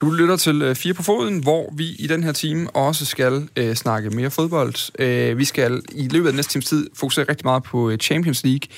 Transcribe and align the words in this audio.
Du 0.00 0.10
lytter 0.10 0.36
til 0.36 0.62
øh, 0.62 0.74
Fire 0.76 0.94
på 0.94 1.02
Foden, 1.02 1.42
hvor 1.42 1.72
vi 1.76 1.88
i 1.98 2.06
den 2.06 2.24
her 2.24 2.32
time 2.32 2.70
også 2.70 3.06
skal 3.06 3.48
øh, 3.56 3.74
snakke 3.74 4.10
mere 4.10 4.30
fodbold. 4.30 5.00
Øh, 5.00 5.38
vi 5.38 5.44
skal 5.44 5.82
i 5.92 6.08
løbet 6.08 6.28
af 6.28 6.34
næste 6.34 6.52
times 6.52 6.66
tid 6.66 6.90
fokusere 6.94 7.24
rigtig 7.28 7.46
meget 7.46 7.62
på 7.62 7.90
øh, 7.90 7.98
Champions 7.98 8.44
League, 8.44 8.68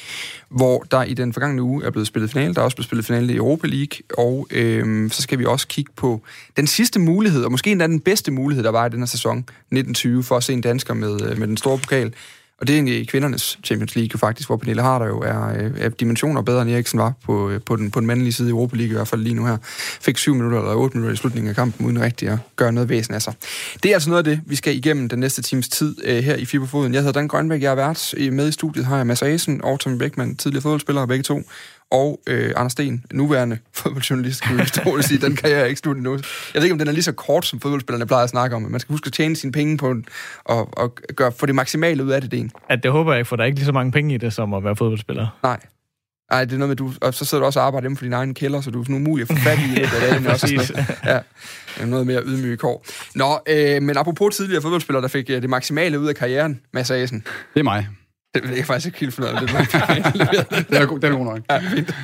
hvor 0.48 0.82
der 0.90 1.02
i 1.02 1.14
den 1.14 1.32
forgangne 1.32 1.62
uge 1.62 1.84
er 1.84 1.90
blevet 1.90 2.06
spillet 2.06 2.30
finale. 2.30 2.54
Der 2.54 2.60
er 2.60 2.64
også 2.64 2.76
blevet 2.76 2.86
spillet 2.86 3.06
finale 3.06 3.32
i 3.32 3.36
Europa 3.36 3.66
League, 3.66 3.98
og 4.18 4.46
øh, 4.50 5.10
så 5.10 5.22
skal 5.22 5.38
vi 5.38 5.44
også 5.44 5.68
kigge 5.68 5.92
på 5.96 6.22
den 6.56 6.66
sidste 6.66 7.00
mulighed, 7.00 7.44
og 7.44 7.50
måske 7.50 7.70
endda 7.70 7.86
den 7.86 8.00
bedste 8.00 8.30
mulighed, 8.30 8.64
der 8.64 8.70
var 8.70 8.86
i 8.86 8.90
den 8.90 8.98
her 8.98 9.06
sæson 9.06 9.38
1920, 9.38 10.22
for 10.22 10.36
at 10.36 10.44
se 10.44 10.52
en 10.52 10.60
dansker 10.60 10.94
med, 10.94 11.30
øh, 11.30 11.38
med 11.38 11.48
den 11.48 11.56
store 11.56 11.78
pokal. 11.78 12.14
Og 12.62 12.68
det 12.68 12.72
er 12.72 12.76
egentlig 12.76 13.08
kvindernes 13.08 13.58
Champions 13.64 13.96
League 13.96 14.10
jo 14.12 14.18
faktisk, 14.18 14.48
hvor 14.48 14.56
Pernille 14.56 14.82
Harder 14.82 15.06
jo 15.06 15.20
er, 15.20 15.48
øh, 15.48 15.70
er 15.78 15.88
dimensioner 15.88 16.42
bedre 16.42 16.62
end 16.62 16.70
Eriksen 16.70 16.98
var 16.98 17.12
på, 17.24 17.50
øh, 17.50 17.60
på, 17.60 17.76
den, 17.76 17.90
på 17.90 18.00
den 18.00 18.06
mandlige 18.06 18.32
side 18.32 18.48
i 18.48 18.50
Europa 18.50 18.76
League 18.76 18.90
i 18.90 18.94
hvert 18.94 19.08
fald 19.08 19.20
lige 19.20 19.34
nu 19.34 19.46
her. 19.46 19.56
Fik 20.00 20.18
7 20.18 20.34
minutter 20.34 20.58
eller 20.58 20.74
8 20.74 20.96
minutter 20.96 21.14
i 21.14 21.16
slutningen 21.16 21.50
af 21.50 21.56
kampen, 21.56 21.86
uden 21.86 22.00
rigtig 22.00 22.28
at 22.28 22.38
gøre 22.56 22.72
noget 22.72 22.88
væsen 22.88 23.14
af 23.14 23.22
sig. 23.22 23.34
Det 23.82 23.90
er 23.90 23.94
altså 23.94 24.10
noget 24.10 24.18
af 24.18 24.24
det, 24.24 24.40
vi 24.46 24.56
skal 24.56 24.76
igennem 24.76 25.08
den 25.08 25.18
næste 25.18 25.42
times 25.42 25.68
tid 25.68 25.96
uh, 26.04 26.24
her 26.24 26.36
i 26.36 26.44
Fiberfoden. 26.44 26.94
Jeg 26.94 27.00
hedder 27.00 27.20
Dan 27.20 27.28
Grønbæk, 27.28 27.62
jeg 27.62 27.70
er 27.70 27.74
vært. 27.74 28.14
Med 28.32 28.48
i 28.48 28.52
studiet 28.52 28.86
har 28.86 28.96
jeg 28.96 29.06
Mads 29.06 29.22
Asen 29.22 29.64
og 29.64 29.80
Tommy 29.80 29.98
Beckmann, 29.98 30.36
tidligere 30.36 30.62
fodboldspillere 30.62 31.08
begge 31.08 31.22
to 31.22 31.42
og 31.92 32.20
øh, 32.26 32.52
Anders 32.56 32.72
Sten, 32.72 33.04
nuværende 33.12 33.58
fodboldjournalist, 33.72 34.42
kan 34.42 34.58
vi 34.58 35.02
sige, 35.02 35.20
den 35.20 35.36
kan 35.36 35.50
jeg 35.50 35.68
ikke 35.68 35.78
slutte 35.78 36.02
nu. 36.02 36.12
Jeg 36.12 36.20
ved 36.54 36.62
ikke, 36.62 36.72
om 36.72 36.78
den 36.78 36.88
er 36.88 36.92
lige 36.92 37.02
så 37.02 37.12
kort, 37.12 37.46
som 37.46 37.60
fodboldspillerne 37.60 38.06
plejer 38.06 38.24
at 38.24 38.30
snakke 38.30 38.56
om. 38.56 38.62
Man 38.62 38.80
skal 38.80 38.92
huske 38.92 39.06
at 39.06 39.12
tjene 39.12 39.36
sine 39.36 39.52
penge 39.52 39.78
på 39.78 39.88
den, 39.88 40.04
og, 40.44 40.78
og 40.78 40.94
gøre, 41.16 41.32
få 41.32 41.46
det 41.46 41.54
maksimale 41.54 42.04
ud 42.04 42.10
af 42.10 42.20
det, 42.20 42.30
det 42.30 42.52
At 42.68 42.82
det 42.82 42.90
håber 42.90 43.12
jeg 43.12 43.18
ikke, 43.20 43.28
for 43.28 43.36
der 43.36 43.42
er 43.42 43.46
ikke 43.46 43.58
lige 43.58 43.66
så 43.66 43.72
mange 43.72 43.92
penge 43.92 44.14
i 44.14 44.18
det, 44.18 44.32
som 44.32 44.54
at 44.54 44.64
være 44.64 44.76
fodboldspiller. 44.76 45.38
Nej. 45.42 45.60
Nej, 46.30 46.44
det 46.44 46.52
er 46.52 46.58
noget 46.58 46.68
med, 46.68 46.76
du, 46.76 46.92
og 47.00 47.14
så 47.14 47.24
sidder 47.24 47.42
du 47.42 47.46
også 47.46 47.60
og 47.60 47.66
arbejder 47.66 47.86
inden 47.86 47.96
for 47.96 48.04
din 48.04 48.12
egen 48.12 48.34
kælder, 48.34 48.60
så 48.60 48.70
du 48.70 48.80
er 48.80 48.84
sådan 48.84 48.96
umulig 48.96 49.22
at 49.22 49.28
få 49.28 49.42
fat 49.42 49.58
i 49.58 49.74
det. 49.80 49.90
det 49.90 50.26
er 50.26 50.32
også 50.32 50.84
ja, 51.80 51.84
noget 51.84 52.06
mere 52.06 52.22
ydmyge 52.24 52.56
kår. 52.56 52.86
Nå, 53.14 53.38
øh, 53.48 53.82
men 53.82 53.96
apropos 53.96 54.36
tidligere 54.36 54.62
fodboldspillere, 54.62 55.02
der 55.02 55.08
fik 55.08 55.30
øh, 55.30 55.42
det 55.42 55.50
maksimale 55.50 56.00
ud 56.00 56.06
af 56.06 56.14
karrieren, 56.14 56.60
Mads 56.72 56.90
Asen. 56.90 57.24
Det 57.54 57.60
er 57.60 57.64
mig. 57.64 57.88
Det 58.34 58.44
er 58.44 58.56
jeg 58.56 58.66
faktisk 58.66 58.86
ikke 58.86 58.98
helt 58.98 59.14
fornøjet. 59.14 59.40
Det, 59.40 59.48
det 60.70 60.78
er 60.78 60.86
god, 60.86 61.00
det 61.00 61.10
er 61.10 61.16
god 61.16 61.24
nok. 61.24 61.40
Ja, 61.50 61.58
fint. 61.58 61.94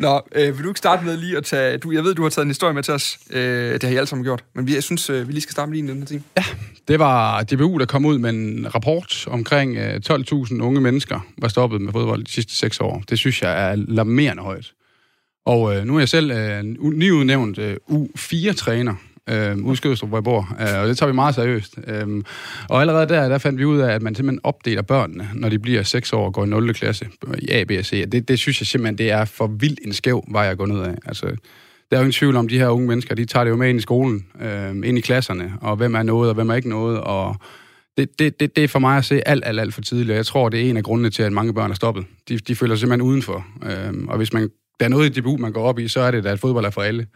Nå, 0.00 0.20
øh, 0.34 0.56
vil 0.56 0.64
du 0.64 0.70
ikke 0.70 0.78
starte 0.78 1.04
med 1.04 1.16
lige 1.16 1.36
at 1.36 1.44
tage... 1.44 1.78
Du, 1.78 1.92
jeg 1.92 2.04
ved, 2.04 2.14
du 2.14 2.22
har 2.22 2.28
taget 2.28 2.44
en 2.44 2.50
historie 2.50 2.74
med 2.74 2.82
til 2.82 2.94
os. 2.94 3.18
Øh, 3.30 3.72
det 3.72 3.82
har 3.82 3.90
I 3.90 3.96
alle 3.96 4.06
sammen 4.06 4.24
gjort. 4.24 4.44
Men 4.54 4.66
vi, 4.66 4.74
jeg 4.74 4.82
synes, 4.82 5.10
øh, 5.10 5.28
vi 5.28 5.32
lige 5.32 5.40
skal 5.40 5.52
starte 5.52 5.70
med 5.70 5.78
lige 5.78 5.88
den 5.92 5.98
her 5.98 6.06
ting. 6.06 6.24
Ja, 6.36 6.44
det 6.88 6.98
var 6.98 7.42
DBU, 7.42 7.78
der 7.78 7.86
kom 7.86 8.04
ud 8.04 8.18
med 8.18 8.30
en 8.30 8.74
rapport 8.74 9.26
omkring 9.26 9.76
øh, 9.76 10.00
12.000 10.10 10.62
unge 10.62 10.80
mennesker, 10.80 11.20
var 11.38 11.48
stoppet 11.48 11.80
med 11.80 11.92
fodbold 11.92 12.24
de 12.24 12.30
sidste 12.30 12.54
seks 12.54 12.80
år. 12.80 13.02
Det 13.08 13.18
synes 13.18 13.42
jeg 13.42 13.70
er 13.70 13.74
larmerende 13.74 14.42
højt. 14.42 14.72
Og 15.46 15.76
øh, 15.76 15.84
nu 15.84 15.94
er 15.94 15.98
jeg 15.98 16.08
selv 16.08 16.30
øh, 16.30 16.62
nyudnævnt 16.92 17.58
øh, 17.58 17.76
U4-træner 17.90 18.94
øh, 19.30 19.56
udskødstrup, 19.58 20.08
hvor 20.08 20.18
jeg 20.18 20.24
bor, 20.24 20.56
øh, 20.60 20.80
og 20.80 20.88
det 20.88 20.98
tager 20.98 21.10
vi 21.10 21.14
meget 21.14 21.34
seriøst. 21.34 21.78
Øh, 21.86 22.22
og 22.68 22.80
allerede 22.80 23.08
der, 23.08 23.28
der 23.28 23.38
fandt 23.38 23.58
vi 23.58 23.64
ud 23.64 23.78
af, 23.78 23.94
at 23.94 24.02
man 24.02 24.14
simpelthen 24.14 24.40
opdeler 24.44 24.82
børnene, 24.82 25.30
når 25.34 25.48
de 25.48 25.58
bliver 25.58 25.82
6 25.82 26.12
år 26.12 26.26
og 26.26 26.34
går 26.34 26.44
i 26.44 26.48
0. 26.48 26.74
klasse 26.74 27.08
i 27.38 27.50
A, 27.50 27.64
B 27.64 27.70
og 27.78 27.84
C. 27.84 28.10
Det, 28.10 28.28
det 28.28 28.38
synes 28.38 28.60
jeg 28.60 28.66
simpelthen, 28.66 28.98
det 28.98 29.10
er 29.10 29.24
for 29.24 29.46
vildt 29.46 29.80
en 29.84 29.92
skæv 29.92 30.24
vej 30.28 30.50
at 30.50 30.58
gå 30.58 30.66
ned 30.66 30.80
af. 30.80 30.94
Altså, 31.06 31.26
der 31.90 31.96
er 31.96 32.00
jo 32.00 32.02
ingen 32.02 32.12
tvivl 32.12 32.36
om, 32.36 32.48
de 32.48 32.58
her 32.58 32.68
unge 32.68 32.88
mennesker, 32.88 33.14
de 33.14 33.24
tager 33.24 33.44
det 33.44 33.50
jo 33.50 33.56
med 33.56 33.68
ind 33.68 33.78
i 33.78 33.82
skolen, 33.82 34.26
øh, 34.40 34.70
ind 34.70 34.98
i 34.98 35.00
klasserne, 35.00 35.52
og 35.60 35.76
hvem 35.76 35.94
er 35.94 36.02
noget, 36.02 36.28
og 36.28 36.34
hvem 36.34 36.50
er 36.50 36.54
ikke 36.54 36.68
noget, 36.68 37.00
og 37.00 37.36
det, 37.98 38.18
det, 38.18 38.40
det, 38.40 38.56
det 38.56 38.64
er 38.64 38.68
for 38.68 38.78
mig 38.78 38.96
at 38.96 39.04
se 39.04 39.28
alt, 39.28 39.42
alt, 39.46 39.60
alt 39.60 39.74
for 39.74 39.80
tidligt, 39.80 40.10
og 40.10 40.16
jeg 40.16 40.26
tror, 40.26 40.48
det 40.48 40.66
er 40.66 40.70
en 40.70 40.76
af 40.76 40.82
grundene 40.82 41.10
til, 41.10 41.22
at 41.22 41.32
mange 41.32 41.54
børn 41.54 41.70
er 41.70 41.74
stoppet. 41.74 42.04
De, 42.28 42.38
de 42.38 42.56
føler 42.56 42.74
sig 42.74 42.80
simpelthen 42.80 43.08
udenfor, 43.08 43.46
øh, 43.62 43.94
og 44.08 44.16
hvis 44.16 44.32
man, 44.32 44.50
der 44.80 44.86
er 44.86 44.90
noget 44.90 45.06
i 45.06 45.12
debut, 45.12 45.40
man 45.40 45.52
går 45.52 45.62
op 45.62 45.78
i, 45.78 45.88
så 45.88 46.00
er 46.00 46.10
det, 46.10 46.24
da, 46.24 46.30
at 46.30 46.40
fodbold 46.40 46.64
er 46.64 46.70
for 46.70 46.82
alle 46.82 47.06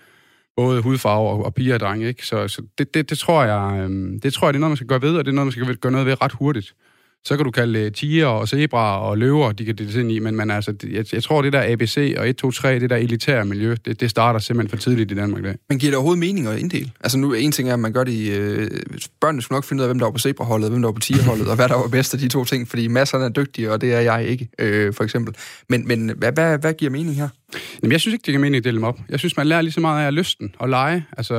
både 0.57 0.83
hudfarve 0.83 1.29
og, 1.29 1.45
og 1.45 1.55
piger 1.55 1.75
og 1.75 1.81
drenge, 1.81 2.09
ikke? 2.09 2.27
Så, 2.27 2.49
så 2.49 2.63
det, 2.79 2.95
det, 2.95 3.11
det, 3.11 3.19
tror 3.19 3.45
jeg, 3.45 3.81
øhm, 3.85 4.21
det 4.21 4.33
tror 4.33 4.47
jeg, 4.47 4.55
det 4.55 4.59
er 4.59 4.61
noget, 4.61 4.71
man 4.71 4.77
skal 4.77 4.87
gøre 4.87 5.03
ved, 5.03 5.17
og 5.17 5.25
det 5.25 5.31
er 5.31 5.35
noget, 5.35 5.47
man 5.47 5.53
skal 5.53 5.77
gøre 5.77 5.93
noget 5.93 6.07
ved 6.07 6.23
ret 6.23 6.33
hurtigt. 6.33 6.75
Så 7.25 7.37
kan 7.37 7.45
du 7.45 7.51
kalde 7.51 7.91
tiger 7.91 8.27
og 8.27 8.49
zebraer 8.49 8.99
og 8.99 9.19
løver, 9.19 9.53
de 9.53 9.65
kan 9.65 9.77
det 9.77 9.95
ind 9.95 10.13
i, 10.13 10.19
men 10.19 10.37
man, 10.37 10.51
altså, 10.51 10.75
jeg, 10.91 11.05
jeg 11.13 11.23
tror, 11.23 11.43
det 11.43 11.53
der 11.53 11.73
ABC 11.73 12.15
og 12.19 12.29
1, 12.29 12.37
2, 12.37 12.51
3, 12.51 12.79
det 12.79 12.91
der 12.91 12.97
elitære 12.97 13.45
miljø, 13.45 13.77
det, 13.85 14.01
det 14.01 14.11
starter 14.11 14.41
simpelthen 14.41 14.71
for 14.71 14.83
tidligt 14.83 15.11
i 15.11 15.15
Danmark 15.15 15.41
i 15.41 15.43
dag. 15.43 15.57
Men 15.69 15.79
giver 15.79 15.91
det 15.91 15.97
overhovedet 15.97 16.19
mening 16.19 16.47
at 16.47 16.59
inddele? 16.59 16.91
Altså 17.01 17.19
nu, 17.19 17.33
en 17.33 17.53
ting 17.53 17.69
er, 17.69 17.73
at 17.73 17.81
man 17.81 17.93
gør 17.93 18.05
det 18.05 18.13
i... 18.13 18.31
Øh, 18.31 18.71
børnene 19.21 19.43
skulle 19.43 19.57
nok 19.57 19.65
finde 19.65 19.81
ud 19.81 19.85
af, 19.85 19.89
hvem 19.89 19.99
der 19.99 20.07
var 20.07 20.13
på 20.13 20.19
zebraholdet, 20.19 20.71
hvem 20.71 20.83
der 20.83 20.89
var 20.89 20.93
på 20.93 21.01
tigerholdet, 21.01 21.49
og 21.49 21.57
hvad 21.57 21.69
der 21.69 21.75
var 21.75 21.89
bedst 21.89 22.15
af 22.15 22.21
de 22.21 22.29
to 22.29 22.45
ting, 22.45 22.69
fordi 22.69 22.89
masserne 22.89 23.25
er 23.25 23.29
dygtige, 23.29 23.73
og 23.73 23.81
det 23.81 23.95
er 23.95 24.01
jeg 24.01 24.27
ikke, 24.27 24.49
øh, 24.59 24.95
for 24.95 25.05
eksempel. 25.05 25.35
Men, 25.69 25.89
men 25.89 26.13
hvad, 26.17 26.33
hvad, 26.33 26.59
hvad 26.59 26.75
giver 26.75 26.91
mening 26.91 27.17
her? 27.17 27.29
Jamen, 27.83 27.93
jeg 27.93 28.01
synes 28.01 28.13
ikke, 28.13 28.23
det 28.27 28.33
kan 28.33 28.41
mening 28.41 28.57
at 28.57 28.65
dele 28.65 28.77
dem 28.77 28.85
op. 28.85 28.99
Jeg 29.09 29.19
synes, 29.19 29.37
man 29.37 29.47
lærer 29.47 29.63
lige 29.63 29.73
så 29.73 29.81
meget 29.81 30.07
af 30.07 30.15
lysten 30.15 30.55
og 30.59 30.69
lege. 30.69 31.07
Altså, 31.17 31.35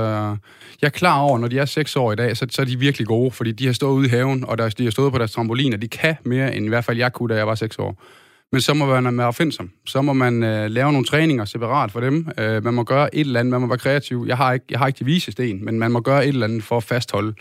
jeg 0.82 0.88
er 0.88 0.90
klar 0.90 1.20
over, 1.20 1.38
når 1.40 1.48
de 1.48 1.60
er 1.60 1.66
seks 1.66 1.96
år 1.96 2.12
i 2.12 2.16
dag, 2.16 2.38
så, 2.38 2.48
så 2.50 2.62
er 2.62 2.66
de 2.66 2.80
virkelig 2.80 3.08
gode, 3.08 3.32
fordi 3.32 3.52
de 3.52 3.66
har 3.66 3.74
stået 3.74 3.94
ude 3.94 4.06
i 4.06 4.10
haven, 4.10 4.46
og 4.46 4.58
der, 4.58 4.70
de 4.70 4.84
har 4.84 4.92
stået 4.92 5.12
på 5.12 5.18
deres 5.18 5.32
trampolin, 5.32 5.74
og 5.74 5.82
de 5.82 5.88
kan 5.88 6.16
mere, 6.26 6.56
end 6.56 6.66
i 6.66 6.70
hvert 6.70 6.86
fald 6.86 6.98
jeg 6.98 7.14
kunne, 7.14 7.34
da 7.34 7.38
jeg 7.38 7.48
var 7.48 7.56
seks 7.56 7.76
år. 7.80 8.04
Men 8.52 8.62
så 8.62 8.74
må 8.74 9.02
man 9.02 9.18
være 9.18 9.28
opfindsom. 9.28 9.72
Så 9.86 10.02
må 10.02 10.14
man 10.14 10.44
øh, 10.44 10.72
lave 10.72 10.92
nogle 10.92 11.06
træninger 11.06 11.46
separat 11.46 11.92
for 11.92 12.00
dem. 12.00 12.28
Øh, 12.38 12.64
man 12.64 12.74
må 12.74 12.84
gøre 12.84 13.16
et 13.16 13.20
eller 13.20 13.40
andet, 13.40 13.52
man 13.52 13.62
må 13.62 13.68
være 13.68 13.78
kreativ. 13.78 14.26
Jeg 14.28 14.38
har 14.38 14.54
ikke, 14.54 14.66
jeg 14.70 14.80
har 14.80 14.88
ikke 14.88 15.00
de 15.00 15.06
vise 15.06 15.32
sten, 15.32 15.66
men 15.66 15.80
man 15.80 15.92
må 15.92 16.00
gøre 16.00 16.24
et 16.26 16.30
eller 16.30 16.48
andet 16.48 16.64
for 16.64 16.78
at 16.78 16.84
fastholde. 16.84 17.34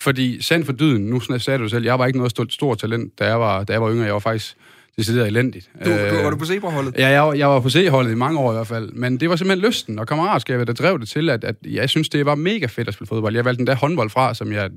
Fordi 0.00 0.42
sand 0.42 0.64
for 0.64 0.72
dyden, 0.72 1.06
nu 1.06 1.20
sagde 1.20 1.58
du 1.58 1.68
selv, 1.68 1.84
jeg 1.84 1.98
var 1.98 2.06
ikke 2.06 2.18
noget 2.18 2.30
stort, 2.30 2.52
stort 2.52 2.78
talent, 2.78 3.18
da 3.18 3.26
jeg 3.26 3.40
var, 3.40 3.64
da 3.64 3.72
jeg 3.72 3.82
var 3.82 3.90
yngre. 3.90 4.04
Jeg 4.04 4.12
var 4.12 4.20
faktisk 4.20 4.56
decideret 4.96 5.26
elendigt. 5.26 5.70
Du, 5.84 5.90
du, 5.90 6.22
var 6.22 6.30
du 6.30 6.36
på 6.36 6.44
zebraholdet? 6.44 6.94
Ja, 6.98 7.24
jeg, 7.24 7.38
jeg 7.38 7.48
var 7.48 7.60
på 7.60 7.70
C-holdet 7.70 8.12
i 8.12 8.14
mange 8.14 8.38
år 8.38 8.52
i 8.52 8.54
hvert 8.54 8.66
fald. 8.66 8.92
Men 8.92 9.16
det 9.20 9.30
var 9.30 9.36
simpelthen 9.36 9.66
lysten 9.66 9.98
og 9.98 10.06
kammeratskabet, 10.06 10.66
der 10.66 10.72
drev 10.72 11.00
det 11.00 11.08
til, 11.08 11.30
at, 11.30 11.44
at 11.44 11.56
jeg 11.64 11.90
synes, 11.90 12.08
det 12.08 12.26
var 12.26 12.34
mega 12.34 12.66
fedt 12.66 12.88
at 12.88 12.94
spille 12.94 13.08
fodbold. 13.08 13.34
Jeg 13.34 13.44
valgte 13.44 13.58
den 13.58 13.66
der 13.66 13.74
håndbold 13.74 14.10
fra, 14.10 14.34
som 14.34 14.52
jeg 14.52 14.70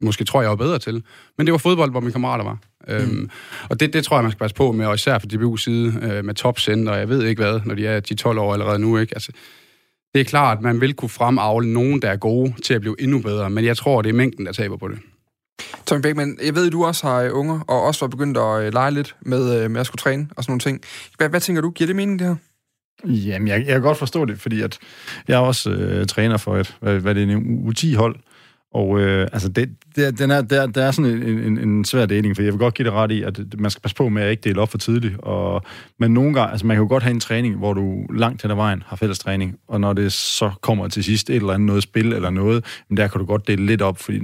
måske 0.00 0.24
tror, 0.24 0.40
jeg 0.40 0.50
var 0.50 0.56
bedre 0.56 0.78
til. 0.78 1.02
Men 1.38 1.46
det 1.46 1.52
var 1.52 1.58
fodbold, 1.58 1.90
hvor 1.90 2.00
mine 2.00 2.12
kammerater 2.12 2.44
var. 2.44 2.58
Øhm, 2.88 3.04
mm. 3.04 3.18
Øhm, 3.18 3.30
og 3.68 3.80
det, 3.80 3.92
det 3.92 4.04
tror 4.04 4.16
jeg, 4.16 4.24
man 4.24 4.32
skal 4.32 4.38
passe 4.38 4.56
på 4.56 4.72
med, 4.72 4.86
og 4.86 4.94
især 4.94 5.18
for 5.18 5.26
DBU's 5.26 5.56
side, 5.56 6.00
øh, 6.02 6.24
med 6.24 6.34
topcenter, 6.34 6.92
og 6.92 6.98
jeg 6.98 7.08
ved 7.08 7.24
ikke 7.24 7.42
hvad, 7.42 7.60
når 7.64 7.74
de 7.74 7.86
er 7.86 8.00
10-12 8.26 8.38
år 8.38 8.52
allerede 8.52 8.78
nu. 8.78 8.98
Ikke? 8.98 9.14
Altså, 9.14 9.32
det 10.14 10.20
er 10.20 10.24
klart, 10.24 10.58
at 10.58 10.62
man 10.62 10.80
vil 10.80 10.94
kunne 10.94 11.08
fremavle 11.08 11.72
nogen, 11.72 12.02
der 12.02 12.10
er 12.10 12.16
gode 12.16 12.54
til 12.64 12.74
at 12.74 12.80
blive 12.80 12.96
endnu 13.00 13.18
bedre, 13.18 13.50
men 13.50 13.64
jeg 13.64 13.76
tror, 13.76 14.02
det 14.02 14.08
er 14.08 14.14
mængden, 14.14 14.46
der 14.46 14.52
taber 14.52 14.76
på 14.76 14.88
det. 14.88 14.98
Tommy 15.86 16.02
Beckmann, 16.02 16.38
jeg 16.44 16.54
ved, 16.54 16.66
at 16.66 16.72
du 16.72 16.84
også 16.84 17.06
har 17.06 17.22
øh, 17.22 17.30
unger, 17.38 17.60
og 17.60 17.82
også 17.82 18.00
var 18.04 18.08
begyndt 18.08 18.36
at 18.38 18.62
øh, 18.62 18.72
lege 18.72 18.90
lidt 18.90 19.16
med, 19.20 19.62
øh, 19.62 19.70
med 19.70 19.80
at 19.80 19.86
skulle 19.86 20.00
træne 20.00 20.28
og 20.36 20.44
sådan 20.44 20.50
nogle 20.50 20.60
ting. 20.60 20.80
Hvad, 21.16 21.28
hvad 21.28 21.40
tænker 21.40 21.62
du? 21.62 21.70
Giver 21.70 21.86
det 21.86 21.96
mening, 21.96 22.18
det 22.18 22.26
her? 22.26 22.36
Jamen, 23.04 23.48
jeg, 23.48 23.58
jeg 23.58 23.66
kan 23.66 23.82
godt 23.82 23.98
forstå 23.98 24.24
det, 24.24 24.40
fordi 24.40 24.60
at 24.60 24.78
jeg 25.28 25.34
er 25.34 25.38
også 25.38 25.70
øh, 25.70 26.06
træner 26.06 26.36
for 26.36 26.56
et, 26.56 26.76
hvad, 26.80 26.98
hvad 26.98 27.14
det 27.14 27.22
er, 27.22 27.36
en 27.36 27.68
U10-hold, 27.68 28.16
og 28.74 29.00
øh, 29.00 29.28
altså, 29.32 29.48
det, 29.48 29.68
det, 29.96 30.18
den 30.18 30.30
er, 30.30 30.42
der, 30.42 30.66
der 30.66 30.84
er 30.84 30.90
sådan 30.90 31.10
en, 31.10 31.38
en, 31.38 31.58
en 31.58 31.84
svær 31.84 32.06
deling, 32.06 32.36
for 32.36 32.42
jeg 32.42 32.52
vil 32.52 32.58
godt 32.58 32.74
give 32.74 32.84
det 32.84 32.92
ret 32.92 33.10
i, 33.10 33.22
at 33.22 33.40
man 33.58 33.70
skal 33.70 33.82
passe 33.82 33.96
på 33.96 34.08
med 34.08 34.22
at 34.22 34.30
ikke 34.30 34.48
dele 34.48 34.60
op 34.60 34.70
for 34.70 34.78
tidligt. 34.78 35.16
Og, 35.18 35.62
men 35.98 36.14
nogle 36.14 36.34
gange, 36.34 36.50
altså 36.50 36.66
man 36.66 36.76
kan 36.76 36.82
jo 36.82 36.88
godt 36.88 37.02
have 37.02 37.14
en 37.14 37.20
træning, 37.20 37.56
hvor 37.56 37.72
du 37.72 38.06
langt 38.06 38.42
hen 38.42 38.50
ad 38.50 38.56
vejen 38.56 38.82
har 38.86 38.96
fælles 38.96 39.18
træning, 39.18 39.56
og 39.68 39.80
når 39.80 39.92
det 39.92 40.12
så 40.12 40.50
kommer 40.60 40.88
til 40.88 41.04
sidst 41.04 41.30
et 41.30 41.36
eller 41.36 41.52
andet 41.52 41.66
noget 41.66 41.82
spil 41.82 42.12
eller 42.12 42.30
noget, 42.30 42.64
men 42.88 42.96
der 42.96 43.08
kan 43.08 43.18
du 43.18 43.26
godt 43.26 43.46
dele 43.48 43.66
lidt 43.66 43.82
op, 43.82 43.98
fordi 43.98 44.20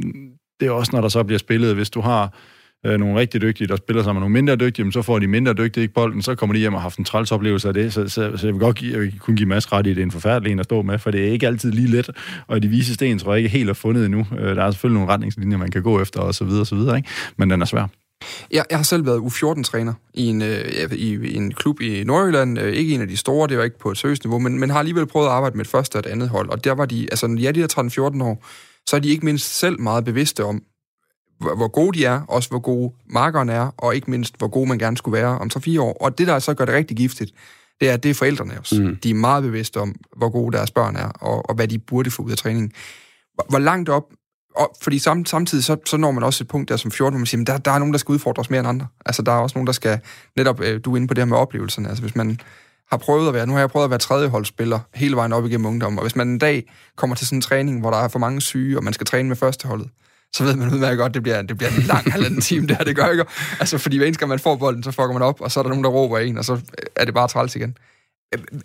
det 0.61 0.67
er 0.67 0.71
også, 0.71 0.91
når 0.93 1.01
der 1.01 1.09
så 1.09 1.23
bliver 1.23 1.39
spillet, 1.39 1.75
hvis 1.75 1.91
du 1.91 2.01
har 2.01 2.35
øh, 2.87 3.01
nogle 3.01 3.21
rigtig 3.21 3.43
dygtige, 3.43 3.69
der 3.69 3.77
spiller 3.77 4.03
sammen 4.03 4.21
med 4.21 4.29
nogle 4.29 4.33
mindre 4.33 4.57
dygtige, 4.57 4.85
men 4.85 4.93
så 4.93 5.03
får 5.03 5.19
de 5.19 5.27
mindre 5.27 5.53
dygtige 5.53 5.83
ikke 5.83 5.95
bolden, 5.95 6.23
så 6.23 6.35
kommer 6.35 6.55
de 6.55 6.61
hjem 6.61 6.75
og 6.75 6.81
har 6.81 6.83
haft 6.83 6.99
en 6.99 7.05
træls 7.05 7.33
oplevelse 7.33 7.69
af 7.69 7.75
det, 7.75 7.93
så, 7.93 8.09
så, 8.09 8.33
så 8.37 8.47
jeg 8.47 8.55
vil 8.55 8.61
godt 8.61 8.77
give, 8.77 8.93
jeg 8.93 9.01
vil 9.01 9.19
kunne 9.19 9.37
give 9.37 9.49
masser 9.49 9.73
ret 9.73 9.87
i, 9.87 9.91
det 9.91 9.99
er 9.99 10.03
en 10.03 10.11
forfærdelig 10.11 10.53
en 10.53 10.59
at 10.59 10.65
stå 10.65 10.83
med, 10.83 10.99
for 10.99 11.11
det 11.11 11.29
er 11.29 11.33
ikke 11.33 11.47
altid 11.47 11.73
lige 11.73 11.89
let, 11.89 12.11
og 12.47 12.63
de 12.63 12.69
vise 12.69 12.95
sten 12.95 13.19
tror 13.19 13.33
jeg 13.33 13.39
ikke 13.39 13.49
helt 13.49 13.71
er 13.71 13.75
fundet 13.75 14.05
endnu. 14.05 14.27
Øh, 14.39 14.57
der 14.57 14.65
er 14.65 14.71
selvfølgelig 14.71 15.01
nogle 15.01 15.13
retningslinjer, 15.13 15.59
man 15.59 15.71
kan 15.71 15.83
gå 15.83 16.03
efter, 16.03 16.21
og 16.21 16.35
så 16.35 16.45
videre, 16.45 16.61
og 16.61 16.67
så 16.67 16.75
videre, 16.75 16.97
ikke? 16.97 17.09
men 17.37 17.51
den 17.51 17.63
er 17.63 17.67
svær. 17.67 17.87
Jeg, 18.51 18.65
jeg 18.71 18.79
har 18.79 18.83
selv 18.83 19.07
været 19.07 19.19
U14-træner 19.19 19.93
i 20.15 20.27
en, 20.27 20.43
øh, 20.43 20.93
i, 20.93 21.15
i 21.15 21.37
en 21.37 21.55
klub 21.55 21.81
i 21.81 22.05
Nordjylland. 22.05 22.59
Øh, 22.59 22.73
ikke 22.73 22.95
en 22.95 23.01
af 23.01 23.09
de 23.09 23.17
store, 23.17 23.49
det 23.49 23.59
var 23.59 23.65
ikke 23.65 23.79
på 23.79 23.91
et 23.91 23.99
seriøst 23.99 24.25
niveau, 24.25 24.39
men, 24.39 24.61
men 24.61 24.71
har 24.71 24.79
alligevel 24.79 25.07
prøvet 25.07 25.27
at 25.27 25.33
arbejde 25.33 25.57
med 25.57 25.65
et 25.65 25.71
første 25.71 25.97
og 25.97 25.99
et 25.99 26.07
andet 26.07 26.29
hold. 26.29 26.49
Og 26.49 26.65
der 26.65 26.73
var 26.73 26.87
de, 26.87 27.09
altså 27.11 27.27
ja, 27.27 27.51
de 27.51 27.61
der 27.61 28.11
13-14 28.19 28.25
år, 28.25 28.45
så 28.91 28.97
er 28.97 29.01
de 29.01 29.09
ikke 29.09 29.25
mindst 29.25 29.59
selv 29.59 29.81
meget 29.81 30.05
bevidste 30.05 30.45
om, 30.45 30.63
hvor 31.39 31.69
gode 31.69 31.99
de 31.99 32.05
er, 32.05 32.21
også 32.29 32.49
hvor 32.49 32.59
gode 32.59 32.93
markerne 33.07 33.53
er, 33.53 33.71
og 33.77 33.95
ikke 33.95 34.11
mindst, 34.11 34.39
hvor 34.39 34.49
gode 34.49 34.69
man 34.69 34.79
gerne 34.79 34.97
skulle 34.97 35.19
være 35.19 35.39
om 35.39 35.51
3-4 35.57 35.81
år. 35.81 35.93
Og 35.93 36.19
det, 36.19 36.27
der 36.27 36.39
så 36.39 36.55
gør 36.55 36.65
det 36.65 36.75
rigtig 36.75 36.97
giftigt, 36.97 37.33
det 37.81 37.89
er, 37.89 37.95
at 37.95 38.03
det 38.03 38.11
er 38.11 38.15
forældrene 38.15 38.59
også. 38.59 38.83
Mm. 38.83 38.97
De 38.97 39.11
er 39.11 39.15
meget 39.15 39.43
bevidste 39.43 39.81
om, 39.81 39.95
hvor 40.17 40.29
gode 40.29 40.57
deres 40.57 40.71
børn 40.71 40.97
er, 40.97 41.09
og, 41.09 41.49
og 41.49 41.55
hvad 41.55 41.69
de 41.69 41.79
burde 41.79 42.11
få 42.11 42.23
ud 42.23 42.31
af 42.31 42.37
træningen. 42.37 42.73
Hvor, 43.35 43.47
hvor 43.49 43.59
langt 43.59 43.89
op, 43.89 44.05
og, 44.57 44.77
fordi 44.83 44.99
sam, 44.99 45.27
samtidig 45.27 45.65
så, 45.65 45.77
så 45.87 45.97
når 45.97 46.11
man 46.11 46.23
også 46.23 46.45
et 46.45 46.49
punkt 46.49 46.69
der 46.69 46.77
som 46.77 46.91
14, 46.91 47.13
hvor 47.13 47.19
man 47.19 47.27
siger, 47.27 47.45
der, 47.45 47.59
der 47.59 47.71
er 47.71 47.79
nogen, 47.79 47.93
der 47.93 47.99
skal 47.99 48.13
udfordres 48.13 48.51
mere 48.51 48.61
end 48.61 48.69
andre. 48.69 48.87
Altså, 49.07 49.23
der 49.23 49.33
er 49.33 49.37
også 49.37 49.59
nogen, 49.59 49.67
der 49.67 49.73
skal, 49.73 50.01
netop, 50.37 50.61
øh, 50.61 50.81
du 50.85 50.93
er 50.93 50.97
inde 50.97 51.09
på 51.09 51.15
det 51.15 51.21
her 51.21 51.27
med 51.27 51.37
oplevelserne. 51.37 51.89
Altså, 51.89 52.03
hvis 52.03 52.17
man 52.17 52.41
har 52.91 52.97
prøvet 52.97 53.29
at 53.29 53.35
være, 53.35 53.47
nu 53.47 53.53
har 53.53 53.61
jeg 53.61 53.71
prøvet 53.71 53.85
at 53.85 53.91
være 53.91 53.99
tredjeholdsspiller 53.99 54.81
hele 54.95 55.17
vejen 55.17 55.33
op 55.33 55.47
igennem 55.47 55.67
ungdommen, 55.67 55.99
og 55.99 56.05
hvis 56.05 56.17
man 56.17 56.29
en 56.29 56.39
dag 56.39 56.73
kommer 56.97 57.17
til 57.17 57.27
sådan 57.27 57.39
en 57.39 57.43
træning, 57.43 57.81
hvor 57.81 57.91
der 57.91 57.99
er 57.99 58.09
for 58.09 58.19
mange 58.19 58.41
syge, 58.41 58.79
og 58.79 58.85
man 58.85 58.93
skal 58.93 59.07
træne 59.07 59.29
med 59.29 59.37
førsteholdet, 59.37 59.89
så 60.33 60.45
ved 60.45 60.57
man 60.57 60.75
udmærket 60.75 60.99
godt, 60.99 61.15
det 61.15 61.23
bliver, 61.23 61.43
det 61.43 61.59
bliver 61.59 61.71
en 61.71 61.83
lang 61.83 62.11
halvanden 62.13 62.41
time, 62.41 62.67
det 62.67 62.77
her, 62.77 62.85
det 62.85 62.97
gør 62.97 63.07
ikke. 63.07 63.25
Altså, 63.61 63.79
fordi 63.79 63.97
hver 63.97 64.07
eneste 64.07 64.27
man 64.27 64.39
får 64.39 64.57
bolden, 64.57 64.83
så 64.83 64.91
fucker 64.91 65.13
man 65.13 65.23
op, 65.23 65.41
og 65.41 65.51
så 65.51 65.61
er 65.61 65.63
der 65.63 65.69
nogen, 65.69 65.85
der 65.85 65.91
råber 65.91 66.19
en, 66.19 66.39
og 66.39 66.45
så 66.45 66.61
er 66.97 67.05
det 67.05 67.15
bare 67.15 67.29
træls 67.29 67.57
igen. 67.57 67.79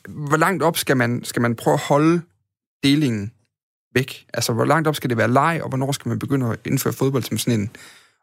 Hvor 0.10 0.38
langt 0.38 0.64
op 0.64 0.78
skal 0.78 0.98
man, 0.98 1.24
skal 1.24 1.42
man 1.42 1.56
prøve 1.56 1.74
at 1.74 1.80
holde 1.80 2.22
delingen 2.84 3.32
væk? 3.96 4.26
Altså, 4.34 4.54
hvor 4.54 4.66
langt 4.66 4.88
op 4.88 4.96
skal 4.96 5.10
det 5.10 5.18
være 5.18 5.32
leg, 5.32 5.60
og 5.64 5.70
hvornår 5.70 5.92
skal 5.92 6.10
man 6.10 6.20
begynde 6.20 6.52
at 6.52 6.60
indføre 6.66 6.94
fodbold 6.94 7.24
som 7.24 7.38
sådan 7.38 7.60
en, 7.60 7.70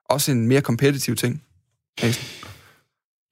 også 0.05 0.32
en 0.32 0.48
mere 0.48 0.60
kompetitiv 0.60 1.16
ting? 1.16 1.43
Hasen? 1.98 2.51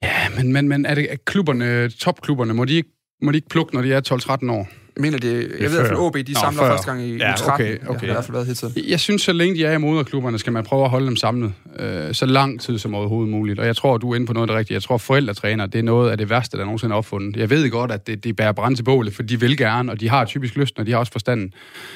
Ja, 0.03 0.29
men, 0.35 0.51
men, 0.53 0.67
men 0.67 0.85
er 0.85 0.95
det 0.95 1.07
er 1.11 1.21
klubberne, 1.25 1.89
topklubberne, 1.89 2.53
må 2.53 2.65
de 2.65 2.81
ikke, 2.81 2.89
må 3.21 3.31
de 3.31 3.37
ikke 3.37 3.49
plukke, 3.49 3.73
når 3.75 3.81
de 3.81 3.93
er 3.93 4.01
12-13 4.47 4.51
år? 4.51 4.69
Jeg 4.95 5.01
mener, 5.01 5.17
det, 5.17 5.33
jeg 5.33 5.41
ved 5.41 5.49
i 5.69 5.73
hvert 5.73 5.87
fald, 5.87 5.99
OB, 5.99 6.15
de 6.17 6.33
Nå, 6.33 6.39
samler 6.39 6.61
før. 6.63 6.69
første 6.69 6.87
gang 6.91 7.01
i 7.01 7.17
Ja, 7.17 7.33
U13. 7.33 7.53
okay, 7.53 7.71
Det 7.71 7.79
okay. 7.87 7.99
har 7.99 8.07
i 8.07 8.11
hvert 8.11 8.23
fald 8.25 8.33
været 8.33 8.45
hele 8.45 8.55
tiden. 8.55 8.73
Jeg 8.89 8.99
synes, 8.99 9.21
så 9.21 9.33
længe 9.33 9.55
de 9.55 9.65
er 9.65 9.71
i 9.71 9.77
moderklubberne, 9.77 10.39
skal 10.39 10.53
man 10.53 10.63
prøve 10.63 10.83
at 10.83 10.89
holde 10.89 11.05
dem 11.07 11.15
samlet 11.15 11.53
øh, 11.79 12.13
så 12.13 12.25
lang 12.25 12.61
tid 12.61 12.77
som 12.77 12.95
overhovedet 12.95 13.31
muligt. 13.31 13.59
Og 13.59 13.65
jeg 13.65 13.75
tror, 13.75 13.97
du 13.97 14.11
er 14.11 14.15
inde 14.15 14.27
på 14.27 14.33
noget 14.33 14.43
af 14.43 14.47
det 14.47 14.57
rigtige. 14.57 14.75
Jeg 14.75 14.83
tror, 14.83 14.97
forældretræner, 14.97 15.65
det 15.65 15.79
er 15.79 15.83
noget 15.83 16.11
af 16.11 16.17
det 16.17 16.29
værste, 16.29 16.57
der 16.57 16.63
nogensinde 16.65 16.93
er 16.93 16.97
opfundet. 16.97 17.37
Jeg 17.37 17.49
ved 17.49 17.69
godt, 17.69 17.91
at 17.91 18.07
det, 18.07 18.23
de 18.23 18.33
bærer 18.33 18.51
brand 18.51 18.75
til 18.75 18.83
bålet, 18.83 19.13
for 19.13 19.23
de 19.23 19.39
vil 19.39 19.57
gerne, 19.57 19.91
og 19.91 19.99
de 19.99 20.09
har 20.09 20.25
typisk 20.25 20.55
lyst, 20.55 20.79
og 20.79 20.85
de 20.85 20.91
har 20.91 20.97
også 20.99 21.11
forstanden. 21.11 21.53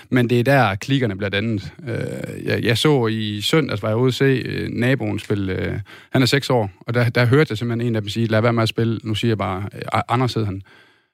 Men 0.09 0.29
det 0.29 0.39
er 0.39 0.43
der, 0.43 0.75
klikkerne 0.75 1.15
bliver 1.17 1.29
dannet. 1.29 1.71
Øh, 1.87 2.45
jeg, 2.45 2.63
jeg 2.63 2.77
så 2.77 3.07
i 3.07 3.41
søndags, 3.41 3.81
var 3.83 3.89
jeg 3.89 3.97
ude 3.97 4.07
at 4.07 4.13
se 4.13 4.25
øh, 4.25 4.69
naboen 4.69 5.19
spille, 5.19 5.53
øh, 5.53 5.73
han 6.11 6.21
er 6.21 6.25
6 6.25 6.49
år, 6.49 6.69
og 6.79 6.93
der, 6.93 7.09
der 7.09 7.25
hørte 7.25 7.51
jeg 7.51 7.57
simpelthen 7.57 7.87
en 7.87 7.95
af 7.95 8.01
dem 8.01 8.09
sige, 8.09 8.27
lad 8.27 8.41
være 8.41 8.53
med 8.53 8.63
at 8.63 8.69
spille, 8.69 8.99
nu 9.03 9.15
siger 9.15 9.29
jeg 9.29 9.37
bare, 9.37 9.63
øh, 9.75 10.01
Anders 10.09 10.33
hed 10.33 10.45
han, 10.45 10.61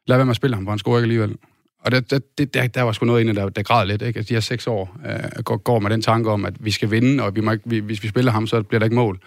lad 0.07 0.17
være 0.17 0.25
med 0.25 0.31
at 0.31 0.35
spille 0.35 0.55
ham, 0.55 0.65
for 0.65 0.71
han 0.71 0.79
scorer 0.79 0.97
ikke 0.97 1.03
alligevel. 1.05 1.35
Og 1.79 1.91
der, 1.91 1.99
der, 1.99 2.19
det- 2.37 2.53
der, 2.53 2.67
der 2.67 2.81
var 2.81 2.91
sgu 2.91 3.05
noget 3.05 3.21
inde, 3.21 3.35
der, 3.35 3.49
der 3.49 3.63
græd 3.63 3.87
lidt. 3.87 4.01
Ikke? 4.01 4.17
Altså, 4.17 4.29
de 4.29 4.33
her 4.35 4.41
seks 4.41 4.67
år 4.67 4.97
øh, 5.05 5.43
går, 5.43 5.57
går 5.57 5.79
med 5.79 5.89
den 5.89 6.01
tanke 6.01 6.29
om, 6.31 6.45
at 6.45 6.53
vi 6.65 6.71
skal 6.71 6.91
vinde, 6.91 7.23
og 7.23 7.35
vi 7.35 7.41
må 7.41 7.51
ikke, 7.51 7.63
vi, 7.69 7.79
hvis 7.79 8.03
vi 8.03 8.07
spiller 8.07 8.31
ham, 8.31 8.47
så 8.47 8.63
bliver 8.63 8.79
der 8.79 8.85
ikke 8.85 8.95
mål. 8.95 9.19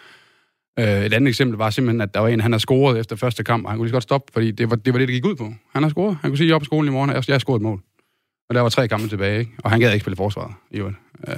Øh, 0.79 0.85
et 1.05 1.12
andet 1.15 1.29
eksempel 1.29 1.56
var 1.59 1.71
simpelthen, 1.71 2.00
at 2.00 2.15
der 2.15 2.21
var 2.21 2.29
en, 2.29 2.41
han 2.41 2.53
har 2.53 2.59
scoret 2.59 2.99
efter 3.00 3.17
første 3.17 3.44
kamp, 3.44 3.65
og 3.65 3.71
han 3.71 3.79
kunne 3.79 3.87
lige 3.87 3.91
så 3.91 3.94
godt 3.94 4.03
stoppe, 4.03 4.32
fordi 4.32 4.50
det 4.50 4.71
var, 4.71 4.76
det 4.76 4.93
var 4.93 4.99
det, 4.99 5.09
det 5.09 5.15
gik 5.15 5.25
ud 5.26 5.35
på. 5.37 5.55
Han 5.73 5.82
har 5.82 5.91
scoret. 5.91 6.19
Han 6.23 6.31
kunne 6.31 6.38
sige, 6.38 6.47
at 6.47 6.49
jeg 6.49 6.55
er 6.55 6.59
på 6.59 6.65
skolen 6.65 6.88
i 6.88 6.93
morgen, 6.93 7.11
jeg, 7.11 7.25
jeg 7.29 7.35
har 7.35 7.38
scoret 7.38 7.59
et 7.59 7.62
mål. 7.62 7.81
Og 8.49 8.55
der 8.55 8.61
var 8.61 8.69
tre 8.69 8.88
kampe 8.88 9.09
tilbage, 9.09 9.38
ikke? 9.38 9.53
og 9.65 9.71
han 9.71 9.81
gad 9.81 9.93
ikke 9.93 10.05
spille 10.05 10.17
forsvaret. 10.17 10.55
I 10.71 10.76
øvrigt. 10.79 10.97
øh, 11.29 11.35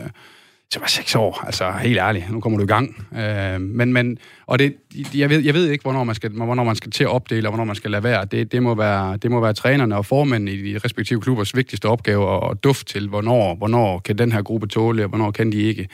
så 0.72 0.80
var 0.80 0.86
seks 0.86 1.14
år, 1.14 1.42
altså 1.46 1.70
helt 1.70 1.98
ærligt, 1.98 2.30
nu 2.30 2.40
kommer 2.40 2.58
du 2.58 2.64
i 2.64 2.66
gang. 2.66 3.06
Øh, 3.18 3.60
men, 3.60 3.92
men, 3.92 4.18
og 4.46 4.58
det, 4.58 4.74
jeg, 5.14 5.30
ved, 5.30 5.40
jeg 5.40 5.54
ved 5.54 5.70
ikke, 5.70 5.82
hvornår 5.82 6.04
man, 6.04 6.14
skal, 6.14 6.30
hvornår 6.30 6.64
man 6.64 6.76
skal 6.76 6.90
til 6.90 7.04
at 7.04 7.10
opdele, 7.10 7.48
og 7.48 7.50
hvornår 7.50 7.64
man 7.64 7.76
skal 7.76 7.90
lade 7.90 8.02
være. 8.04 8.24
Det, 8.24 8.52
det, 8.52 8.62
må 8.62 8.74
være. 8.74 9.16
det 9.16 9.30
må 9.30 9.40
være 9.40 9.52
trænerne 9.52 9.96
og 9.96 10.06
formændene 10.06 10.52
i 10.52 10.72
de 10.72 10.78
respektive 10.84 11.20
klubbers 11.20 11.56
vigtigste 11.56 11.86
opgave 11.86 12.50
at 12.50 12.64
dufte 12.64 12.92
til, 12.92 13.08
hvornår, 13.08 13.54
hvornår 13.54 13.98
kan 13.98 14.18
den 14.18 14.32
her 14.32 14.42
gruppe 14.42 14.66
tåle, 14.66 15.02
og 15.02 15.08
hvornår 15.08 15.30
kan 15.30 15.52
de 15.52 15.62
ikke. 15.62 15.88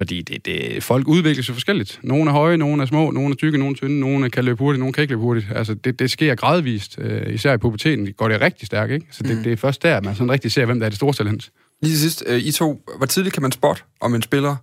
Fordi 0.00 0.22
det, 0.22 0.46
det, 0.46 0.82
folk 0.82 1.08
udvikler 1.08 1.42
sig 1.44 1.54
forskelligt. 1.54 2.00
Nogle 2.02 2.30
er 2.30 2.32
høje, 2.32 2.56
nogle 2.56 2.82
er 2.82 2.86
små, 2.86 3.10
nogle 3.10 3.30
er 3.30 3.36
tykke, 3.36 3.58
nogle 3.58 3.72
er 3.72 3.76
tynde, 3.76 4.00
nogle 4.00 4.30
kan 4.30 4.44
løbe 4.44 4.58
hurtigt, 4.58 4.78
nogle 4.80 4.92
kan 4.92 5.02
ikke 5.02 5.12
løbe 5.12 5.22
hurtigt. 5.22 5.46
Altså, 5.54 5.74
det, 5.74 5.98
det 5.98 6.10
sker 6.10 6.34
gradvist. 6.34 6.98
Øh, 6.98 7.34
især 7.34 7.54
i 7.54 7.58
puberteten 7.58 8.12
går 8.12 8.28
det 8.28 8.40
rigtig 8.40 8.66
stærkt, 8.66 8.92
ikke? 8.92 9.06
Så 9.10 9.22
det, 9.22 9.36
Mm. 9.36 9.42
det 9.42 9.52
er 9.52 9.56
først 9.56 9.82
der, 9.82 10.00
man 10.00 10.14
sådan 10.14 10.30
rigtig 10.30 10.52
ser, 10.52 10.66
hvem 10.66 10.78
der 10.78 10.86
er 10.86 10.90
det 10.90 10.96
store 10.96 11.12
talent. 11.12 11.50
Lige 11.84 11.98
sidst, 11.98 12.24
øh, 12.26 12.38
I 12.40 12.52
to, 12.52 12.82
hvor 12.96 13.06
tidligt 13.06 13.32
kan 13.32 13.42
man 13.42 13.52
spotte, 13.52 13.82
om 14.00 14.14
en 14.14 14.22
spiller 14.22 14.56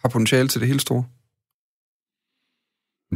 har 0.00 0.08
potentiale 0.08 0.48
til 0.48 0.60
det 0.60 0.68
helt 0.68 0.82
store? 0.82 1.04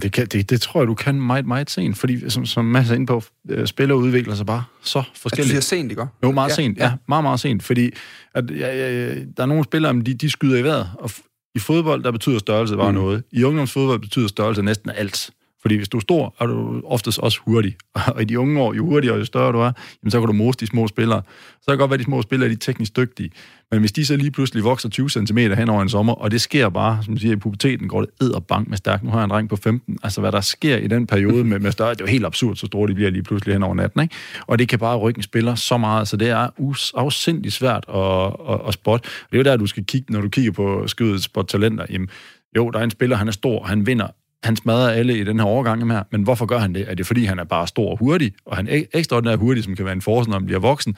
Det, 0.03 0.12
kan, 0.12 0.26
det, 0.26 0.50
det 0.50 0.61
tror 0.61 0.81
jeg, 0.81 0.88
du 0.88 0.94
kan 0.94 1.20
meget, 1.20 1.47
meget 1.47 1.70
sent, 1.70 1.99
fordi 1.99 2.31
som, 2.31 2.47
som 2.47 2.64
Mads 2.64 2.91
er 2.91 2.94
inde 2.94 3.06
på, 3.06 3.23
øh, 3.49 3.67
spillere 3.67 3.99
udvikler 3.99 4.35
sig 4.35 4.47
bare 4.47 4.64
så 4.82 5.00
du 5.00 5.05
forskelligt. 5.14 5.49
siger 5.50 5.61
sent, 5.61 5.91
ikke? 5.91 6.06
Jo, 6.23 6.32
meget 6.32 6.50
Ja, 6.50 6.55
sent. 6.55 6.79
ja. 6.79 6.85
Ja, 6.85 6.93
meget, 7.08 7.25
meget 7.25 7.41
sent. 7.41 7.62
Fordi 7.62 7.91
at, 8.35 8.50
ja, 8.50 8.76
ja, 8.76 9.14
der 9.14 9.43
er 9.43 9.47
nogle 9.47 9.64
spillere, 9.64 9.93
de, 9.93 10.14
de 10.14 10.31
skyder 10.31 10.59
i 10.59 10.62
vejret. 10.64 10.91
Og 10.99 11.11
i 11.55 11.59
fodbold, 11.59 12.02
der 12.02 12.11
betyder 12.11 12.38
størrelse 12.38 12.76
bare 12.76 12.93
mm. 12.93 12.99
noget. 12.99 13.25
I 13.32 13.44
ungdomsfodbold 13.44 14.00
betyder 14.00 14.29
størrelse 14.29 14.62
næsten 14.62 14.91
alt. 14.91 15.31
Fordi 15.66 15.76
hvis 15.76 15.88
du 15.88 15.96
er 15.96 16.00
stor, 16.00 16.34
er 16.40 16.46
du 16.46 16.82
oftest 16.84 17.18
også 17.18 17.40
hurtig. 17.44 17.76
Og 18.14 18.22
i 18.22 18.24
de 18.24 18.38
unge 18.38 18.60
år, 18.60 18.74
jo 18.74 18.84
hurtigere 18.84 19.14
og 19.14 19.20
jo 19.20 19.24
større 19.24 19.52
du 19.52 19.58
er, 19.58 19.72
jamen, 20.02 20.10
så 20.10 20.20
kan 20.20 20.26
du 20.26 20.32
mose 20.32 20.58
de 20.58 20.66
små 20.66 20.88
spillere. 20.88 21.22
Så 21.60 21.64
kan 21.66 21.72
det 21.72 21.78
godt 21.78 21.90
være, 21.90 21.94
at 21.94 22.00
de 22.00 22.04
små 22.04 22.22
spillere 22.22 22.48
de 22.48 22.54
er 22.54 22.58
teknisk 22.58 22.96
dygtige. 22.96 23.30
Men 23.70 23.80
hvis 23.80 23.92
de 23.92 24.06
så 24.06 24.16
lige 24.16 24.30
pludselig 24.30 24.64
vokser 24.64 24.88
20 24.88 25.10
cm 25.10 25.38
hen 25.38 25.68
over 25.68 25.82
en 25.82 25.88
sommer, 25.88 26.12
og 26.12 26.30
det 26.30 26.40
sker 26.40 26.68
bare, 26.68 26.98
som 27.04 27.14
du 27.14 27.20
siger, 27.20 27.32
i 27.32 27.36
puberteten 27.36 27.88
går 27.88 28.00
det 28.00 28.10
ed 28.20 28.30
og 28.30 28.46
bank 28.46 28.68
med 28.68 28.76
stærk. 28.76 29.02
Nu 29.02 29.10
har 29.10 29.18
jeg 29.18 29.24
en 29.24 29.30
dreng 29.30 29.48
på 29.48 29.56
15. 29.56 29.98
Altså, 30.02 30.20
hvad 30.20 30.32
der 30.32 30.40
sker 30.40 30.76
i 30.76 30.86
den 30.86 31.06
periode 31.06 31.44
med, 31.44 31.58
med 31.58 31.72
større, 31.72 31.90
det 31.90 32.00
er 32.00 32.04
jo 32.04 32.10
helt 32.10 32.26
absurd, 32.26 32.56
så 32.56 32.66
store 32.66 32.88
de 32.88 32.94
bliver 32.94 33.10
lige 33.10 33.22
pludselig 33.22 33.54
hen 33.54 33.62
over 33.62 33.74
natten. 33.74 34.02
Ikke? 34.02 34.14
Og 34.46 34.58
det 34.58 34.68
kan 34.68 34.78
bare 34.78 34.96
rykke 34.96 35.18
en 35.18 35.22
spiller 35.22 35.54
så 35.54 35.76
meget, 35.76 36.08
så 36.08 36.16
det 36.16 36.28
er 36.28 36.48
us- 36.60 37.50
svært 37.50 37.84
at, 37.88 38.54
at, 38.54 38.68
at 38.68 38.74
spotte. 38.74 39.08
Det 39.30 39.34
er 39.34 39.38
jo 39.38 39.44
der, 39.44 39.56
du 39.56 39.66
skal 39.66 39.84
kigge, 39.84 40.12
når 40.12 40.20
du 40.20 40.28
kigger 40.28 40.52
på 40.52 40.86
skydets 40.86 41.24
spot 41.24 41.46
talenter. 41.48 41.86
Jamen, 41.90 42.08
jo, 42.56 42.70
der 42.70 42.78
er 42.78 42.84
en 42.84 42.90
spiller, 42.90 43.16
han 43.16 43.28
er 43.28 43.32
stor, 43.32 43.64
han 43.64 43.86
vinder 43.86 44.06
han 44.44 44.56
smadrer 44.56 44.91
alle 44.91 45.19
i 45.19 45.25
den 45.25 45.38
her 45.38 45.47
overgang 45.47 45.93
her, 45.93 46.03
men 46.12 46.23
hvorfor 46.23 46.47
gør 46.47 46.59
han 46.59 46.75
det? 46.75 46.91
Er 46.91 46.94
det 46.94 47.06
fordi, 47.06 47.25
han 47.25 47.38
er 47.38 47.44
bare 47.44 47.67
stor 47.67 47.91
og 47.91 47.99
hurtig, 47.99 48.33
og 48.47 48.56
han 48.56 48.69
er 48.69 48.83
ekstraordinært 48.94 49.38
hurtig, 49.38 49.65
som 49.65 49.77
kan 49.77 49.85
være 49.85 49.94
en 49.94 50.03
force, 50.03 50.31
når 50.31 50.38
han 50.38 50.47
bliver 50.47 50.61
voksen? 50.61 50.97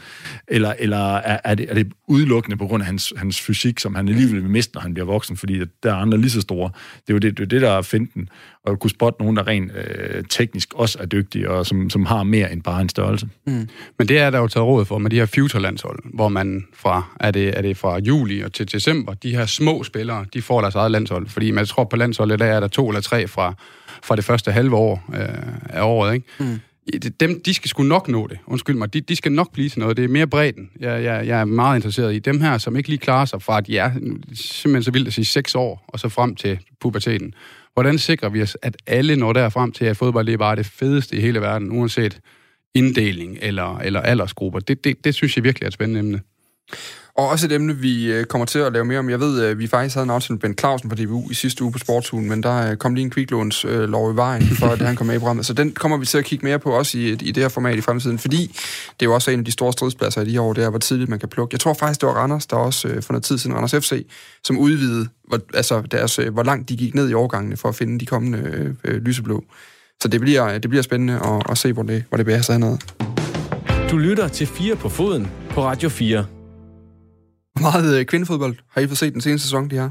Eller, 0.48 0.74
eller 0.78 1.16
er, 1.16 1.38
er, 1.44 1.54
det, 1.54 1.70
er 1.70 1.74
det 1.74 1.92
udelukkende 2.08 2.56
på 2.56 2.66
grund 2.66 2.82
af 2.82 2.86
hans, 2.86 3.12
hans 3.16 3.40
fysik, 3.40 3.78
som 3.78 3.94
han 3.94 4.08
alligevel 4.08 4.42
vil 4.42 4.50
miste, 4.50 4.74
når 4.74 4.80
han 4.80 4.94
bliver 4.94 5.06
voksen, 5.06 5.36
fordi 5.36 5.60
der 5.82 5.90
er 5.90 5.94
andre 5.94 6.18
lige 6.18 6.30
så 6.30 6.40
store? 6.40 6.70
Det 7.06 7.12
er 7.12 7.14
jo 7.14 7.18
det, 7.18 7.38
det, 7.38 7.44
er 7.44 7.48
det 7.48 7.60
der 7.60 7.70
er 7.70 7.82
finten, 7.82 8.28
og 8.64 8.72
at 8.72 8.80
kunne 8.80 8.90
spotte 8.90 9.20
nogen, 9.20 9.36
der 9.36 9.46
rent 9.46 9.72
øh, 9.76 10.24
teknisk 10.30 10.74
også 10.74 10.98
er 11.00 11.06
dygtige, 11.06 11.50
og 11.50 11.66
som, 11.66 11.90
som 11.90 12.06
har 12.06 12.22
mere 12.22 12.52
end 12.52 12.62
bare 12.62 12.82
en 12.82 12.88
størrelse. 12.88 13.28
Mm. 13.46 13.68
Men 13.98 14.08
det 14.08 14.18
er 14.18 14.30
der 14.30 14.38
jo 14.38 14.48
taget 14.48 14.66
råd 14.66 14.84
for 14.84 14.98
med 14.98 15.10
de 15.10 15.16
her 15.16 15.26
future-landshold, 15.26 15.98
hvor 16.14 16.28
man 16.28 16.64
fra, 16.74 17.02
er 17.20 17.30
det, 17.30 17.58
er 17.58 17.62
det 17.62 17.76
fra 17.76 17.98
juli 17.98 18.40
og 18.40 18.52
til 18.52 18.72
december, 18.72 19.14
de 19.14 19.30
her 19.30 19.46
små 19.46 19.84
spillere, 19.84 20.26
de 20.34 20.42
får 20.42 20.60
deres 20.60 20.74
eget 20.74 20.90
landshold. 20.90 21.28
Fordi 21.28 21.50
man 21.50 21.66
tror 21.66 21.84
på 21.84 21.96
landsholdet, 21.96 22.38
der 22.38 22.46
er 22.46 22.60
der 22.60 22.68
to 22.68 22.88
eller 22.88 23.00
tre 23.00 23.27
fra, 23.28 23.54
fra 24.02 24.16
det 24.16 24.24
første 24.24 24.52
halve 24.52 24.76
år 24.76 25.04
øh, 25.14 25.52
af 25.68 25.82
året, 25.82 26.14
ikke? 26.14 26.26
Mm. 26.38 26.60
Dem, 27.20 27.42
de 27.42 27.54
skal 27.54 27.68
sgu 27.68 27.82
nok 27.82 28.08
nå 28.08 28.26
det. 28.26 28.38
Undskyld 28.46 28.76
mig. 28.76 28.94
De, 28.94 29.00
de 29.00 29.16
skal 29.16 29.32
nok 29.32 29.52
blive 29.52 29.68
til 29.68 29.80
noget. 29.80 29.96
Det 29.96 30.04
er 30.04 30.08
mere 30.08 30.26
bredden. 30.26 30.70
Jeg, 30.80 31.04
jeg, 31.04 31.26
jeg 31.26 31.40
er 31.40 31.44
meget 31.44 31.76
interesseret 31.76 32.14
i 32.14 32.18
dem 32.18 32.40
her, 32.40 32.58
som 32.58 32.76
ikke 32.76 32.88
lige 32.88 32.98
klarer 32.98 33.24
sig 33.24 33.42
fra, 33.42 33.58
at 33.58 33.66
de 33.66 33.78
er 33.78 33.90
simpelthen 34.34 34.82
så 34.82 34.90
vildt 34.90 35.06
at 35.06 35.14
sige 35.14 35.24
seks 35.24 35.54
år, 35.54 35.84
og 35.88 36.00
så 36.00 36.08
frem 36.08 36.34
til 36.34 36.58
puberteten. 36.80 37.34
Hvordan 37.74 37.98
sikrer 37.98 38.28
vi 38.28 38.42
os, 38.42 38.56
at 38.62 38.76
alle 38.86 39.16
når 39.16 39.32
der 39.32 39.48
frem 39.48 39.72
til, 39.72 39.84
at 39.84 39.96
fodbold 39.96 40.26
det 40.26 40.32
er 40.32 40.38
bare 40.38 40.56
det 40.56 40.66
fedeste 40.66 41.16
i 41.16 41.20
hele 41.20 41.40
verden, 41.40 41.72
uanset 41.72 42.20
inddeling 42.74 43.38
eller, 43.40 43.78
eller 43.78 44.00
aldersgrupper. 44.00 44.60
Det, 44.60 44.84
det, 44.84 45.04
det 45.04 45.14
synes 45.14 45.36
jeg 45.36 45.44
virkelig 45.44 45.64
er 45.64 45.68
et 45.68 45.72
spændende 45.72 46.00
emne. 46.00 46.20
Og 47.18 47.28
også 47.28 47.46
et 47.46 47.52
emne, 47.52 47.76
vi 47.76 48.12
øh, 48.12 48.24
kommer 48.24 48.44
til 48.44 48.58
at 48.58 48.72
lave 48.72 48.84
mere 48.84 48.98
om. 48.98 49.10
Jeg 49.10 49.20
ved, 49.20 49.42
at 49.42 49.58
vi 49.58 49.66
faktisk 49.66 49.94
havde 49.94 50.04
en 50.04 50.10
aftale 50.10 50.34
med 50.34 50.40
Ben 50.40 50.58
Clausen 50.58 50.88
på 50.88 50.94
DBU 50.94 51.30
i 51.30 51.34
sidste 51.34 51.64
uge 51.64 51.72
på 51.72 51.78
Sportsugen, 51.78 52.28
men 52.28 52.42
der 52.42 52.70
øh, 52.70 52.76
kom 52.76 52.94
lige 52.94 53.04
en 53.04 53.10
kviklåns 53.10 53.64
øh, 53.64 53.88
lov 53.88 54.12
i 54.12 54.16
vejen, 54.16 54.42
for 54.42 54.66
at 54.66 54.78
han 54.78 54.96
kom 54.96 55.06
med 55.06 55.14
i 55.14 55.18
programmet. 55.18 55.46
Så 55.46 55.52
den 55.52 55.72
kommer 55.72 55.96
vi 55.96 56.06
til 56.06 56.18
at 56.18 56.24
kigge 56.24 56.46
mere 56.46 56.58
på, 56.58 56.70
også 56.70 56.98
i, 56.98 57.08
i 57.08 57.14
det 57.14 57.36
her 57.36 57.48
format 57.48 57.78
i 57.78 57.80
fremtiden, 57.80 58.18
fordi 58.18 58.46
det 59.00 59.06
er 59.06 59.10
jo 59.10 59.14
også 59.14 59.30
en 59.30 59.38
af 59.38 59.44
de 59.44 59.52
store 59.52 59.72
stridspladser 59.72 60.22
i 60.22 60.24
de 60.24 60.30
her 60.30 60.40
år, 60.40 60.52
det 60.52 60.64
er, 60.64 60.70
hvor 60.70 60.78
tidligt 60.78 61.10
man 61.10 61.18
kan 61.18 61.28
plukke. 61.28 61.54
Jeg 61.54 61.60
tror 61.60 61.74
faktisk, 61.74 62.00
det 62.00 62.06
var 62.06 62.12
Randers, 62.14 62.46
der 62.46 62.56
også 62.56 62.88
øh, 62.88 63.02
for 63.02 63.12
noget 63.12 63.24
tid 63.24 63.38
siden, 63.38 63.56
Randers 63.56 63.74
FC, 63.74 64.06
som 64.44 64.58
udvidede, 64.58 65.08
hvor, 65.28 65.40
altså 65.54 65.80
deres, 65.80 66.18
øh, 66.18 66.32
hvor 66.32 66.42
langt 66.42 66.68
de 66.68 66.76
gik 66.76 66.94
ned 66.94 67.08
i 67.08 67.14
årgangene 67.14 67.56
for 67.56 67.68
at 67.68 67.74
finde 67.74 68.00
de 68.00 68.06
kommende 68.06 68.38
øh, 68.38 68.74
øh, 68.84 69.02
lyseblå. 69.02 69.44
Så 70.02 70.08
det 70.08 70.20
bliver, 70.20 70.58
det 70.58 70.70
bliver 70.70 70.82
spændende 70.82 71.14
at, 71.14 71.50
at 71.50 71.58
se, 71.58 71.72
hvor 71.72 71.82
det, 71.82 72.04
hvor 72.08 72.16
det 72.16 72.26
bærer 72.26 72.42
sig 72.42 72.54
henad. 72.54 72.78
Du 73.90 73.96
lytter 73.96 74.28
til 74.28 74.46
4 74.46 74.76
på 74.76 74.88
foden 74.88 75.30
på 75.50 75.64
Radio 75.64 75.88
4. 75.88 76.37
Hvor 77.60 77.70
meget 77.70 78.00
øh, 78.00 78.06
kvindefodbold 78.06 78.56
har 78.68 78.80
I 78.80 78.86
fået 78.86 78.98
set 78.98 79.12
den 79.12 79.20
seneste 79.20 79.46
sæson, 79.48 79.70
de 79.70 79.76
har? 79.76 79.90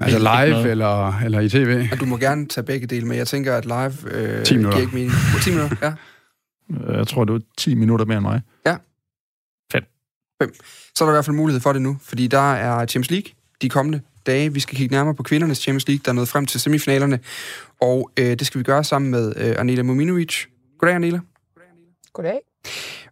Altså 0.00 0.16
Ikke 0.18 0.18
live 0.18 0.50
noget. 0.50 0.70
eller, 0.70 1.18
eller 1.24 1.40
i 1.40 1.48
tv. 1.48 1.88
Og 1.92 2.00
du 2.00 2.04
må 2.04 2.16
gerne 2.16 2.46
tage 2.48 2.64
begge 2.64 2.86
dele 2.86 3.06
med. 3.06 3.16
Jeg 3.16 3.26
tænker, 3.26 3.56
at 3.56 3.64
live 3.64 4.12
øh, 4.14 4.44
10 4.44 4.56
minutter. 4.56 4.78
giver 4.78 4.80
ikke 4.86 4.94
mening. 4.94 5.12
10 5.42 5.50
minutter, 5.50 5.76
ja. 5.82 5.92
Øh, 6.92 6.98
Jeg 6.98 7.06
tror, 7.06 7.24
det 7.24 7.32
var 7.32 7.40
10 7.58 7.74
minutter 7.74 8.04
mere 8.06 8.16
end 8.18 8.26
mig. 8.26 8.40
Så 10.94 11.04
er 11.04 11.06
der 11.08 11.12
i 11.12 11.16
hvert 11.16 11.24
fald 11.24 11.36
mulighed 11.36 11.60
for 11.60 11.72
det 11.72 11.82
nu, 11.82 11.96
fordi 12.02 12.26
der 12.26 12.52
er 12.52 12.86
Champions 12.86 13.10
League 13.10 13.32
de 13.62 13.68
kommende 13.68 14.00
dage. 14.26 14.52
Vi 14.52 14.60
skal 14.60 14.76
kigge 14.76 14.94
nærmere 14.94 15.14
på 15.14 15.22
kvindernes 15.22 15.58
Champions 15.58 15.88
League, 15.88 16.02
der 16.04 16.10
er 16.10 16.14
nået 16.14 16.28
frem 16.28 16.46
til 16.46 16.60
semifinalerne, 16.60 17.20
og 17.80 18.10
øh, 18.18 18.26
det 18.26 18.46
skal 18.46 18.58
vi 18.58 18.64
gøre 18.64 18.84
sammen 18.84 19.10
med 19.10 19.32
øh, 19.36 19.54
Anela 19.58 19.82
Muminovic. 19.82 20.44
Goddag, 20.78 20.94
Anela. 20.94 21.20
Goddag. 22.12 22.40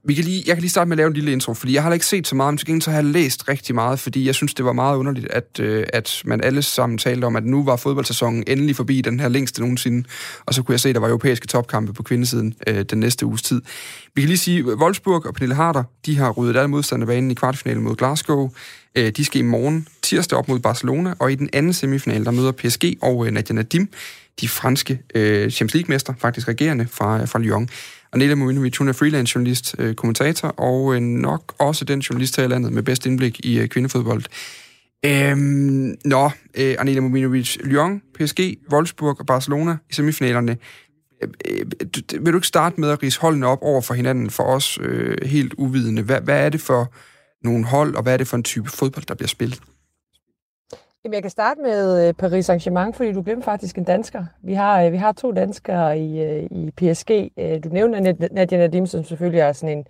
Vi 0.04 0.14
kan 0.14 0.24
lige, 0.24 0.42
jeg 0.46 0.56
kan 0.56 0.60
lige 0.60 0.70
starte 0.70 0.88
med 0.88 0.94
at 0.94 0.96
lave 0.96 1.06
en 1.06 1.14
lille 1.14 1.32
intro, 1.32 1.54
fordi 1.54 1.74
jeg 1.74 1.82
har 1.82 1.92
ikke 1.92 2.06
set 2.06 2.26
så 2.26 2.34
meget, 2.34 2.52
men 2.52 2.58
til 2.58 2.66
gengæld 2.66 2.82
så 2.82 2.90
har 2.90 2.98
jeg 2.98 3.04
læst 3.04 3.48
rigtig 3.48 3.74
meget, 3.74 4.00
fordi 4.00 4.26
jeg 4.26 4.34
synes, 4.34 4.54
det 4.54 4.64
var 4.64 4.72
meget 4.72 4.96
underligt, 4.96 5.26
at, 5.30 5.60
øh, 5.60 5.86
at 5.92 6.22
man 6.24 6.40
alle 6.40 6.62
sammen 6.62 6.98
talte 6.98 7.24
om, 7.24 7.36
at 7.36 7.44
nu 7.44 7.64
var 7.64 7.76
fodboldsæsonen 7.76 8.44
endelig 8.46 8.76
forbi 8.76 9.00
den 9.00 9.20
her 9.20 9.28
længste 9.28 9.60
nogensinde, 9.60 10.08
og 10.46 10.54
så 10.54 10.62
kunne 10.62 10.72
jeg 10.72 10.80
se, 10.80 10.88
at 10.88 10.94
der 10.94 11.00
var 11.00 11.08
europæiske 11.08 11.46
topkampe 11.46 11.92
på 11.92 12.02
kvindesiden 12.02 12.54
øh, 12.66 12.82
den 12.82 13.00
næste 13.00 13.26
uges 13.26 13.42
tid. 13.42 13.62
Vi 14.14 14.22
kan 14.22 14.28
lige 14.28 14.38
sige, 14.38 14.58
at 14.58 14.78
Wolfsburg 14.78 15.26
og 15.26 15.34
Pernille 15.34 15.54
Harder, 15.54 15.84
de 16.06 16.18
har 16.18 16.30
ryddet 16.30 16.56
alle 16.56 16.68
modstanderbanen 16.68 17.30
i 17.30 17.34
kvartfinalen 17.34 17.82
mod 17.82 17.96
Glasgow. 17.96 18.50
Øh, 18.94 19.10
de 19.10 19.24
skal 19.24 19.38
i 19.38 19.44
morgen 19.44 19.86
tirsdag 20.02 20.38
op 20.38 20.48
mod 20.48 20.58
Barcelona, 20.58 21.14
og 21.18 21.32
i 21.32 21.34
den 21.34 21.50
anden 21.52 21.72
semifinal, 21.72 22.24
der 22.24 22.30
møder 22.30 22.52
PSG 22.52 22.84
og 23.02 23.26
øh, 23.26 23.32
Nadia 23.32 23.54
Nadim, 23.54 23.88
de 24.40 24.48
franske 24.48 25.00
øh, 25.14 25.50
Champions 25.50 25.74
League-mester, 25.74 26.14
faktisk 26.18 26.48
regerende 26.48 26.86
fra, 26.90 27.20
øh, 27.20 27.28
fra 27.28 27.38
Lyon. 27.38 27.68
Og 28.12 28.18
Nela 28.18 28.34
Mujinovic, 28.34 28.76
hun 28.76 28.88
er 28.88 28.92
freelance 28.92 29.32
journalist, 29.34 29.74
øh, 29.78 29.94
kommentator, 29.94 30.48
og 30.48 30.94
øh, 30.94 31.00
nok 31.00 31.54
også 31.58 31.84
den 31.84 32.00
journalist 32.00 32.36
her 32.36 32.44
i 32.44 32.48
landet 32.48 32.72
med 32.72 32.82
bedst 32.82 33.06
indblik 33.06 33.40
i 33.44 33.58
øh, 33.58 33.68
kvindefodbold. 33.68 34.24
Øhm, 35.04 35.96
nå, 36.04 36.30
øh, 36.54 36.76
Anela 36.78 37.00
Mujinovic, 37.00 37.56
Lyon, 37.64 38.02
PSG, 38.14 38.40
Wolfsburg 38.72 39.20
og 39.20 39.26
Barcelona 39.26 39.76
i 39.90 39.94
semifinalerne. 39.94 40.56
Øh, 41.22 41.28
øh 41.50 42.24
vil 42.24 42.32
du 42.32 42.38
ikke 42.38 42.46
starte 42.46 42.80
med 42.80 42.90
at 42.90 43.02
rise 43.02 43.20
holdene 43.20 43.46
op 43.46 43.58
over 43.62 43.80
for 43.80 43.94
hinanden 43.94 44.30
for 44.30 44.42
os 44.42 44.78
øh, 44.82 45.16
helt 45.22 45.54
uvidende? 45.58 46.02
Hvad, 46.02 46.20
hvad 46.20 46.44
er 46.44 46.48
det 46.48 46.60
for 46.60 46.92
nogle 47.44 47.64
hold, 47.64 47.94
og 47.94 48.02
hvad 48.02 48.12
er 48.12 48.16
det 48.16 48.28
for 48.28 48.36
en 48.36 48.42
type 48.42 48.70
fodbold, 48.70 49.06
der 49.06 49.14
bliver 49.14 49.28
spillet? 49.28 49.60
Jamen, 51.04 51.14
jeg 51.14 51.22
kan 51.22 51.30
starte 51.30 51.60
med 51.60 52.08
øh, 52.08 52.14
Paris 52.14 52.50
Saint-Germain, 52.50 52.92
fordi 52.92 53.12
du 53.12 53.22
glemte 53.22 53.44
faktisk 53.44 53.78
en 53.78 53.84
dansker. 53.84 54.24
Vi 54.42 54.54
har, 54.54 54.82
øh, 54.82 54.92
vi 54.92 54.96
har 54.96 55.12
to 55.12 55.32
danskere 55.32 55.98
i, 55.98 56.22
øh, 56.22 56.42
i 56.50 56.70
PSG. 56.70 57.10
Du 57.64 57.68
nævner 57.68 58.00
Nadia 58.30 58.58
Nadim, 58.58 58.86
som 58.86 59.04
selvfølgelig 59.04 59.40
er 59.40 59.52
sådan 59.52 59.78
en, 59.78 59.86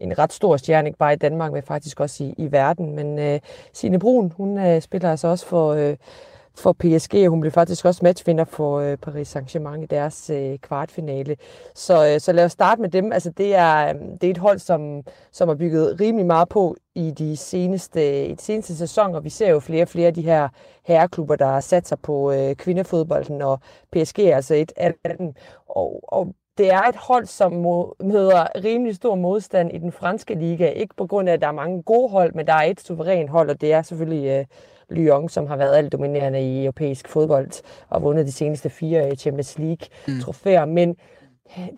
en 0.00 0.18
ret 0.18 0.32
stor 0.32 0.56
stjerne, 0.56 0.88
ikke 0.88 0.98
bare 0.98 1.12
i 1.12 1.16
Danmark, 1.16 1.52
men 1.52 1.62
faktisk 1.62 2.00
også 2.00 2.24
i, 2.24 2.34
i 2.38 2.52
verden. 2.52 2.94
Men 2.94 3.34
uh, 3.34 3.40
Signe 3.72 3.98
Brun, 3.98 4.32
hun 4.36 4.58
uh, 4.58 4.80
spiller 4.82 5.10
altså 5.10 5.28
også 5.28 5.46
for, 5.46 5.88
uh, 5.88 5.94
for 6.58 6.72
PSG, 6.72 7.14
og 7.14 7.28
hun 7.28 7.40
blev 7.40 7.52
faktisk 7.52 7.84
også 7.84 8.00
matchvinder 8.02 8.44
for 8.44 8.80
øh, 8.80 8.96
Paris 8.96 9.36
Saint-Germain 9.36 9.82
i 9.82 9.86
deres 9.86 10.30
øh, 10.30 10.58
kvartfinale. 10.58 11.36
Så, 11.74 12.08
øh, 12.08 12.20
så 12.20 12.32
lad 12.32 12.44
os 12.44 12.52
starte 12.52 12.80
med 12.80 12.88
dem. 12.90 13.12
Altså, 13.12 13.30
det, 13.30 13.54
er, 13.54 13.88
øh, 13.88 13.94
det 14.20 14.24
er 14.24 14.30
et 14.30 14.38
hold, 14.38 14.58
som, 14.58 15.02
som 15.32 15.48
har 15.48 15.54
bygget 15.54 16.00
rimelig 16.00 16.26
meget 16.26 16.48
på 16.48 16.76
i 16.94 17.10
de 17.10 17.36
seneste, 17.36 18.26
i 18.26 18.34
de 18.34 18.42
seneste 18.42 18.76
sæsoner. 18.76 19.20
Vi 19.20 19.30
ser 19.30 19.50
jo 19.50 19.60
flere 19.60 19.82
og 19.82 19.88
flere 19.88 20.06
af 20.06 20.14
de 20.14 20.22
her 20.22 20.48
herreklubber, 20.84 21.36
der 21.36 21.46
har 21.46 21.60
sat 21.60 21.88
sig 21.88 21.98
på 22.00 22.32
øh, 22.32 22.54
kvindefodbolden, 22.54 23.42
og 23.42 23.60
PSG 23.92 24.18
er 24.18 24.36
altså 24.36 24.54
et 24.54 24.72
af 24.76 25.16
dem. 25.18 25.32
Og, 25.68 26.00
og 26.02 26.34
det 26.58 26.72
er 26.72 26.82
et 26.82 26.96
hold, 26.96 27.26
som 27.26 27.52
møder 28.00 28.64
rimelig 28.64 28.96
stor 28.96 29.14
modstand 29.14 29.72
i 29.72 29.78
den 29.78 29.92
franske 29.92 30.34
liga. 30.34 30.68
Ikke 30.68 30.94
på 30.94 31.06
grund 31.06 31.28
af, 31.28 31.32
at 31.32 31.40
der 31.40 31.48
er 31.48 31.52
mange 31.52 31.82
gode 31.82 32.10
hold, 32.10 32.34
men 32.34 32.46
der 32.46 32.52
er 32.52 32.62
et 32.62 32.80
suverænt 32.80 33.30
hold, 33.30 33.50
og 33.50 33.60
det 33.60 33.72
er 33.72 33.82
selvfølgelig 33.82 34.28
øh, 34.28 34.44
Lyon, 34.90 35.28
som 35.28 35.46
har 35.46 35.56
været 35.56 35.76
alt 35.76 35.92
dominerende 35.92 36.40
i 36.40 36.64
europæisk 36.64 37.08
fodbold 37.08 37.62
og 37.88 38.02
vundet 38.02 38.26
de 38.26 38.32
seneste 38.32 38.70
fire 38.70 39.10
øh, 39.10 39.16
Champions 39.16 39.58
League-trofæer. 39.58 40.64
Mm. 40.64 40.72
Men 40.72 40.96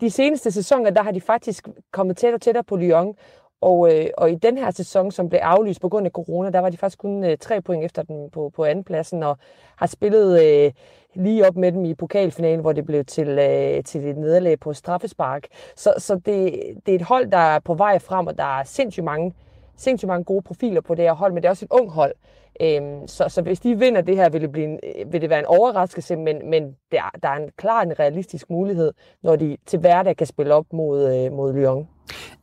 de 0.01 0.09
seneste 0.09 0.51
sæsoner, 0.51 0.89
der 0.89 1.03
har 1.03 1.11
de 1.11 1.21
faktisk 1.21 1.67
kommet 1.91 2.17
tættere 2.17 2.37
og 2.37 2.41
tættere 2.41 2.63
på 2.63 2.75
Lyon, 2.75 3.15
og, 3.61 3.95
øh, 3.95 4.05
og 4.17 4.31
i 4.31 4.35
den 4.35 4.57
her 4.57 4.71
sæson, 4.71 5.11
som 5.11 5.29
blev 5.29 5.39
aflyst 5.43 5.81
på 5.81 5.89
grund 5.89 6.05
af 6.05 6.11
corona, 6.11 6.49
der 6.49 6.59
var 6.59 6.69
de 6.69 6.77
faktisk 6.77 6.99
kun 6.99 7.23
øh, 7.23 7.37
tre 7.37 7.61
point 7.61 7.85
efter 7.85 8.03
den 8.03 8.29
på, 8.29 8.51
på 8.55 8.65
andenpladsen, 8.65 9.23
og 9.23 9.37
har 9.75 9.87
spillet 9.87 10.43
øh, 10.43 10.71
lige 11.15 11.47
op 11.47 11.55
med 11.55 11.71
dem 11.71 11.85
i 11.85 11.93
pokalfinalen, 11.93 12.59
hvor 12.59 12.73
det 12.73 12.85
blev 12.85 13.05
til, 13.05 13.27
øh, 13.27 13.83
til 13.83 14.07
et 14.07 14.17
nederlag 14.17 14.59
på 14.59 14.73
straffespark. 14.73 15.47
Så, 15.75 15.93
så 15.97 16.15
det, 16.15 16.53
det 16.85 16.91
er 16.91 16.95
et 16.95 17.01
hold, 17.01 17.31
der 17.31 17.37
er 17.37 17.59
på 17.59 17.73
vej 17.73 17.99
frem, 17.99 18.27
og 18.27 18.37
der 18.37 18.59
er 18.59 18.63
sindssygt 18.63 19.03
mange, 19.03 19.33
sindssygt 19.77 20.07
mange 20.07 20.23
gode 20.23 20.41
profiler 20.41 20.81
på 20.81 20.95
det 20.95 21.05
her 21.05 21.13
hold, 21.13 21.33
men 21.33 21.43
det 21.43 21.47
er 21.47 21.51
også 21.51 21.65
et 21.65 21.71
ung 21.71 21.89
hold. 21.89 22.13
Øhm, 22.61 23.07
så, 23.07 23.25
så 23.29 23.41
hvis 23.41 23.59
de 23.59 23.79
vinder 23.79 24.01
det 24.01 24.15
her, 24.15 24.29
vil 24.29 24.41
det, 24.41 24.51
blive 24.51 24.65
en, 24.65 24.79
øh, 24.83 25.13
vil 25.13 25.21
det 25.21 25.29
være 25.29 25.39
en 25.39 25.45
overraskelse, 25.45 26.15
men, 26.15 26.49
men 26.49 26.75
der, 26.91 27.11
der 27.23 27.29
er 27.29 27.35
en 27.35 27.49
klar 27.57 27.81
en 27.81 27.99
realistisk 27.99 28.49
mulighed, 28.49 28.93
når 29.23 29.35
de 29.35 29.57
til 29.65 29.79
hverdag 29.79 30.17
kan 30.17 30.27
spille 30.27 30.53
op 30.53 30.65
mod, 30.73 31.15
øh, 31.15 31.31
mod 31.33 31.53
Lyon. 31.53 31.87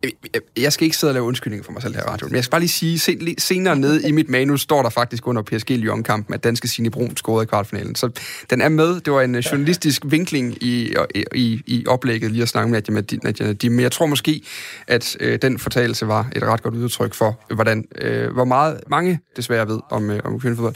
Øh, 0.04 0.11
øh, 0.35 0.62
jeg 0.62 0.73
skal 0.73 0.85
ikke 0.85 0.96
sidde 0.96 1.11
og 1.11 1.14
lave 1.14 1.25
undskyldninger 1.25 1.64
for 1.64 1.73
mig 1.73 1.82
selv 1.82 1.94
her 1.94 2.02
i 2.02 2.06
radioen, 2.06 2.30
men 2.32 2.37
jeg 2.37 2.44
skal 2.44 2.50
bare 2.50 2.61
lige 2.61 2.68
sige, 2.68 2.99
senere 3.38 3.76
nede 3.76 4.08
i 4.08 4.12
mit 4.12 4.28
manus 4.28 4.61
står 4.61 4.82
der 4.82 4.90
faktisk 4.90 5.26
under 5.26 5.42
PSG 5.42 5.70
Lyon-kampen, 5.70 6.35
at 6.35 6.44
danske 6.44 6.68
Signe 6.68 6.90
Brun 6.90 7.16
scorede 7.16 7.42
i 7.42 7.46
kvartfinalen. 7.46 7.94
Så 7.94 8.11
den 8.50 8.61
er 8.61 8.68
med. 8.68 9.00
Det 9.00 9.12
var 9.12 9.23
en 9.23 9.35
øh, 9.35 9.40
journalistisk 9.40 10.02
vinkling 10.04 10.62
i, 10.62 10.94
i, 11.35 11.62
i 11.66 11.85
oplægget 11.87 12.32
lige 12.32 12.42
at 12.42 12.49
snakke 12.49 12.73
med 12.73 12.82
Nadia 12.90 13.18
Nadim, 13.46 13.73
men 13.73 13.80
jeg 13.80 13.92
tror 13.92 14.06
måske, 14.06 14.42
at 14.87 15.16
øh, 15.20 15.38
den 15.42 15.58
fortalelse 15.58 16.08
var 16.08 16.28
et 16.37 16.42
ret 16.42 16.62
godt 16.62 16.75
udtryk 16.75 17.14
for, 17.14 17.40
hvordan, 17.54 17.85
øh, 18.00 18.32
hvor 18.32 18.44
meget 18.44 18.80
mange 18.87 19.20
desværre 19.37 19.68
ved 19.68 19.80
om, 19.90 20.11
øh, 20.11 20.20
om 20.25 20.40
kvindefodbold. 20.40 20.75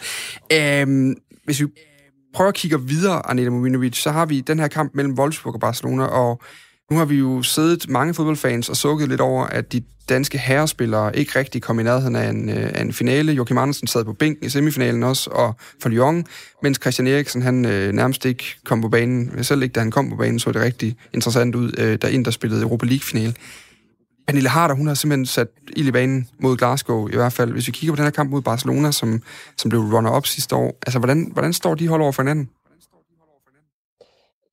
Øh, 0.52 1.16
hvis 1.44 1.60
vi 1.60 1.66
prøver 2.34 2.48
at 2.48 2.54
kigge 2.54 2.80
videre, 2.82 3.30
Anita 3.30 3.50
Muminovic, 3.50 3.96
så 3.96 4.10
har 4.10 4.26
vi 4.26 4.40
den 4.40 4.58
her 4.58 4.68
kamp 4.68 4.94
mellem 4.94 5.18
Wolfsburg 5.18 5.54
og 5.54 5.60
Barcelona, 5.60 6.04
og 6.04 6.42
nu 6.90 6.96
har 6.96 7.04
vi 7.04 7.16
jo 7.16 7.42
siddet 7.42 7.88
mange 7.88 8.14
fodboldfans 8.14 8.68
og 8.68 8.76
sukket 8.76 9.08
lidt 9.08 9.20
over, 9.20 9.46
at 9.46 9.72
de 9.72 9.82
danske 10.08 10.38
herrespillere 10.38 11.16
ikke 11.16 11.38
rigtig 11.38 11.62
kom 11.62 11.80
i 11.80 11.82
nærheden 11.82 12.16
af 12.16 12.28
en, 12.28 12.48
øh, 12.48 12.70
af 12.74 12.82
en 12.82 12.92
finale. 12.92 13.32
Joachim 13.32 13.58
Andersen 13.58 13.86
sad 13.86 14.04
på 14.04 14.12
bænken 14.12 14.46
i 14.46 14.48
semifinalen 14.48 15.02
også, 15.02 15.30
og 15.30 15.54
for 15.82 15.88
Lyon, 15.88 16.24
mens 16.62 16.78
Christian 16.80 17.06
Eriksen 17.06 17.42
han 17.42 17.64
øh, 17.64 17.92
nærmest 17.92 18.24
ikke 18.24 18.44
kom 18.64 18.80
på 18.80 18.88
banen. 18.88 19.44
Selv 19.44 19.62
ikke 19.62 19.72
da 19.72 19.80
han 19.80 19.90
kom 19.90 20.10
på 20.10 20.16
banen, 20.16 20.38
så 20.38 20.52
det 20.52 20.62
rigtig 20.62 20.96
interessant 21.14 21.54
ud, 21.54 21.72
øh, 21.78 21.98
da 22.02 22.06
Inter 22.06 22.30
spillede 22.30 22.62
Europa 22.62 22.86
League-finale. 22.86 23.34
Pernille 24.26 24.48
Harder, 24.48 24.74
hun 24.74 24.86
har 24.86 24.94
simpelthen 24.94 25.26
sat 25.26 25.48
ild 25.76 25.88
i 25.88 25.90
banen 25.90 26.28
mod 26.42 26.56
Glasgow, 26.56 27.08
i 27.08 27.16
hvert 27.16 27.32
fald. 27.32 27.52
Hvis 27.52 27.66
vi 27.66 27.72
kigger 27.72 27.92
på 27.92 27.96
den 27.96 28.04
her 28.04 28.10
kamp 28.10 28.30
mod 28.30 28.42
Barcelona, 28.42 28.92
som, 28.92 29.22
som 29.56 29.68
blev 29.68 29.80
runner-up 29.80 30.26
sidste 30.26 30.56
år, 30.56 30.78
altså 30.86 30.98
hvordan, 30.98 31.30
hvordan 31.32 31.52
står 31.52 31.74
de 31.74 31.88
hold 31.88 32.02
over 32.02 32.12
for 32.12 32.22
hinanden? 32.22 32.48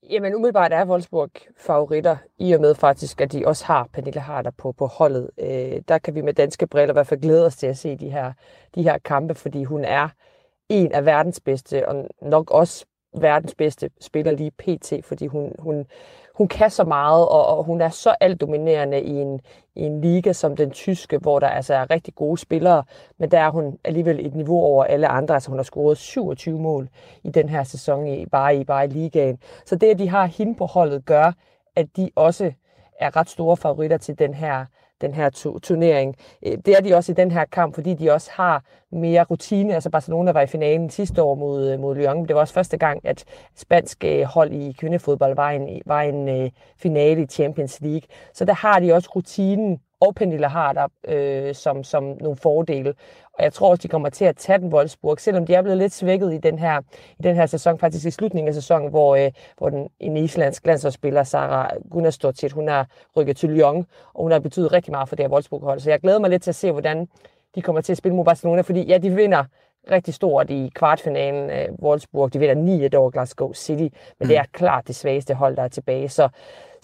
Jamen 0.09 0.35
umiddelbart 0.35 0.73
er 0.73 0.85
Wolfsburg 0.85 1.31
favoritter, 1.57 2.17
i 2.39 2.53
og 2.53 2.61
med 2.61 2.75
faktisk, 2.75 3.21
at 3.21 3.31
de 3.31 3.47
også 3.47 3.65
har 3.65 3.89
Pernille 3.93 4.21
Harder 4.21 4.51
på, 4.51 4.71
på 4.71 4.85
holdet. 4.85 5.29
Øh, 5.39 5.81
der 5.87 5.97
kan 5.97 6.15
vi 6.15 6.21
med 6.21 6.33
danske 6.33 6.67
briller 6.67 6.93
i 6.93 6.93
hvert 6.93 7.07
fald 7.07 7.21
glæde 7.21 7.45
os 7.45 7.55
til 7.55 7.67
at 7.67 7.77
se 7.77 7.97
de 7.97 8.09
her, 8.09 8.33
de 8.75 8.83
her 8.83 8.97
kampe, 8.97 9.35
fordi 9.35 9.63
hun 9.63 9.83
er 9.85 10.09
en 10.69 10.91
af 10.91 11.05
verdens 11.05 11.39
bedste, 11.39 11.89
og 11.89 12.07
nok 12.21 12.51
også 12.51 12.85
verdens 13.21 13.55
bedste 13.55 13.89
spiller 14.01 14.31
lige 14.31 14.51
pt, 14.51 14.93
fordi 15.05 15.27
hun, 15.27 15.51
hun, 15.59 15.85
hun 16.37 16.47
kan 16.47 16.69
så 16.69 16.83
meget, 16.83 17.27
og, 17.27 17.57
og 17.57 17.63
hun 17.63 17.81
er 17.81 17.89
så 17.89 18.15
altdominerende 18.19 19.01
i 19.01 19.11
en, 19.11 19.41
i 19.75 19.81
en 19.81 20.01
liga 20.01 20.33
som 20.33 20.55
den 20.55 20.71
tyske, 20.71 21.17
hvor 21.17 21.39
der 21.39 21.47
altså 21.47 21.73
er 21.73 21.91
rigtig 21.91 22.15
gode 22.15 22.37
spillere, 22.37 22.83
men 23.17 23.31
der 23.31 23.39
er 23.39 23.49
hun 23.49 23.79
alligevel 23.83 24.25
et 24.25 24.35
niveau 24.35 24.61
over 24.61 24.83
alle 24.83 25.07
andre. 25.07 25.33
Altså 25.33 25.49
hun 25.49 25.59
har 25.59 25.63
scoret 25.63 25.97
27 25.97 26.59
mål 26.59 26.89
i 27.23 27.29
den 27.29 27.49
her 27.49 27.63
sæson, 27.63 28.07
i, 28.07 28.25
bare, 28.25 28.55
i, 28.55 28.63
bare 28.63 28.85
i 28.85 28.87
ligaen. 28.87 29.39
Så 29.65 29.75
det, 29.75 29.87
at 29.87 29.99
de 29.99 30.09
har 30.09 30.25
hende 30.25 30.55
på 30.55 30.65
holdet, 30.65 31.05
gør, 31.05 31.31
at 31.75 31.87
de 31.97 32.09
også 32.15 32.51
er 32.99 33.15
ret 33.15 33.29
store 33.29 33.57
favoritter 33.57 33.97
til 33.97 34.19
den 34.19 34.33
her 34.33 34.65
den 35.01 35.13
her 35.13 35.29
turnering. 35.63 36.15
Øh, 36.45 36.57
det 36.65 36.77
er 36.77 36.81
de 36.81 36.95
også 36.95 37.11
i 37.11 37.15
den 37.15 37.31
her 37.31 37.45
kamp, 37.45 37.75
fordi 37.75 37.93
de 37.93 38.11
også 38.11 38.29
har 38.33 38.63
mere 38.91 39.23
rutine. 39.23 39.73
Altså 39.73 39.89
Barcelona 39.89 40.31
var 40.31 40.41
i 40.41 40.47
finalen 40.47 40.89
sidste 40.89 41.23
år 41.23 41.35
mod, 41.35 41.71
øh, 41.71 41.79
mod 41.79 41.95
Lyon. 41.95 42.25
Det 42.27 42.35
var 42.35 42.41
også 42.41 42.53
første 42.53 42.77
gang, 42.77 43.01
at 43.03 43.25
spansk 43.55 44.03
øh, 44.03 44.23
hold 44.23 44.51
i 44.51 44.71
kvindefodbold 44.71 45.35
var 45.35 45.51
en, 45.51 45.81
var 45.85 46.01
en 46.01 46.51
finale 46.77 47.21
i 47.21 47.25
Champions 47.25 47.81
League. 47.81 48.07
Så 48.33 48.45
der 48.45 48.53
har 48.53 48.79
de 48.79 48.93
også 48.93 49.09
rutinen 49.15 49.79
og 49.99 50.15
Pernille 50.15 50.47
har 50.47 50.73
der 50.73 50.87
øh, 51.07 51.55
som, 51.55 51.83
som 51.83 52.03
nogle 52.03 52.37
fordele. 52.37 52.93
Og 53.33 53.43
jeg 53.43 53.53
tror 53.53 53.69
også, 53.69 53.81
de 53.81 53.87
kommer 53.87 54.09
til 54.09 54.25
at 54.25 54.35
tage 54.35 54.59
den 54.59 54.73
Wolfsburg, 54.73 55.19
selvom 55.19 55.45
de 55.45 55.53
er 55.53 55.61
blevet 55.61 55.77
lidt 55.77 55.93
svækket 55.93 56.33
i 56.33 56.37
den 56.37 56.59
her, 56.59 56.81
i 57.19 57.23
den 57.23 57.35
her 57.35 57.45
sæson, 57.45 57.79
faktisk 57.79 58.05
i 58.05 58.11
slutningen 58.11 58.47
af 58.47 58.53
sæsonen, 58.53 58.89
hvor, 58.89 59.15
øh, 59.15 59.31
hvor 59.57 59.69
den, 59.69 59.89
en 59.99 60.17
islandsk 60.17 60.65
landsholdsspiller, 60.65 61.23
Sara 61.23 61.71
Gunnarsdottir, 61.91 62.53
hun 62.53 62.67
har 62.67 62.87
rykket 63.17 63.37
til 63.37 63.49
Lyon, 63.49 63.85
og 64.13 64.23
hun 64.23 64.31
har 64.31 64.39
betydet 64.39 64.73
rigtig 64.73 64.91
meget 64.91 65.09
for 65.09 65.15
det 65.15 65.25
her 65.25 65.31
Wolfsburg-hold. 65.31 65.79
Så 65.79 65.89
jeg 65.89 65.99
glæder 65.99 66.19
mig 66.19 66.29
lidt 66.29 66.43
til 66.43 66.51
at 66.51 66.55
se, 66.55 66.71
hvordan 66.71 67.07
de 67.55 67.61
kommer 67.61 67.81
til 67.81 67.93
at 67.93 67.97
spille 67.97 68.15
mod 68.15 68.25
Barcelona, 68.25 68.61
fordi 68.61 68.81
ja, 68.81 68.97
de 68.97 69.15
vinder 69.15 69.43
rigtig 69.91 70.13
stort 70.13 70.49
i 70.49 70.71
kvartfinalen 70.75 71.49
af 71.49 71.69
Wolfsburg. 71.81 72.33
De 72.33 72.39
vinder 72.39 72.89
9-1 72.93 72.97
over 72.97 73.09
Glasgow 73.09 73.53
City, 73.53 73.81
men 73.81 73.91
mm. 74.19 74.27
det 74.27 74.37
er 74.37 74.43
klart 74.51 74.87
det 74.87 74.95
svageste 74.95 75.33
hold, 75.33 75.55
der 75.55 75.63
er 75.63 75.67
tilbage. 75.67 76.09
Så, 76.09 76.29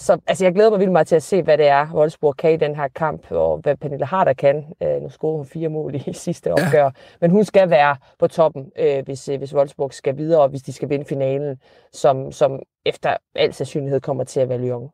så 0.04 0.18
altså, 0.28 0.46
jeg 0.46 0.54
glæder 0.54 0.70
mig 0.70 0.80
vildt 0.80 0.92
meget 0.92 1.08
til 1.08 1.16
at 1.16 1.24
se, 1.24 1.42
hvad 1.42 1.58
det 1.58 1.68
er, 1.68 1.88
Wolfsburg 1.94 2.38
kan 2.38 2.54
i 2.54 2.58
den 2.58 2.76
her 2.76 2.88
kamp, 2.88 3.32
og 3.32 3.58
hvad 3.58 3.78
Pernille 3.78 4.06
Harder 4.06 4.34
kan. 4.34 4.66
Øh, 4.84 5.02
nu 5.02 5.10
scorede 5.10 5.38
hun 5.38 5.46
fire 5.46 5.70
mål 5.70 5.96
i 5.96 6.14
sidste 6.28 6.50
ja. 6.50 6.54
opgør, 6.54 6.92
men 7.22 7.32
hun 7.32 7.44
skal 7.44 7.70
være 7.70 7.96
på 8.20 8.28
toppen, 8.28 8.72
øh, 8.80 9.04
hvis, 9.06 9.30
øh, 9.30 9.38
hvis 9.38 9.56
Wolfsburg 9.56 9.94
skal 9.94 10.18
videre, 10.18 10.42
og 10.42 10.50
hvis 10.50 10.62
de 10.62 10.74
skal 10.74 10.90
vinde 10.90 11.06
finalen, 11.06 11.58
som, 11.94 12.32
som 12.32 12.60
efter 12.86 13.18
al 13.36 13.54
sandsynlighed 13.54 14.02
kommer 14.02 14.24
til 14.24 14.40
at 14.40 14.50
være 14.50 14.58
Lyon. 14.58 14.90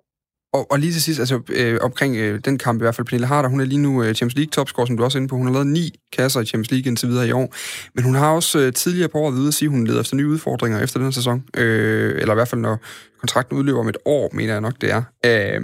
Og, 0.53 0.71
og 0.71 0.79
lige 0.79 0.93
til 0.93 1.01
sidst, 1.01 1.19
altså 1.19 1.41
øh, 1.49 1.79
omkring 1.81 2.15
øh, 2.15 2.39
den 2.45 2.57
kamp 2.57 2.81
i 2.81 2.83
hvert 2.83 2.95
fald, 2.95 3.07
Pernille 3.07 3.27
Harder, 3.27 3.49
hun 3.49 3.59
er 3.59 3.65
lige 3.65 3.81
nu 3.81 4.03
øh, 4.03 4.13
Champions 4.13 4.35
League 4.35 4.51
topscorer, 4.51 4.85
som 4.85 4.97
du 4.97 5.03
også 5.03 5.17
er 5.17 5.19
inde 5.19 5.29
på. 5.29 5.35
Hun 5.35 5.45
har 5.45 5.53
lavet 5.53 5.67
ni 5.67 5.91
kasser 6.11 6.41
i 6.41 6.45
Champions 6.45 6.71
League 6.71 6.89
indtil 6.89 7.09
videre 7.09 7.27
i 7.27 7.31
år. 7.31 7.53
Men 7.93 8.03
hun 8.03 8.15
har 8.15 8.33
også 8.33 8.59
øh, 8.59 8.73
tidligere 8.73 9.09
på 9.09 9.17
året 9.17 9.33
videre 9.33 9.47
at 9.47 9.53
sige, 9.53 9.67
at 9.67 9.71
hun 9.71 9.87
leder 9.87 10.01
efter 10.01 10.15
nye 10.15 10.27
udfordringer 10.27 10.79
efter 10.83 10.99
den 10.99 11.11
sæson. 11.11 11.43
Øh, 11.57 12.21
eller 12.21 12.33
i 12.33 12.35
hvert 12.35 12.47
fald, 12.47 12.61
når 12.61 12.77
kontrakten 13.19 13.57
udløber 13.57 13.79
om 13.79 13.89
et 13.89 13.97
år, 14.05 14.29
mener 14.33 14.51
jeg 14.53 14.61
nok, 14.61 14.81
det 14.81 14.91
er. 14.91 15.03
Øh, 15.25 15.61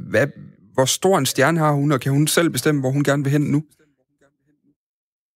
hvad, 0.00 0.26
hvor 0.74 0.84
stor 0.84 1.18
en 1.18 1.26
stjerne 1.26 1.58
har 1.58 1.72
hun, 1.72 1.92
og 1.92 2.00
kan 2.00 2.12
hun 2.12 2.26
selv 2.26 2.50
bestemme, 2.50 2.80
hvor 2.80 2.90
hun 2.90 3.04
gerne 3.04 3.24
vil 3.24 3.32
hen 3.32 3.42
nu? 3.42 3.62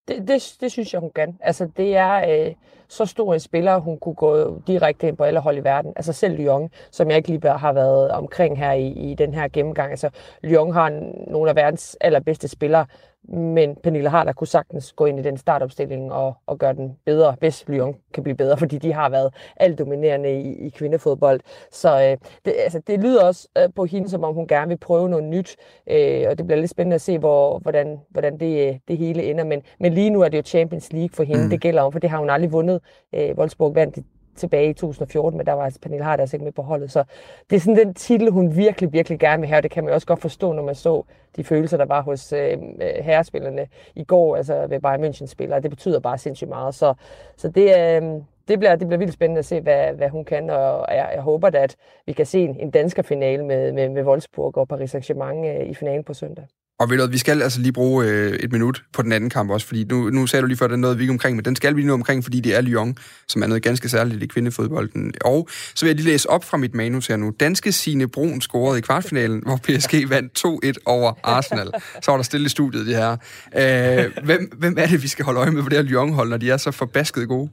Det, 0.08 0.28
det, 0.28 0.56
det 0.60 0.72
synes 0.72 0.92
jeg, 0.92 1.00
hun 1.00 1.10
kan. 1.14 1.28
Altså, 1.40 1.68
det 1.76 1.96
er 1.96 2.46
øh, 2.48 2.54
så 2.88 3.06
stor 3.06 3.34
en 3.34 3.40
spiller, 3.40 3.78
hun 3.78 3.98
kunne 3.98 4.14
gå 4.14 4.60
direkte 4.66 5.08
ind 5.08 5.16
på 5.16 5.24
alle 5.24 5.40
hold 5.40 5.56
i 5.56 5.64
verden. 5.64 5.92
Altså 5.96 6.12
selv 6.12 6.36
Lyon, 6.36 6.70
som 6.90 7.08
jeg 7.08 7.16
ikke 7.16 7.28
lige 7.28 7.48
har 7.48 7.72
været 7.72 8.10
omkring 8.10 8.58
her 8.58 8.72
i, 8.72 8.86
i 8.86 9.14
den 9.14 9.34
her 9.34 9.48
gennemgang. 9.48 9.90
Altså, 9.90 10.10
Lyon 10.42 10.72
har 10.72 10.90
nogle 11.30 11.50
af 11.50 11.56
verdens 11.56 11.96
allerbedste 12.00 12.48
spillere, 12.48 12.86
men 13.28 13.76
Pernille 13.82 14.08
Harder 14.08 14.32
kunne 14.32 14.46
sagtens 14.46 14.92
gå 14.92 15.06
ind 15.06 15.18
i 15.18 15.22
den 15.22 15.36
startopstilling 15.36 16.12
og, 16.12 16.34
og 16.46 16.58
gøre 16.58 16.72
den 16.72 16.96
bedre, 17.04 17.36
hvis 17.38 17.64
Lyon 17.68 17.96
kan 18.14 18.22
blive 18.22 18.36
bedre, 18.36 18.56
fordi 18.56 18.78
de 18.78 18.92
har 18.92 19.08
været 19.08 19.34
alt 19.56 19.78
dominerende 19.78 20.40
i, 20.40 20.66
i 20.66 20.68
kvindefodbold. 20.68 21.40
Så 21.72 22.02
øh, 22.02 22.16
det, 22.44 22.54
altså, 22.58 22.80
det 22.86 23.00
lyder 23.00 23.24
også 23.24 23.48
øh, 23.58 23.68
på 23.76 23.84
hende, 23.84 24.08
som 24.08 24.24
om 24.24 24.34
hun 24.34 24.46
gerne 24.46 24.68
vil 24.68 24.78
prøve 24.78 25.08
noget 25.08 25.24
nyt, 25.24 25.56
øh, 25.90 26.26
og 26.30 26.38
det 26.38 26.46
bliver 26.46 26.60
lidt 26.60 26.70
spændende 26.70 26.94
at 26.94 27.00
se, 27.00 27.18
hvor, 27.18 27.58
hvordan, 27.58 28.00
hvordan 28.10 28.40
det, 28.40 28.80
det 28.88 28.98
hele 28.98 29.22
ender. 29.22 29.44
Men, 29.44 29.62
men 29.80 29.94
lige 29.94 30.10
nu 30.10 30.20
er 30.20 30.28
det 30.28 30.38
jo 30.38 30.42
Champions 30.42 30.92
League 30.92 31.14
for 31.14 31.22
hende, 31.22 31.44
mm. 31.44 31.50
det 31.50 31.60
gælder 31.60 31.82
om, 31.82 31.92
for 31.92 31.98
det 31.98 32.10
har 32.10 32.18
hun 32.18 32.30
aldrig 32.30 32.52
vundet. 32.52 32.80
Øh, 33.14 33.30
Wolfsburg 33.38 33.74
vandt 33.74 33.98
tilbage 34.38 34.70
i 34.70 34.72
2014, 34.72 35.36
men 35.38 35.46
der 35.46 35.52
var 35.52 35.64
altså 35.64 35.80
Pernille 35.80 36.04
Harder 36.04 36.22
altså 36.22 36.36
ikke 36.36 36.44
med 36.44 36.52
på 36.52 36.62
holdet. 36.62 36.92
Så 36.92 37.04
det 37.50 37.56
er 37.56 37.60
sådan 37.60 37.86
den 37.86 37.94
titel, 37.94 38.30
hun 38.30 38.56
virkelig, 38.56 38.92
virkelig 38.92 39.18
gerne 39.18 39.40
vil 39.40 39.48
have, 39.48 39.58
og 39.58 39.62
det 39.62 39.70
kan 39.70 39.84
man 39.84 39.90
jo 39.90 39.94
også 39.94 40.06
godt 40.06 40.20
forstå, 40.20 40.52
når 40.52 40.62
man 40.62 40.74
så 40.74 41.02
de 41.36 41.44
følelser, 41.44 41.76
der 41.76 41.84
var 41.84 42.02
hos 42.02 42.32
øh, 42.32 42.52
øh 42.52 43.04
herrespillerne 43.04 43.66
i 43.94 44.04
går, 44.04 44.36
altså 44.36 44.66
ved 44.66 44.80
Bayern 44.80 45.04
München-spillere. 45.04 45.60
Det 45.60 45.70
betyder 45.70 46.00
bare 46.00 46.18
sindssygt 46.18 46.48
meget. 46.48 46.74
Så, 46.74 46.94
så 47.36 47.48
det, 47.48 47.78
øh, 47.78 48.02
det, 48.48 48.58
bliver, 48.58 48.76
det 48.76 48.86
bliver 48.86 48.98
vildt 48.98 49.12
spændende 49.12 49.38
at 49.38 49.44
se, 49.44 49.60
hvad, 49.60 49.92
hvad 49.92 50.08
hun 50.08 50.24
kan, 50.24 50.50
og 50.50 50.86
jeg, 50.88 51.10
jeg 51.14 51.22
håber 51.22 51.50
da, 51.50 51.58
at 51.58 51.76
vi 52.06 52.12
kan 52.12 52.26
se 52.26 52.40
en, 52.40 52.56
en 52.60 52.70
dansker 52.70 53.02
finale 53.02 53.44
med, 53.44 53.72
med, 53.72 53.88
med 53.88 54.04
Wolfsburg 54.04 54.56
og 54.56 54.68
Paris 54.68 54.94
Saint-Germain 54.94 55.46
øh, 55.46 55.68
i 55.68 55.74
finalen 55.74 56.04
på 56.04 56.14
søndag. 56.14 56.44
Og 56.80 56.90
ved 56.90 56.98
du, 56.98 57.06
vi 57.06 57.18
skal 57.18 57.42
altså 57.42 57.60
lige 57.60 57.72
bruge 57.72 58.06
øh, 58.06 58.32
et 58.32 58.52
minut 58.52 58.82
på 58.92 59.02
den 59.02 59.12
anden 59.12 59.30
kamp 59.30 59.50
også, 59.50 59.66
fordi 59.66 59.84
nu, 59.84 60.10
nu 60.10 60.26
sagde 60.26 60.42
du 60.42 60.46
lige 60.46 60.58
før, 60.58 60.66
at 60.66 60.70
den 60.70 60.80
noget 60.80 60.98
vi 60.98 61.02
ikke 61.02 61.12
omkring, 61.12 61.36
men 61.36 61.44
den 61.44 61.56
skal 61.56 61.76
vi 61.76 61.80
lige 61.80 61.86
nå 61.86 61.94
omkring, 61.94 62.24
fordi 62.24 62.40
det 62.40 62.56
er 62.56 62.60
Lyon, 62.60 62.96
som 63.28 63.42
er 63.42 63.46
noget 63.46 63.62
ganske 63.62 63.88
særligt 63.88 64.22
i 64.22 64.26
kvindefodbolden. 64.26 65.12
Og 65.20 65.48
så 65.74 65.84
vil 65.84 65.88
jeg 65.88 65.96
lige 65.96 66.06
læse 66.06 66.30
op 66.30 66.44
fra 66.44 66.56
mit 66.56 66.74
manus 66.74 67.06
her 67.06 67.16
nu. 67.16 67.32
Danske 67.40 67.72
Sine 67.72 68.08
Brun 68.08 68.40
scorede 68.40 68.78
i 68.78 68.80
kvartfinalen, 68.80 69.42
hvor 69.46 69.56
PSG 69.56 70.10
vandt 70.10 70.44
2-1 70.78 70.82
over 70.86 71.12
Arsenal. 71.22 71.70
Så 72.02 72.10
var 72.10 72.18
der 72.18 72.22
stille 72.22 72.46
i 72.46 72.48
studiet, 72.48 72.86
de 72.86 72.94
her. 72.94 73.16
Øh, 73.56 74.24
hvem, 74.24 74.52
hvem 74.58 74.74
er 74.78 74.86
det, 74.86 75.02
vi 75.02 75.08
skal 75.08 75.24
holde 75.24 75.40
øje 75.40 75.50
med 75.50 75.62
på 75.62 75.68
det 75.68 75.78
her 75.78 75.82
Lyon-hold, 75.82 76.28
når 76.28 76.36
de 76.36 76.50
er 76.50 76.56
så 76.56 76.70
forbasket 76.70 77.28
gode? 77.28 77.50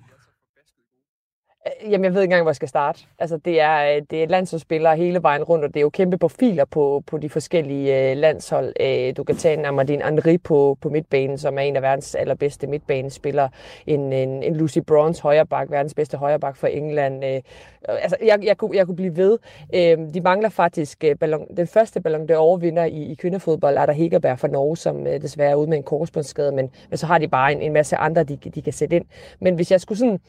Øh, 1.67 1.91
jamen, 1.91 2.05
jeg 2.05 2.13
ved 2.13 2.21
ikke 2.21 2.25
engang, 2.25 2.43
hvor 2.43 2.51
jeg 2.51 2.55
skal 2.55 2.67
starte. 2.67 2.99
Altså, 3.19 3.37
det 3.37 3.61
er, 3.61 3.95
øh, 3.95 4.01
det 4.11 4.23
er 4.23 4.27
landsholdsspillere 4.27 4.97
hele 4.97 5.23
vejen 5.23 5.43
rundt, 5.43 5.65
og 5.65 5.73
det 5.73 5.77
er 5.77 5.81
jo 5.81 5.89
kæmpe 5.89 6.17
profiler 6.17 6.65
på, 6.65 7.03
på 7.07 7.17
de 7.17 7.29
forskellige 7.29 8.11
øh, 8.11 8.17
landshold. 8.17 8.73
Øh, 8.79 9.17
du 9.17 9.23
kan 9.23 9.35
tage 9.35 9.59
en 9.59 9.65
Amadine 9.65 10.03
Henri 10.03 10.37
på, 10.37 10.77
på 10.81 10.89
midtbanen, 10.89 11.37
som 11.37 11.57
er 11.57 11.61
en 11.61 11.75
af 11.75 11.81
verdens 11.81 12.15
allerbedste 12.15 12.67
midtbanespillere. 12.67 13.49
En, 13.87 14.13
en, 14.13 14.43
en 14.43 14.55
Lucy 14.55 14.77
Bronze 14.87 15.21
højreback, 15.21 15.71
verdens 15.71 15.93
bedste 15.93 16.17
højreback 16.17 16.55
for 16.55 16.67
England. 16.67 17.25
Øh, 17.25 17.35
øh, 17.35 17.41
altså, 17.87 18.17
jeg, 18.25 18.39
jeg, 18.43 18.57
kunne, 18.57 18.77
jeg 18.77 18.85
kunne 18.85 18.95
blive 18.95 19.17
ved. 19.17 19.37
Øh, 19.73 19.97
de 20.13 20.21
mangler 20.21 20.49
faktisk 20.49 21.03
øh, 21.03 21.15
ballon, 21.15 21.47
den 21.57 21.67
første 21.67 22.01
Ballon 22.01 22.27
der 22.27 22.37
overvinder 22.37 22.83
i, 22.83 23.03
i 23.11 23.15
kvindefodbold, 23.15 23.77
er 23.77 23.85
der 23.85 23.93
Hegerberg 23.93 24.39
fra 24.39 24.47
Norge, 24.47 24.77
som 24.77 25.07
øh, 25.07 25.21
desværre 25.21 25.51
er 25.51 25.55
ude 25.55 25.69
med 25.69 25.77
en 25.77 25.83
korsbåndsskade, 25.83 26.51
men, 26.51 26.71
men 26.89 26.97
så 26.97 27.05
har 27.05 27.17
de 27.17 27.27
bare 27.27 27.51
en, 27.51 27.61
en 27.61 27.73
masse 27.73 27.95
andre, 27.95 28.23
de, 28.23 28.35
de 28.35 28.61
kan 28.61 28.73
sætte 28.73 28.95
ind. 28.95 29.05
Men 29.39 29.55
hvis 29.55 29.71
jeg 29.71 29.81
skulle 29.81 29.97
sådan 29.97 30.19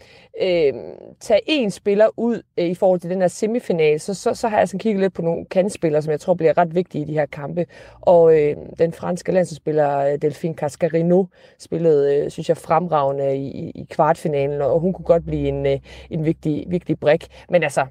Øh, 0.42 0.74
tage 1.26 1.40
en 1.46 1.70
spiller 1.70 2.08
ud 2.16 2.42
øh, 2.58 2.66
i 2.66 2.74
forhold 2.74 3.00
til 3.00 3.10
den 3.10 3.20
her 3.20 3.28
semifinal, 3.28 4.00
så, 4.00 4.14
så, 4.14 4.34
så 4.34 4.48
har 4.48 4.58
jeg 4.58 4.68
sådan 4.68 4.78
kigget 4.78 5.00
lidt 5.00 5.14
på 5.14 5.22
nogle 5.22 5.44
kandspillere, 5.44 6.02
som 6.02 6.10
jeg 6.10 6.20
tror 6.20 6.34
bliver 6.34 6.58
ret 6.58 6.74
vigtige 6.74 7.02
i 7.02 7.04
de 7.04 7.12
her 7.12 7.26
kampe. 7.26 7.66
Og 8.00 8.40
øh, 8.40 8.56
den 8.78 8.92
franske 8.92 9.32
landsspiller 9.32 9.98
øh, 9.98 10.18
Delphine 10.22 10.54
Cascarino 10.54 11.24
spillede, 11.58 12.16
øh, 12.16 12.30
synes 12.30 12.48
jeg, 12.48 12.56
fremragende 12.56 13.36
i, 13.36 13.70
i 13.70 13.86
kvartfinalen, 13.90 14.60
og 14.60 14.80
hun 14.80 14.92
kunne 14.92 15.04
godt 15.04 15.26
blive 15.26 15.48
en, 15.48 15.66
øh, 15.66 15.78
en 16.10 16.24
vigtig, 16.24 16.64
vigtig 16.68 17.00
brik. 17.00 17.26
Men 17.50 17.62
altså, 17.62 17.86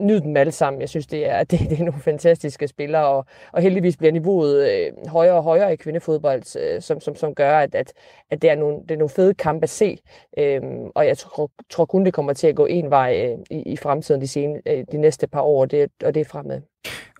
nyd 0.00 0.20
dem 0.20 0.36
alle 0.36 0.52
sammen. 0.52 0.80
Jeg 0.80 0.88
synes, 0.88 1.06
det 1.06 1.28
er, 1.30 1.44
det, 1.50 1.60
det 1.60 1.80
er 1.80 1.84
nogle 1.84 2.00
fantastiske 2.00 2.68
spillere, 2.68 3.06
og, 3.06 3.24
og 3.52 3.62
heldigvis 3.62 3.96
bliver 3.96 4.12
niveauet 4.12 4.70
øh, 4.70 5.08
højere 5.08 5.34
og 5.34 5.42
højere 5.42 5.72
i 5.72 5.76
kvindefodbold, 5.76 6.56
øh, 6.60 6.82
som, 6.82 7.00
som, 7.00 7.14
som 7.14 7.34
gør, 7.34 7.58
at, 7.58 7.74
at, 7.74 7.92
at 8.30 8.42
det, 8.42 8.50
er 8.50 8.54
nogle, 8.54 8.76
det 8.82 8.90
er 8.90 8.96
nogle 8.96 9.10
fede 9.10 9.34
kampe 9.34 9.62
at 9.62 9.70
se. 9.70 9.98
Øh, 10.38 10.60
og 10.94 11.06
jeg 11.06 11.18
tror, 11.18 11.50
tror 11.70 11.84
kun, 11.84 12.04
det 12.04 12.14
kommer 12.14 12.32
til 12.32 12.46
at 12.46 12.56
gå 12.56 12.66
en 12.66 12.90
vej 12.90 13.26
øh, 13.26 13.38
i, 13.50 13.62
i 13.72 13.76
fremtiden 13.76 14.20
de, 14.20 14.28
sene, 14.28 14.62
øh, 14.66 14.84
de 14.92 14.98
næste 14.98 15.26
par 15.26 15.42
år, 15.42 15.64
det, 15.64 15.90
og 16.04 16.14
det 16.14 16.20
er 16.20 16.24
fremad. 16.24 16.60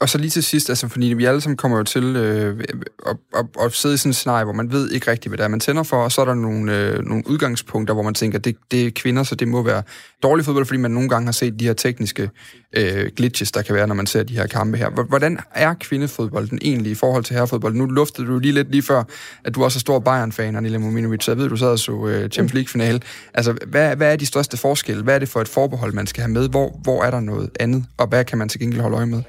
Og 0.01 0.09
så 0.09 0.19
lige 0.19 0.31
til 0.31 0.43
sidst, 0.43 0.69
altså 0.69 0.89
fordi 0.89 1.07
vi 1.07 1.25
alle 1.25 1.41
sammen 1.41 1.57
kommer 1.57 1.79
jo 1.79 1.85
til 1.85 2.17
øh, 2.17 2.65
at, 3.07 3.17
at, 3.37 3.47
at 3.65 3.73
sidde 3.73 3.95
i 3.95 3.99
sådan 3.99 4.11
en 4.11 4.15
scenarie, 4.15 4.45
hvor 4.45 4.53
man 4.53 4.73
ved 4.73 4.91
ikke 4.91 5.11
rigtigt, 5.11 5.31
hvad 5.31 5.39
det 5.39 5.45
er, 5.45 5.49
man 5.49 5.61
tænder 5.61 5.83
for, 5.83 5.97
og 5.97 6.13
så 6.13 6.21
er 6.21 6.25
der 6.25 6.35
nogle, 6.35 6.79
øh, 6.79 7.05
nogle 7.05 7.23
udgangspunkter, 7.27 7.95
hvor 7.95 8.03
man 8.03 8.15
tænker, 8.15 8.39
det, 8.39 8.57
det 8.71 8.87
er 8.87 8.91
kvinder, 8.91 9.23
så 9.23 9.35
det 9.35 9.49
må 9.49 9.63
være 9.63 9.83
dårlig 10.23 10.45
fodbold, 10.45 10.67
fordi 10.67 10.79
man 10.79 10.91
nogle 10.91 11.09
gange 11.09 11.25
har 11.25 11.33
set 11.33 11.61
de 11.61 11.65
her 11.65 11.73
tekniske 11.73 12.31
øh, 12.77 13.11
glitches, 13.17 13.53
der 13.53 13.63
kan 13.63 13.75
være, 13.75 13.87
når 13.87 13.95
man 13.95 14.07
ser 14.07 14.23
de 14.23 14.35
her 14.35 14.47
kampe 14.47 14.79
her. 14.79 14.91
Hvordan 15.09 15.39
er 15.55 15.75
kvindefodbolden 15.75 16.59
egentlig 16.63 16.93
i 16.93 16.95
forhold 16.95 17.25
til 17.25 17.37
herrefodbold? 17.37 17.75
Nu 17.75 17.87
luftede 17.87 18.27
du 18.27 18.39
lige 18.39 18.53
lidt 18.53 18.71
lige 18.71 18.83
før, 18.83 19.03
at 19.45 19.55
du 19.55 19.65
også 19.65 19.77
er 19.77 19.81
stor 19.81 19.99
Bayern-fan, 19.99 20.57
Anila 20.57 20.79
Mominovic, 20.79 21.25
så 21.25 21.31
jeg 21.31 21.39
ved, 21.39 21.49
du 21.49 21.57
sad 21.57 21.69
og 21.69 21.79
så 21.79 22.07
øh, 22.07 22.29
Champions 22.29 22.55
League-finale. 22.55 23.01
Altså, 23.35 23.57
hvad, 23.67 23.97
hvad 23.97 24.13
er 24.13 24.17
de 24.17 24.27
største 24.27 24.57
forskelle? 24.57 25.03
Hvad 25.03 25.15
er 25.15 25.19
det 25.19 25.29
for 25.29 25.41
et 25.41 25.49
forbehold, 25.49 25.93
man 25.93 26.07
skal 26.07 26.23
have 26.23 26.33
med? 26.33 26.49
Hvor, 26.49 26.81
hvor 26.83 27.03
er 27.05 27.11
der 27.11 27.21
noget 27.21 27.51
andet? 27.61 27.85
Og 27.97 28.07
hvad 28.07 28.25
kan 28.25 28.39
man 28.39 28.49
til 28.49 28.61
gengæld 28.61 28.81
holde 28.81 28.97
øje 28.97 29.07
med? 29.07 29.23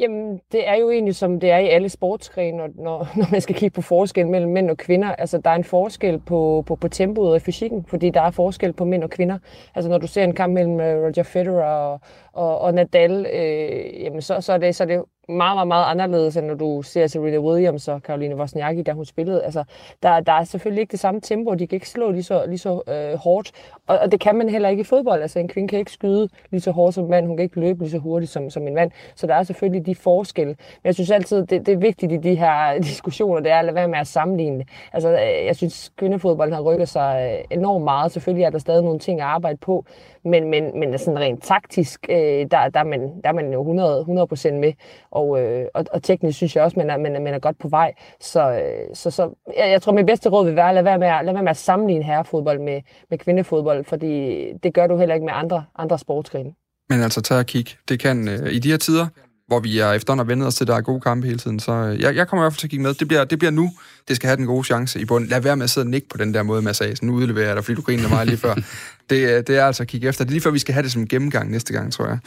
Jamen, 0.00 0.40
det 0.52 0.68
er 0.68 0.74
jo 0.74 0.90
egentlig 0.90 1.14
som 1.16 1.40
det 1.40 1.50
er 1.50 1.58
i 1.58 1.68
alle 1.68 1.88
sportsgrene, 1.88 2.58
når, 2.58 3.08
når 3.18 3.30
man 3.30 3.40
skal 3.40 3.54
kigge 3.54 3.74
på 3.74 3.82
forskel 3.82 4.26
mellem 4.26 4.52
mænd 4.52 4.70
og 4.70 4.76
kvinder. 4.76 5.08
Altså, 5.08 5.38
der 5.38 5.50
er 5.50 5.54
en 5.54 5.64
forskel 5.64 6.18
på, 6.18 6.64
på, 6.66 6.76
på 6.76 6.88
tempoet 6.88 7.34
og 7.34 7.42
fysikken, 7.42 7.84
fordi 7.88 8.10
der 8.10 8.22
er 8.22 8.30
forskel 8.30 8.72
på 8.72 8.84
mænd 8.84 9.04
og 9.04 9.10
kvinder. 9.10 9.38
Altså, 9.74 9.90
når 9.90 9.98
du 9.98 10.06
ser 10.06 10.24
en 10.24 10.34
kamp 10.34 10.54
mellem 10.54 10.80
øh, 10.80 11.02
Roger 11.04 11.22
Federer 11.22 11.64
og, 11.64 12.00
og, 12.38 12.60
og 12.60 12.74
Nadal, 12.74 13.26
øh, 13.32 14.02
jamen, 14.02 14.22
så, 14.22 14.40
så, 14.40 14.52
er 14.52 14.58
det, 14.58 14.76
så 14.76 14.82
er 14.84 14.86
det 14.86 15.04
meget, 15.28 15.56
meget, 15.56 15.68
meget 15.68 15.90
anderledes, 15.90 16.36
end 16.36 16.46
når 16.46 16.54
du 16.54 16.82
ser 16.82 17.06
Serena 17.06 17.38
Williams 17.38 17.88
og 17.88 18.00
Caroline 18.00 18.36
Wozniacki, 18.36 18.82
da 18.82 18.92
hun 18.92 19.04
spillede. 19.04 19.44
Altså, 19.44 19.64
der, 20.02 20.20
der 20.20 20.32
er 20.32 20.44
selvfølgelig 20.44 20.80
ikke 20.80 20.90
det 20.90 21.00
samme 21.00 21.20
tempo, 21.20 21.54
de 21.54 21.66
kan 21.66 21.76
ikke 21.76 21.88
slå 21.88 22.10
lige 22.10 22.22
så, 22.22 22.44
lige 22.46 22.58
så 22.58 22.82
øh, 22.88 23.18
hårdt, 23.18 23.52
og, 23.86 23.98
og 23.98 24.12
det 24.12 24.20
kan 24.20 24.36
man 24.36 24.48
heller 24.48 24.68
ikke 24.68 24.80
i 24.80 24.84
fodbold. 24.84 25.22
Altså, 25.22 25.38
en 25.38 25.48
kvinde 25.48 25.68
kan 25.68 25.78
ikke 25.78 25.92
skyde 25.92 26.28
lige 26.50 26.60
så 26.60 26.70
hårdt 26.70 26.94
som 26.94 27.04
en 27.04 27.10
mand, 27.10 27.26
hun 27.26 27.36
kan 27.36 27.44
ikke 27.44 27.60
løbe 27.60 27.80
lige 27.80 27.90
så 27.90 27.98
hurtigt 27.98 28.32
som, 28.32 28.50
som 28.50 28.66
en 28.66 28.74
mand, 28.74 28.90
så 29.14 29.26
der 29.26 29.34
er 29.34 29.42
selvfølgelig 29.42 29.86
de 29.86 29.94
forskelle. 29.94 30.56
Men 30.82 30.84
jeg 30.84 30.94
synes 30.94 31.10
altid, 31.10 31.46
det, 31.46 31.66
det 31.66 31.72
er 31.72 31.78
vigtigt 31.78 32.12
i 32.12 32.16
de 32.16 32.34
her 32.34 32.78
diskussioner, 32.90 33.40
det 33.40 33.52
er 33.52 33.58
at 33.58 33.64
lade 33.64 33.74
være 33.74 33.88
med 33.88 33.98
at 33.98 34.06
sammenligne. 34.06 34.64
Altså, 34.92 35.10
øh, 35.10 35.46
jeg 35.46 35.56
synes, 35.56 35.92
kvindefodbold 35.96 36.52
har 36.52 36.60
rykket 36.60 36.88
sig 36.88 37.38
øh, 37.38 37.58
enormt 37.58 37.84
meget. 37.84 38.12
Selvfølgelig 38.12 38.44
er 38.44 38.50
der 38.50 38.58
stadig 38.58 38.84
nogle 38.84 38.98
ting 38.98 39.20
at 39.20 39.26
arbejde 39.26 39.56
på, 39.56 39.84
men, 40.24 40.50
men, 40.50 40.80
men 40.80 40.98
sådan 40.98 41.20
rent 41.20 41.44
taktisk, 41.44 42.06
øh, 42.08 42.16
Øh, 42.28 42.46
der, 42.50 42.68
der, 42.68 42.80
er 42.80 42.84
man, 42.84 43.00
der 43.00 43.28
er 43.28 43.32
man 43.32 43.52
jo 43.52 43.60
100, 43.60 44.00
100% 44.32 44.52
med. 44.52 44.72
Og, 45.10 45.40
øh, 45.40 45.66
og, 45.74 45.84
og 45.92 46.02
teknisk 46.02 46.36
synes 46.36 46.56
jeg 46.56 46.64
også, 46.64 46.78
man 46.78 46.90
er, 46.90 46.96
man 46.96 47.16
er, 47.16 47.20
man 47.20 47.34
er 47.34 47.38
godt 47.38 47.58
på 47.58 47.68
vej. 47.68 47.94
Så, 48.20 48.50
øh, 48.50 48.94
så, 48.94 49.10
så 49.10 49.22
jeg, 49.56 49.70
jeg 49.70 49.82
tror, 49.82 49.92
mit 49.92 50.06
bedste 50.06 50.28
råd 50.28 50.44
vil 50.44 50.56
være 50.56 50.68
at 50.68 50.74
lade 50.74 50.84
være 50.84 50.98
med 50.98 51.08
at, 51.08 51.24
lad 51.24 51.32
være 51.32 51.42
med 51.42 51.50
at 51.50 51.56
sammenligne 51.56 52.04
herrefodbold 52.04 52.58
med, 52.58 52.80
med 53.10 53.18
kvindefodbold, 53.18 53.84
fordi 53.84 54.44
det 54.62 54.74
gør 54.74 54.86
du 54.86 54.96
heller 54.96 55.14
ikke 55.14 55.24
med 55.24 55.34
andre, 55.36 55.64
andre 55.76 55.98
sportsgrene. 55.98 56.52
Men 56.88 57.00
altså, 57.00 57.22
tag 57.22 57.38
og 57.38 57.46
kig. 57.46 57.66
Det 57.88 58.00
kan 58.00 58.28
øh, 58.28 58.52
i 58.52 58.58
de 58.58 58.70
her 58.70 58.76
tider, 58.76 59.06
hvor 59.48 59.60
vi 59.60 59.78
er 59.78 59.92
efterhånden 59.92 60.28
vendet 60.28 60.46
os 60.46 60.54
til, 60.54 60.64
at 60.64 60.68
der 60.68 60.74
er 60.74 60.80
gode 60.80 61.00
kampe 61.00 61.26
hele 61.26 61.38
tiden. 61.38 61.60
Så 61.60 61.72
øh, 61.72 62.00
jeg, 62.00 62.16
jeg 62.16 62.28
kommer 62.28 62.42
i 62.42 62.44
hvert 62.44 62.52
fald 62.52 62.58
til 62.58 62.66
at 62.66 62.70
kigge 62.70 62.82
med. 62.82 62.94
Det 62.94 63.08
bliver, 63.08 63.24
det 63.24 63.38
bliver 63.38 63.52
nu, 63.52 63.70
det 64.08 64.16
skal 64.16 64.26
have 64.26 64.36
den 64.36 64.46
gode 64.46 64.64
chance 64.64 65.00
i 65.00 65.04
bunden. 65.04 65.30
Lad 65.30 65.40
være 65.40 65.56
med 65.56 65.64
at 65.64 65.70
sidde 65.70 65.84
og 65.84 65.90
nikke 65.90 66.08
på 66.08 66.16
den 66.16 66.34
der 66.34 66.42
måde, 66.42 66.62
Mads 66.62 67.02
Nu 67.02 67.14
udleverer 67.14 67.46
jeg 67.46 67.56
dig, 67.56 67.64
fordi 67.64 67.74
du 67.74 67.82
griner 67.82 68.08
mig 68.08 68.26
lige 68.26 68.36
før. 68.36 68.54
Det, 69.10 69.16
øh, 69.16 69.46
det 69.46 69.50
er 69.50 69.66
altså 69.66 69.82
at 69.82 69.88
kigge 69.88 70.08
efter. 70.08 70.24
Det 70.24 70.30
er 70.30 70.32
lige 70.32 70.40
før, 70.40 70.50
vi 70.50 70.58
skal 70.58 70.74
have 70.74 70.82
det 70.82 70.92
som 70.92 71.08
gennemgang 71.08 71.50
næste 71.50 71.72
gang, 71.72 71.92
tror 71.92 72.06
jeg. 72.06 72.18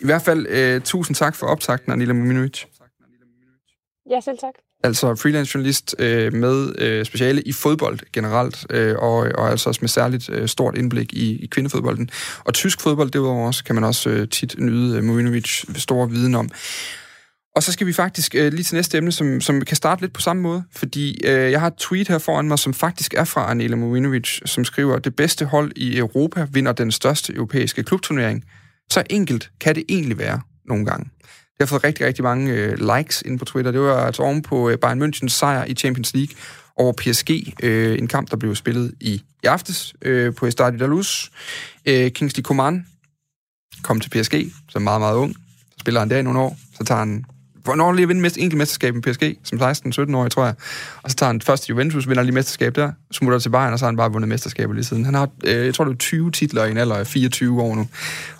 I 0.00 0.04
hvert 0.04 0.22
fald, 0.22 0.76
uh, 0.76 0.82
tusind 0.82 1.14
tak 1.14 1.34
for 1.34 1.46
optakten, 1.46 1.92
Anila 1.92 2.12
Muminovic. 2.12 2.64
Ja, 4.10 4.20
selv 4.20 4.38
tak. 4.38 4.54
Altså 4.84 5.14
freelance 5.14 5.52
journalist 5.54 5.94
øh, 5.98 6.32
med 6.32 6.78
øh, 6.78 7.04
speciale 7.04 7.42
i 7.42 7.52
fodbold 7.52 7.98
generelt, 8.12 8.66
øh, 8.70 8.94
og, 8.98 9.16
og 9.34 9.50
altså 9.50 9.68
også 9.68 9.78
med 9.80 9.88
særligt 9.88 10.30
øh, 10.30 10.48
stort 10.48 10.78
indblik 10.78 11.12
i, 11.12 11.44
i 11.44 11.46
kvindefodbolden. 11.46 12.10
Og 12.44 12.54
tysk 12.54 12.80
fodbold 12.80 13.10
derudover 13.10 13.46
også, 13.46 13.64
kan 13.64 13.74
man 13.74 13.84
også 13.84 14.10
øh, 14.10 14.28
tit 14.28 14.54
nyde 14.58 14.96
øh, 14.96 15.04
Mourinhovic 15.04 15.64
stor 15.76 16.06
viden 16.06 16.34
om. 16.34 16.50
Og 17.56 17.62
så 17.62 17.72
skal 17.72 17.86
vi 17.86 17.92
faktisk 17.92 18.34
øh, 18.34 18.52
lige 18.52 18.64
til 18.64 18.74
næste 18.74 18.98
emne, 18.98 19.12
som, 19.12 19.40
som 19.40 19.60
kan 19.60 19.76
starte 19.76 20.02
lidt 20.02 20.12
på 20.12 20.20
samme 20.20 20.42
måde, 20.42 20.62
fordi 20.72 21.20
øh, 21.24 21.52
jeg 21.52 21.60
har 21.60 21.66
et 21.66 21.76
tweet 21.78 22.08
her 22.08 22.18
foran 22.18 22.48
mig, 22.48 22.58
som 22.58 22.74
faktisk 22.74 23.14
er 23.14 23.24
fra 23.24 23.50
Anela 23.50 23.76
Mourinhovic, 23.76 24.38
som 24.44 24.64
skriver, 24.64 24.98
det 24.98 25.16
bedste 25.16 25.44
hold 25.44 25.72
i 25.76 25.98
Europa 25.98 26.46
vinder 26.52 26.72
den 26.72 26.92
største 26.92 27.34
europæiske 27.34 27.82
klubturnering. 27.82 28.44
Så 28.90 29.02
enkelt 29.10 29.50
kan 29.60 29.74
det 29.74 29.84
egentlig 29.88 30.18
være 30.18 30.40
nogle 30.64 30.86
gange. 30.86 31.10
Det 31.58 31.60
har 31.60 31.66
fået 31.66 31.84
rigtig, 31.84 32.06
rigtig 32.06 32.22
mange 32.22 32.52
øh, 32.52 32.96
likes 32.96 33.22
ind 33.22 33.38
på 33.38 33.44
Twitter. 33.44 33.72
Det 33.72 33.80
var 33.80 34.06
altså 34.06 34.22
oven 34.22 34.42
på 34.42 34.70
øh, 34.70 34.78
Bayern 34.78 35.02
Münchens 35.02 35.28
sejr 35.28 35.64
i 35.64 35.74
Champions 35.74 36.14
League 36.14 36.36
over 36.76 36.92
PSG. 36.92 37.30
Øh, 37.62 37.98
en 37.98 38.08
kamp, 38.08 38.30
der 38.30 38.36
blev 38.36 38.54
spillet 38.54 38.94
i, 39.00 39.22
i 39.42 39.46
aftes 39.46 39.94
øh, 40.02 40.34
på 40.34 40.46
Estadio 40.46 40.78
da 40.78 40.86
Luz. 40.86 41.30
Øh, 41.86 42.10
Kingsley 42.10 42.42
Coman 42.42 42.86
kom 43.82 44.00
til 44.00 44.10
PSG, 44.10 44.34
som 44.68 44.82
meget, 44.82 45.00
meget 45.00 45.16
ung. 45.16 45.34
Så 45.70 45.76
spiller 45.80 46.00
han 46.00 46.10
der 46.10 46.18
i 46.18 46.22
nogle 46.22 46.40
år. 46.40 46.56
Så 46.78 46.84
tager 46.84 46.98
han 46.98 47.24
hvornår 47.64 47.92
lige 47.92 48.08
vinde 48.08 48.22
mest 48.22 48.38
enkelt 48.38 48.58
mesterskab 48.58 48.94
med 48.94 49.02
PSG, 49.02 49.38
som 49.42 49.58
16-17-årig, 49.58 50.30
tror 50.30 50.44
jeg. 50.44 50.54
Og 51.02 51.10
så 51.10 51.16
tager 51.16 51.30
han 51.30 51.40
først 51.40 51.70
Juventus, 51.70 52.08
vinder 52.08 52.22
lige 52.22 52.34
mesterskab 52.34 52.74
der, 52.74 52.92
smutter 53.12 53.38
til 53.38 53.50
Bayern, 53.50 53.72
og 53.72 53.78
så 53.78 53.84
har 53.84 53.90
han 53.90 53.96
bare 53.96 54.12
vundet 54.12 54.28
mesterskaber 54.28 54.74
lige 54.74 54.84
siden. 54.84 55.04
Han 55.04 55.14
har, 55.14 55.28
øh, 55.44 55.66
jeg 55.66 55.74
tror, 55.74 55.84
det 55.84 55.92
er 55.92 55.96
20 55.96 56.30
titler 56.30 56.64
i 56.64 56.70
en 56.70 56.76
alder 56.76 56.96
af 56.96 57.06
24 57.06 57.62
år 57.62 57.74
nu. 57.74 57.88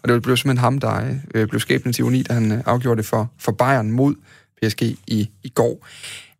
Og 0.02 0.08
det 0.08 0.22
blev 0.22 0.36
simpelthen 0.36 0.58
ham, 0.58 0.78
der 0.78 1.14
øh, 1.34 1.48
blev 1.48 1.60
skæbnen 1.60 1.92
til 1.92 2.04
uni, 2.04 2.22
da 2.22 2.34
han 2.34 2.52
øh, 2.52 2.62
afgjorde 2.66 2.96
det 2.96 3.06
for, 3.06 3.30
for 3.38 3.52
Bayern 3.52 3.90
mod 3.90 4.14
PSG 4.62 4.82
i, 4.82 5.30
i 5.42 5.48
går. 5.48 5.86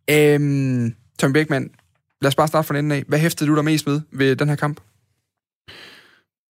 Øhm, 0.09 0.95
Tom 1.19 1.33
Beckmann, 1.33 1.69
lad 2.21 2.27
os 2.27 2.35
bare 2.35 2.47
starte 2.47 2.67
fra 2.67 2.75
den 2.75 2.91
af. 2.91 3.03
Hvad 3.07 3.19
hæftede 3.19 3.49
du 3.49 3.55
dig 3.55 3.65
mest 3.65 3.87
med 3.87 4.01
ved 4.11 4.35
den 4.35 4.49
her 4.49 4.55
kamp? 4.55 4.79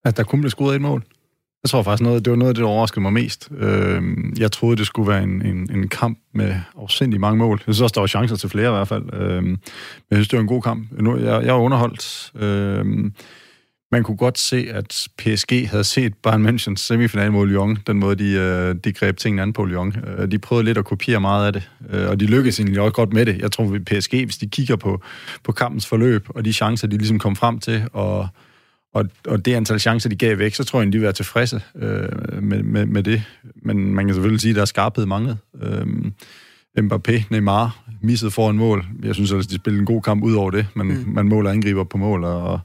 At 0.06 0.18
der 0.18 0.24
kun 0.24 0.42
blev 0.42 0.52
skudt 0.52 0.76
et 0.76 0.82
mål. 0.82 1.04
Jeg 1.66 1.70
tror 1.70 1.84
faktisk, 1.84 2.04
noget, 2.04 2.26
det 2.26 2.32
var 2.32 2.38
noget 2.38 2.50
af 2.50 2.56
det, 2.56 2.62
der 2.62 2.68
overraskede 2.68 3.02
mig 3.02 3.14
mest. 3.14 3.50
Øh, 3.58 4.02
jeg 4.40 4.52
troede, 4.52 4.78
det 4.78 4.86
skulle 4.86 5.12
være 5.12 5.24
en, 5.24 5.46
en, 5.46 5.70
en 5.72 5.88
kamp 5.88 6.20
med 6.34 6.56
afsindig 6.78 7.20
mange 7.20 7.38
mål. 7.38 7.62
Jeg 7.68 7.76
synes 7.76 7.82
også, 7.82 7.94
der 7.94 8.00
var 8.00 8.08
chancer 8.08 8.36
til 8.36 8.50
flere 8.50 8.70
i 8.70 8.76
hvert 8.76 8.88
fald. 8.88 9.14
Øh, 9.14 9.44
men 9.44 9.60
jeg 10.10 10.16
synes, 10.18 10.28
det 10.28 10.38
var 10.38 10.42
en 10.42 10.48
god 10.48 10.62
kamp. 10.62 10.88
Nu, 11.00 11.18
jeg, 11.18 11.46
jeg 11.46 11.54
var 11.54 11.60
underholdt. 11.60 12.32
Øh, 12.36 12.86
man 13.92 14.04
kunne 14.04 14.18
godt 14.18 14.38
se, 14.38 14.68
at 14.72 15.08
PSG 15.18 15.70
havde 15.70 15.84
set 15.84 16.14
Bayern 16.24 16.46
Münchens 16.48 16.76
semifinal 16.76 17.32
mod 17.32 17.48
Lyon, 17.48 17.78
den 17.88 18.00
måde, 18.00 18.16
de, 18.16 18.32
øh, 18.32 18.76
de 18.84 18.94
greb 18.94 19.18
tingene 19.18 19.42
an 19.42 19.54
på 19.54 19.66
Lyon. 19.66 19.96
Øh, 20.08 20.32
de 20.32 20.40
prøvede 20.40 20.66
lidt 20.66 20.78
at 20.78 20.86
kopiere 20.86 21.22
meget 21.22 21.48
af 21.48 21.54
det, 21.54 21.70
øh, 21.90 22.10
og 22.10 22.20
de 22.20 22.26
lykkedes 22.26 22.60
egentlig 22.60 22.82
også 22.82 22.94
godt 22.94 23.14
med 23.14 23.26
det. 23.26 23.38
Jeg 23.38 23.52
tror, 23.52 23.76
at 23.76 23.86
PSG, 23.86 24.12
hvis 24.12 24.38
de 24.38 24.48
kigger 24.48 24.76
på, 24.76 25.02
på 25.44 25.52
kampens 25.52 25.86
forløb, 25.86 26.28
og 26.30 26.46
de 26.46 26.54
chancer, 26.54 26.88
de 26.88 26.98
ligesom 26.98 27.20
kom 27.20 27.36
frem 27.36 27.60
til, 27.60 27.84
og, 27.94 28.28
og, 28.96 29.06
og 29.28 29.46
det 29.46 29.54
antal 29.54 29.80
chancer, 29.80 30.10
de 30.10 30.16
gav 30.16 30.38
væk, 30.38 30.56
så 30.56 30.64
tror 30.64 30.82
jeg, 30.82 30.88
de 30.88 30.98
vil 30.98 31.02
være 31.02 31.14
tilfredse 31.14 31.62
øh, 31.76 32.44
med, 32.44 32.64
med, 32.64 32.86
med 32.86 33.04
det. 33.04 33.24
Men 33.56 33.96
man 33.96 34.06
kan 34.06 34.14
selvfølgelig 34.14 34.42
sige, 34.42 34.50
at 34.50 34.56
der 34.56 34.62
er 34.62 34.66
skarphed 34.66 35.06
manglet. 35.06 35.38
Øh, 35.64 35.86
Mbappé, 36.80 37.24
Neymar, 37.30 37.84
misset 38.02 38.34
foran 38.34 38.56
mål. 38.56 38.86
Jeg 39.04 39.16
synes 39.16 39.32
altså, 39.32 39.50
de 39.50 39.56
spillede 39.56 39.80
en 39.80 39.86
god 39.86 40.02
kamp 40.02 40.24
ud 40.24 40.34
over 40.34 40.52
det, 40.52 40.68
men 40.76 40.88
mm. 40.88 41.04
man 41.08 41.28
måler 41.28 41.52
angriber 41.52 41.84
på 41.84 41.98
mål, 41.98 42.24
og, 42.24 42.60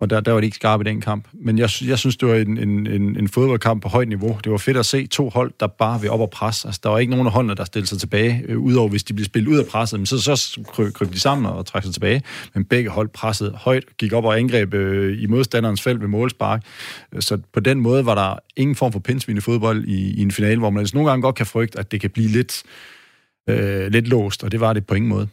og 0.00 0.10
der, 0.10 0.20
der 0.20 0.32
var 0.32 0.40
de 0.40 0.46
ikke 0.46 0.54
skarpe 0.54 0.84
i 0.84 0.84
den 0.84 1.00
kamp. 1.00 1.28
Men 1.32 1.58
jeg, 1.58 1.70
jeg 1.84 1.98
synes, 1.98 2.16
det 2.16 2.28
var 2.28 2.34
en, 2.34 2.58
en, 2.58 2.86
en, 2.86 3.16
en 3.16 3.28
fodboldkamp 3.28 3.82
på 3.82 3.88
højt 3.88 4.08
niveau. 4.08 4.38
Det 4.44 4.52
var 4.52 4.58
fedt 4.58 4.76
at 4.76 4.86
se 4.86 5.06
to 5.06 5.28
hold, 5.28 5.52
der 5.60 5.66
bare 5.66 6.00
vil 6.00 6.10
op 6.10 6.20
og 6.20 6.30
presse. 6.30 6.68
Altså, 6.68 6.80
der 6.82 6.90
var 6.90 6.98
ikke 6.98 7.10
nogen 7.10 7.26
af 7.26 7.32
holdene, 7.32 7.54
der 7.54 7.64
stillede 7.64 7.88
sig 7.88 7.98
tilbage, 7.98 8.44
øh, 8.48 8.58
udover 8.58 8.88
hvis 8.88 9.04
de 9.04 9.14
blev 9.14 9.24
spillet 9.24 9.50
ud 9.50 9.58
af 9.58 9.66
presset, 9.66 10.00
men 10.00 10.06
så, 10.06 10.20
så 10.20 10.60
kryb 10.94 11.12
de 11.12 11.20
sammen 11.20 11.46
og 11.46 11.66
trak 11.66 11.84
sig 11.84 11.92
tilbage. 11.92 12.22
Men 12.54 12.64
begge 12.64 12.90
hold 12.90 13.08
pressede 13.08 13.50
højt, 13.50 13.84
gik 13.98 14.12
op 14.12 14.24
og 14.24 14.38
angreb 14.38 14.74
øh, 14.74 15.22
i 15.22 15.26
modstanderens 15.26 15.82
felt 15.82 16.00
ved 16.00 16.08
målspark. 16.08 16.62
Så 17.20 17.38
på 17.52 17.60
den 17.60 17.80
måde 17.80 18.06
var 18.06 18.14
der 18.14 18.38
ingen 18.56 18.76
form 18.76 18.92
for 18.92 18.98
pindsvin 18.98 19.36
i 19.36 19.40
fodbold 19.40 19.84
i, 19.84 20.20
i 20.20 20.22
en 20.22 20.30
finale, 20.30 20.58
hvor 20.58 20.70
man 20.70 20.80
altså 20.80 20.96
nogle 20.96 21.10
gange 21.10 21.22
godt 21.22 21.34
kan 21.34 21.46
frygte, 21.46 21.78
at 21.78 21.92
det 21.92 22.00
kan 22.00 22.10
blive 22.10 22.28
lidt, 22.28 22.62
øh, 23.48 23.92
lidt 23.92 24.08
låst, 24.08 24.44
og 24.44 24.52
det 24.52 24.60
var 24.60 24.72
det 24.72 24.86
på 24.86 24.94
ingen 24.94 25.08
måde. 25.08 25.28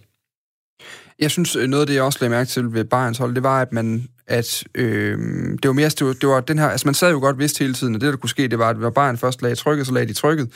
Jeg 1.19 1.32
synes, 1.32 1.56
øh, 1.56 1.67
noget 1.67 1.82
af 1.82 1.88
det, 1.88 1.93
jeg 1.93 2.04
også 2.04 2.19
lagde 2.21 2.30
mærke 2.30 2.47
til 2.47 2.73
ved 2.73 2.86
Bayerns 2.86 3.17
hold, 3.17 3.36
det 3.36 3.43
var, 3.43 3.62
at 3.62 3.73
man 3.73 4.08
at 4.28 4.64
øh, 4.76 5.18
det 5.64 5.68
var 5.68 5.74
mere, 5.74 5.90
det 5.90 6.08
var, 6.08 6.14
det 6.14 6.30
var 6.30 6.40
den 6.42 6.60
her, 6.60 6.68
altså 6.68 6.88
man 6.88 6.94
sad 6.94 7.12
jo 7.12 7.20
godt 7.20 7.40
vidst 7.40 7.60
hele 7.60 7.74
tiden, 7.74 7.96
at 7.96 8.02
det, 8.02 8.12
der 8.12 8.18
kunne 8.18 8.30
ske, 8.30 8.48
det 8.48 8.60
var, 8.60 8.70
at 8.70 8.82
var 8.82 8.90
bare 8.90 9.10
en 9.10 9.18
først 9.18 9.42
lag 9.42 9.58
trykket, 9.58 9.88
så 9.88 9.94
lagde 9.94 10.08
de 10.08 10.14
trykket, 10.14 10.52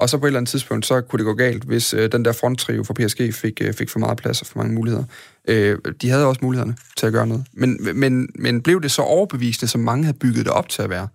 og 0.00 0.08
så 0.08 0.18
på 0.18 0.26
et 0.26 0.28
eller 0.28 0.40
andet 0.40 0.50
tidspunkt, 0.50 0.86
så 0.86 1.00
kunne 1.00 1.18
det 1.18 1.24
gå 1.24 1.34
galt, 1.34 1.64
hvis 1.64 1.94
øh, 1.94 2.12
den 2.12 2.24
der 2.24 2.32
fronttrio 2.32 2.84
for 2.84 2.94
PSG 2.94 3.34
fik, 3.34 3.60
øh, 3.60 3.74
fik 3.74 3.90
for 3.90 3.98
meget 3.98 4.18
plads 4.18 4.40
og 4.40 4.46
for 4.46 4.58
mange 4.58 4.74
muligheder. 4.74 5.04
Øh, 5.48 5.78
de 6.02 6.10
havde 6.10 6.26
også 6.26 6.40
mulighederne 6.42 6.76
til 6.96 7.06
at 7.06 7.12
gøre 7.12 7.26
noget. 7.26 7.44
Men, 7.52 7.78
men, 7.94 8.28
men 8.34 8.62
blev 8.62 8.82
det 8.82 8.90
så 8.90 9.02
overbevisende, 9.02 9.68
som 9.68 9.80
mange 9.80 10.04
havde 10.04 10.18
bygget 10.18 10.44
det 10.44 10.52
op 10.52 10.68
til 10.68 10.82
at 10.82 10.90
være, 10.90 11.08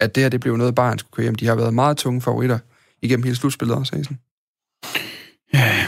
at 0.00 0.14
det 0.14 0.22
her 0.22 0.30
det 0.30 0.40
blev 0.40 0.56
noget, 0.56 0.74
Bayern 0.74 0.98
skulle 0.98 1.12
køre 1.12 1.24
hjem? 1.24 1.34
De 1.34 1.46
har 1.46 1.54
været 1.54 1.74
meget 1.74 1.96
tunge 1.96 2.20
favoritter 2.20 2.58
igennem 3.02 3.24
hele 3.24 3.36
slutspillet 3.36 3.76
også, 3.76 3.96
Asen. 3.96 4.18
Ja, 5.54 5.86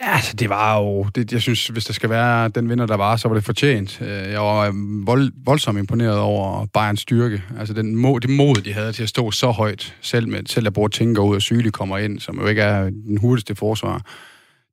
altså 0.00 0.36
det 0.36 0.48
var 0.48 0.78
jo... 0.78 1.04
Det, 1.14 1.32
jeg 1.32 1.42
synes, 1.42 1.66
hvis 1.66 1.84
der 1.84 1.92
skal 1.92 2.10
være 2.10 2.48
den 2.48 2.68
vinder, 2.68 2.86
der 2.86 2.96
var, 2.96 3.16
så 3.16 3.28
var 3.28 3.34
det 3.34 3.44
fortjent. 3.44 4.02
Øh, 4.02 4.08
jeg 4.08 4.40
var 4.40 4.66
øhm, 4.66 5.06
vold, 5.06 5.32
voldsomt 5.44 5.78
imponeret 5.78 6.18
over 6.18 6.66
Bayerns 6.66 7.00
styrke. 7.00 7.42
Altså 7.58 7.74
den 7.74 7.96
mod, 7.96 8.20
det 8.20 8.30
mod, 8.30 8.54
de 8.54 8.72
havde 8.72 8.92
til 8.92 9.02
at 9.02 9.08
stå 9.08 9.30
så 9.30 9.50
højt, 9.50 9.96
selv, 10.00 10.28
med, 10.28 10.40
selv 10.46 10.66
at 10.66 10.92
tænker 10.92 11.22
ud 11.22 11.34
og 11.34 11.42
Syge 11.42 11.70
kommer 11.70 11.98
ind, 11.98 12.20
som 12.20 12.40
jo 12.40 12.46
ikke 12.46 12.62
er 12.62 12.90
den 12.90 13.18
hurtigste 13.18 13.54
forsvar. 13.54 14.02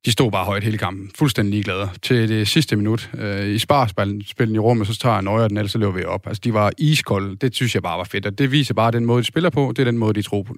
De 0.06 0.12
stod 0.12 0.30
bare 0.30 0.44
højt 0.44 0.64
hele 0.64 0.78
kampen, 0.78 1.10
fuldstændig 1.18 1.50
ligeglade. 1.50 1.88
Til 2.02 2.28
det 2.28 2.48
sidste 2.48 2.76
minut, 2.76 3.10
øh, 3.18 3.48
i 3.48 3.58
sparspillen 3.58 4.54
i 4.54 4.58
rummet, 4.58 4.86
så 4.86 4.98
tager 4.98 5.20
Nøjer 5.20 5.48
den, 5.48 5.56
ellers 5.56 5.72
så 5.72 5.78
løber 5.78 5.92
vi 5.92 6.04
op. 6.04 6.26
Altså, 6.26 6.40
de 6.44 6.54
var 6.54 6.72
iskolde. 6.78 7.36
Det 7.36 7.54
synes 7.54 7.74
jeg 7.74 7.82
bare 7.82 7.98
var 7.98 8.04
fedt, 8.04 8.26
og 8.26 8.38
det 8.38 8.52
viser 8.52 8.74
bare 8.74 8.90
den 8.90 9.06
måde, 9.06 9.22
de 9.22 9.26
spiller 9.26 9.50
på. 9.50 9.72
Det 9.76 9.82
er 9.82 9.84
den 9.84 9.98
måde, 9.98 10.14
de 10.14 10.22
tror 10.22 10.42
på. 10.42 10.56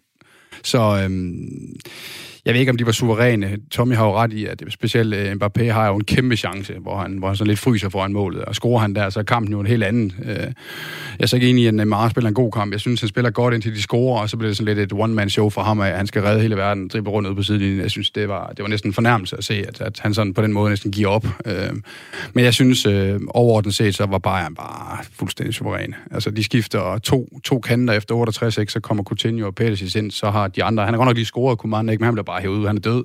Så 0.63 1.03
øhm, 1.03 1.77
jeg 2.47 2.55
ved 2.55 2.61
ikke, 2.61 2.71
om 2.71 2.77
de 2.77 2.87
var 2.87 2.93
suveræne. 2.93 3.59
Tommy 3.71 3.95
har 3.95 4.07
jo 4.07 4.17
ret 4.17 4.33
i, 4.33 4.47
at 4.47 4.63
specielt 4.69 5.15
øh, 5.15 5.33
Mbappé 5.33 5.65
har 5.65 5.87
jo 5.87 5.97
en 5.97 6.05
kæmpe 6.05 6.37
chance, 6.37 6.75
hvor 6.81 6.99
han, 6.99 7.19
hvor 7.19 7.29
han 7.29 7.37
så 7.37 7.45
lidt 7.45 7.59
fryser 7.59 7.89
foran 7.89 8.13
målet, 8.13 8.45
og 8.45 8.55
scorer 8.55 8.81
han 8.81 8.95
der, 8.95 9.11
så 9.11 9.19
er 9.19 9.25
kampen 9.25 9.53
jo 9.53 9.61
en 9.61 9.67
helt 9.67 9.85
anden. 9.85 10.13
Øh, 10.25 10.37
jeg 10.37 10.53
er 11.21 11.27
så 11.27 11.37
ikke 11.37 11.49
enig 11.49 11.65
i, 11.65 11.67
at 11.67 11.75
Neymar 11.75 12.09
spiller 12.09 12.29
en 12.29 12.35
god 12.35 12.53
kamp. 12.53 12.73
Jeg 12.73 12.81
synes, 12.81 13.01
han 13.01 13.09
spiller 13.09 13.31
godt 13.31 13.55
indtil 13.55 13.75
de 13.75 13.83
scorer, 13.83 14.21
og 14.21 14.31
så 14.31 14.37
bliver 14.37 14.49
det 14.51 14.57
sådan 14.57 14.75
lidt 14.75 14.93
et 14.93 14.99
one-man-show 15.01 15.51
for 15.51 15.63
ham, 15.63 15.81
at 15.81 15.97
han 15.97 16.07
skal 16.07 16.23
redde 16.23 16.41
hele 16.41 16.57
verden, 16.57 16.89
drible 16.89 17.11
rundt 17.11 17.29
ud 17.29 17.35
på 17.35 17.43
sidelinjen. 17.43 17.81
Jeg 17.81 17.91
synes, 17.91 18.11
det 18.11 18.29
var, 18.29 18.47
det 18.49 18.63
var 18.63 18.69
næsten 18.69 18.91
en 18.91 18.95
fornærmelse 18.95 19.37
at 19.37 19.45
se, 19.45 19.55
at, 19.69 19.81
at 19.81 20.01
han 20.03 20.15
sådan 20.15 20.35
på 20.35 20.43
den 20.43 20.53
måde 20.53 20.71
næsten 20.71 20.91
giver 20.93 21.09
op. 21.09 21.27
Øh, 21.47 21.55
men 22.33 22.45
jeg 22.45 22.55
synes, 22.55 22.87
overordnet 23.29 23.75
set, 23.75 23.95
så 23.95 24.07
var 24.07 24.19
Bayern 24.19 24.55
bare 24.55 24.99
fuldstændig 25.13 25.55
suveræn. 25.55 25.95
Altså, 26.11 26.31
de 26.31 26.45
skifter 26.45 26.99
to, 26.99 27.29
to 27.45 27.59
kanter 27.59 27.95
efter 27.95 28.15
68, 28.15 28.73
så 28.73 28.81
kommer 28.81 29.05
Coutinho 29.05 29.47
og 29.47 29.55
Pettis 29.55 29.95
ind, 29.95 30.11
så 30.11 30.31
har 30.31 30.49
de 30.49 30.65
andre, 30.65 30.85
han 30.85 30.95
har 30.95 30.99
godt 30.99 31.07
nok 31.07 31.17
lige 31.17 31.27
scoret, 31.27 31.59
Kuman, 31.59 31.89
ikke, 31.89 32.01
men 32.01 32.05
han 32.05 32.15
bliver 32.15 32.25
bare 32.25 32.36
hævet 32.41 32.59
ud, 32.59 32.67
han 32.67 32.77
er 32.77 32.81
død. 32.81 33.05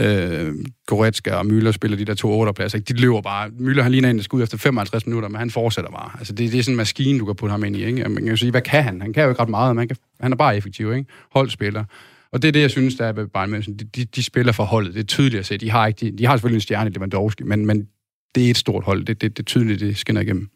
Øh, 0.00 0.54
Goretzka 0.86 1.34
og 1.34 1.46
Müller 1.46 1.70
spiller 1.70 1.96
de 1.96 2.04
der 2.04 2.14
to 2.14 2.30
otterpladser. 2.30 2.78
De 2.78 2.92
løber 2.94 3.20
bare. 3.20 3.48
Müller 3.48 3.82
han 3.82 3.92
ligner 3.92 4.10
en, 4.10 4.16
der 4.16 4.22
skal 4.22 4.36
ud 4.36 4.42
efter 4.42 4.58
55 4.58 5.06
minutter, 5.06 5.28
men 5.28 5.38
han 5.38 5.50
fortsætter 5.50 5.90
bare. 5.90 6.10
Altså, 6.18 6.32
det, 6.32 6.52
det 6.52 6.58
er 6.58 6.62
sådan 6.62 6.72
en 6.72 6.76
maskine, 6.76 7.18
du 7.18 7.24
kan 7.24 7.34
putte 7.34 7.50
ham 7.50 7.64
ind 7.64 7.76
i. 7.76 7.84
Ikke? 7.84 8.08
Man 8.08 8.16
kan 8.16 8.28
jo 8.28 8.36
sige, 8.36 8.50
hvad 8.50 8.62
kan 8.62 8.82
han? 8.82 9.00
Han 9.00 9.12
kan 9.12 9.22
jo 9.22 9.28
ikke 9.28 9.42
ret 9.42 9.48
meget. 9.48 9.76
Man 9.76 9.88
kan, 9.88 9.96
han 10.20 10.32
er 10.32 10.36
bare 10.36 10.56
effektiv, 10.56 10.92
ikke? 10.92 11.10
Holdspiller. 11.30 11.84
Og 12.32 12.42
det 12.42 12.48
er 12.48 12.52
det, 12.52 12.60
jeg 12.60 12.70
synes, 12.70 12.94
der 12.94 13.06
er 13.06 13.12
ved 13.12 13.26
Bayern 13.26 13.54
München. 13.54 13.76
De, 13.76 13.84
de, 13.84 14.04
de 14.04 14.22
spiller 14.22 14.52
for 14.52 14.64
holdet. 14.64 14.94
Det 14.94 15.00
er 15.00 15.04
tydeligt 15.04 15.40
at 15.40 15.46
se. 15.46 15.58
De 15.58 15.70
har, 15.70 15.86
ikke, 15.86 16.06
de, 16.06 16.18
de 16.18 16.26
har 16.26 16.36
selvfølgelig 16.36 16.56
en 16.56 16.60
stjerne, 16.60 16.90
Lewandowski, 16.90 17.44
men, 17.44 17.66
men 17.66 17.88
det 18.34 18.46
er 18.46 18.50
et 18.50 18.56
stort 18.56 18.84
hold. 18.84 19.04
Det, 19.04 19.20
det, 19.20 19.36
det 19.36 19.42
er 19.42 19.44
tydeligt, 19.44 19.80
det 19.80 19.96
skinner 19.96 20.20
igennem. 20.20 20.48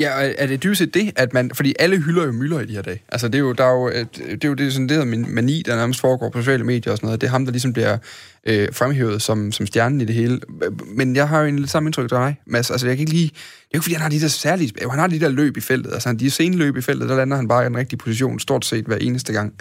Ja, 0.00 0.32
er 0.38 0.46
det 0.46 0.62
dybest 0.62 0.78
set 0.78 0.94
det, 0.94 1.12
at 1.16 1.32
man... 1.32 1.50
Fordi 1.54 1.74
alle 1.78 2.00
hylder 2.00 2.26
jo 2.26 2.32
Møller 2.32 2.60
i 2.60 2.66
de 2.66 2.72
her 2.72 2.82
dage. 2.82 3.02
Altså, 3.08 3.28
det 3.28 3.34
er 3.34 3.38
jo, 3.38 3.52
der 3.52 3.64
er 3.64 3.72
jo, 3.72 3.88
øh, 3.88 4.06
det 4.14 4.44
er 4.44 4.48
jo 4.48 4.54
det, 4.54 4.72
sådan, 4.72 4.88
det 4.88 4.98
der 4.98 5.04
mani, 5.04 5.62
der 5.66 5.76
nærmest 5.76 6.00
foregår 6.00 6.30
på 6.30 6.38
sociale 6.38 6.64
medier 6.64 6.92
og 6.92 6.98
sådan 6.98 7.06
noget. 7.06 7.20
Det 7.20 7.26
er 7.26 7.30
ham, 7.30 7.44
der 7.44 7.52
ligesom 7.52 7.72
bliver 7.72 7.98
øh, 8.46 8.68
fremhævet 8.72 9.22
som, 9.22 9.52
som 9.52 9.66
stjernen 9.66 10.00
i 10.00 10.04
det 10.04 10.14
hele. 10.14 10.40
Men 10.86 11.16
jeg 11.16 11.28
har 11.28 11.40
jo 11.40 11.46
en 11.46 11.58
lidt 11.58 11.70
samme 11.70 11.86
indtryk 11.86 12.08
til 12.08 12.16
dig, 12.16 12.36
Mads. 12.46 12.70
Altså, 12.70 12.86
jeg 12.86 12.96
kan 12.96 13.00
ikke 13.02 13.12
lige... 13.12 13.28
Det 13.28 13.34
er 13.34 13.68
jo 13.74 13.76
ikke, 13.76 13.82
fordi 13.84 13.94
han 13.94 14.02
har 14.02 14.08
de 14.08 14.20
der 14.20 14.28
særlige... 14.28 14.72
Han 14.90 14.98
har 14.98 15.06
de 15.06 15.20
der 15.20 15.28
løb 15.28 15.56
i 15.56 15.60
feltet. 15.60 15.92
Altså, 15.92 16.08
han, 16.08 16.16
de 16.16 16.30
sene 16.30 16.56
løb 16.56 16.76
i 16.76 16.80
feltet, 16.80 17.08
der 17.08 17.16
lander 17.16 17.36
han 17.36 17.48
bare 17.48 17.62
i 17.62 17.66
den 17.66 17.76
rigtige 17.76 17.98
position, 17.98 18.38
stort 18.40 18.64
set 18.64 18.84
hver 18.84 18.96
eneste 18.96 19.32
gang. 19.32 19.54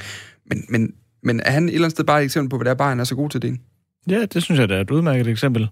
Men, 0.49 0.65
men, 0.69 0.93
men 1.23 1.39
er 1.39 1.51
han 1.51 1.63
et 1.63 1.73
eller 1.73 1.85
andet 1.85 1.95
sted 1.95 2.03
bare 2.03 2.21
et 2.21 2.25
eksempel 2.25 2.49
på, 2.49 2.57
hvad 2.57 2.65
det 2.65 2.71
er, 2.71 2.75
bare 2.75 2.89
han 2.89 2.99
er 2.99 3.03
så 3.03 3.15
god 3.15 3.29
til 3.29 3.41
det? 3.41 3.57
Ja, 4.09 4.25
det 4.25 4.43
synes 4.43 4.59
jeg, 4.59 4.69
det 4.69 4.77
er 4.77 4.81
et 4.81 4.91
udmærket 4.91 5.27
eksempel. 5.27 5.67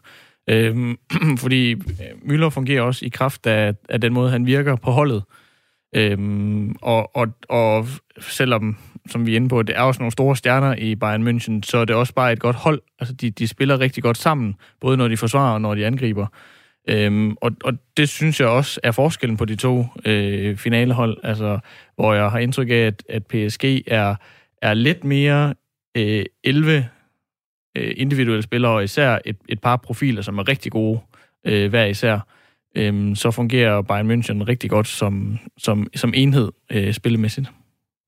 Øhm, 0.50 0.98
fordi 1.44 1.72
øh, 1.72 1.78
Müller 2.24 2.50
fungerer 2.50 2.82
også 2.82 3.06
i 3.06 3.10
kraft 3.10 3.48
af, 3.48 3.74
af 3.90 4.02
den 4.02 4.14
måde, 4.14 4.32
han 4.32 4.46
virker 4.46 4.76
på 4.76 4.92
holdet. 4.92 5.24
Øhm, 5.96 6.76
og, 6.82 7.16
og, 7.16 7.28
og 7.50 7.88
selvom, 8.20 8.78
som 9.10 9.26
vi 9.26 9.32
er 9.32 9.36
inde 9.36 9.50
på, 9.50 9.62
det 9.62 9.78
er 9.78 9.82
også 9.82 10.02
nogle 10.02 10.12
store 10.12 10.36
stjerner 10.36 10.76
i 10.76 10.96
Bayern 10.96 11.28
München, 11.28 11.62
så 11.64 11.78
er 11.78 11.86
det 11.86 11.96
også 11.96 12.14
bare 12.14 12.34
et 12.34 12.40
godt 12.40 12.56
hold. 12.56 12.82
Altså, 13.00 13.14
de, 13.14 13.32
de 13.32 13.48
spiller 13.48 13.80
rigtig 13.80 14.04
godt 14.04 14.18
sammen, 14.18 14.56
både 14.82 14.98
når 14.98 15.08
de 15.08 15.18
forsvarer 15.18 15.54
og 15.54 15.62
når 15.62 15.76
de 15.76 15.86
angriber. 15.86 16.28
Øhm, 16.90 17.36
og, 17.42 17.52
og 17.64 17.74
det 17.98 18.10
synes 18.10 18.40
jeg 18.40 18.48
også 18.48 18.80
er 18.84 18.92
forskellen 18.92 19.38
på 19.38 19.46
de 19.46 19.56
to 19.56 19.86
øh, 20.06 20.58
finalehold, 20.58 21.18
altså, 21.24 21.60
hvor 21.96 22.14
jeg 22.14 22.32
har 22.32 22.40
indtryk 22.40 22.70
af, 22.70 22.74
at, 22.74 23.04
at 23.10 23.26
PSG 23.26 23.84
er, 23.88 24.16
er 24.62 24.74
lidt 24.74 25.04
mere 25.04 25.54
øh, 25.98 26.26
11 26.44 26.88
øh, 27.78 27.94
individuelle 27.98 28.44
spillere, 28.44 28.72
og 28.72 28.84
især 28.84 29.20
et, 29.26 29.38
et 29.50 29.62
par 29.62 29.78
profiler, 29.78 30.22
som 30.22 30.38
er 30.38 30.48
rigtig 30.48 30.72
gode 30.72 31.00
øh, 31.46 31.70
hver 31.70 31.86
især, 31.86 32.20
øh, 32.76 33.16
så 33.16 33.32
fungerer 33.32 33.82
Bayern 33.82 34.12
München 34.12 34.44
rigtig 34.48 34.70
godt 34.70 34.88
som, 34.88 35.40
som, 35.58 35.88
som 35.96 36.14
enhed 36.16 36.52
øh, 36.72 36.94
spillemæssigt. 36.94 37.52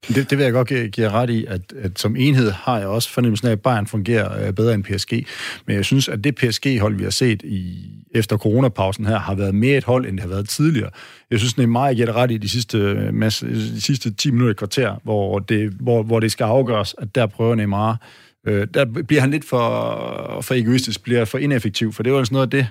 Det, 0.08 0.30
det 0.30 0.38
vil 0.38 0.43
jeg 0.43 0.54
godt 0.54 0.67
give, 0.67 0.89
give 0.89 1.10
ret 1.10 1.30
i, 1.30 1.45
at, 1.45 1.73
at 1.82 1.99
som 1.99 2.15
enhed 2.15 2.52
har 2.52 2.80
jeg 2.80 2.88
også 2.88 3.10
fornemmelsen 3.10 3.47
af, 3.47 3.52
at 3.52 3.62
Bayern 3.62 3.88
fungerer 3.88 4.47
øh, 4.47 4.54
bedre 4.54 4.73
end 4.73 4.84
PSG. 4.84 5.28
Men 5.65 5.76
jeg 5.76 5.86
synes, 5.86 6.08
at 6.08 6.23
det 6.23 6.36
PSG-hold, 6.36 6.95
vi 6.95 7.04
har 7.04 7.12
set 7.12 7.41
i, 7.43 7.89
efter 8.15 8.38
coronapausen 8.38 9.06
her, 9.06 9.19
har 9.19 9.36
været 9.36 9.56
mere 9.56 9.78
et 9.78 9.84
hold, 9.84 10.06
end 10.06 10.17
det 10.17 10.21
har 10.21 10.30
været 10.30 10.49
tidligere. 10.49 10.89
Jeg 11.32 11.39
synes, 11.39 11.54
det 11.54 11.63
er 11.63 11.67
meget, 11.67 11.99
jeg 11.99 12.15
ret 12.15 12.32
i 12.32 12.38
de 12.38 12.49
sidste, 12.49 12.78
øh, 12.78 13.13
masse, 13.13 13.47
de 13.47 13.82
sidste 13.82 14.13
10 14.13 14.32
minutter 14.32 14.54
i 14.54 14.58
kvarter, 14.58 14.95
hvor 15.04 15.39
det, 15.39 15.73
hvor, 15.80 16.04
hvor 16.04 16.19
det 16.19 16.32
skal 16.32 16.43
afgøres, 16.43 16.95
at 16.97 17.15
der 17.15 17.26
prøver 17.26 17.56
Neymar 17.56 18.02
Øh, 18.47 18.67
der 18.73 18.86
bliver 18.86 19.21
han 19.21 19.32
lidt 19.32 19.45
for, 19.45 20.41
for 20.41 20.53
egoistisk, 20.53 21.03
bliver 21.03 21.25
for 21.25 21.38
ineffektiv, 21.38 21.93
for 21.93 22.03
det 22.03 22.12
var 22.12 22.19
altså 22.19 22.34
noget 22.34 22.47
af 22.47 22.51
det, 22.51 22.67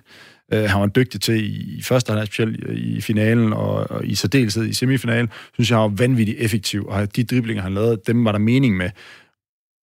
øh, 0.53 0.71
han 0.71 0.81
var 0.81 0.87
dygtig 0.87 1.21
til 1.21 1.45
i 1.79 1.83
første 1.83 2.11
halvleg, 2.11 2.27
specielt 2.27 2.65
i 2.71 3.01
finalen 3.01 3.53
og, 3.53 3.91
og 3.91 4.07
i 4.07 4.15
særdeleshed 4.15 4.65
i 4.65 4.73
semifinalen, 4.73 5.31
synes 5.55 5.71
jeg, 5.71 5.79
han 5.79 5.83
var 5.83 5.97
vanvittigt 5.97 6.41
effektiv, 6.41 6.87
og 6.87 7.17
de 7.17 7.25
driblinger, 7.25 7.63
han 7.63 7.75
lavede, 7.75 8.01
dem 8.07 8.25
var 8.25 8.33
der 8.33 8.39
mening 8.39 8.77
med 8.77 8.91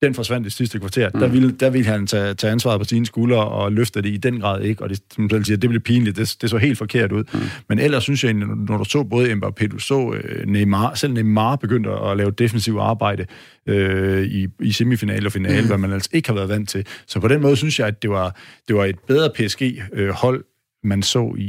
den 0.02 0.14
forsvandt 0.14 0.46
det 0.46 0.54
sidste 0.54 0.80
kvarter. 0.80 1.10
Mm. 1.14 1.20
Der, 1.20 1.28
ville, 1.28 1.52
der 1.52 1.70
ville 1.70 1.88
han 1.88 2.08
tage, 2.08 2.34
tage 2.34 2.52
ansvaret 2.52 2.80
på 2.82 2.86
sine 2.86 3.06
skuldre 3.06 3.48
og 3.48 3.72
løfte 3.72 4.02
det 4.02 4.10
i 4.10 4.18
den 4.18 4.40
grad 4.40 4.62
ikke, 4.62 4.84
og 4.84 4.90
det, 4.90 5.02
som 5.16 5.30
selv 5.30 5.46
siger, 5.46 5.58
det 5.58 5.70
blev 5.70 5.82
pinligt, 5.82 6.18
det, 6.18 6.38
det 6.42 6.50
så 6.50 6.58
helt 6.58 6.78
forkert 6.78 7.12
ud. 7.12 7.24
Mm. 7.34 7.40
Men 7.70 7.80
ellers 7.80 8.04
synes 8.04 8.24
jeg, 8.24 8.34
når 8.34 8.78
du 8.78 8.86
så 8.86 9.04
både 9.04 9.32
Mbappé, 9.32 9.68
du 9.68 9.80
så 9.80 10.14
øh, 10.14 10.48
Neymar, 10.48 10.94
selv 10.94 11.14
Neymar 11.14 11.56
begyndte 11.56 11.90
at 11.90 12.18
lave 12.18 12.32
defensiv 12.32 12.78
arbejde 12.80 13.26
øh, 13.68 14.24
i, 14.24 14.48
i 14.60 14.72
semifinale 14.72 15.28
og 15.28 15.32
finale, 15.32 15.62
mm. 15.62 15.68
hvad 15.68 15.78
man 15.78 15.92
altså 15.94 16.10
ikke 16.14 16.30
har 16.30 16.36
været 16.36 16.50
vant 16.50 16.70
til. 16.70 16.86
Så 17.08 17.20
på 17.20 17.28
den 17.28 17.42
måde 17.42 17.56
synes 17.56 17.80
jeg, 17.80 17.88
at 17.88 18.02
det 18.02 18.10
var, 18.10 18.36
det 18.68 18.76
var 18.76 18.86
et 18.86 19.00
bedre 19.08 19.30
PSG-hold, 19.36 20.44
man 20.84 21.04
så 21.04 21.36
i, 21.38 21.44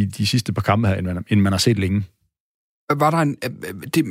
i 0.00 0.04
de 0.04 0.26
sidste 0.26 0.52
par 0.52 0.62
kampe 0.62 0.88
her, 0.88 0.94
end 0.94 1.06
man, 1.06 1.24
end 1.28 1.40
man 1.40 1.52
har 1.52 1.58
set 1.58 1.78
længe 1.78 2.04
var 2.94 3.10
der 3.10 3.18
en... 3.18 3.36
Øh, 3.44 3.50
øh, 3.68 3.74
det, 3.94 4.04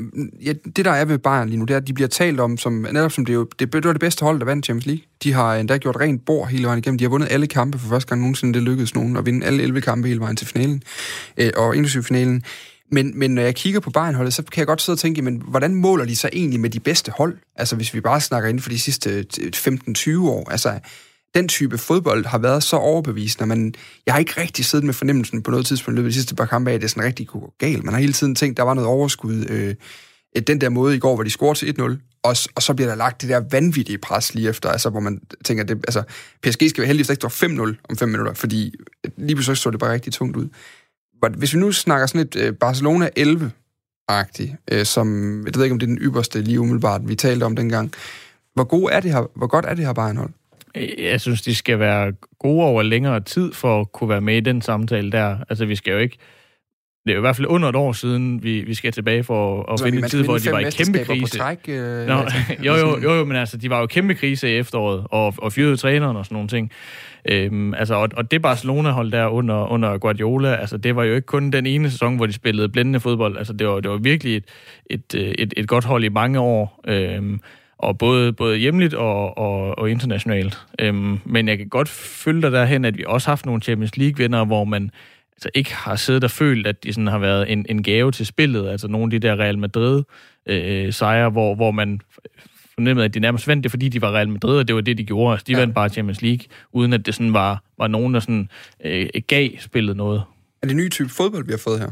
ja, 0.46 0.54
det, 0.76 0.86
der 0.86 0.92
er 0.92 1.06
ved 1.06 1.18
Bayern 1.18 1.50
lige 1.50 1.60
nu, 1.60 1.66
det 1.66 1.74
er, 1.74 1.78
at 1.78 1.88
de 1.88 1.94
bliver 1.94 2.08
talt 2.08 2.40
om, 2.40 2.58
som, 2.58 2.74
netop 2.74 3.12
som 3.12 3.26
det, 3.26 3.34
jo, 3.34 3.48
det, 3.60 3.74
det 3.74 3.86
var 3.86 3.94
det 3.94 4.00
bedste 4.00 4.26
hold, 4.26 4.40
der 4.40 4.46
vandt 4.46 4.66
Champions 4.66 4.86
League. 4.86 5.04
De 5.24 5.34
har 5.34 5.56
endda 5.56 5.78
gjort 5.78 5.96
rent 6.00 6.26
bord 6.26 6.48
hele 6.48 6.66
vejen 6.66 6.80
igennem. 6.80 6.98
De 6.98 7.04
har 7.04 7.10
vundet 7.10 7.28
alle 7.32 7.48
kampe 7.48 7.80
for 7.80 7.88
første 7.88 8.10
gang 8.10 8.22
nogensinde. 8.22 8.54
Det 8.54 8.64
lykkedes 8.64 8.96
nogen 8.96 9.18
at 9.18 9.26
vinde 9.26 9.46
alle 9.46 9.64
11 9.64 9.82
kampe 9.82 10.08
hele 10.08 10.20
vejen 10.20 10.36
til 10.36 10.48
finalen, 10.48 10.84
øh, 11.38 11.52
og 11.56 11.76
inklusive 11.76 12.04
finalen. 12.04 12.44
Men, 12.92 13.20
men 13.20 13.32
når 13.32 13.42
jeg 13.42 13.56
kigger 13.56 13.80
på 13.80 13.90
Bayernholdet, 13.90 14.34
så 14.34 14.44
kan 14.44 14.60
jeg 14.60 14.68
godt 14.68 14.82
sidde 14.82 14.96
og 14.96 15.00
tænke, 15.00 15.22
men 15.22 15.42
hvordan 15.48 15.76
måler 15.76 16.06
de 16.06 16.16
sig 16.16 16.30
egentlig 16.34 16.60
med 16.60 16.70
de 16.70 16.80
bedste 16.80 17.12
hold? 17.12 17.38
Altså 17.56 17.76
hvis 17.76 17.94
vi 17.94 18.02
bare 18.02 18.22
snakker 18.22 18.50
inden 18.50 18.62
for 18.62 18.70
de 18.70 18.80
sidste 18.80 19.10
øh, 19.42 19.52
15-20 19.56 20.20
år. 20.20 20.52
Altså 20.52 20.80
den 21.36 21.48
type 21.48 21.78
fodbold 21.78 22.26
har 22.26 22.38
været 22.38 22.64
så 22.64 22.76
overbevisende, 22.76 23.46
men 23.46 23.76
jeg 24.06 24.14
har 24.14 24.20
ikke 24.20 24.42
rigtig 24.42 24.66
siddet 24.66 24.86
med 24.86 24.94
fornemmelsen 24.94 25.42
på 25.42 25.52
noget 25.52 25.66
tidspunkt 25.66 25.96
i 25.96 25.98
løbet 25.98 26.08
af 26.08 26.12
de 26.12 26.14
sidste 26.14 26.36
par 26.36 26.46
kampe 26.46 26.72
af, 26.72 26.76
at 26.76 26.82
det 26.82 26.90
sådan 26.90 27.04
rigtig 27.04 27.28
kunne 27.28 27.42
gå 27.42 27.54
galt. 27.60 27.84
Man 27.84 27.94
har 27.94 28.02
hele 28.02 28.14
tiden 28.14 28.36
tænkt, 28.36 28.58
der 28.58 28.64
var 28.64 28.74
noget 28.74 28.90
overskud. 28.90 29.46
Øh, 29.50 29.76
den 30.48 30.62
der 30.62 30.70
måde 30.70 30.96
i 30.96 31.00
går, 31.00 31.16
hvor 31.16 31.24
de 31.24 31.30
scorede 31.30 31.60
til 31.60 31.76
1-0, 31.80 31.82
og, 32.24 32.36
og 32.56 32.62
så 32.62 32.74
bliver 32.74 32.90
der 32.90 32.96
lagt 32.96 33.22
det 33.22 33.30
der 33.30 33.42
vanvittige 33.52 33.98
pres 33.98 34.34
lige 34.34 34.50
efter, 34.50 34.70
altså, 34.70 34.90
hvor 34.90 35.00
man 35.00 35.22
tænker, 35.46 35.64
det, 35.64 35.78
altså, 35.88 36.04
PSG 36.44 36.70
skal 36.70 36.78
være 36.78 36.88
heldig, 36.88 37.06
hvis 37.06 37.18
der 37.18 37.46
ikke 37.48 37.72
5-0 37.72 37.76
om 37.90 37.98
5 37.98 38.10
minutter, 38.10 38.34
fordi 38.34 38.74
lige 39.18 39.36
pludselig 39.36 39.58
så 39.58 39.72
det 39.72 39.80
bare 39.80 39.92
rigtig 39.94 40.14
tungt 40.14 40.38
ud. 40.38 40.48
Hvis 41.38 41.54
vi 41.54 41.60
nu 41.60 41.72
snakker 41.72 42.08
sådan 42.08 42.22
et 42.22 42.36
øh, 42.36 42.54
Barcelona 42.54 43.10
11 43.16 43.52
agtig 44.08 44.58
øh, 44.72 44.86
som, 44.86 45.38
jeg 45.46 45.56
ved 45.56 45.64
ikke, 45.64 45.74
om 45.74 45.80
det 45.80 45.86
er 45.86 45.94
den 45.94 45.98
ypperste 45.98 46.42
lige 46.42 46.60
umiddelbart, 46.60 47.02
vi 47.08 47.16
talte 47.16 47.44
om 47.44 47.56
dengang. 47.56 47.92
Hvor, 48.54 48.64
god 48.64 48.90
er 48.92 49.00
det 49.00 49.12
her, 49.12 49.32
hvor 49.36 49.48
godt 49.48 49.66
er 49.66 49.74
det 49.74 49.86
her 49.86 49.94
Bayern-hold? 49.94 50.32
Jeg 50.98 51.22
synes, 51.22 51.42
de 51.42 51.56
skal 51.56 51.80
være 51.80 52.14
gode 52.40 52.66
over 52.66 52.84
længere 52.84 53.20
tid 53.20 53.54
for 53.54 53.82
at 53.82 53.92
kunne 53.92 54.10
være 54.10 54.22
med 54.22 54.38
i 54.38 54.40
den 54.40 54.62
samtale 54.62 55.12
der. 55.12 55.38
Altså, 55.50 55.66
vi 55.66 55.76
skal 55.76 55.92
jo 55.92 55.98
ikke 55.98 56.18
det 57.06 57.12
er 57.12 57.16
jo 57.16 57.20
i 57.20 57.22
hvert 57.22 57.36
fald 57.36 57.48
under 57.48 57.70
et 57.70 57.76
år 57.76 57.92
siden, 57.92 58.44
vi, 58.44 58.62
vi 58.62 58.74
skal 58.74 58.92
tilbage 58.92 59.24
for 59.24 59.72
at 59.74 59.80
så 59.80 59.86
finde 59.86 59.98
en 59.98 60.04
tid, 60.04 60.24
hvor 60.24 60.38
de 60.38 60.52
var 60.52 60.60
i 60.60 60.72
kæmpe 60.72 61.04
krise. 61.04 61.38
Træk, 61.38 61.60
øh, 61.68 62.08
Nå, 62.08 62.14
jo, 62.66 62.76
jo, 62.76 63.00
jo, 63.04 63.14
jo, 63.14 63.26
men 63.26 63.38
altså, 63.38 63.58
de 63.58 63.70
var 63.70 63.80
jo 63.80 63.86
kæmpe 63.86 64.14
krise 64.14 64.50
i 64.50 64.58
efteråret, 64.58 65.04
og, 65.12 65.34
og 65.38 65.54
fyrede 65.54 65.78
træneren 65.78 66.18
og 66.18 66.26
sådan 66.26 66.36
nogle 66.36 66.50
ting. 66.50 66.72
Øhm, 67.30 67.74
altså, 67.74 67.96
og, 67.96 68.10
og 68.18 68.32
det 68.32 68.42
Barcelona-hold 68.42 69.12
der 69.12 69.28
under, 69.28 69.72
under 69.72 69.98
Guardiola, 69.98 70.56
altså, 70.56 70.78
det 70.78 70.96
var 70.96 71.04
jo 71.04 71.16
ikke 71.16 71.26
kun 71.26 71.52
den 71.52 71.66
ene 71.66 71.92
sæson, 71.92 72.16
hvor 72.16 72.26
de 72.26 72.34
spillede 72.34 72.70
blændende 72.70 73.00
fodbold. 73.00 73.38
Altså, 73.38 73.54
det 73.54 73.68
var, 73.68 73.80
det 73.80 73.92
var 73.92 73.98
virkelig 73.98 74.36
et, 74.36 74.46
et, 74.90 75.36
et, 75.40 75.54
et 75.58 75.68
godt 75.68 75.86
hold 75.86 76.04
i 76.04 76.10
mange 76.10 76.40
år. 76.40 76.82
Øhm, 76.88 77.40
og 77.78 77.98
både, 77.98 78.34
både 78.34 78.58
hjemligt 78.58 78.94
og, 78.94 79.38
og, 79.38 79.78
og 79.78 79.92
internationalt. 79.92 80.58
Øhm, 80.80 81.20
men 81.26 81.48
jeg 81.48 81.58
kan 81.58 81.70
godt 81.70 81.90
følge 81.90 82.42
dig 82.42 82.52
derhen, 82.52 82.86
at 82.86 82.98
vi 82.98 83.04
også 83.08 83.28
har 83.28 83.32
haft 83.32 83.46
nogle 83.46 83.62
Champions 83.62 83.98
League-vinder, 83.98 84.46
hvor 84.46 84.64
man 84.64 84.92
altså 85.32 85.50
ikke 85.54 85.76
har 85.76 85.96
siddet 85.96 86.24
og 86.24 86.32
følt, 86.32 86.68
at 86.68 86.84
de 86.84 86.94
sådan 86.94 87.08
har 87.08 87.20
været 87.20 87.52
en, 87.52 87.66
en 87.70 87.84
gave 87.84 88.12
til 88.12 88.26
spillet. 88.26 88.70
Altså 88.70 88.88
nogle 88.88 89.06
af 89.06 89.12
de 89.12 89.28
der 89.28 89.40
Real 89.40 89.60
Madrid-sejre, 89.60 91.26
øh, 91.26 91.32
hvor, 91.32 91.56
hvor 91.56 91.72
man 91.72 92.02
fornemmede, 92.74 93.06
at 93.06 93.14
de 93.14 93.20
nærmest 93.20 93.48
vandt 93.48 93.64
det, 93.64 93.72
fordi 93.72 93.90
de 93.90 94.02
var 94.02 94.12
Real 94.12 94.30
Madrid, 94.30 94.58
og 94.58 94.68
det 94.68 94.76
var 94.76 94.82
det, 94.82 94.98
de 94.98 95.04
gjorde. 95.04 95.32
Altså, 95.32 95.46
de 95.48 95.52
ja. 95.52 95.60
vandt 95.60 95.76
bare 95.76 95.90
Champions 95.90 96.22
League, 96.22 96.46
uden 96.72 96.94
at 96.94 97.06
det 97.06 97.16
sådan 97.16 97.34
var, 97.34 97.64
var 97.78 97.88
nogen, 97.88 98.14
der 98.14 98.20
sådan, 98.20 98.50
øh, 98.86 99.08
gav 99.28 99.50
spillet 99.60 99.98
noget. 99.98 100.24
Er 100.62 100.68
det 100.68 100.72
en 100.72 100.78
ny 100.78 100.90
type 100.90 101.10
fodbold, 101.10 101.46
vi 101.46 101.52
har 101.52 101.58
fået 101.58 101.80
her? 101.80 101.92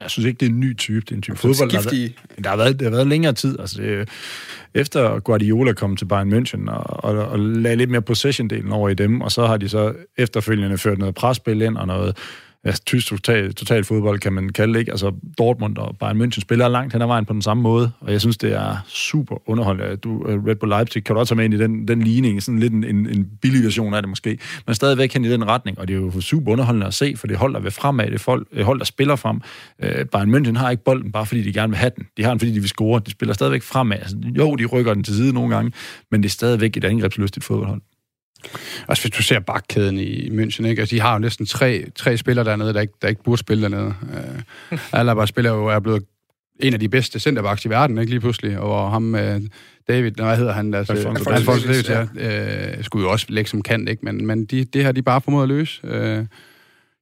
Jeg 0.00 0.10
synes 0.10 0.26
ikke, 0.26 0.38
det 0.38 0.46
er 0.46 0.50
en 0.50 0.60
ny 0.60 0.76
type. 0.76 1.00
Det 1.00 1.10
er 1.10 1.16
en 1.16 1.22
type 1.22 1.36
fodbold, 1.36 1.70
der 1.70 1.76
har, 1.76 1.90
været, 1.90 2.14
der, 2.44 2.50
har 2.50 2.56
været, 2.56 2.80
der 2.80 2.84
har 2.84 2.90
været 2.90 3.06
længere 3.06 3.32
tid. 3.32 3.58
Altså, 3.60 3.82
det, 3.82 4.08
efter 4.74 5.20
Guardiola 5.20 5.72
kom 5.72 5.96
til 5.96 6.04
Bayern 6.04 6.32
München 6.32 6.70
og, 6.70 7.04
og, 7.04 7.26
og 7.26 7.38
lagde 7.38 7.76
lidt 7.76 7.90
mere 7.90 8.02
possession-delen 8.02 8.72
over 8.72 8.88
i 8.88 8.94
dem, 8.94 9.20
og 9.20 9.32
så 9.32 9.46
har 9.46 9.56
de 9.56 9.68
så 9.68 9.94
efterfølgende 10.16 10.78
ført 10.78 10.98
noget 10.98 11.14
presspil 11.14 11.62
ind 11.62 11.76
og 11.76 11.86
noget 11.86 12.16
ja, 12.66 12.72
tysk 12.86 13.08
total, 13.08 13.54
total 13.54 13.84
fodbold, 13.84 14.18
kan 14.18 14.32
man 14.32 14.48
kalde 14.48 14.72
det, 14.72 14.80
ikke? 14.80 14.92
Altså, 14.92 15.12
Dortmund 15.38 15.78
og 15.78 15.96
Bayern 15.98 16.22
München 16.22 16.40
spiller 16.40 16.68
langt 16.68 16.92
hen 16.92 17.02
ad 17.02 17.06
vejen 17.06 17.24
på 17.24 17.32
den 17.32 17.42
samme 17.42 17.62
måde, 17.62 17.90
og 18.00 18.12
jeg 18.12 18.20
synes, 18.20 18.36
det 18.36 18.52
er 18.52 18.76
super 18.88 19.50
underholdende. 19.50 19.96
Du, 19.96 20.28
øh, 20.28 20.44
Red 20.44 20.56
Bull 20.56 20.70
Leipzig 20.70 21.04
kan 21.04 21.14
du 21.14 21.20
også 21.20 21.34
tage 21.34 21.36
med 21.36 21.44
ind 21.44 21.54
i 21.54 21.58
den, 21.58 21.88
den 21.88 22.02
ligning, 22.02 22.42
sådan 22.42 22.58
lidt 22.58 22.72
en, 22.72 22.84
en, 22.84 23.06
en 23.06 23.26
billig 23.42 23.64
version 23.64 23.94
af 23.94 24.02
det 24.02 24.08
måske, 24.08 24.38
men 24.66 24.74
stadigvæk 24.74 25.12
hen 25.12 25.24
i 25.24 25.30
den 25.30 25.46
retning, 25.46 25.78
og 25.78 25.88
det 25.88 25.94
er 25.94 25.98
jo 25.98 26.20
super 26.20 26.52
underholdende 26.52 26.86
at 26.86 26.94
se, 26.94 27.14
for 27.16 27.26
det 27.26 27.36
holder 27.36 27.60
ved 27.60 27.70
fremad, 27.70 28.10
det 28.10 28.20
folk, 28.20 28.48
øh, 28.52 28.64
hold 28.64 28.78
der 28.78 28.84
spiller 28.84 29.16
frem. 29.16 29.40
Øh, 29.82 30.06
Bayern 30.06 30.34
München 30.34 30.58
har 30.58 30.70
ikke 30.70 30.84
bolden, 30.84 31.12
bare 31.12 31.26
fordi 31.26 31.42
de 31.42 31.52
gerne 31.52 31.70
vil 31.70 31.78
have 31.78 31.92
den. 31.96 32.06
De 32.16 32.22
har 32.22 32.30
den, 32.30 32.38
fordi 32.38 32.52
de 32.52 32.60
vil 32.60 32.68
score. 32.68 33.00
De 33.06 33.10
spiller 33.10 33.34
stadigvæk 33.34 33.62
fremad. 33.62 33.96
Altså, 33.96 34.16
jo, 34.24 34.54
de 34.54 34.64
rykker 34.64 34.94
den 34.94 35.04
til 35.04 35.14
side 35.14 35.32
nogle 35.32 35.54
gange, 35.54 35.72
men 36.10 36.22
det 36.22 36.28
er 36.28 36.32
stadigvæk 36.32 36.76
et 36.76 36.84
angrebslystigt 36.84 37.44
fodboldhold. 37.44 37.80
Altså 38.88 39.04
hvis 39.04 39.16
du 39.16 39.22
ser 39.22 39.40
bakkæden 39.40 39.98
i 39.98 40.28
München, 40.28 40.66
ikke? 40.66 40.80
Altså, 40.80 40.96
de 40.96 41.00
har 41.00 41.12
jo 41.12 41.18
næsten 41.18 41.46
tre, 41.46 41.84
tre 41.96 42.16
spillere 42.16 42.44
dernede, 42.44 42.74
der 42.74 42.80
ikke, 42.80 42.94
der 43.02 43.08
ikke 43.08 43.22
burde 43.22 43.38
spille 43.38 43.62
dernede. 43.62 43.94
Uh, 44.72 44.78
Alaba 44.92 45.26
spiller 45.26 45.50
jo 45.50 45.66
er 45.66 45.78
blevet 45.78 46.04
en 46.60 46.74
af 46.74 46.80
de 46.80 46.88
bedste 46.88 47.20
centerbacks 47.20 47.64
i 47.64 47.68
verden, 47.68 47.98
ikke 47.98 48.10
lige 48.10 48.20
pludselig, 48.20 48.58
og 48.58 48.90
ham 48.90 49.14
uh, 49.14 49.20
David, 49.88 50.10
hvad 50.10 50.36
hedder 50.36 50.52
han? 50.52 50.74
Altså, 50.74 50.92
Alfonso, 50.92 51.30
Alfonso 51.30 51.68
David, 51.68 51.84
ja. 51.88 52.06
ja. 52.16 52.78
Uh, 52.78 52.84
skulle 52.84 53.06
jo 53.06 53.12
også 53.12 53.26
lægge 53.28 53.50
som 53.50 53.62
kant, 53.62 53.88
ikke? 53.88 54.04
Men, 54.04 54.26
men 54.26 54.44
de, 54.44 54.64
det 54.64 54.84
har 54.84 54.92
de 54.92 55.02
bare 55.02 55.20
formået 55.20 55.42
at 55.42 55.48
løse. 55.48 55.80
Uh, 56.18 56.26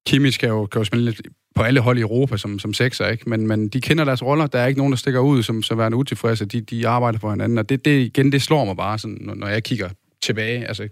Kimmich 0.07 0.39
kan 0.39 0.49
jo, 0.49 0.67
kan 0.67 0.81
jo 0.81 0.85
spille 0.85 1.05
lidt 1.05 1.21
på 1.55 1.63
alle 1.63 1.81
hold 1.81 1.99
i 1.99 2.01
Europa 2.01 2.37
som, 2.37 2.59
som 2.59 2.75
sekser, 2.75 3.07
ikke? 3.09 3.31
Men, 3.31 3.47
men 3.47 3.69
de 3.69 3.81
kender 3.81 4.05
deres 4.05 4.23
roller. 4.23 4.47
Der 4.47 4.59
er 4.59 4.67
ikke 4.67 4.79
nogen, 4.79 4.93
der 4.93 4.97
stikker 4.97 5.21
ud 5.21 5.43
som, 5.43 5.63
som 5.63 5.79
værende 5.79 5.97
utilfredse. 5.97 6.45
De, 6.45 6.61
de 6.61 6.89
arbejder 6.89 7.19
for 7.19 7.31
hinanden, 7.31 7.59
og 7.59 7.69
det, 7.69 7.85
det 7.85 8.01
igen, 8.01 8.33
det 8.33 8.43
slår 8.43 8.65
mig 8.65 8.77
bare, 8.77 8.99
sådan, 8.99 9.31
når 9.37 9.49
jeg 9.49 9.63
kigger 9.63 9.89
tilbage. 10.23 10.67
Altså, 10.67 10.89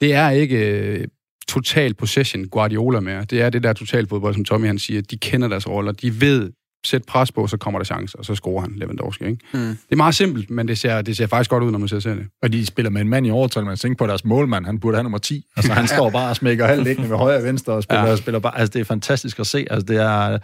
det 0.00 0.14
er 0.14 0.30
ikke 0.30 0.98
uh, 1.00 1.04
total 1.48 1.94
possession 1.94 2.44
Guardiola 2.44 3.00
mere. 3.00 3.24
Det 3.24 3.42
er 3.42 3.50
det 3.50 3.62
der 3.62 3.72
total 3.72 4.08
fodbold, 4.08 4.34
som 4.34 4.44
Tommy 4.44 4.66
han 4.66 4.78
siger. 4.78 5.02
De 5.02 5.18
kender 5.18 5.48
deres 5.48 5.68
roller. 5.68 5.92
De 5.92 6.20
ved, 6.20 6.50
sæt 6.84 7.04
pres 7.04 7.32
på, 7.32 7.46
så 7.46 7.56
kommer 7.56 7.80
der 7.80 7.84
chance, 7.84 8.18
og 8.18 8.24
så 8.24 8.34
scorer 8.34 8.60
han 8.60 8.72
Lewandowski. 8.76 9.24
Ikke? 9.24 9.38
Mm. 9.52 9.58
Det 9.60 9.92
er 9.92 9.96
meget 9.96 10.14
simpelt, 10.14 10.50
men 10.50 10.68
det 10.68 10.78
ser, 10.78 11.02
det 11.02 11.16
ser 11.16 11.26
faktisk 11.26 11.50
godt 11.50 11.64
ud, 11.64 11.70
når 11.70 11.78
man 11.78 11.88
ser 11.88 12.00
det. 12.00 12.26
Og 12.42 12.52
de 12.52 12.66
spiller 12.66 12.90
med 12.90 13.00
en 13.00 13.08
mand 13.08 13.26
i 13.26 13.30
overtal, 13.30 13.64
man 13.64 13.76
tænker 13.76 13.96
på 13.96 14.06
deres 14.06 14.24
målmand, 14.24 14.66
han 14.66 14.80
burde 14.80 14.96
have 14.96 15.02
nummer 15.02 15.18
10. 15.18 15.44
Altså 15.56 15.72
han 15.72 15.86
står 15.86 16.10
bare 16.10 16.30
og 16.30 16.36
smækker 16.36 16.66
halvdækkende 16.66 17.08
med 17.08 17.16
højre 17.16 17.38
og 17.38 17.44
venstre 17.44 17.72
og 17.72 17.82
spiller, 17.82 18.04
ja. 18.04 18.10
og 18.10 18.18
spiller 18.18 18.38
bare. 18.38 18.58
Altså 18.58 18.72
det 18.72 18.80
er 18.80 18.84
fantastisk 18.84 19.38
at 19.38 19.46
se. 19.46 19.66
Altså 19.70 19.86
det 19.86 19.96
er, 19.96 20.38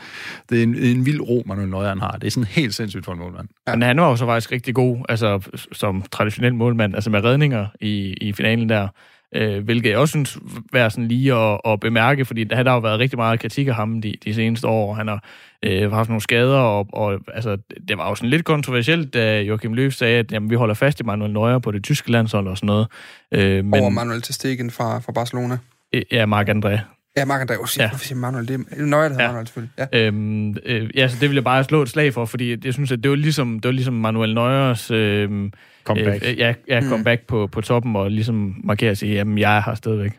det 0.50 0.58
er 0.58 0.62
en, 0.62 0.76
en 0.76 1.06
vild 1.06 1.20
ro, 1.20 1.42
Manuel 1.46 1.68
Neuer 1.68 2.00
har. 2.00 2.10
Det 2.10 2.26
er 2.26 2.30
sådan 2.30 2.46
helt 2.46 2.74
sindssygt 2.74 3.04
for 3.04 3.12
en 3.12 3.18
målmand. 3.18 3.48
Ja. 3.68 3.74
Men 3.74 3.82
han 3.82 4.00
var 4.00 4.08
jo 4.08 4.16
så 4.16 4.26
faktisk 4.26 4.52
rigtig 4.52 4.74
god, 4.74 4.98
altså 5.08 5.40
som 5.72 6.04
traditionel 6.12 6.54
målmand, 6.54 6.94
altså 6.94 7.10
med 7.10 7.24
redninger 7.24 7.66
i, 7.80 8.14
i 8.20 8.32
finalen 8.32 8.68
der 8.68 8.88
øh, 9.34 9.64
hvilket 9.64 9.90
jeg 9.90 9.98
også 9.98 10.12
synes 10.12 10.38
være 10.72 10.90
sådan 10.90 11.08
lige 11.08 11.34
at, 11.34 11.60
at 11.64 11.80
bemærke, 11.80 12.24
fordi 12.24 12.44
der 12.44 12.56
har 12.56 12.74
jo 12.74 12.78
været 12.78 12.98
rigtig 12.98 13.18
meget 13.18 13.40
kritik 13.40 13.68
af 13.68 13.74
ham 13.74 14.00
de, 14.00 14.14
de 14.24 14.34
seneste 14.34 14.66
år. 14.66 14.94
Han 14.94 15.08
har 15.08 15.24
øh, 15.62 15.92
haft 15.92 16.08
nogle 16.08 16.20
skader, 16.20 16.58
og, 16.58 16.86
og 16.92 17.20
altså, 17.34 17.56
det 17.88 17.98
var 17.98 18.08
jo 18.08 18.14
sådan 18.14 18.30
lidt 18.30 18.44
kontroversielt, 18.44 19.14
da 19.14 19.40
Joachim 19.40 19.74
Löw 19.74 19.90
sagde, 19.90 20.18
at 20.18 20.32
jamen, 20.32 20.50
vi 20.50 20.54
holder 20.54 20.74
fast 20.74 21.00
i 21.00 21.04
Manuel 21.04 21.32
Neuer 21.32 21.58
på 21.58 21.70
det 21.70 21.84
tyske 21.84 22.10
landshold 22.10 22.48
og 22.48 22.56
sådan 22.56 22.66
noget. 22.66 22.86
Øh, 23.32 23.64
men, 23.64 23.80
Over 23.80 23.90
Manuel 23.90 24.22
til 24.22 24.34
Stegen 24.34 24.70
fra, 24.70 24.98
fra 24.98 25.12
Barcelona. 25.12 25.58
Øh, 25.92 26.02
ja, 26.12 26.26
Marc 26.26 26.48
André. 26.48 26.78
Ja, 27.16 27.24
Mark 27.24 27.50
André. 27.50 27.60
Oh, 27.60 27.68
ja. 27.78 27.88
Hvorfor 27.88 28.04
siger 28.04 28.18
Manuel 28.18 28.48
det? 28.48 28.78
Nøje, 28.78 29.08
det 29.08 29.10
hedder 29.10 29.24
ja. 29.24 29.28
Manuel 29.28 29.46
selvfølgelig. 29.46 29.72
Ja. 29.92 30.06
Øhm, 30.06 30.56
øh, 30.64 30.90
ja, 30.94 31.08
så 31.08 31.16
det 31.20 31.28
vil 31.28 31.34
jeg 31.34 31.44
bare 31.44 31.64
slå 31.64 31.82
et 31.82 31.88
slag 31.88 32.14
for, 32.14 32.24
fordi 32.24 32.56
jeg 32.64 32.74
synes, 32.74 32.92
at 32.92 33.02
det 33.02 33.10
var 33.10 33.16
ligesom, 33.16 33.60
det 33.60 33.68
var 33.68 33.72
ligesom 33.72 33.94
Manuel 33.94 34.34
Neuers... 34.34 34.90
Øh, 34.90 35.50
comeback. 35.84 36.24
Øh, 36.24 36.38
ja, 36.38 36.54
ja, 36.68 36.80
mm. 36.80 36.88
comeback 36.88 37.22
mm. 37.22 37.26
på, 37.26 37.46
på 37.46 37.60
toppen, 37.60 37.96
og 37.96 38.10
ligesom 38.10 38.54
markere 38.64 38.90
og 38.90 38.96
sige, 38.96 39.14
jamen, 39.14 39.38
jeg 39.38 39.56
er 39.56 39.62
her 39.66 39.74
stadigvæk. 39.74 40.12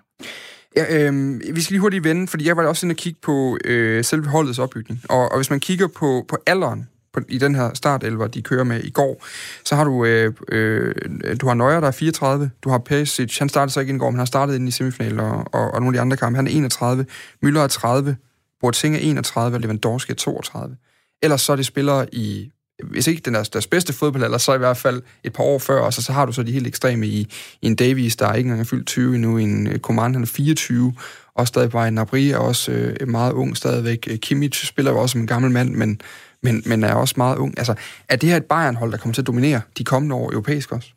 Ja, 0.75 1.07
øh, 1.07 1.41
vi 1.55 1.61
skal 1.61 1.73
lige 1.73 1.81
hurtigt 1.81 2.03
vende, 2.03 2.27
fordi 2.27 2.47
jeg 2.47 2.57
var 2.57 2.67
også 2.67 2.85
inde 2.85 2.93
og 2.93 2.97
kigge 2.97 3.19
på 3.23 3.57
øh, 3.65 4.03
selve 4.03 4.27
holdets 4.27 4.59
opbygning. 4.59 5.01
Og, 5.09 5.31
og 5.31 5.37
hvis 5.37 5.49
man 5.49 5.59
kigger 5.59 5.87
på, 5.87 6.25
på 6.27 6.37
alderen 6.47 6.87
på, 7.13 7.19
i 7.29 7.37
den 7.37 7.55
her 7.55 7.73
startelver, 7.73 8.27
de 8.27 8.41
kører 8.41 8.63
med 8.63 8.83
i 8.83 8.89
går, 8.89 9.25
så 9.65 9.75
har 9.75 9.83
du, 9.83 10.05
øh, 10.05 10.33
øh, 10.51 10.95
du 11.41 11.47
har 11.47 11.53
Nøjer, 11.53 11.79
der 11.79 11.87
er 11.87 11.91
34, 11.91 12.49
du 12.63 12.69
har 12.69 12.77
Perisic, 12.77 13.37
han 13.37 13.49
startede 13.49 13.73
så 13.73 13.79
ikke 13.79 13.95
i 13.95 13.97
går, 13.97 14.09
men 14.09 14.15
han 14.15 14.19
har 14.19 14.25
startet 14.25 14.55
ind 14.55 14.67
i 14.67 14.71
semifinalen 14.71 15.19
og, 15.19 15.45
og, 15.53 15.71
og 15.71 15.81
nogle 15.81 15.87
af 15.87 15.93
de 15.93 16.01
andre 16.01 16.17
kampe. 16.17 16.35
Han 16.35 16.47
er 16.47 16.51
31, 16.51 17.05
Müller 17.45 17.59
er 17.59 17.67
30, 17.67 18.15
Boateng 18.61 18.95
er 18.95 18.99
31, 18.99 19.57
og 19.57 19.61
Lewandowski 19.61 20.11
er 20.11 20.15
32. 20.15 20.77
Ellers 21.23 21.41
så 21.41 21.51
er 21.51 21.55
det 21.55 21.65
spillere 21.65 22.15
i 22.15 22.51
hvis 22.83 23.07
ikke 23.07 23.21
den 23.25 23.35
er 23.35 23.43
deres 23.43 23.67
bedste 23.67 23.93
fodboldalder, 23.93 24.37
så 24.37 24.53
i 24.53 24.57
hvert 24.57 24.77
fald 24.77 25.01
et 25.23 25.33
par 25.33 25.43
år 25.43 25.59
før, 25.59 25.81
og 25.81 25.93
så, 25.93 26.01
så 26.01 26.13
har 26.13 26.25
du 26.25 26.31
så 26.31 26.43
de 26.43 26.51
helt 26.51 26.67
ekstreme 26.67 27.07
i, 27.07 27.27
i 27.61 27.67
en 27.67 27.75
Davies, 27.75 28.15
der 28.15 28.33
ikke 28.33 28.47
engang 28.47 28.61
er 28.61 28.65
fyldt 28.65 28.87
20 28.87 29.15
endnu, 29.15 29.37
i 29.37 29.43
en 29.43 29.67
øh, 29.67 29.79
Coman, 29.79 30.13
han 30.13 30.23
er 30.23 30.27
24, 30.27 30.93
og 31.35 31.47
stadig 31.47 31.69
bare 31.69 31.87
en 31.87 31.93
Nabri 31.93 32.31
er 32.31 32.37
også 32.37 32.71
øh, 32.71 33.07
meget 33.07 33.31
ung 33.31 33.57
stadigvæk. 33.57 34.07
Øh, 34.11 34.17
Kimmich 34.17 34.65
spiller 34.65 34.91
jo 34.91 34.97
også 34.97 35.11
som 35.11 35.21
en 35.21 35.27
gammel 35.27 35.51
mand, 35.51 35.75
men, 35.75 36.01
men, 36.41 36.63
men 36.65 36.83
er 36.83 36.93
også 36.93 37.13
meget 37.17 37.37
ung. 37.37 37.57
Altså, 37.57 37.75
er 38.09 38.15
det 38.15 38.29
her 38.29 38.37
et 38.37 38.45
Bayern-hold, 38.45 38.91
der 38.91 38.97
kommer 38.97 39.13
til 39.13 39.21
at 39.21 39.27
dominere 39.27 39.61
de 39.77 39.83
kommende 39.83 40.15
år 40.15 40.31
europæisk 40.31 40.71
også? 40.71 40.94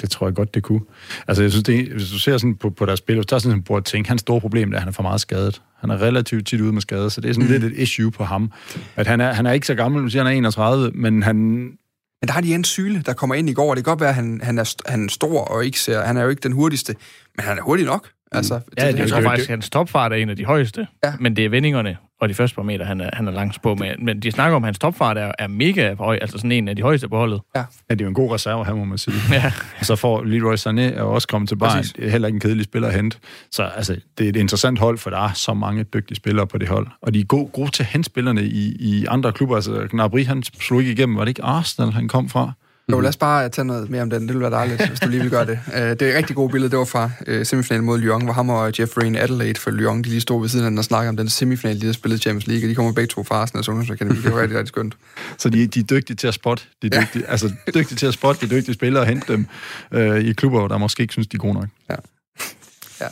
Det 0.00 0.10
tror 0.10 0.26
jeg 0.26 0.34
godt, 0.34 0.54
det 0.54 0.62
kunne. 0.62 0.80
Altså, 1.28 1.42
jeg 1.42 1.50
synes, 1.50 1.64
det, 1.64 1.88
hvis 1.88 2.10
du 2.10 2.18
ser 2.18 2.38
sådan 2.38 2.54
på, 2.54 2.70
på 2.70 2.86
deres 2.86 2.98
spil, 2.98 3.24
så 3.28 3.34
er 3.34 3.38
sådan 3.38 3.64
en 3.70 3.82
tænke, 3.82 4.08
hans 4.08 4.20
store 4.20 4.40
problem 4.40 4.72
er, 4.72 4.76
at 4.76 4.80
han 4.80 4.88
er 4.88 4.92
for 4.92 5.02
meget 5.02 5.20
skadet. 5.20 5.62
Han 5.80 5.90
er 5.90 6.02
relativt 6.02 6.46
tit 6.46 6.60
ude 6.60 6.72
med 6.72 6.82
skade, 6.82 7.10
så 7.10 7.20
det 7.20 7.28
er 7.28 7.34
sådan 7.34 7.46
mm. 7.46 7.52
lidt 7.52 7.64
et 7.64 7.78
issue 7.78 8.10
på 8.10 8.24
ham. 8.24 8.52
At 8.96 9.06
han 9.06 9.20
er, 9.20 9.32
han 9.32 9.46
er 9.46 9.52
ikke 9.52 9.66
så 9.66 9.74
gammel, 9.74 10.02
nu 10.02 10.08
siger 10.08 10.24
han 10.24 10.32
er 10.32 10.36
31, 10.36 10.90
men 10.94 11.22
han... 11.22 11.36
Men 11.36 12.28
der 12.28 12.32
har 12.32 12.40
de 12.40 12.54
en 12.54 12.64
Syle, 12.64 13.02
der 13.06 13.12
kommer 13.12 13.34
ind 13.34 13.50
i 13.50 13.52
går, 13.52 13.70
og 13.70 13.76
det 13.76 13.84
kan 13.84 13.90
godt 13.90 14.00
være, 14.00 14.08
at 14.08 14.14
han, 14.14 14.40
han, 14.42 14.58
er, 14.58 14.74
han 14.86 15.04
er 15.04 15.08
stor 15.08 15.40
og 15.40 15.64
ikke 15.64 15.80
ser... 15.80 16.04
Han 16.04 16.16
er 16.16 16.22
jo 16.22 16.28
ikke 16.28 16.40
den 16.40 16.52
hurtigste, 16.52 16.94
men 17.36 17.44
han 17.44 17.58
er 17.58 17.62
hurtig 17.62 17.86
nok. 17.86 18.08
Altså, 18.34 18.54
Ja, 18.54 18.58
det, 18.58 18.74
det, 18.76 18.92
det, 18.92 18.98
jeg 18.98 18.98
det- 18.98 19.08
tror 19.10 19.18
det- 19.20 19.24
faktisk, 19.28 19.48
at 19.50 19.52
hans 19.52 19.70
topfart 19.70 20.12
er 20.12 20.16
en 20.16 20.30
af 20.30 20.36
de 20.36 20.44
højeste. 20.44 20.86
Ja. 21.04 21.12
Men 21.20 21.36
det 21.36 21.44
er 21.44 21.48
vendingerne 21.48 21.96
og 22.20 22.28
de 22.28 22.34
første 22.34 22.54
par 22.54 22.62
meter, 22.62 22.84
han 22.84 23.00
er, 23.00 23.10
han 23.12 23.28
er 23.28 23.32
langt 23.32 23.62
på 23.62 23.74
med. 23.74 23.90
Men 23.98 24.20
de 24.20 24.30
snakker 24.30 24.56
om, 24.56 24.64
at 24.64 24.66
hans 24.66 24.78
topfart 24.78 25.18
er, 25.18 25.32
er 25.38 25.46
mega 25.46 25.94
høj, 25.94 26.18
altså 26.20 26.38
sådan 26.38 26.52
en 26.52 26.68
af 26.68 26.76
de 26.76 26.82
højeste 26.82 27.08
på 27.08 27.16
holdet. 27.16 27.40
Ja, 27.56 27.64
det 27.90 28.00
er 28.00 28.04
jo 28.04 28.08
en 28.08 28.14
god 28.14 28.32
reserve 28.34 28.64
her, 28.66 28.74
må 28.74 28.84
man 28.84 28.98
sige. 28.98 29.16
Ja. 29.32 29.52
Og 29.80 29.86
så 29.86 29.96
får 29.96 30.24
Leroy 30.24 30.54
Sané 30.54 30.80
er 30.80 31.00
jo 31.02 31.12
også 31.14 31.28
kommet 31.28 31.48
til 31.48 31.56
Bayern. 31.56 31.72
Præcis. 31.76 31.92
Det 31.92 32.06
er 32.06 32.10
heller 32.10 32.28
ikke 32.28 32.36
en 32.36 32.40
kedelig 32.40 32.64
spiller 32.64 32.88
at 32.88 32.94
hente. 32.94 33.18
Så 33.50 33.62
altså, 33.62 33.96
det 34.18 34.24
er 34.24 34.28
et 34.28 34.36
interessant 34.36 34.78
hold, 34.78 34.98
for 34.98 35.10
der 35.10 35.18
er 35.18 35.32
så 35.32 35.54
mange 35.54 35.84
dygtige 35.84 36.16
spillere 36.16 36.46
på 36.46 36.58
det 36.58 36.68
hold. 36.68 36.86
Og 37.02 37.14
de 37.14 37.20
er 37.20 37.24
gode, 37.24 37.46
gode 37.52 37.70
til 37.70 37.82
at 37.82 37.86
hente 37.86 38.06
spillerne 38.06 38.44
i, 38.44 38.76
i 38.80 39.06
andre 39.08 39.32
klubber. 39.32 39.54
Altså, 39.56 39.86
Gnabry, 39.90 40.24
han 40.26 40.42
slog 40.42 40.80
ikke 40.80 40.92
igennem. 40.92 41.16
Var 41.16 41.24
det 41.24 41.28
ikke 41.28 41.42
Arsenal, 41.42 41.92
han 41.92 42.08
kom 42.08 42.28
fra? 42.28 42.52
Jo, 42.92 43.00
lad 43.00 43.08
os 43.08 43.16
bare 43.16 43.48
tage 43.48 43.64
noget 43.64 43.90
mere 43.90 44.02
om 44.02 44.10
den. 44.10 44.20
Det 44.22 44.28
ville 44.28 44.40
være 44.40 44.50
dejligt, 44.50 44.88
hvis 44.88 45.00
du 45.00 45.08
lige 45.08 45.20
vil 45.20 45.30
gøre 45.30 45.46
det. 45.46 45.58
Uh, 45.66 45.74
det 45.98 46.02
er 46.02 46.08
et 46.08 46.14
rigtig 46.14 46.36
gode 46.36 46.52
billede. 46.52 46.70
Det 46.70 46.78
var 46.78 46.84
fra 46.84 47.10
uh, 47.28 47.46
semifinalen 47.46 47.86
mod 47.86 47.98
Lyon, 47.98 48.24
hvor 48.24 48.32
ham 48.32 48.48
og 48.48 48.72
Jeffrey 48.80 49.16
Adelaide 49.16 49.60
for 49.60 49.70
Lyon, 49.70 50.02
de 50.02 50.08
lige 50.08 50.20
stod 50.20 50.40
ved 50.40 50.48
siden 50.48 50.64
af 50.64 50.70
den 50.70 50.78
og 50.78 50.84
snakkede 50.84 51.08
om 51.08 51.16
den 51.16 51.28
semifinal, 51.28 51.80
de 51.80 51.86
har 51.86 51.92
spillet 51.92 52.20
Champions 52.20 52.46
League, 52.46 52.66
og 52.66 52.68
de 52.68 52.74
kommer 52.74 52.92
begge 52.92 53.08
to 53.08 53.22
fra 53.22 53.34
Arsenal 53.34 53.64
og 53.68 53.68
Ungdomsakademi. 53.68 54.20
Det 54.20 54.32
var 54.32 54.40
rigtig, 54.40 54.58
rigtig 54.58 54.68
skønt. 54.68 54.96
Så 55.38 55.48
de, 55.48 55.66
de 55.66 55.80
er 55.80 55.84
dygtige 55.84 56.16
til 56.16 56.26
at 56.26 56.34
spotte. 56.34 56.64
De 56.82 56.86
er 56.92 57.00
dygtige, 57.00 57.30
altså, 57.30 57.52
dygtige 57.74 57.96
til 57.96 58.06
at 58.06 58.14
spotte 58.14 58.46
de 58.46 58.54
dygtige 58.54 58.74
spillere 58.74 59.02
og 59.02 59.06
hente 59.06 59.32
dem 59.32 59.46
øh, 59.92 60.20
i 60.20 60.32
klubber, 60.32 60.68
der 60.68 60.78
måske 60.78 61.00
ikke 61.00 61.12
synes, 61.12 61.26
de 61.26 61.36
er 61.36 61.38
gode 61.38 61.54
nok. 61.54 61.66
Ja, 61.90 61.94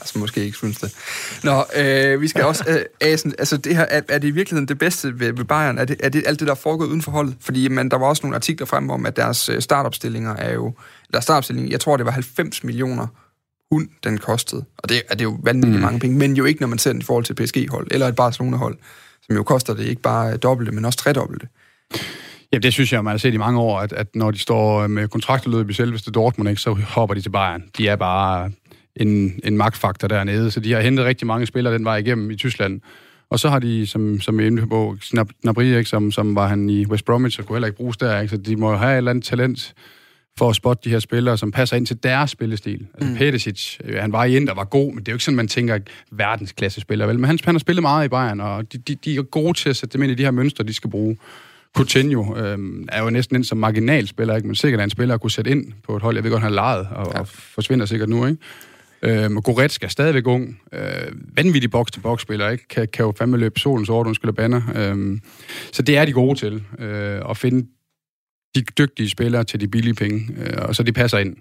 som 0.04 0.20
måske 0.20 0.44
ikke 0.44 0.56
synes 0.56 0.76
det. 0.78 0.94
Nå, 1.44 1.64
øh, 1.76 2.20
vi 2.20 2.28
skal 2.28 2.44
også... 2.44 2.64
Øh, 2.68 2.84
Asen, 3.00 3.34
altså 3.38 3.56
det 3.56 3.76
her, 3.76 3.84
er, 3.84 4.00
er 4.08 4.18
det 4.18 4.28
i 4.28 4.30
virkeligheden 4.30 4.68
det 4.68 4.78
bedste 4.78 5.20
ved, 5.20 5.32
ved 5.32 5.44
Bayern? 5.44 5.78
Er 5.78 5.84
det, 5.84 5.96
er 6.00 6.08
det 6.08 6.22
alt 6.26 6.40
det, 6.40 6.46
der 6.46 6.54
er 6.54 6.58
foregået 6.58 6.88
uden 6.88 7.02
for 7.02 7.10
holdet? 7.10 7.36
Fordi 7.40 7.68
man, 7.68 7.88
der 7.88 7.96
var 7.96 8.06
også 8.06 8.22
nogle 8.22 8.36
artikler 8.36 8.66
frem 8.66 8.90
om, 8.90 9.06
at 9.06 9.16
deres 9.16 9.48
øh, 9.48 9.62
startopstillinger 9.62 10.36
er 10.36 10.52
jo... 10.52 10.74
Eller 11.08 11.20
startopstilling, 11.20 11.70
jeg 11.70 11.80
tror, 11.80 11.96
det 11.96 12.06
var 12.06 12.12
90 12.12 12.64
millioner 12.64 13.06
hund, 13.72 13.88
den 14.04 14.18
kostede. 14.18 14.64
Og 14.78 14.88
det, 14.88 15.02
er 15.08 15.14
det 15.14 15.20
er 15.20 15.24
jo 15.24 15.38
vanvittigt 15.42 15.76
mm. 15.76 15.82
mange 15.82 16.00
penge, 16.00 16.18
men 16.18 16.36
jo 16.36 16.44
ikke, 16.44 16.60
når 16.60 16.68
man 16.68 16.78
ser 16.78 16.92
den 16.92 17.00
i 17.00 17.04
forhold 17.04 17.24
til 17.24 17.34
PSG-hold, 17.34 17.86
eller 17.90 18.08
et 18.08 18.16
Barcelona-hold, 18.16 18.78
som 19.26 19.36
jo 19.36 19.42
koster 19.42 19.74
det 19.74 19.84
ikke 19.84 20.02
bare 20.02 20.36
dobbelte, 20.36 20.72
men 20.72 20.84
også 20.84 20.98
tredobbelte. 20.98 21.46
Ja, 22.52 22.58
det 22.58 22.72
synes 22.72 22.92
jeg, 22.92 23.04
man 23.04 23.10
har 23.10 23.18
set 23.18 23.34
i 23.34 23.36
mange 23.36 23.60
år, 23.60 23.80
at, 23.80 23.92
at 23.92 24.06
når 24.14 24.30
de 24.30 24.38
står 24.38 24.86
med 24.86 25.08
kontraktudløb 25.08 25.70
i 25.70 25.72
selveste 25.72 26.10
Dortmund, 26.10 26.48
ikke, 26.48 26.60
så 26.60 26.72
hopper 26.72 27.14
de 27.14 27.20
til 27.20 27.30
Bayern. 27.30 27.62
De 27.78 27.88
er 27.88 27.96
bare 27.96 28.50
en, 28.96 29.40
en 29.44 29.56
magtfaktor 29.56 30.08
dernede, 30.08 30.50
så 30.50 30.60
de 30.60 30.72
har 30.72 30.80
hentet 30.80 31.04
rigtig 31.04 31.26
mange 31.26 31.46
spillere 31.46 31.74
den 31.74 31.84
vej 31.84 31.96
igennem 31.96 32.30
i 32.30 32.36
Tyskland. 32.36 32.80
Og 33.30 33.38
så 33.38 33.48
har 33.48 33.58
de, 33.58 33.86
som, 33.86 34.20
som 34.20 34.40
er 34.40 34.46
inde 34.46 34.66
på, 34.66 34.96
Gnabry, 35.42 35.62
ikke, 35.62 35.84
som, 35.84 36.10
som 36.10 36.34
var 36.34 36.48
han 36.48 36.70
i 36.70 36.86
West 36.86 37.04
Bromwich, 37.04 37.36
så 37.36 37.42
kunne 37.42 37.56
heller 37.56 37.66
ikke 37.66 37.76
bruges 37.76 37.96
der. 37.96 38.20
Ikke? 38.20 38.30
Så 38.30 38.36
de 38.36 38.56
må 38.56 38.76
have 38.76 38.92
et 38.92 38.96
eller 38.96 39.10
andet 39.10 39.24
talent 39.24 39.74
for 40.38 40.50
at 40.50 40.56
spotte 40.56 40.84
de 40.84 40.90
her 40.90 40.98
spillere, 40.98 41.38
som 41.38 41.50
passer 41.50 41.76
ind 41.76 41.86
til 41.86 42.02
deres 42.02 42.30
spillestil. 42.30 42.86
Altså 42.94 43.10
mm. 43.10 43.16
Perisic, 43.16 43.78
øh, 43.84 44.00
han 44.00 44.12
var 44.12 44.24
i 44.24 44.36
Inter, 44.36 44.54
var 44.54 44.64
god, 44.64 44.92
men 44.92 44.98
det 44.98 45.08
er 45.08 45.12
jo 45.12 45.14
ikke 45.14 45.24
sådan, 45.24 45.36
man 45.36 45.48
tænker 45.48 45.78
verdensklasse 46.12 46.80
spiller, 46.80 47.06
vel? 47.06 47.18
Men 47.18 47.24
han, 47.24 47.38
han 47.44 47.54
har 47.54 47.58
spillet 47.58 47.82
meget 47.82 48.04
i 48.04 48.08
Bayern, 48.08 48.40
og 48.40 48.72
de, 48.72 48.78
de, 48.78 48.94
de 48.94 49.16
er 49.16 49.22
gode 49.22 49.58
til 49.58 49.70
at 49.70 49.76
sætte 49.76 49.92
dem 49.92 50.02
ind 50.02 50.12
i 50.12 50.14
de 50.14 50.22
her 50.22 50.30
mønstre, 50.30 50.64
de 50.64 50.74
skal 50.74 50.90
bruge. 50.90 51.16
Coutinho 51.76 52.36
øhm, 52.36 52.88
er 52.92 53.02
jo 53.02 53.10
næsten 53.10 53.36
ind 53.36 53.44
som 53.44 53.58
marginalspiller, 53.58 54.36
ikke? 54.36 54.46
men 54.48 54.54
sikkert 54.54 54.80
er 54.80 54.84
en 54.84 54.90
spiller 54.90 55.14
at 55.14 55.20
kunne 55.20 55.30
sætte 55.30 55.50
ind 55.50 55.72
på 55.86 55.96
et 55.96 56.02
hold. 56.02 56.16
Jeg 56.16 56.24
ved 56.24 56.30
godt, 56.30 56.42
han 56.42 56.52
har 56.52 56.54
lejet 56.54 56.88
og, 56.90 57.12
ja. 57.14 57.20
og 57.20 57.28
forsvinder 57.28 57.86
sikkert 57.86 58.08
nu. 58.08 58.26
Ikke? 58.26 58.38
Øhm, 59.02 59.36
Goretzka 59.36 59.86
er 59.86 59.90
stadigvæk 59.90 60.26
ung. 60.26 60.60
Øh, 60.72 61.12
vanvittig 61.36 61.70
boks-til-boks-spiller, 61.70 62.48
ikke? 62.48 62.68
Kan, 62.68 62.88
kan 62.92 63.04
jo 63.04 63.12
fandme 63.18 63.36
løbe 63.36 63.60
solens 63.60 63.88
over, 63.88 64.06
undskyld 64.06 64.32
banner. 64.32 64.62
Øhm, 64.74 65.20
så 65.72 65.82
det 65.82 65.96
er 65.96 66.04
de 66.04 66.12
gode 66.12 66.38
til, 66.38 66.64
øh, 66.78 67.20
at 67.30 67.36
finde 67.36 67.68
de 68.54 68.62
dygtige 68.78 69.10
spillere 69.10 69.44
til 69.44 69.60
de 69.60 69.68
billige 69.68 69.94
penge, 69.94 70.28
øh, 70.36 70.68
og 70.68 70.76
så 70.76 70.82
de 70.82 70.92
passer 70.92 71.18
ind. 71.18 71.36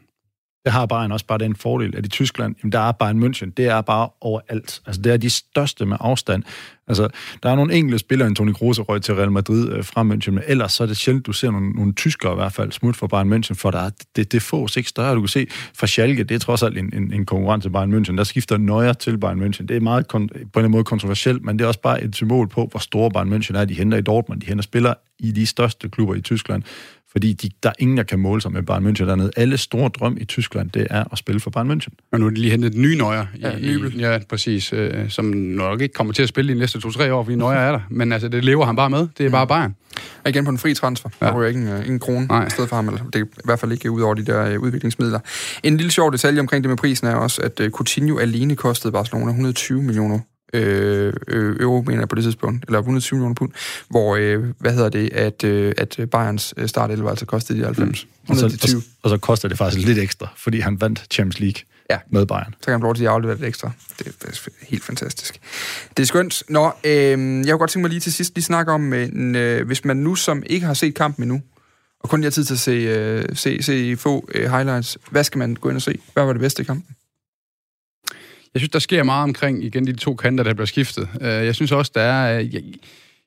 Det 0.66 0.72
har 0.72 0.86
Bayern 0.86 1.12
også 1.12 1.26
bare 1.26 1.38
den 1.38 1.56
fordel, 1.56 1.98
at 1.98 2.06
i 2.06 2.10
Tyskland, 2.10 2.56
jamen 2.64 2.72
der 2.72 2.80
er 2.80 2.92
Bayern 2.92 3.24
München, 3.24 3.52
det 3.58 3.66
er 3.66 3.82
bare 3.82 4.10
overalt. 4.22 4.82
Altså 4.86 5.02
det 5.02 5.14
er 5.14 5.18
de 5.18 5.30
største 5.30 5.86
med 5.86 5.98
afstand. 6.00 6.44
Altså 6.88 7.10
der 7.44 7.50
er 7.50 7.56
nogle 7.56 7.74
enkelte 7.74 8.00
spillere, 8.00 8.28
en 8.28 8.36
Toni 8.36 8.54
Kroos 8.54 8.80
røg 8.80 9.02
til 9.02 9.16
Real 9.16 9.32
Madrid 9.32 9.70
øh, 9.70 9.84
fra 9.84 10.02
München, 10.04 10.32
men 10.32 10.44
ellers 10.48 10.74
så 10.74 10.84
er 10.84 10.88
det 10.88 10.98
sjældent, 10.98 11.26
du 11.26 11.34
ser 11.34 11.52
nogle, 11.52 11.72
nogle 11.72 11.94
tyskere 11.94 12.32
i 12.32 12.36
hvert 12.36 12.54
fald 12.54 12.72
smut 12.72 12.96
for 12.96 13.08
Bayern 13.08 13.34
München, 13.34 13.54
for 13.54 13.72
der 13.72 13.80
er, 13.80 13.90
det, 14.16 14.32
det 14.32 14.42
fås 14.42 14.78
ikke 14.78 14.90
større. 14.90 15.16
Du 15.16 15.22
kan 15.22 15.28
se 15.28 15.48
fra 15.78 15.88
Schalke, 15.88 16.24
det 16.24 16.36
er 16.36 16.40
trods 16.40 16.64
alt 16.64 16.78
en, 16.78 16.94
en, 16.94 17.14
en 17.14 17.26
konkurrent 17.26 17.64
til 17.64 17.70
Bayern 17.70 17.94
München, 17.94 18.18
der 18.18 18.24
skifter 18.24 18.58
Neuer 18.58 18.94
til 18.94 19.18
Bayern 19.18 19.42
München. 19.42 19.66
Det 19.66 19.76
er 19.76 19.80
meget 19.80 20.04
kon- 20.04 20.08
på 20.08 20.18
en 20.18 20.28
eller 20.34 20.50
anden 20.56 20.72
måde 20.72 20.84
kontroversielt, 20.84 21.46
men 21.46 21.60
det 21.60 21.64
er 21.64 21.68
også 21.68 21.82
bare 21.82 22.04
et 22.04 22.16
symbol 22.16 22.48
på, 22.48 22.68
hvor 22.72 22.80
store 22.80 23.12
Bayern 23.12 23.34
München 23.34 23.58
er. 23.58 23.66
De 23.66 23.74
henter 23.74 23.98
i 23.98 24.02
Dortmund, 24.02 24.42
de 24.42 24.48
henter 24.48 24.64
spillere 24.64 24.96
i 25.20 25.32
de 25.32 25.46
største 25.46 25.90
klubber 25.90 26.16
i 26.16 26.22
Tyskland, 26.22 26.64
fordi 27.12 27.34
de, 27.34 27.50
der 27.64 27.70
er 27.70 27.74
ingen, 27.80 27.98
der 27.98 28.04
kan 28.04 28.20
måle 28.20 28.42
sig 28.42 28.52
med 28.52 28.64
Bayern 28.64 28.88
München 28.88 29.06
dernede. 29.06 29.32
Alle 29.38 29.58
store 29.58 29.90
drøm 29.90 30.18
i 30.22 30.26
Tyskland, 30.26 30.70
det 30.70 30.88
er 30.90 31.04
at 31.12 31.18
spille 31.18 31.40
for 31.42 31.50
Bayern 31.50 31.72
München. 31.72 31.90
Og 32.12 32.20
nu 32.20 32.26
er 32.26 32.30
de 32.30 32.36
lige 32.36 32.52
hentet 32.52 32.76
en 32.76 32.82
ny 32.82 32.94
Neuer. 32.98 33.26
I, 33.36 33.40
Ja, 33.42 33.58
i, 33.58 33.62
Nybel. 33.62 34.00
ja, 34.00 34.20
præcis. 34.30 34.74
Øh, 34.74 35.10
som 35.10 35.26
nok 35.36 35.82
ikke 35.82 35.94
kommer 35.94 36.14
til 36.14 36.24
at 36.24 36.30
spille 36.30 36.52
i 36.52 36.56
de 36.56 36.60
næste 36.60 36.80
to-tre 36.80 37.14
år, 37.14 37.24
fordi 37.24 37.36
Neuer 37.36 37.54
er 37.54 37.72
der. 37.72 37.80
Men 37.90 38.12
altså, 38.12 38.28
det 38.28 38.46
lever 38.46 38.66
han 38.66 38.76
bare 38.76 38.90
med. 38.90 39.08
Det 39.18 39.26
er 39.26 39.30
bare 39.30 39.48
Bayern. 39.48 39.76
Og 40.24 40.30
igen 40.30 40.46
på 40.46 40.52
en 40.52 40.58
fri 40.58 40.74
transfer. 40.74 41.10
Ja. 41.22 41.26
Der 41.26 41.32
Ja. 41.32 41.38
ryger 41.38 41.48
ikke 41.48 41.62
en, 41.62 41.68
øh, 41.68 41.80
ingen 41.80 42.00
krone 42.00 42.26
Nej. 42.26 42.48
i 42.48 42.50
stedet 42.50 42.70
for 42.70 42.76
ham. 42.76 42.88
Eller 42.88 43.04
det 43.14 43.22
er 43.22 43.26
i 43.26 43.28
hvert 43.46 43.60
fald 43.60 43.72
ikke 43.72 43.92
ud 43.92 44.02
over 44.02 44.14
de 44.14 44.26
der 44.26 44.46
øh, 44.46 44.60
udviklingsmidler. 44.60 45.20
En 45.64 45.78
lille 45.78 45.92
sjov 45.92 46.12
detalje 46.12 46.40
omkring 46.40 46.64
det 46.64 46.70
med 46.70 46.78
prisen 46.78 47.08
er 47.08 47.16
også, 47.16 47.42
at 47.42 47.60
øh, 47.60 47.72
Coutinho 47.72 48.18
alene 48.18 48.56
kostede 48.56 48.92
Barcelona 48.94 49.26
120 49.30 49.84
millioner 49.84 50.20
øh, 50.54 51.14
øh, 51.28 51.56
euro, 51.60 51.82
mener 51.88 52.00
jeg 52.02 52.10
på 52.10 52.16
det 52.16 52.24
tidspunkt, 52.24 52.66
eller 52.66 52.80
120 52.80 53.18
millioner 53.18 53.36
pund, 53.36 53.52
hvor, 53.90 54.16
øh, 54.16 54.44
hvad 54.60 54.74
hedder 54.74 54.90
det, 54.90 55.10
at, 55.14 55.44
øh, 55.44 55.74
at 55.78 56.00
Bayerns 56.12 56.54
øh, 56.58 56.68
startelver 56.68 57.10
altså 57.10 57.26
kostede 57.26 57.60
de 57.60 57.66
90. 57.66 58.08
Og 58.28 58.36
så, 58.36 58.46
120. 58.46 58.78
og, 58.78 58.84
og 59.04 59.10
så 59.10 59.18
koster 59.18 59.48
det 59.48 59.58
faktisk 59.58 59.88
lidt 59.88 60.00
ekstra, 60.00 60.28
fordi 60.38 60.60
han 60.60 60.82
vandt 60.82 61.06
Champions 61.12 61.40
League 61.40 61.62
Ja. 61.90 61.98
med 62.10 62.26
Bayern. 62.26 62.54
så 62.60 62.66
kan 62.66 62.72
han 62.72 62.82
få 62.82 62.86
lov 62.86 62.96
til 62.96 63.04
at 63.04 63.10
aflevere 63.10 63.38
det 63.38 63.48
ekstra. 63.48 63.72
Det, 64.00 64.08
er 64.08 64.50
helt 64.68 64.84
fantastisk. 64.84 65.40
Det 65.98 66.04
er 66.04 66.08
skønt. 66.08 66.44
Nå, 66.50 66.72
øh, 66.84 66.92
jeg 66.92 67.18
kunne 67.18 67.58
godt 67.58 67.70
tænke 67.70 67.82
mig 67.84 67.90
lige 67.90 68.00
til 68.00 68.14
sidst 68.14 68.36
lige 68.36 68.44
snakke 68.44 68.72
om, 68.72 68.82
men, 68.82 69.36
øh, 69.36 69.66
hvis 69.68 69.86
man 69.86 69.98
nu 69.98 70.16
som 70.16 70.44
ikke 70.46 70.66
har 70.66 70.74
set 70.74 70.96
kampen 70.96 71.24
endnu, 71.24 71.42
og 72.00 72.10
kun 72.10 72.20
lige 72.20 72.26
har 72.26 72.32
tid 72.32 72.44
til 72.46 72.54
at 72.54 72.60
se, 72.60 72.72
øh, 72.72 73.26
se, 73.34 73.64
se 73.64 73.98
få 73.98 74.30
øh, 74.36 74.52
highlights, 74.52 74.98
hvad 75.12 75.24
skal 75.24 75.40
man 75.40 75.56
gå 75.56 75.70
ind 75.70 75.76
og 75.76 75.82
se? 75.82 76.00
Hvad 76.14 76.24
var 76.26 76.34
det 76.34 76.40
bedste 76.40 76.62
i 76.62 76.66
kampen? 76.66 76.96
Jeg 78.54 78.60
synes, 78.60 78.70
der 78.70 78.80
sker 78.80 79.04
meget 79.04 79.24
omkring 79.24 79.64
igen 79.64 79.88
de 79.88 79.94
to 79.94 80.16
kanter, 80.16 80.44
der 80.44 80.54
bliver 80.54 80.66
skiftet. 80.66 81.08
Øh, 81.22 81.28
Jeg 81.28 81.56
synes 81.56 81.72
også, 81.72 81.92
der 81.96 82.02
er... 82.02 82.40
øh, 82.40 82.54
Jeg, 82.56 82.64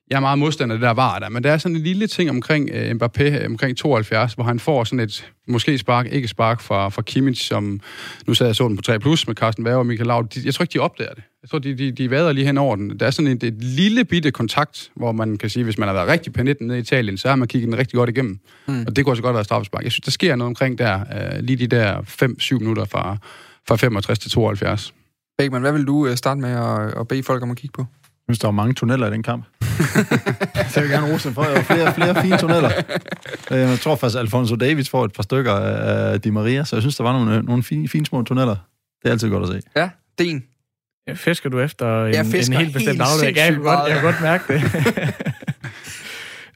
jeg 0.09 0.15
er 0.15 0.19
meget 0.19 0.39
modstander 0.39 0.75
af 0.75 0.79
det 0.79 0.85
der 0.85 0.93
var 0.93 1.19
der, 1.19 1.29
men 1.29 1.43
der 1.43 1.51
er 1.51 1.57
sådan 1.57 1.75
en 1.75 1.81
lille 1.83 2.07
ting 2.07 2.29
omkring 2.29 2.69
øh, 2.73 2.91
Mbappé, 2.91 3.45
omkring 3.45 3.77
72, 3.77 4.33
hvor 4.33 4.43
han 4.43 4.59
får 4.59 4.83
sådan 4.83 4.99
et, 4.99 5.31
måske 5.47 5.77
spark, 5.77 6.07
ikke 6.11 6.27
spark 6.27 6.61
fra, 6.61 6.89
fra 6.89 7.01
Kimmich, 7.01 7.47
som 7.47 7.79
nu 8.27 8.33
sad 8.33 8.45
jeg 8.45 8.55
så 8.55 8.67
den 8.67 8.75
på 8.75 8.81
3 8.81 8.99
Plus 8.99 9.27
med 9.27 9.35
Carsten 9.35 9.65
Werner 9.65 9.77
og 9.79 9.85
Michael 9.85 10.07
Laud. 10.07 10.23
De, 10.23 10.41
jeg 10.45 10.53
tror 10.53 10.63
ikke, 10.63 10.73
de 10.73 10.79
opdager 10.79 11.13
det. 11.13 11.23
Jeg 11.41 11.49
tror, 11.49 11.59
de, 11.59 11.77
de, 11.77 11.91
de 11.91 12.09
vader 12.09 12.31
lige 12.31 12.45
hen 12.45 12.57
over 12.57 12.75
den. 12.75 12.99
Der 12.99 13.05
er 13.05 13.11
sådan 13.11 13.31
et, 13.31 13.43
et 13.43 13.63
lille 13.63 14.05
bitte 14.05 14.31
kontakt, 14.31 14.91
hvor 14.95 15.11
man 15.11 15.37
kan 15.37 15.49
sige, 15.49 15.63
hvis 15.63 15.77
man 15.77 15.87
har 15.87 15.93
været 15.93 16.07
rigtig 16.07 16.33
panitten 16.33 16.67
nede 16.67 16.77
i 16.77 16.81
Italien, 16.81 17.17
så 17.17 17.27
har 17.29 17.35
man 17.35 17.47
kigget 17.47 17.67
den 17.71 17.77
rigtig 17.77 17.97
godt 17.97 18.09
igennem. 18.09 18.39
Mm. 18.67 18.83
Og 18.87 18.95
det 18.95 19.05
kunne 19.05 19.13
også 19.13 19.23
godt 19.23 19.33
være 19.35 19.43
straffespark. 19.43 19.83
Jeg 19.83 19.91
synes, 19.91 20.05
der 20.05 20.11
sker 20.11 20.35
noget 20.35 20.47
omkring 20.47 20.77
der, 20.77 20.99
øh, 20.99 21.39
lige 21.43 21.57
de 21.57 21.67
der 21.67 22.01
5-7 22.51 22.59
minutter 22.59 22.85
fra, 22.85 23.17
fra 23.67 23.75
65 23.75 24.19
til 24.19 24.31
72. 24.31 24.93
Beckmann, 25.37 25.61
hvad 25.61 25.71
vil 25.71 25.85
du 25.87 26.07
øh, 26.07 26.15
starte 26.17 26.41
med 26.41 26.49
at, 26.51 26.99
at 26.99 27.07
bede 27.07 27.23
folk 27.23 27.43
om 27.43 27.51
at 27.51 27.57
kigge 27.57 27.73
på? 27.73 27.81
Jeg 28.27 28.33
synes, 28.35 28.39
der 28.39 28.47
var 28.47 28.51
mange 28.51 28.73
tunneller 28.73 29.07
i 29.07 29.11
den 29.11 29.23
kamp. 29.23 29.45
jeg 30.75 30.83
vil 30.83 30.89
gerne 30.91 31.13
rose 31.13 31.31
for, 31.33 31.43
der 31.43 31.53
var 31.53 31.61
flere, 31.61 31.93
flere 31.93 32.21
fine 32.21 32.37
tunneller. 32.37 32.71
Øh, 33.51 33.57
Jeg 33.59 33.79
tror 33.79 33.95
faktisk, 33.95 34.19
Alfonso 34.19 34.55
Davids 34.55 34.89
får 34.89 35.05
et 35.05 35.13
par 35.13 35.23
stykker 35.23 35.53
af 35.53 36.21
Di 36.21 36.29
Maria, 36.29 36.63
så 36.63 36.75
jeg 36.75 36.83
synes, 36.83 36.95
der 36.95 37.03
var 37.03 37.11
nogle, 37.13 37.41
nogle 37.41 37.63
fine, 37.63 37.87
fine 37.87 38.05
små 38.05 38.23
tunneller. 38.23 38.55
Det 39.01 39.07
er 39.07 39.11
altid 39.11 39.29
godt 39.29 39.43
at 39.43 39.63
se. 39.63 39.69
Ja, 39.75 39.89
Den. 40.19 40.43
Fisker 41.15 41.49
du 41.49 41.59
efter 41.59 42.05
en, 42.05 42.13
Jeg 42.13 42.25
fisker 42.25 42.53
en 42.53 42.61
helt 42.61 42.73
bestemt 42.73 42.91
helt 42.91 43.01
afdeling? 43.01 43.37
Ja, 43.37 43.43
jeg, 43.43 43.53
kan 43.53 43.61
godt, 43.61 43.79
jeg 43.89 43.93
kan 43.95 44.03
godt 44.03 44.21
mærke 44.21 44.53
det. 44.53 44.61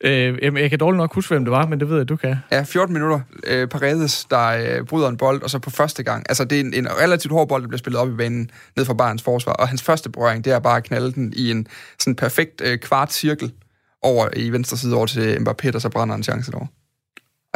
øh, 0.03 0.37
jamen, 0.41 0.61
jeg 0.61 0.69
kan 0.69 0.79
dårligt 0.79 0.97
nok 0.97 1.13
huske, 1.15 1.33
hvem 1.33 1.45
det 1.45 1.51
var, 1.51 1.65
men 1.67 1.79
det 1.79 1.89
ved 1.89 1.97
jeg, 1.97 2.09
du 2.09 2.15
kan. 2.15 2.35
Ja, 2.51 2.63
14 2.63 2.93
minutter. 2.93 3.19
Øh, 3.47 3.67
Paredes, 3.67 4.25
der 4.29 4.47
øh, 4.47 4.85
bryder 4.85 5.07
en 5.09 5.17
bold, 5.17 5.41
og 5.43 5.49
så 5.49 5.59
på 5.59 5.69
første 5.69 6.03
gang. 6.03 6.25
Altså, 6.29 6.43
det 6.45 6.55
er 6.55 6.59
en, 6.63 6.73
en 6.73 6.87
relativt 6.91 7.31
hård 7.31 7.47
bold, 7.47 7.61
der 7.61 7.67
bliver 7.67 7.79
spillet 7.79 8.01
op 8.01 8.09
i 8.09 8.13
banen 8.15 8.49
ned 8.77 8.85
fra 8.85 8.93
Bayerns 8.93 9.23
forsvar. 9.23 9.53
Og 9.53 9.67
hans 9.67 9.81
første 9.83 10.09
berøring, 10.09 10.45
det 10.45 10.53
er 10.53 10.59
bare 10.59 10.77
at 10.77 10.83
knalde 10.83 11.11
den 11.11 11.33
i 11.35 11.51
en 11.51 11.67
sådan 11.99 12.15
perfekt 12.15 12.61
øh, 12.65 12.77
kvart 12.77 13.13
cirkel 13.13 13.51
over 14.01 14.27
i 14.35 14.49
venstre 14.49 14.77
side 14.77 14.95
over 14.95 15.05
til 15.05 15.35
Mbappé, 15.37 15.71
der 15.71 15.79
så 15.79 15.89
brænder 15.89 16.15
en 16.15 16.23
chance 16.23 16.51
derovre. 16.51 16.67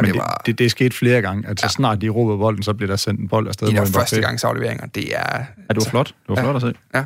Men 0.00 0.06
det 0.06 0.14
det, 0.14 0.20
var 0.20 0.42
det, 0.46 0.58
det, 0.58 0.70
skete 0.70 0.96
flere 0.96 1.22
gange, 1.22 1.48
at 1.48 1.60
så 1.60 1.68
snart 1.68 2.00
de 2.00 2.08
råber 2.08 2.36
bolden, 2.36 2.62
så 2.62 2.72
bliver 2.74 2.88
der 2.88 2.96
sendt 2.96 3.20
en 3.20 3.28
bold 3.28 3.48
afsted. 3.48 3.68
de 3.68 3.72
der 3.76 3.84
første 3.84 4.20
gangs 4.20 4.44
afleveringer. 4.44 4.86
Det 4.86 5.16
er... 5.16 5.38
Ja, 5.38 5.44
det 5.74 5.76
var 5.76 5.90
flot. 5.90 6.06
Det 6.06 6.14
var 6.28 6.34
Ja. 6.36 6.42
flot 6.42 6.56
at 6.56 6.62
se. 6.62 7.04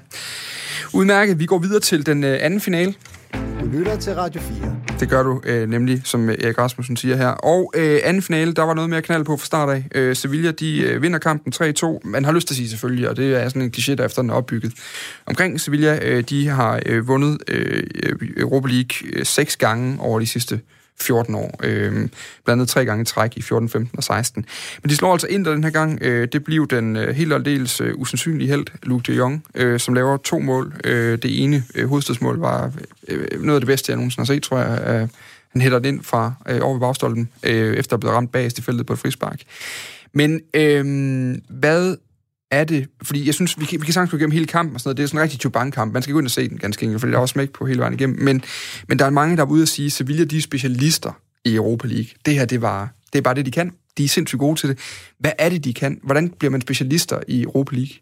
Udmærket. 0.94 1.38
Vi 1.38 1.46
går 1.46 1.58
videre 1.58 1.80
til 1.80 2.06
den 2.06 2.24
øh, 2.24 2.38
anden 2.40 2.60
finale. 2.60 2.94
Du 3.60 3.66
lytter 3.66 3.96
til 3.96 4.14
Radio 4.14 4.40
4. 4.40 4.76
Det 5.00 5.08
gør 5.08 5.22
du 5.22 5.40
øh, 5.44 5.68
nemlig, 5.68 6.00
som 6.04 6.30
øh, 6.30 6.36
Erik 6.40 6.58
Rasmussen 6.58 6.96
siger 6.96 7.16
her. 7.16 7.28
Og 7.28 7.72
øh, 7.76 8.00
anden 8.04 8.22
finale, 8.22 8.54
der 8.54 8.62
var 8.62 8.74
noget 8.74 8.90
mere 8.90 9.02
knald 9.02 9.24
på 9.24 9.36
fra 9.36 9.46
start 9.46 9.68
af. 9.68 9.84
Øh, 9.94 10.16
Sevilla, 10.16 10.50
de 10.50 10.80
øh, 10.80 11.02
vinder 11.02 11.18
kampen 11.18 11.52
3-2. 11.54 12.00
Man 12.04 12.24
har 12.24 12.32
lyst 12.32 12.48
til 12.48 12.54
at 12.54 12.56
sige 12.56 12.68
selvfølgelig, 12.68 13.08
og 13.08 13.16
det 13.16 13.42
er 13.42 13.48
sådan 13.48 13.62
en 13.62 13.72
kliché, 13.76 13.94
der 13.94 14.04
efter 14.04 14.22
den 14.22 14.30
er 14.30 14.34
opbygget. 14.34 14.72
Omkring 15.26 15.60
Sevilla, 15.60 15.98
øh, 16.02 16.24
de 16.24 16.48
har 16.48 16.80
øh, 16.86 17.08
vundet 17.08 17.38
øh, 17.48 17.82
Europa 18.36 18.68
League 18.68 19.08
øh, 19.12 19.26
seks 19.26 19.56
gange 19.56 20.00
over 20.00 20.20
de 20.20 20.26
sidste 20.26 20.60
14 21.02 21.34
år. 21.34 21.60
Øh, 21.62 21.92
blandt 21.92 22.10
andet 22.48 22.68
tre 22.68 22.84
gange 22.84 23.02
i 23.02 23.04
træk 23.04 23.36
i 23.36 23.42
14, 23.42 23.68
15 23.68 23.98
og 23.98 24.04
16. 24.04 24.44
Men 24.82 24.90
de 24.90 24.96
slår 24.96 25.12
altså 25.12 25.26
ind 25.26 25.44
den 25.44 25.64
her 25.64 25.70
gang. 25.70 25.98
Øh, 26.02 26.28
det 26.32 26.44
bliver 26.44 26.66
den 26.66 26.96
øh, 26.96 27.16
helt 27.16 27.32
og 27.32 27.44
dels 27.44 27.80
øh, 27.80 27.94
usandsynlige 27.96 28.48
held, 28.48 28.66
Luke 28.82 29.12
de 29.12 29.16
Jong, 29.16 29.44
øh, 29.54 29.80
som 29.80 29.94
laver 29.94 30.16
to 30.16 30.38
mål. 30.38 30.74
Øh, 30.84 31.18
det 31.22 31.42
ene 31.42 31.64
øh, 31.74 31.88
hovedstadsmål 31.88 32.38
var 32.38 32.72
øh, 33.08 33.42
noget 33.42 33.56
af 33.56 33.60
det 33.60 33.66
bedste, 33.66 33.90
jeg 33.90 33.96
nogensinde 33.96 34.26
har 34.26 34.34
set, 34.34 34.42
tror 34.42 34.58
jeg. 34.58 35.02
Øh, 35.02 35.08
han 35.48 35.60
hætter 35.60 35.78
den 35.78 35.94
ind 35.94 36.04
fra 36.04 36.32
øh, 36.48 36.58
over 36.62 36.72
ved 36.72 36.80
bagstolpen, 36.80 37.28
øh, 37.42 37.76
efter 37.76 37.96
at 37.96 38.00
blevet 38.00 38.16
ramt 38.16 38.32
bagest 38.32 38.58
i 38.58 38.62
feltet 38.62 38.86
på 38.86 38.92
et 38.92 38.98
frispark. 38.98 39.40
Men 40.12 40.40
øh, 40.54 41.36
hvad 41.48 41.96
er 42.50 42.64
det, 42.64 42.88
fordi 43.02 43.26
jeg 43.26 43.34
synes, 43.34 43.60
vi 43.60 43.64
kan, 43.64 43.80
vi 43.80 43.84
kan 43.84 43.94
sagtens 43.94 44.10
gå 44.10 44.16
igennem 44.16 44.32
hele 44.32 44.46
kampen 44.46 44.74
og 44.74 44.80
sådan 44.80 44.88
noget, 44.88 44.96
det 44.96 45.02
er 45.02 45.06
sådan 45.06 45.18
en 45.18 45.22
rigtig 45.22 45.40
Chubank-kamp, 45.40 45.92
man 45.92 46.02
skal 46.02 46.12
gå 46.12 46.18
ind 46.18 46.26
og 46.26 46.30
se 46.30 46.48
den 46.48 46.58
ganske 46.58 46.84
enkelt, 46.84 47.00
fordi 47.00 47.10
der 47.10 47.18
er 47.18 47.22
også 47.22 47.32
smæk 47.32 47.50
på 47.50 47.66
hele 47.66 47.80
vejen 47.80 47.94
igennem, 47.94 48.22
men, 48.22 48.42
men 48.88 48.98
der 48.98 49.04
er 49.04 49.10
mange, 49.10 49.36
der 49.36 49.42
er 49.42 49.46
ude 49.46 49.62
at 49.62 49.68
sige, 49.68 49.86
at 49.86 49.92
Sevilla, 49.92 50.24
de 50.24 50.36
er 50.36 50.40
specialister 50.40 51.20
i 51.44 51.54
Europa 51.54 51.88
League. 51.88 52.08
Det 52.26 52.34
her, 52.34 52.44
det, 52.44 52.62
var, 52.62 52.94
det 53.12 53.18
er 53.18 53.22
bare 53.22 53.34
det, 53.34 53.46
de 53.46 53.50
kan. 53.50 53.72
De 53.98 54.04
er 54.04 54.08
sindssygt 54.08 54.38
gode 54.38 54.56
til 54.60 54.68
det. 54.68 54.78
Hvad 55.18 55.32
er 55.38 55.48
det, 55.48 55.64
de 55.64 55.74
kan? 55.74 56.00
Hvordan 56.02 56.30
bliver 56.30 56.50
man 56.50 56.60
specialister 56.60 57.20
i 57.28 57.42
Europa 57.42 57.76
League? 57.76 57.94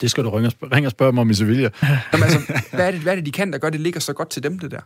Det 0.00 0.10
skal 0.10 0.24
du 0.24 0.30
ringe 0.30 0.48
og, 0.48 0.52
spørge, 0.52 0.74
ringe 0.74 0.88
og 0.88 0.90
spørge 0.90 1.12
mig 1.12 1.20
om 1.20 1.30
i 1.30 1.34
Sevilla. 1.34 1.70
Jamen, 2.12 2.24
altså, 2.24 2.52
hvad, 2.72 2.86
er 2.86 2.90
det, 2.90 3.00
hvad 3.00 3.12
er 3.12 3.16
det, 3.16 3.26
de 3.26 3.32
kan, 3.32 3.52
der 3.52 3.58
gør, 3.58 3.70
det 3.70 3.80
ligger 3.80 4.00
så 4.00 4.12
godt 4.12 4.30
til 4.30 4.42
dem, 4.42 4.58
det 4.58 4.70
der? 4.70 4.80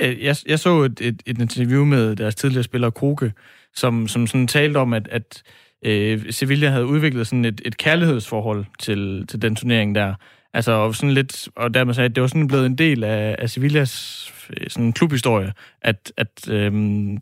Øh, 0.00 0.24
Jeg, 0.24 0.36
jeg 0.46 0.58
så 0.58 0.82
et, 0.82 1.00
et, 1.00 1.22
et 1.26 1.40
interview 1.40 1.84
med 1.84 2.16
deres 2.16 2.34
tidligere 2.34 2.64
spiller 2.64 2.90
Kroke, 2.90 3.32
som, 3.74 4.08
som 4.08 4.26
sådan 4.26 4.46
talte 4.46 4.76
om, 4.76 4.92
at, 4.92 5.08
at 5.10 5.42
øh, 5.84 6.32
Sevilla 6.32 6.68
havde 6.68 6.86
udviklet 6.86 7.26
sådan 7.26 7.44
et, 7.44 7.60
et 7.64 7.76
kærlighedsforhold 7.76 8.64
til, 8.78 9.26
til 9.26 9.42
den 9.42 9.56
turnering 9.56 9.94
der. 9.94 10.14
Altså 10.54 10.72
og 10.72 10.94
sådan 10.94 11.14
lidt, 11.14 11.48
og 11.56 11.74
dermed 11.74 11.94
sagde, 11.94 12.08
at 12.08 12.14
det 12.14 12.20
var 12.20 12.26
sådan 12.26 12.48
blevet 12.48 12.66
en 12.66 12.78
del 12.78 13.04
af, 13.04 13.36
af 13.38 13.50
Sevillas 13.50 14.26
øh, 14.50 14.70
sådan 14.70 14.92
klubhistorie, 14.92 15.52
at, 15.82 16.12
at 16.16 16.48
øh, 16.50 16.72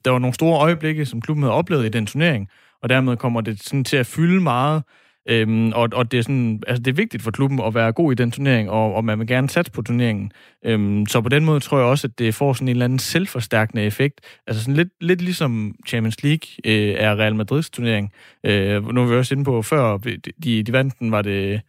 der 0.05 0.11
var 0.11 0.19
nogle 0.19 0.35
store 0.35 0.61
øjeblikke, 0.61 1.07
som 1.07 1.21
klubben 1.21 1.43
havde 1.43 1.55
oplevet 1.55 1.87
i 1.87 1.89
den 1.89 2.07
turnering, 2.07 2.49
og 2.83 2.89
dermed 2.89 3.17
kommer 3.17 3.41
det 3.41 3.63
sådan 3.63 3.85
til 3.85 3.97
at 3.97 4.07
fylde 4.07 4.41
meget, 4.41 4.83
Øhm, 5.29 5.73
og, 5.73 5.89
og 5.93 6.13
det, 6.13 6.19
er 6.19 6.23
sådan, 6.23 6.63
altså 6.67 6.83
det 6.83 6.91
er 6.91 6.95
vigtigt 6.95 7.23
for 7.23 7.31
klubben 7.31 7.61
at 7.61 7.75
være 7.75 7.93
god 7.93 8.13
i 8.13 8.15
den 8.15 8.31
turnering, 8.31 8.71
og, 8.71 8.95
og 8.95 9.05
man 9.05 9.19
vil 9.19 9.27
gerne 9.27 9.49
satse 9.49 9.73
på 9.73 9.83
turneringen. 9.83 10.33
Øhm, 10.65 11.07
så 11.07 11.21
på 11.21 11.29
den 11.29 11.45
måde 11.45 11.61
tror 11.61 11.79
jeg 11.79 11.87
også, 11.87 12.07
at 12.07 12.19
det 12.19 12.35
får 12.35 12.53
sådan 12.53 12.69
en 12.69 12.71
eller 12.71 12.85
anden 12.85 12.99
selvforstærkende 12.99 13.83
effekt. 13.83 14.21
Altså 14.47 14.63
sådan 14.63 14.77
lidt, 14.77 14.89
lidt 15.01 15.23
ligesom 15.23 15.75
Champions 15.87 16.23
League 16.23 16.49
øh, 16.65 16.95
er 16.99 17.17
Real 17.17 17.35
Madrids 17.35 17.71
turnering. 17.71 18.13
Øh, 18.45 18.95
nu 18.95 19.03
er 19.03 19.07
vi 19.07 19.15
også 19.15 19.35
inde 19.35 19.45
på 19.45 19.63
før, 19.63 19.97
de, 20.45 20.63
de 20.63 20.73
vandt 20.73 20.99
den, 20.99 21.11
var 21.11 21.23
det, 21.23 21.61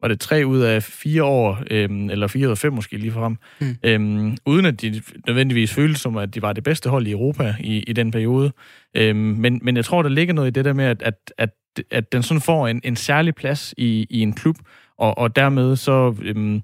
var 0.00 0.08
det 0.08 0.20
tre 0.20 0.46
ud 0.46 0.60
af 0.60 0.82
fire 0.82 1.24
år, 1.24 1.62
øhm, 1.70 2.10
eller 2.10 2.26
fire 2.26 2.46
ud 2.46 2.50
af 2.50 2.58
fem 2.58 2.72
måske 2.72 2.96
lige 2.96 3.12
frem, 3.12 3.36
mm. 3.60 3.76
øhm, 3.82 4.36
uden 4.46 4.66
at 4.66 4.82
de 4.82 5.02
nødvendigvis 5.26 5.74
følte 5.74 6.00
som, 6.00 6.16
at 6.16 6.34
de 6.34 6.42
var 6.42 6.52
det 6.52 6.64
bedste 6.64 6.90
hold 6.90 7.06
i 7.06 7.10
Europa 7.10 7.54
i, 7.60 7.82
i 7.82 7.92
den 7.92 8.10
periode. 8.10 8.52
Øhm, 8.94 9.18
men, 9.18 9.60
men 9.62 9.76
jeg 9.76 9.84
tror, 9.84 10.02
der 10.02 10.08
ligger 10.08 10.34
noget 10.34 10.48
i 10.48 10.52
det 10.52 10.64
der 10.64 10.72
med, 10.72 10.84
at, 10.84 11.02
at, 11.02 11.14
at 11.38 11.50
at 11.90 12.12
den 12.12 12.22
sådan 12.22 12.40
får 12.40 12.68
en, 12.68 12.80
en 12.84 12.96
særlig 12.96 13.34
plads 13.34 13.74
i, 13.76 14.06
i 14.10 14.20
en 14.20 14.32
klub, 14.32 14.56
og, 14.98 15.18
og 15.18 15.36
dermed 15.36 15.76
så... 15.76 16.14
Øhm, 16.22 16.62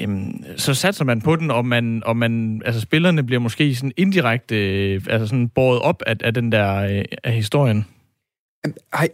øhm, 0.00 0.44
så 0.56 0.74
satser 0.74 1.04
man 1.04 1.20
på 1.20 1.36
den, 1.36 1.50
og 1.50 1.66
man, 1.66 2.02
og 2.06 2.16
man, 2.16 2.62
altså 2.64 2.80
spillerne 2.80 3.22
bliver 3.22 3.40
måske 3.40 3.74
sådan 3.74 3.92
indirekte 3.96 4.56
øh, 4.56 5.02
altså 5.10 5.26
sådan 5.26 5.48
båret 5.48 5.80
op 5.80 6.02
af, 6.06 6.16
af 6.20 6.34
den 6.34 6.52
der 6.52 6.76
øh, 6.76 7.04
af 7.24 7.32
historien. 7.32 7.84
Hej, 8.94 9.08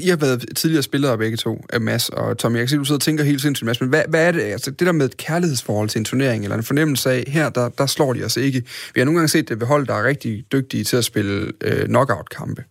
I 0.00 0.08
har 0.08 0.16
været 0.16 0.44
tidligere 0.56 0.82
spillere 0.82 1.18
begge 1.18 1.36
to, 1.36 1.64
Mads 1.80 2.08
og 2.08 2.38
Tom. 2.38 2.52
Jeg 2.52 2.60
kan 2.60 2.68
se, 2.68 2.76
du 2.76 2.84
sidder 2.84 2.98
og 2.98 3.02
tænker 3.02 3.24
helt 3.24 3.40
sindssygt, 3.40 3.66
Mads, 3.66 3.80
men 3.80 3.90
hvad, 3.90 4.02
hvad 4.08 4.26
er 4.26 4.32
det? 4.32 4.40
Altså, 4.40 4.70
det 4.70 4.86
der 4.86 4.92
med 4.92 5.06
et 5.06 5.16
kærlighedsforhold 5.16 5.88
til 5.88 5.98
en 5.98 6.04
turnering, 6.04 6.44
eller 6.44 6.56
en 6.56 6.62
fornemmelse 6.62 7.10
af, 7.10 7.24
her, 7.26 7.50
der, 7.50 7.68
der 7.68 7.86
slår 7.86 8.12
de 8.12 8.24
os 8.24 8.36
ikke. 8.36 8.62
Vi 8.94 9.00
har 9.00 9.04
nogle 9.04 9.18
gange 9.18 9.28
set 9.28 9.48
det 9.48 9.60
ved 9.60 9.66
hold, 9.66 9.86
der 9.86 9.94
er 9.94 10.04
rigtig 10.04 10.44
dygtige 10.52 10.84
til 10.84 10.96
at 10.96 11.04
spille 11.04 11.52
øh, 11.60 11.86
knockout-kampe 11.86 12.64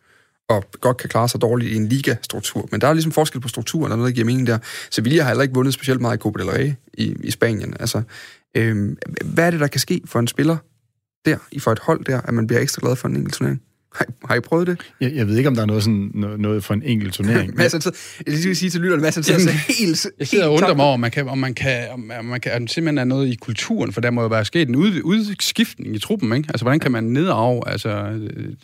og 0.51 0.65
godt 0.81 0.97
kan 0.97 1.09
klare 1.09 1.29
sig 1.29 1.41
dårligt 1.41 1.71
i 1.71 1.75
en 1.75 1.87
ligastruktur. 1.87 2.67
Men 2.71 2.81
der 2.81 2.87
er 2.87 2.93
ligesom 2.93 3.11
forskel 3.11 3.41
på 3.41 3.47
strukturen, 3.47 3.91
og 3.91 3.97
noget, 3.97 4.09
der 4.09 4.15
giver 4.15 4.25
mening 4.25 4.47
der. 4.47 4.57
Sevilla 4.91 5.23
har 5.23 5.29
heller 5.29 5.43
ikke 5.43 5.53
vundet 5.53 5.73
specielt 5.73 6.01
meget 6.01 6.17
i 6.17 6.19
Copa 6.19 6.43
del 6.43 6.49
Rey 6.49 6.73
i, 6.93 7.15
i 7.23 7.31
Spanien. 7.31 7.73
Altså, 7.79 8.01
øhm, 8.57 8.97
hvad 9.25 9.45
er 9.45 9.51
det, 9.51 9.59
der 9.59 9.67
kan 9.67 9.79
ske 9.79 10.01
for 10.05 10.19
en 10.19 10.27
spiller 10.27 10.57
der, 11.25 11.37
i 11.51 11.59
for 11.59 11.71
et 11.71 11.79
hold 11.79 12.05
der, 12.05 12.21
at 12.21 12.33
man 12.33 12.47
bliver 12.47 12.61
ekstra 12.61 12.79
glad 12.81 12.95
for 12.95 13.07
en 13.07 13.15
enkelt 13.15 13.33
turnering? 13.33 13.61
Har, 13.95 14.05
har 14.27 14.35
I 14.35 14.39
prøvet 14.39 14.67
det? 14.67 14.77
Jeg, 15.01 15.11
jeg 15.15 15.27
ved 15.27 15.37
ikke, 15.37 15.47
om 15.47 15.55
der 15.55 15.61
er 15.61 15.65
noget, 15.65 15.83
sådan, 15.83 16.11
noget 16.37 16.63
for 16.63 16.73
en 16.73 16.83
enkelt 16.83 17.13
turnering. 17.13 17.55
Mads, 17.57 17.73
altså, 17.73 17.91
jeg 18.27 18.37
skal 18.37 18.55
sige 18.55 18.69
til 18.69 18.81
lytterne, 18.81 19.01
Mads, 19.01 19.15
han 19.15 19.23
sidder 19.23 19.51
helt... 19.51 20.07
Jeg 20.19 20.27
sidder 20.27 20.45
og 20.45 20.53
undrer 20.53 20.73
mig 20.73 20.85
over, 20.85 20.93
om 20.93 20.99
man 20.99 21.11
kan, 21.11 21.27
om 21.27 21.37
man 21.37 21.53
kan, 21.53 21.89
om 22.19 22.25
man 22.25 22.41
kan, 22.41 22.51
om 22.55 22.67
simpelthen 22.67 22.97
er 22.97 23.03
noget 23.03 23.27
i 23.27 23.35
kulturen, 23.35 23.93
for 23.93 24.01
der 24.01 24.11
må 24.11 24.21
jo 24.21 24.27
være 24.27 24.45
sket 24.45 24.69
en 24.69 24.75
ud, 24.75 25.01
udskiftning 25.03 25.95
i 25.95 25.99
truppen, 25.99 26.33
ikke? 26.33 26.49
Altså, 26.49 26.63
hvordan 26.63 26.79
kan 26.79 26.91
man 26.91 27.03
nedarve, 27.03 27.69
altså, 27.69 28.19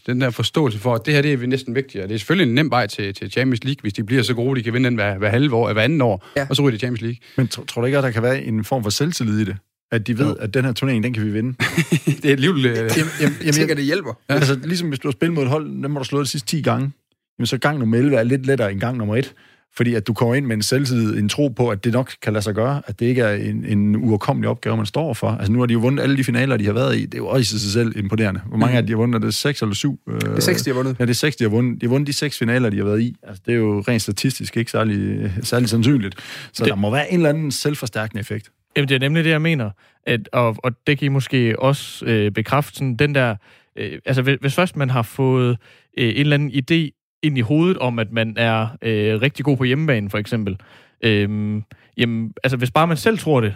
den 0.06 0.22
der 0.22 0.30
forståelse 0.30 0.80
for, 0.80 0.96
at 0.96 1.06
det 1.06 1.14
her, 1.14 1.22
det 1.22 1.34
er 1.34 1.48
næsten 1.48 1.76
vigtigere. 1.76 2.08
Det 2.08 2.14
er 2.14 2.18
selvfølgelig 2.18 2.50
en 2.50 2.56
nem 2.56 2.72
vej 2.72 2.88
til, 2.88 3.14
til 3.14 3.32
Champions 3.32 3.64
League, 3.64 3.82
hvis 3.82 3.94
de 3.94 4.04
bliver 4.04 4.24
så 4.24 4.34
gode, 4.34 4.60
de 4.60 4.64
kan 4.64 4.74
vinde 4.74 4.90
den 4.90 4.96
hver, 4.96 5.18
hver 5.18 5.30
halve 5.30 5.56
år, 5.56 5.74
hver 5.74 5.82
anden 5.82 6.02
år, 6.02 6.28
ja. 6.38 6.48
og 6.50 6.56
så 6.56 6.62
ryger 6.62 6.72
de 6.72 6.78
Champions 6.78 7.02
League. 7.02 7.18
Men 7.38 7.48
tror, 7.48 7.64
tror 7.64 7.82
du 7.82 7.86
ikke, 7.86 7.98
at 7.98 8.04
der 8.04 8.12
kan 8.12 8.24
være 8.24 8.44
en 8.44 8.64
form 8.64 8.84
for 8.84 8.90
selvtillid 8.90 9.40
i 9.40 9.46
det? 9.46 9.58
At 9.92 10.08
de 10.08 10.18
ved, 10.18 10.26
jo. 10.26 10.34
at 10.34 10.54
den 10.54 10.66
her 10.66 10.72
turnering, 10.72 11.04
den 11.04 11.14
kan 11.14 11.26
vi 11.26 11.30
vinde. 11.30 11.54
det 12.22 12.26
er 12.26 12.32
alligevel... 12.32 12.66
Øh... 12.66 12.76
Jamen, 12.76 13.12
jamen, 13.22 13.36
jeg 13.46 13.54
tænker, 13.60 13.76
det 13.76 13.84
hjælper. 13.84 14.14
Ja. 14.30 14.34
Altså, 14.34 14.60
ligesom 14.64 14.88
hvis 14.88 15.00
du 15.00 15.08
har 15.08 15.12
spillet 15.12 15.36
mod 15.36 15.44
et 15.44 15.50
hold, 15.50 15.84
den 15.84 15.92
må 15.92 16.00
du 16.00 16.06
slå 16.06 16.22
de 16.22 16.26
sidste 16.26 16.48
10 16.48 16.62
gange. 16.62 16.92
Jamen, 17.40 17.48
så 17.48 17.58
gang 17.58 17.80
nummer 17.80 17.98
11 17.98 18.16
er 18.16 18.24
lidt 18.24 18.46
lettere 18.46 18.72
end 18.72 18.80
gang 18.80 18.98
nummer 18.98 19.16
1. 19.16 19.34
Fordi 19.78 19.94
at 19.94 20.08
du 20.08 20.14
kommer 20.14 20.36
ind 20.36 20.46
med 20.46 20.56
en 20.56 20.62
selvtid, 20.62 21.18
en 21.18 21.30
tro 21.30 21.48
på, 21.48 21.70
at 21.70 21.84
det 21.84 21.94
nok 21.94 22.12
kan 22.22 22.34
lade 22.34 22.44
sig 22.44 22.56
gøre, 22.56 22.82
at 22.88 23.00
det 23.00 23.06
ikke 23.06 23.22
er 23.22 23.36
en, 23.36 23.66
en 23.66 23.96
uoverkommelig 23.96 24.50
opgave, 24.50 24.78
man 24.78 24.86
står 24.86 25.14
for. 25.14 25.28
Altså 25.30 25.52
nu 25.52 25.60
har 25.60 25.66
de 25.66 25.74
jo 25.74 25.80
vundet 25.80 26.04
alle 26.04 26.18
de 26.18 26.24
finaler, 26.24 26.58
de 26.58 26.66
har 26.66 26.74
været 26.74 26.98
i. 26.98 27.06
Det 27.06 27.14
er 27.14 27.18
jo 27.18 27.28
også 27.28 27.56
i 27.56 27.60
sig 27.60 27.72
selv 27.72 27.98
imponerende. 27.98 28.42
Hvor 28.48 28.58
mange 28.58 28.74
mm. 28.74 28.78
af 28.78 28.86
de 28.88 28.94
har 28.94 28.98
vundet? 28.98 29.16
Er 29.16 29.26
det 29.26 29.34
seks 29.34 29.62
eller 29.62 29.76
syv? 29.76 30.00
Det 30.08 30.24
er 30.24 30.40
seks, 30.40 30.62
de 30.62 30.70
har 30.70 30.76
vundet. 30.76 30.96
Ja, 31.00 31.04
det 31.04 31.10
er 31.10 31.16
seks, 31.16 31.36
de 31.36 31.44
har 31.44 31.50
vundet. 31.50 31.82
De 31.82 31.86
har 31.86 31.90
vundet 31.90 32.08
de 32.08 32.14
seks 32.14 32.38
finaler, 32.38 32.70
de 32.70 32.78
har 32.78 32.84
været 32.84 33.02
i. 33.02 33.16
Altså, 33.24 33.44
det 33.46 33.54
er 33.54 33.58
jo 33.58 33.84
rent 33.88 34.02
statistisk 34.02 34.58
ikke 34.58 34.72
særlig, 34.72 35.32
særlig 35.44 35.70
sandsynligt. 35.70 36.16
Så 36.54 36.64
det... 36.64 36.70
der 36.70 36.76
må 36.76 36.92
være 36.92 37.12
en 37.12 37.20
eller 37.20 37.30
anden 37.30 37.52
selvforstærkende 37.52 38.20
effekt. 38.20 38.52
Jamen, 38.78 38.90
det 38.90 38.96
er 38.96 39.00
nemlig 39.00 39.24
det, 39.24 39.30
jeg 39.30 39.42
mener. 39.42 39.70
At, 40.04 40.30
og, 40.32 40.56
og 40.64 40.88
det 40.88 40.98
kan 40.98 41.06
I 41.06 41.10
måske 41.10 41.60
også 41.60 42.06
øh, 42.06 42.32
bekræfte. 42.32 42.76
Sådan, 42.76 42.96
den 42.96 43.16
der, 43.16 43.36
øh, 43.76 44.00
altså, 44.06 44.22
hvis, 44.22 44.38
hvis 44.42 44.56
først 44.56 44.76
man 44.76 44.90
har 44.90 45.02
fået 45.02 45.58
øh, 45.98 46.10
en 46.10 46.18
eller 46.18 46.34
anden 46.34 46.52
idé 46.52 47.10
ind 47.24 47.38
i 47.38 47.42
hovedet 47.42 47.78
om, 47.78 48.00
at 48.00 48.12
man 48.12 48.34
er 48.38 48.68
øh, 48.82 49.22
rigtig 49.22 49.46
god 49.46 49.58
på 49.58 49.64
hjemmebane, 49.64 50.10
for 50.10 50.18
eksempel, 50.18 50.58
øh, 51.02 51.62
jamen, 51.98 52.34
altså, 52.44 52.58
hvis 52.58 52.72
bare 52.72 52.88
man 52.88 52.98
selv 52.98 53.18
tror 53.18 53.42
det, 53.42 53.56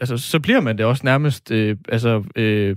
altså, 0.00 0.16
så 0.16 0.40
bliver 0.40 0.60
man 0.60 0.78
det 0.78 0.86
også 0.86 1.02
nærmest 1.04 1.50
øh, 1.50 1.76
altså, 1.88 2.24
øh, 2.36 2.76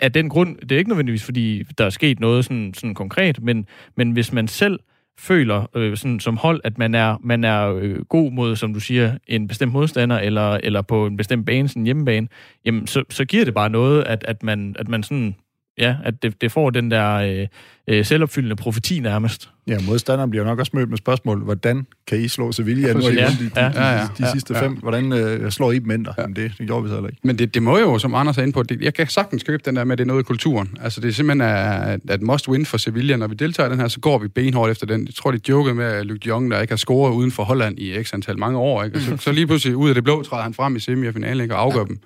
af 0.00 0.12
den 0.12 0.28
grund. 0.28 0.56
Det 0.56 0.72
er 0.72 0.78
ikke 0.78 0.90
nødvendigvis, 0.90 1.24
fordi 1.24 1.62
der 1.78 1.84
er 1.84 1.90
sket 1.90 2.20
noget 2.20 2.44
sådan, 2.44 2.74
sådan 2.74 2.94
konkret, 2.94 3.42
men, 3.42 3.66
men 3.96 4.10
hvis 4.10 4.32
man 4.32 4.48
selv 4.48 4.80
føler 5.18 5.66
øh, 5.74 5.96
sådan, 5.96 6.20
som 6.20 6.36
hold, 6.36 6.60
at 6.64 6.78
man 6.78 6.94
er, 6.94 7.16
man 7.20 7.44
er 7.44 7.74
øh, 7.74 8.04
god 8.04 8.32
mod, 8.32 8.56
som 8.56 8.74
du 8.74 8.80
siger, 8.80 9.18
en 9.26 9.48
bestemt 9.48 9.72
modstander, 9.72 10.18
eller, 10.18 10.60
eller 10.62 10.82
på 10.82 11.06
en 11.06 11.16
bestemt 11.16 11.46
bane, 11.46 11.68
sådan 11.68 11.82
en 11.82 11.86
hjemmebane, 11.86 12.28
jamen, 12.64 12.86
så, 12.86 13.04
så 13.10 13.24
giver 13.24 13.44
det 13.44 13.54
bare 13.54 13.70
noget, 13.70 14.04
at, 14.04 14.24
at, 14.28 14.42
man, 14.42 14.76
at 14.78 14.88
man 14.88 15.02
sådan, 15.02 15.36
ja, 15.78 15.96
at 16.04 16.22
det, 16.22 16.40
det 16.40 16.52
får 16.52 16.70
den 16.70 16.90
der 16.90 17.14
øh, 17.14 17.46
øh, 17.88 18.04
selvopfyldende 18.04 18.56
profeti 18.56 19.00
nærmest. 19.00 19.50
Ja, 19.68 19.78
modstanderen 19.86 20.30
bliver 20.30 20.44
nok 20.44 20.58
også 20.58 20.72
mødt 20.74 20.90
med 20.90 20.98
spørgsmål, 20.98 21.44
hvordan 21.44 21.86
kan 22.06 22.20
I 22.20 22.28
slå 22.28 22.52
Sevilla? 22.52 22.92
Nu 22.92 23.00
har 23.00 23.10
I 23.10 23.14
Ja, 23.14 23.26
de, 23.26 23.44
de, 23.44 23.50
ja, 23.56 23.68
de, 23.68 23.86
ja, 23.86 24.02
de, 24.02 24.08
de 24.18 24.24
ja, 24.26 24.32
sidste 24.32 24.54
ja. 24.54 24.62
fem. 24.62 24.72
Hvordan 24.72 25.12
øh, 25.12 25.50
slår 25.50 25.72
I 25.72 25.78
dem 25.78 25.90
ændre? 25.90 26.14
Ja. 26.16 26.22
Jamen, 26.22 26.36
det, 26.36 26.52
det 26.58 26.66
gjorde 26.66 26.82
vi 26.82 26.88
så 26.88 26.94
heller 26.94 27.08
ikke. 27.08 27.20
Men 27.22 27.38
det, 27.38 27.54
det 27.54 27.62
må 27.62 27.78
jo, 27.78 27.98
som 27.98 28.14
Anders 28.14 28.38
er 28.38 28.42
inde 28.42 28.52
på, 28.52 28.62
det, 28.62 28.80
jeg 28.80 28.94
kan 28.94 29.06
sagtens 29.06 29.42
købe 29.42 29.62
den 29.64 29.76
der 29.76 29.84
med, 29.84 29.92
at 29.92 29.98
det 29.98 30.04
er 30.04 30.06
noget 30.06 30.22
i 30.22 30.24
kulturen. 30.24 30.76
Altså, 30.80 31.00
det 31.00 31.08
er 31.08 31.12
simpelthen 31.12 31.50
at, 31.50 32.00
at 32.08 32.22
must 32.22 32.48
win 32.48 32.66
for 32.66 32.76
Sevilla. 32.76 33.16
Når 33.16 33.26
vi 33.26 33.34
deltager 33.34 33.68
i 33.68 33.72
den 33.72 33.80
her, 33.80 33.88
så 33.88 34.00
går 34.00 34.18
vi 34.18 34.28
benhårdt 34.28 34.70
efter 34.70 34.86
den. 34.86 35.06
Jeg 35.06 35.14
tror, 35.14 35.30
de 35.30 35.40
jokede 35.48 35.74
med, 35.74 35.84
at 35.84 36.06
Luke 36.06 36.18
de 36.18 36.28
Jong, 36.28 36.50
der 36.50 36.60
ikke 36.60 36.72
har 36.72 36.76
scoret 36.76 37.12
uden 37.12 37.32
for 37.32 37.44
Holland 37.44 37.78
i 37.78 38.02
x 38.02 38.14
antal 38.14 38.38
mange 38.38 38.58
år, 38.58 38.84
ikke? 38.84 38.96
Og 38.96 39.02
så, 39.02 39.16
så 39.16 39.32
lige 39.32 39.46
pludselig 39.46 39.76
ud 39.76 39.88
af 39.88 39.94
det 39.94 40.04
blå 40.04 40.22
træder 40.22 40.42
han 40.42 40.54
frem 40.54 40.76
i 40.76 40.80
semifinalen 40.80 41.42
ikke? 41.42 41.54
og 41.54 41.62
afgør 41.62 41.80
ja. 41.80 41.84
dem. 41.84 41.98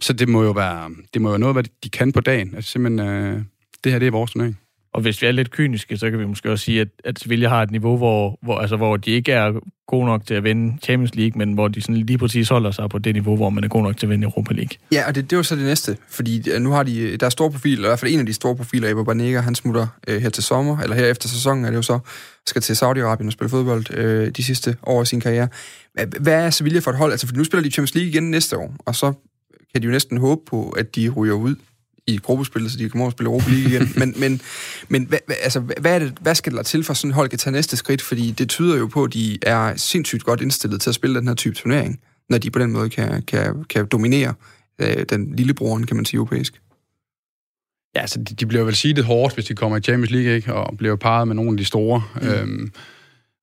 Så 0.00 0.12
det 0.12 0.28
må 0.28 0.42
jo 0.42 0.50
være, 0.50 0.90
det 1.14 1.22
må 1.22 1.30
jo 1.30 1.38
noget, 1.38 1.54
hvad 1.54 1.64
de 1.84 1.90
kan 1.90 2.12
på 2.12 2.20
dagen. 2.20 2.54
Altså 2.54 2.70
simpelthen, 2.70 3.08
øh, 3.08 3.42
det 3.84 3.92
her 3.92 3.98
det 3.98 4.06
er 4.06 4.12
vores 4.12 4.30
turnering. 4.30 4.58
Og 4.92 5.00
hvis 5.00 5.22
vi 5.22 5.26
er 5.26 5.32
lidt 5.32 5.50
kyniske, 5.50 5.96
så 5.96 6.10
kan 6.10 6.18
vi 6.18 6.26
måske 6.26 6.50
også 6.50 6.64
sige, 6.64 6.80
at, 6.80 6.88
at 7.04 7.18
Sevilla 7.18 7.48
har 7.48 7.62
et 7.62 7.70
niveau, 7.70 7.96
hvor, 7.96 8.38
hvor, 8.42 8.58
altså, 8.58 8.76
hvor 8.76 8.96
de 8.96 9.10
ikke 9.10 9.32
er 9.32 9.52
gode 9.86 10.06
nok 10.06 10.26
til 10.26 10.34
at 10.34 10.44
vinde 10.44 10.78
Champions 10.82 11.14
League, 11.14 11.38
men 11.38 11.52
hvor 11.52 11.68
de 11.68 11.80
sådan 11.80 11.96
lige 11.96 12.18
præcis 12.18 12.48
holder 12.48 12.70
sig 12.70 12.90
på 12.90 12.98
det 12.98 13.14
niveau, 13.14 13.36
hvor 13.36 13.50
man 13.50 13.64
er 13.64 13.68
god 13.68 13.82
nok 13.82 13.96
til 13.96 14.06
at 14.06 14.10
vinde 14.10 14.24
Europa 14.24 14.54
League. 14.54 14.78
Ja, 14.92 15.08
og 15.08 15.14
det, 15.14 15.30
det 15.30 15.36
var 15.36 15.42
så 15.42 15.56
det 15.56 15.64
næste, 15.64 15.96
fordi 16.08 16.58
nu 16.58 16.70
har 16.70 16.82
de, 16.82 17.16
der 17.16 17.26
er 17.26 17.30
store 17.30 17.50
profiler, 17.50 17.84
i 17.84 17.88
hvert 17.88 17.98
fald 17.98 18.12
en 18.12 18.20
af 18.20 18.26
de 18.26 18.32
store 18.32 18.56
profiler, 18.56 18.88
Eva 18.88 19.02
Banega, 19.02 19.40
han 19.40 19.54
smutter 19.54 19.86
øh, 20.08 20.22
her 20.22 20.30
til 20.30 20.42
sommer, 20.42 20.78
eller 20.78 20.96
her 20.96 21.06
efter 21.06 21.28
sæsonen 21.28 21.64
er 21.64 21.70
det 21.70 21.76
jo 21.76 21.82
så, 21.82 21.98
skal 22.46 22.62
til 22.62 22.74
Saudi-Arabien 22.74 23.26
og 23.26 23.32
spille 23.32 23.50
fodbold 23.50 23.94
øh, 23.94 24.30
de 24.30 24.42
sidste 24.42 24.76
år 24.82 25.00
af 25.00 25.06
sin 25.06 25.20
karriere. 25.20 25.48
Hvad, 25.94 26.06
hvad 26.20 26.44
er 26.44 26.50
Sevilla 26.50 26.80
for 26.80 26.90
et 26.90 26.96
hold? 26.96 27.12
Altså, 27.12 27.26
for 27.26 27.36
nu 27.36 27.44
spiller 27.44 27.62
de 27.62 27.70
Champions 27.70 27.94
League 27.94 28.08
igen 28.08 28.30
næste 28.30 28.58
år, 28.58 28.74
og 28.86 28.94
så 28.94 29.12
kan 29.72 29.82
de 29.82 29.86
jo 29.86 29.92
næsten 29.92 30.18
håbe 30.18 30.40
på, 30.46 30.70
at 30.70 30.96
de 30.96 31.08
ryger 31.08 31.34
ud 31.34 31.54
i 32.06 32.16
gruppespillet, 32.16 32.72
så 32.72 32.78
de 32.78 32.88
kommer 32.88 33.02
over 33.04 33.08
og 33.08 33.12
spille 33.12 33.28
Europa 33.30 33.50
League 33.50 33.70
igen. 33.70 33.92
men 34.00 34.14
men, 34.20 34.40
men 34.88 35.04
hvad- 35.06 35.18
altså, 35.42 35.60
hvad, 35.60 35.94
er 35.94 35.98
det, 35.98 36.14
hvad 36.20 36.34
skal 36.34 36.52
der 36.52 36.62
til 36.62 36.84
for 36.84 36.94
sådan 36.94 37.10
et 37.10 37.14
hold 37.14 37.28
kan 37.28 37.38
tage 37.38 37.52
næste 37.52 37.76
skridt? 37.76 38.02
Fordi 38.02 38.30
det 38.30 38.48
tyder 38.48 38.78
jo 38.78 38.86
på, 38.86 39.04
at 39.04 39.12
de 39.14 39.38
er 39.42 39.76
sindssygt 39.76 40.24
godt 40.24 40.40
indstillet 40.40 40.80
til 40.80 40.90
at 40.90 40.94
spille 40.94 41.18
den 41.20 41.28
her 41.28 41.34
type 41.34 41.54
turnering, 41.54 42.00
når 42.30 42.38
de 42.38 42.50
på 42.50 42.58
den 42.58 42.72
måde 42.72 42.90
kan, 42.90 43.22
kan, 43.22 43.64
kan 43.64 43.86
dominere 43.86 44.34
øh, 44.78 45.04
den 45.10 45.36
lillebroren, 45.36 45.86
kan 45.86 45.96
man 45.96 46.04
sige, 46.04 46.16
europæisk. 46.18 46.60
Ja, 47.96 48.00
altså, 48.00 48.18
de, 48.18 48.34
de 48.34 48.46
bliver 48.46 48.64
vel 48.64 48.76
sidet 48.76 49.04
hårdt, 49.04 49.34
hvis 49.34 49.44
de 49.44 49.54
kommer 49.54 49.76
i 49.78 49.80
Champions 49.80 50.10
League, 50.10 50.34
ikke? 50.34 50.54
Og 50.54 50.78
bliver 50.78 50.96
parret 50.96 51.28
med 51.28 51.34
nogle 51.36 51.50
af 51.50 51.56
de 51.56 51.64
store. 51.64 52.02
Mm. 52.22 52.28
Øhm, 52.28 52.72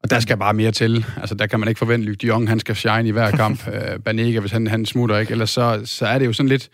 og 0.05 0.09
der 0.09 0.19
skal 0.19 0.37
bare 0.37 0.53
mere 0.53 0.71
til. 0.71 1.05
Altså, 1.17 1.35
der 1.35 1.47
kan 1.47 1.59
man 1.59 1.69
ikke 1.69 1.79
forvente, 1.79 2.11
at 2.11 2.21
de 2.21 2.27
Jong, 2.27 2.49
han 2.49 2.59
skal 2.59 2.75
shine 2.75 3.07
i 3.07 3.11
hver 3.11 3.31
kamp. 3.41 3.67
øh, 3.67 3.99
Banega, 3.99 4.39
hvis 4.39 4.51
han, 4.51 4.67
han 4.67 4.85
smutter, 4.85 5.17
ikke? 5.17 5.31
Ellers 5.31 5.49
så, 5.49 5.81
så 5.85 6.05
er 6.05 6.19
det 6.19 6.25
jo 6.25 6.33
sådan 6.33 6.49
lidt, 6.49 6.69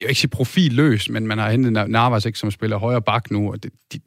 jeg 0.00 0.06
vil 0.06 0.10
ikke 0.10 0.20
sige 0.20 0.30
profilløst, 0.30 1.10
men 1.10 1.26
man 1.26 1.38
har 1.38 1.50
hentet 1.50 1.90
Navas, 1.90 2.24
ikke, 2.24 2.38
som 2.38 2.50
spiller 2.50 2.76
højre 2.76 3.02
bak 3.02 3.30
nu, 3.30 3.52
og 3.52 3.62
det, 3.62 3.72
de, 3.92 4.00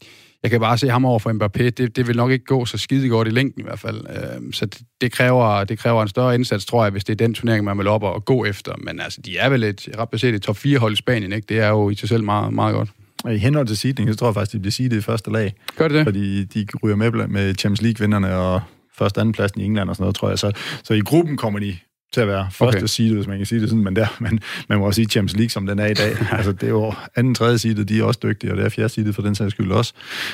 jeg 0.43 0.52
kan 0.52 0.60
bare 0.60 0.78
se 0.78 0.89
ham 0.89 1.06
over 1.06 1.20
for 1.20 1.34
Mbappé, 1.34 1.64
det, 1.70 1.95
det 1.95 2.08
vil 2.08 2.16
nok 2.16 2.32
ikke 2.32 2.45
gå 2.45 2.66
så 2.66 2.78
skide 2.78 3.10
godt 3.10 3.28
i 3.28 3.32
længden 3.32 3.62
i 3.62 3.64
hvert 3.64 3.80
fald. 3.80 4.02
Øh, 4.10 4.54
så 4.54 4.66
det, 4.66 4.82
det, 5.02 5.12
kræver, 5.12 5.64
det 5.64 5.80
kræver 5.80 6.02
en 6.02 6.08
større 6.08 6.36
indsats, 6.36 6.66
tror 6.66 6.84
jeg, 6.84 6.91
hvis 6.91 7.04
det 7.04 7.14
er 7.14 7.26
den 7.26 7.34
turnering, 7.34 7.66
man 7.66 7.78
vil 7.78 7.88
op 7.88 8.04
og 8.04 8.26
gå 8.26 8.45
efter. 8.45 8.74
Men 8.78 8.99
altså, 8.99 9.22
de 9.22 9.38
er 9.38 9.49
vel 9.49 9.64
et, 9.64 9.89
ret 9.97 10.10
baseret 10.10 10.36
et 10.36 10.41
top 10.41 10.58
4 10.58 10.80
hold 10.80 10.93
i 10.93 10.95
Spanien, 10.95 11.34
ikke? 11.34 11.45
Det 11.49 11.60
er 11.60 11.70
jo 11.70 11.89
i 11.89 11.95
sig 11.95 12.10
selv 12.10 12.24
meget, 12.24 12.54
meget 12.54 12.76
godt. 12.76 12.89
I 13.30 13.38
henhold 13.38 13.67
til 13.67 13.78
seeding, 13.78 14.09
så 14.09 14.15
tror 14.15 14.28
jeg 14.28 14.34
faktisk, 14.34 14.53
de 14.53 14.59
bliver 14.59 14.72
seedet 14.72 14.97
i 14.97 15.01
første 15.01 15.32
lag. 15.32 15.53
Gør 15.76 15.88
det 15.88 15.95
det? 15.97 16.05
Fordi 16.05 16.43
de 16.43 16.67
ryger 16.84 16.95
med 16.95 17.28
med 17.28 17.55
Champions 17.55 17.82
League-vinderne 17.82 18.36
og 18.36 18.61
første 18.97 19.22
anden 19.22 19.34
pladsen 19.34 19.61
i 19.61 19.65
England 19.65 19.89
og 19.89 19.95
sådan 19.95 20.03
noget, 20.03 20.15
tror 20.15 20.30
jeg. 20.30 20.39
Så, 20.39 20.51
så 20.84 20.93
i 20.93 20.99
gruppen 20.99 21.38
kommer 21.38 21.59
de 21.59 21.78
til 22.14 22.22
at 22.22 22.28
være 22.28 22.47
første 22.51 22.78
okay. 22.78 22.86
seed, 22.86 23.14
hvis 23.14 23.28
man 23.28 23.38
kan 23.38 23.45
sige 23.45 23.62
det 23.62 23.70
sådan, 23.70 23.84
men 23.84 23.95
der, 23.95 24.07
man, 24.20 24.39
man 24.70 24.80
må 24.80 24.86
også 24.86 24.95
sige 24.95 25.07
Champions 25.07 25.36
League, 25.36 25.49
som 25.49 25.68
den 25.68 25.80
er 25.80 25.86
i 25.86 25.93
dag. 25.93 26.18
altså, 26.38 26.51
det 26.51 26.64
er 26.64 26.70
jo 26.70 26.93
anden, 27.16 27.36
tredje 27.36 27.57
seedet, 27.57 27.89
de 27.89 27.99
er 27.99 28.03
også 28.03 28.20
dygtige, 28.24 28.51
og 28.51 28.57
det 28.57 28.66
er 28.66 28.70
fjerde 28.70 28.89
seedet 28.89 29.16
for 29.16 29.22
den 29.22 29.36
sags 29.36 29.51
skyld 29.51 29.72
også. 29.72 29.93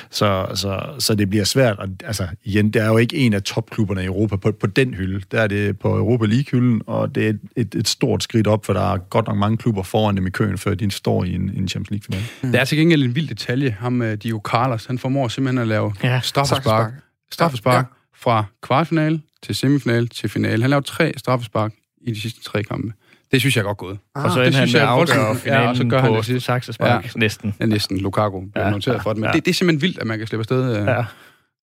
Så, 0.09 0.45
så, 0.55 0.84
så 0.99 1.15
det 1.15 1.30
bliver 1.30 1.45
svært. 1.45 1.80
Og, 1.80 1.89
altså, 2.03 2.28
igen, 2.43 2.71
det 2.71 2.82
er 2.82 2.88
jo 2.88 2.97
ikke 2.97 3.17
en 3.17 3.34
af 3.34 3.43
topklubberne 3.43 4.03
i 4.03 4.05
Europa 4.05 4.36
på, 4.36 4.51
på 4.51 4.67
den 4.67 4.93
hylde. 4.93 5.25
Der 5.32 5.41
er 5.41 5.47
det 5.47 5.80
på 5.80 5.97
Europa 5.97 6.25
League-hylden, 6.25 6.82
og 6.88 7.15
det 7.15 7.25
er 7.25 7.30
et, 7.30 7.39
et, 7.55 7.75
et 7.75 7.88
stort 7.88 8.23
skridt 8.23 8.47
op, 8.47 8.65
for 8.65 8.73
der 8.73 8.93
er 8.93 8.97
godt 8.97 9.28
nok 9.28 9.38
mange 9.38 9.57
klubber 9.57 9.84
foran 9.84 10.17
dem 10.17 10.28
i 10.28 10.30
køen, 10.30 10.57
før 10.57 10.73
de 10.73 10.91
står 10.91 11.23
i 11.23 11.34
en, 11.34 11.41
en 11.41 11.67
Champions 11.67 11.89
League-finale. 11.89 12.25
Mm. 12.43 12.51
Der 12.51 12.59
er 12.59 12.65
til 12.65 12.78
gengæld 12.78 13.03
en 13.03 13.15
vild 13.15 13.28
detalje. 13.28 13.78
Ham, 13.80 14.01
uh, 14.01 14.13
Dio 14.13 14.41
Carlos, 14.43 14.86
han 14.86 14.99
formår 14.99 15.28
simpelthen 15.28 15.57
at 15.57 15.67
lave 15.67 15.93
ja, 16.03 16.19
straffespark, 16.23 16.93
straffespark 17.32 17.86
ja. 17.86 17.96
Fra 18.20 18.45
kvartfinale 18.61 19.22
til 19.43 19.55
semifinale 19.55 20.07
til 20.07 20.30
finale. 20.30 20.61
Han 20.61 20.70
laver 20.70 20.82
tre 20.82 21.13
straffespark 21.18 21.74
i 22.01 22.11
de 22.11 22.22
sidste 22.22 22.43
tre 22.43 22.63
kampe. 22.63 22.93
Det 23.32 23.39
synes 23.39 23.55
jeg 23.55 23.61
er 23.61 23.65
godt 23.65 23.78
gået. 23.78 23.99
Ah, 24.15 24.26
og 24.26 24.32
så 24.32 24.43
det 24.43 24.55
han 24.55 24.70
med 24.74 24.80
at 24.80 24.88
afgøre 24.88 25.36
finalen 25.36 25.63
ja, 25.63 25.70
og 25.70 25.76
så 25.76 25.84
gør 25.84 26.01
på 26.01 26.13
han 26.13 26.24
det 26.24 26.43
saksespark 26.43 27.03
ja, 27.03 27.09
næsten. 27.15 27.55
Ja, 27.59 27.65
næsten. 27.65 27.97
Lukaku 27.97 28.41
bliver 28.51 28.65
ja, 28.65 28.72
noteret 28.72 29.03
for 29.03 29.13
det. 29.13 29.20
Men 29.20 29.28
ja. 29.28 29.32
det, 29.32 29.45
det 29.45 29.51
er 29.51 29.55
simpelthen 29.55 29.82
vildt, 29.82 29.99
at 29.99 30.07
man 30.07 30.18
kan 30.18 30.28
slippe 30.28 30.41
afsted. 30.41 30.80
Øh, 30.80 30.88
ja. 30.88 31.05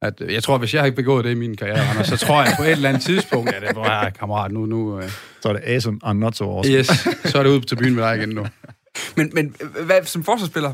At, 0.02 0.22
jeg 0.30 0.42
tror, 0.42 0.58
hvis 0.58 0.74
jeg 0.74 0.82
har 0.82 0.86
ikke 0.86 0.96
begået 0.96 1.24
det 1.24 1.30
i 1.30 1.34
min 1.34 1.56
karriere, 1.56 1.88
Anders, 1.88 2.06
så 2.06 2.16
tror 2.16 2.42
jeg 2.42 2.52
på 2.58 2.62
et 2.62 2.70
eller 2.70 2.88
andet 2.88 3.02
tidspunkt, 3.02 3.54
at 3.54 3.62
det 3.62 3.76
var, 3.76 4.10
kammerat, 4.10 4.52
nu... 4.52 4.66
nu 4.66 4.98
øh. 4.98 5.10
Så 5.42 5.48
er 5.48 5.52
det 5.52 5.62
awesome 5.66 5.98
and 6.02 6.18
not 6.18 6.36
so 6.36 6.56
awesome. 6.56 6.78
Yes, 6.78 6.86
så 7.24 7.38
er 7.38 7.42
det 7.42 7.50
ude 7.50 7.60
til 7.60 7.76
byen 7.76 7.94
med 7.94 8.02
dig 8.02 8.16
igen 8.16 8.28
nu. 8.28 8.46
Men, 9.16 9.30
men 9.34 9.54
hvad, 9.86 10.04
som 10.04 10.24
forsvarsspiller, 10.24 10.72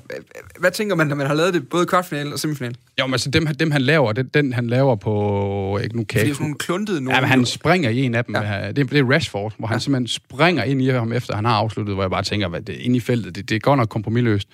hvad 0.59 0.71
tænker 0.71 0.95
man, 0.97 1.07
når 1.07 1.17
man 1.17 1.27
har 1.27 1.35
lavet 1.35 1.55
det 1.55 1.69
både 1.69 1.87
kvartfinale 1.87 2.33
og 2.33 2.39
semifinale? 2.39 2.75
Jo, 3.01 3.07
men 3.07 3.15
altså 3.15 3.31
dem, 3.31 3.47
dem 3.47 3.71
han 3.71 3.83
laver, 3.83 4.13
den, 4.13 4.27
den 4.35 4.53
han 4.53 4.67
laver 4.67 4.97
på, 4.97 5.79
ikke 5.85 5.97
nu 5.97 6.05
kan 6.05 6.21
Det 6.21 6.31
er 6.31 6.35
sådan 6.35 6.45
nogle 6.45 6.59
kluntede 6.59 7.01
nu. 7.01 7.11
Ja, 7.11 7.21
men 7.21 7.29
han 7.29 7.47
springer 7.47 7.91
i 7.91 8.03
en 8.03 8.15
af 8.15 8.25
dem. 8.25 8.35
Ja. 8.35 8.73
Det, 8.73 8.91
det 8.91 8.99
er 8.99 9.11
Rashford, 9.11 9.55
hvor 9.59 9.69
ja. 9.69 9.71
han 9.71 9.81
simpelthen 9.81 10.09
springer 10.09 10.65
ind 10.65 10.83
i 10.83 10.89
ham, 10.89 11.13
efter 11.13 11.37
han 11.37 11.45
har 11.45 11.53
afsluttet, 11.53 11.95
hvor 11.95 12.03
jeg 12.03 12.11
bare 12.11 12.23
tænker, 12.23 12.49
hvad 12.49 12.61
det 12.61 12.77
ind 12.77 12.97
i 12.97 13.01
feltet, 13.01 13.35
det, 13.35 13.49
det 13.49 13.57
er 13.57 13.61
godt 13.61 13.79
nok 13.79 13.89
kompromilløst. 13.89 14.49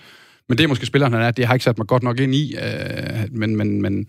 Men 0.49 0.59
det 0.59 0.65
er 0.65 0.69
måske 0.69 0.87
spilleren, 0.87 1.13
han 1.13 1.23
er. 1.23 1.31
Det 1.31 1.47
har 1.47 1.55
ikke 1.55 1.65
sat 1.65 1.79
mig 1.79 1.87
godt 1.87 2.03
nok 2.03 2.21
ind 2.21 2.35
i, 2.35 2.57
øh, 2.57 3.29
men, 3.31 3.57
men, 3.57 3.83
men 3.83 4.07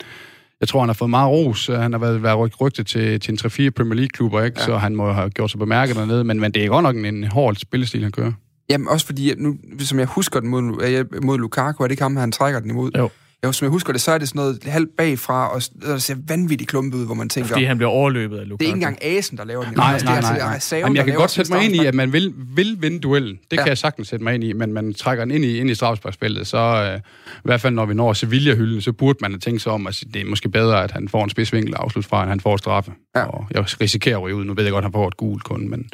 jeg 0.60 0.68
tror, 0.68 0.80
han 0.80 0.90
har 0.90 0.94
fået 0.94 1.10
meget 1.10 1.30
ros. 1.30 1.68
Han 1.68 1.92
har 1.92 2.00
været, 2.00 2.24
været 2.24 2.62
rygtet 2.62 2.88
til, 2.88 3.20
til 3.20 3.32
en 3.32 3.38
3-4 3.68 3.70
Premier 3.70 3.96
League-klubber, 3.96 4.44
ikke? 4.44 4.60
Ja. 4.60 4.66
så 4.66 4.78
han 4.78 4.96
må 4.96 5.12
have 5.12 5.30
gjort 5.30 5.52
sig 5.52 5.60
bemærket 5.60 5.96
dernede. 5.96 6.24
Men, 6.24 6.40
men 6.40 6.52
det 6.52 6.66
er 6.66 6.68
godt 6.68 6.84
nok 6.84 6.96
en, 6.96 7.06
en 7.06 7.24
hård 7.24 7.56
spillestil, 7.56 8.04
han 8.04 8.12
kører. 8.12 8.32
Jamen 8.70 8.88
også 8.88 9.06
fordi, 9.06 9.34
nu, 9.38 9.58
som 9.80 10.00
jeg 10.00 10.08
husker 10.08 10.40
den 10.40 10.50
mod, 10.50 11.22
mod 11.22 11.38
Lukaku, 11.38 11.84
er 11.84 11.88
det 11.88 11.92
ikke 11.92 12.04
ham, 12.04 12.16
han 12.16 12.32
trækker 12.32 12.60
den 12.60 12.70
imod? 12.70 12.92
Jo. 12.98 13.10
Jo, 13.46 13.52
som 13.52 13.66
jeg 13.66 13.72
husker 13.72 13.94
det, 13.94 14.02
så 14.02 14.12
er 14.12 14.18
det 14.18 14.28
sådan 14.28 14.40
noget 14.40 14.64
halvt 14.64 14.90
bagfra, 14.98 15.54
og 15.54 15.62
der 15.82 15.98
ser 15.98 16.16
vanvittigt 16.28 16.70
klumpet 16.70 16.98
ud, 16.98 17.06
hvor 17.06 17.16
man 17.16 17.30
tænker... 17.30 17.48
Fordi 17.48 17.64
han 17.64 17.78
bliver 17.78 17.90
overløbet 17.90 18.38
af 18.38 18.50
Lukaku. 18.50 18.58
Det 18.58 18.66
er 18.66 18.68
ikke 18.68 18.76
engang 18.76 19.06
Asen, 19.06 19.38
der 19.38 19.44
laver 19.44 19.64
den. 19.64 19.74
Nej, 19.74 20.00
nej, 20.04 20.22
nej. 20.22 20.38
nej. 20.38 20.60
Saven, 20.60 20.84
Jamen, 20.84 20.96
jeg 20.96 21.06
kan 21.06 21.16
godt 21.16 21.32
sætte 21.32 21.54
mig 21.54 21.66
ind 21.66 21.76
i, 21.76 21.86
at 21.86 21.94
man 21.94 22.14
vil, 22.14 22.34
vil 22.56 22.78
vinde 22.80 23.00
duellen. 23.00 23.40
Det 23.52 23.58
ja. 23.58 23.62
kan 23.64 23.68
jeg 23.68 23.78
sagtens 23.78 24.08
sætte 24.08 24.24
mig 24.24 24.36
ind 24.36 24.44
i, 24.44 24.54
men 24.54 24.74
man 24.74 24.94
trækker 24.94 25.26
den 25.26 25.32
ind 25.32 25.46
i, 25.46 25.58
ind 25.58 25.70
i 25.70 25.76
strafsparkspillet, 25.76 26.48
så 26.48 26.92
uh, 26.94 27.00
i 27.36 27.42
hvert 27.44 27.62
fald 27.62 27.74
når 27.74 27.86
vi 27.86 27.94
når 27.94 28.14
Sevilla-hylden, 28.14 28.82
så 28.82 28.92
burde 28.92 29.18
man 29.22 29.32
have 29.32 29.40
tænkt 29.40 29.62
sig 29.62 29.72
om, 29.72 29.88
at 29.88 30.04
det 30.14 30.22
er 30.22 30.26
måske 30.26 30.50
bedre, 30.50 30.84
at 30.84 30.92
han 30.92 31.10
får 31.10 31.24
en 31.24 31.30
spidsvinkel 31.30 31.74
afslut 31.76 32.06
fra, 32.06 32.22
end 32.22 32.30
han 32.30 32.40
får 32.40 32.58
straffe. 32.58 32.92
Ja. 33.16 33.24
Og 33.24 33.48
jeg 33.52 33.82
risikerer 33.82 34.18
at 34.18 34.24
ryge 34.24 34.36
ud. 34.36 34.46
Nu 34.46 34.54
ved 34.54 34.64
jeg 34.64 34.72
godt, 34.72 34.82
at 34.82 34.86
han 34.86 34.94
får 34.94 35.08
et 35.08 35.18
gult 35.18 35.44
kun, 35.44 35.70
men 35.70 35.90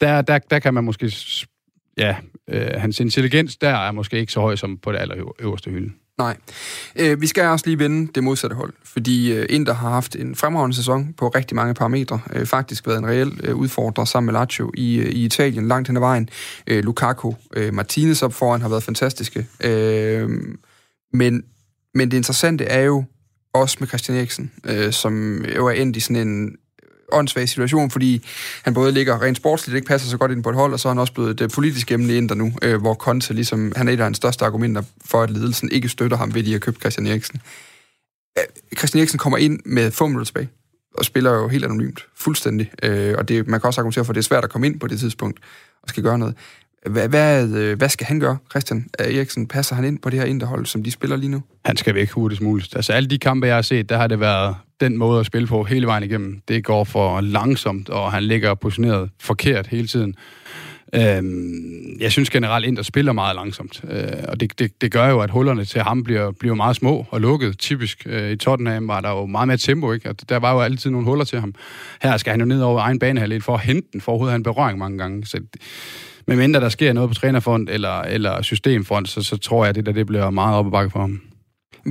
der, 0.00 0.22
der, 0.22 0.38
der 0.38 0.58
kan 0.58 0.74
man 0.74 0.84
måske 0.84 1.10
ja, 1.96 2.16
øh, 2.48 2.80
hans 2.80 3.00
intelligens 3.00 3.56
der 3.56 3.68
er 3.68 3.92
måske 3.92 4.18
ikke 4.18 4.32
så 4.32 4.40
høj 4.40 4.56
som 4.56 4.78
på 4.78 4.92
det 4.92 4.98
allerøverste 4.98 5.70
hylde. 5.70 5.92
Nej. 6.18 6.36
Øh, 6.96 7.20
vi 7.20 7.26
skal 7.26 7.44
også 7.44 7.66
lige 7.66 7.78
vende 7.78 8.12
det 8.14 8.24
modsatte 8.24 8.56
hold, 8.56 8.72
fordi 8.84 9.32
øh, 9.32 9.46
Inter 9.48 9.74
har 9.74 9.90
haft 9.90 10.16
en 10.16 10.34
fremragende 10.34 10.76
sæson 10.76 11.14
på 11.18 11.28
rigtig 11.28 11.54
mange 11.54 11.74
parametre. 11.74 12.20
Øh, 12.32 12.46
faktisk 12.46 12.86
været 12.86 12.98
en 12.98 13.06
reel 13.06 13.40
øh, 13.42 13.56
udfordrer 13.56 14.04
sammen 14.04 14.26
med 14.32 14.40
Lazio 14.40 14.72
i, 14.74 14.96
øh, 14.98 15.06
i 15.06 15.24
Italien 15.24 15.68
langt 15.68 15.88
hen 15.88 15.96
ad 15.96 16.00
vejen. 16.00 16.28
Øh, 16.66 16.84
Lukaku, 16.84 17.32
øh, 17.56 17.74
Martinez 17.74 18.22
op 18.22 18.32
foran 18.32 18.60
har 18.60 18.68
været 18.68 18.82
fantastiske. 18.82 19.46
Øh, 19.64 20.30
men, 21.12 21.42
men 21.94 22.10
det 22.10 22.16
interessante 22.16 22.64
er 22.64 22.82
jo 22.82 23.04
også 23.54 23.76
med 23.80 23.88
Christian 23.88 24.18
Eriksen, 24.18 24.52
øh, 24.64 24.92
som 24.92 25.44
jo 25.44 25.66
er 25.66 25.72
endt 25.72 25.96
i 25.96 26.00
sådan 26.00 26.28
en 26.28 26.56
åndssvag 27.12 27.48
situation, 27.48 27.90
fordi 27.90 28.26
han 28.62 28.74
både 28.74 28.92
ligger 28.92 29.22
rent 29.22 29.36
sportsligt, 29.36 29.76
ikke 29.76 29.86
passer 29.86 30.08
så 30.08 30.16
godt 30.16 30.32
ind 30.32 30.42
på 30.42 30.50
et 30.50 30.56
hold, 30.56 30.72
og 30.72 30.80
så 30.80 30.88
er 30.88 30.90
han 30.90 30.98
også 30.98 31.12
blevet 31.12 31.30
et 31.30 31.40
øh, 31.40 31.50
politisk 31.50 31.92
emne 31.92 32.16
ind 32.16 32.28
der 32.28 32.34
nu, 32.34 32.52
øh, 32.62 32.80
hvor 32.80 32.94
Conte 32.94 33.34
ligesom, 33.34 33.72
han 33.76 33.88
er 33.88 33.92
et 33.92 34.00
af 34.00 34.04
hans 34.04 34.16
største 34.16 34.44
argumenter 34.44 34.82
for, 35.04 35.22
at 35.22 35.30
ledelsen 35.30 35.72
ikke 35.72 35.88
støtter 35.88 36.16
ham 36.16 36.34
ved, 36.34 36.40
at 36.40 36.46
de 36.46 36.52
har 36.52 36.58
købt 36.58 36.80
Christian 36.80 37.06
Eriksen. 37.06 37.40
Øh, 38.38 38.44
Christian 38.78 39.00
Eriksen 39.00 39.18
kommer 39.18 39.38
ind 39.38 39.60
med 39.64 39.90
få 39.90 40.06
minutter 40.06 40.24
tilbage, 40.24 40.48
og 40.94 41.04
spiller 41.04 41.32
jo 41.32 41.48
helt 41.48 41.64
anonymt, 41.64 42.06
fuldstændig. 42.16 42.70
Øh, 42.82 43.14
og 43.18 43.28
det, 43.28 43.46
man 43.46 43.60
kan 43.60 43.66
også 43.66 43.80
argumentere 43.80 44.04
for, 44.04 44.12
at 44.12 44.14
det 44.14 44.20
er 44.20 44.24
svært 44.24 44.44
at 44.44 44.50
komme 44.50 44.66
ind 44.66 44.80
på 44.80 44.86
det 44.86 45.00
tidspunkt 45.00 45.40
og 45.82 45.88
skal 45.88 46.02
gøre 46.02 46.18
noget. 46.18 46.34
Hvad, 46.90 47.08
hvad, 47.08 47.46
hvad 47.76 47.88
skal 47.88 48.06
han 48.06 48.20
gøre, 48.20 48.36
Christian 48.50 48.86
øh, 49.00 49.14
Eriksen? 49.14 49.46
Passer 49.46 49.74
han 49.74 49.84
ind 49.84 49.98
på 49.98 50.10
det 50.10 50.18
her 50.18 50.26
interhold, 50.26 50.66
som 50.66 50.82
de 50.82 50.90
spiller 50.90 51.16
lige 51.16 51.30
nu? 51.30 51.42
Han 51.64 51.76
skal 51.76 51.94
væk 51.94 52.10
hurtigst 52.10 52.42
muligt. 52.42 52.76
Altså 52.76 52.92
alle 52.92 53.08
de 53.08 53.18
kampe, 53.18 53.46
jeg 53.46 53.54
har 53.54 53.62
set, 53.62 53.88
der 53.88 53.96
har 53.96 54.06
det 54.06 54.20
været 54.20 54.56
den 54.80 54.96
måde 54.96 55.20
at 55.20 55.26
spille 55.26 55.48
på 55.48 55.64
hele 55.64 55.86
vejen 55.86 56.02
igennem. 56.02 56.40
Det 56.48 56.64
går 56.64 56.84
for 56.84 57.20
langsomt, 57.20 57.88
og 57.88 58.12
han 58.12 58.22
ligger 58.22 58.54
positioneret 58.54 59.10
forkert 59.20 59.66
hele 59.66 59.88
tiden. 59.88 60.14
Øhm, 60.94 61.96
jeg 62.00 62.12
synes 62.12 62.30
generelt, 62.30 62.66
Inter 62.66 62.82
spiller 62.82 63.12
meget 63.12 63.36
langsomt, 63.36 63.84
øh, 63.90 64.06
og 64.28 64.40
det, 64.40 64.58
det, 64.58 64.80
det 64.80 64.92
gør 64.92 65.08
jo, 65.08 65.20
at 65.20 65.30
hullerne 65.30 65.64
til 65.64 65.80
ham 65.80 66.04
bliver, 66.04 66.32
bliver 66.32 66.54
meget 66.54 66.76
små 66.76 67.06
og 67.10 67.20
lukket. 67.20 67.58
Typisk 67.58 68.06
øh, 68.06 68.30
i 68.30 68.36
Tottenham 68.36 68.88
var 68.88 69.00
der 69.00 69.10
jo 69.10 69.26
meget 69.26 69.48
mere 69.48 69.56
tempo, 69.56 69.92
ikke? 69.92 70.08
Og 70.08 70.28
der 70.28 70.36
var 70.36 70.52
jo 70.52 70.60
altid 70.60 70.90
nogle 70.90 71.06
huller 71.06 71.24
til 71.24 71.40
ham. 71.40 71.54
Her 72.02 72.16
skal 72.16 72.30
han 72.30 72.40
jo 72.40 72.46
ned 72.46 72.60
over 72.60 72.80
egen 72.80 72.98
banehalvdel 72.98 73.42
for 73.42 73.54
at 73.54 73.60
hente 73.60 73.88
den, 73.92 74.00
for 74.00 74.12
overhovedet 74.12 74.32
han 74.32 74.42
berøring 74.42 74.78
mange 74.78 74.98
gange. 74.98 75.26
Så 75.26 75.40
men 76.26 76.38
mindre 76.38 76.60
der 76.60 76.68
sker 76.68 76.92
noget 76.92 77.10
på 77.10 77.14
trænerfront 77.14 77.70
eller, 77.70 78.00
eller 78.00 78.42
systemfront, 78.42 79.08
så, 79.08 79.22
så 79.22 79.36
tror 79.36 79.64
jeg, 79.64 79.68
at 79.68 79.74
det 79.74 79.86
der 79.86 79.92
det 79.92 80.06
bliver 80.06 80.30
meget 80.30 80.56
op 80.56 80.66
ad 80.66 80.70
bakke 80.70 80.90
for 80.90 81.00
ham. 81.00 81.20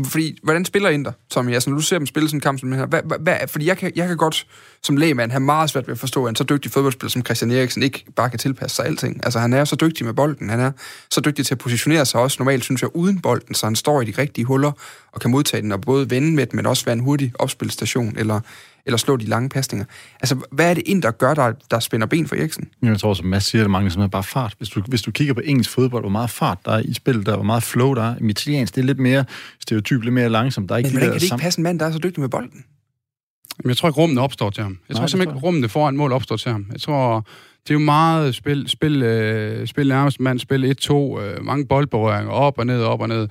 Fordi, 0.04 0.38
hvordan 0.44 0.66
spiller 0.66 0.90
Inter, 0.90 1.12
Tommy? 1.30 1.54
Altså, 1.54 1.70
når 1.70 1.78
du 1.78 1.84
ser 1.84 1.98
dem 1.98 2.08
spille 2.08 2.30
sådan 2.30 2.38
en 2.38 2.42
kamp 2.42 2.60
som 2.60 2.70
den 2.70 2.80
her, 2.80 2.86
hvad, 2.86 3.02
hvad, 3.20 3.36
fordi 3.48 3.66
jeg 3.66 3.78
kan, 3.78 3.92
jeg 3.96 4.08
kan 4.08 4.18
godt 4.18 4.48
som 4.84 4.98
lægmand 4.98 5.32
have 5.32 5.40
meget 5.40 5.70
svært 5.70 5.88
ved 5.88 5.92
at 5.92 6.00
forstå, 6.00 6.26
at 6.26 6.30
en 6.30 6.36
så 6.36 6.44
dygtig 6.44 6.72
fodboldspiller 6.72 7.10
som 7.10 7.26
Christian 7.26 7.52
Eriksen 7.52 7.84
ikke 7.84 8.06
bare 8.16 8.30
kan 8.30 8.40
tilpasse 8.40 8.76
sig 8.76 8.86
alting. 8.86 9.22
Altså, 9.24 9.40
han 9.40 9.54
er 9.54 9.66
så 9.66 9.76
dygtig 9.76 10.06
med 10.06 10.14
bolden, 10.14 10.50
han 10.50 10.60
er 10.60 10.72
så 11.12 11.22
dygtig 11.22 11.46
til 11.46 11.54
at 11.54 11.58
positionere 11.58 12.06
sig 12.06 12.22
også 12.22 12.36
normalt, 12.40 12.64
synes 12.64 12.82
jeg, 12.82 12.96
uden 12.96 13.20
bolden, 13.20 13.56
så 13.56 13.66
han 13.66 13.76
står 13.76 14.02
i 14.02 14.06
de 14.06 14.22
rigtige 14.22 14.46
huller 14.46 14.72
og 15.12 15.22
kan 15.22 15.32
modtage 15.32 15.62
den 15.62 15.72
og 15.72 15.82
både 15.82 16.10
vende 16.10 16.36
med 16.36 16.46
den, 16.46 16.56
men 16.56 16.66
også 16.66 16.86
være 16.86 16.94
en 16.94 17.00
hurtig 17.00 17.34
opspilstation 17.40 18.16
eller 18.18 18.40
eller 18.86 18.98
slå 18.98 19.18
de 19.18 19.26
lange 19.26 19.50
pasninger. 19.50 19.86
Altså, 20.22 20.36
hvad 20.52 20.70
er 20.70 20.74
det 20.74 20.84
ind, 20.86 21.02
der 21.02 21.12
gør, 21.12 21.34
der, 21.34 21.54
der 21.72 21.80
spænder 21.80 22.08
ben 22.08 22.28
for 22.28 22.36
Eriksen? 22.36 22.70
Jeg 22.82 23.00
tror, 23.00 23.14
som 23.14 23.26
Mads 23.26 23.44
siger, 23.46 23.62
det 23.64 23.72
mangler 23.72 23.90
simpelthen 23.90 24.12
bare 24.12 24.24
fart. 24.24 24.56
Hvis 24.58 24.70
du, 24.70 24.82
hvis 24.88 25.02
du 25.02 25.12
kigger 25.12 25.34
på 25.34 25.42
engelsk 25.44 25.70
fodbold, 25.70 26.04
hvor 26.04 26.10
meget 26.10 26.30
fart 26.30 26.58
der 26.66 26.72
er 26.72 26.80
i 26.80 26.94
spillet, 26.94 27.26
der 27.26 27.36
hvor 27.36 27.44
meget 27.44 27.64
flow 27.64 27.94
der 27.94 28.04
er. 28.04 28.16
I 28.22 28.30
italiensk, 28.30 28.76
det 28.76 28.82
er 28.82 28.86
lidt 28.86 29.00
mere 29.00 29.26
stereotyp, 29.60 30.02
lidt 30.02 30.14
mere 30.14 30.30
langsomt. 30.30 30.70
Der 30.70 30.76
er 30.76 30.78
ikke 30.78 30.88
Men 30.88 30.94
hvordan 30.94 31.10
kan 31.10 31.20
det 31.20 31.24
ikke 31.24 31.38
passe 31.38 31.60
en 31.60 31.64
mand, 31.64 31.80
der 31.80 31.86
er 31.86 31.92
så 31.92 32.00
dygtig 32.00 32.22
med 32.22 32.30
bolden? 32.30 32.64
Jeg 33.66 33.78
tror 33.78 33.90
ikke, 33.90 34.00
rummene 34.00 34.22
opstår 34.22 34.50
til 34.50 34.64
ham. 34.64 34.72
Jeg 34.72 34.94
Nej, 34.94 35.00
tror 35.00 35.08
simpelthen 35.08 35.36
ikke, 35.38 35.46
rummene 35.46 35.70
foran 35.70 35.98
mål 35.98 36.12
opstår 36.12 36.38
til 36.38 36.52
ham. 36.52 36.66
Jeg 36.72 36.82
tror, 36.82 37.26
det 37.68 37.72
er 37.72 37.74
jo 37.74 37.80
meget 37.80 38.36
spil, 38.36 38.70
spil, 38.70 39.04
øh, 39.04 39.68
spil 39.68 39.88
nærmest 39.88 40.20
mand, 40.20 40.40
spil 40.40 40.76
1-2, 40.82 41.20
øh, 41.22 41.46
mange 41.46 41.66
boldberøringer, 41.66 42.32
op 42.32 42.60
og 42.60 42.66
ned, 42.66 42.84
op 42.84 43.02
og 43.02 43.08
ned. 43.08 43.28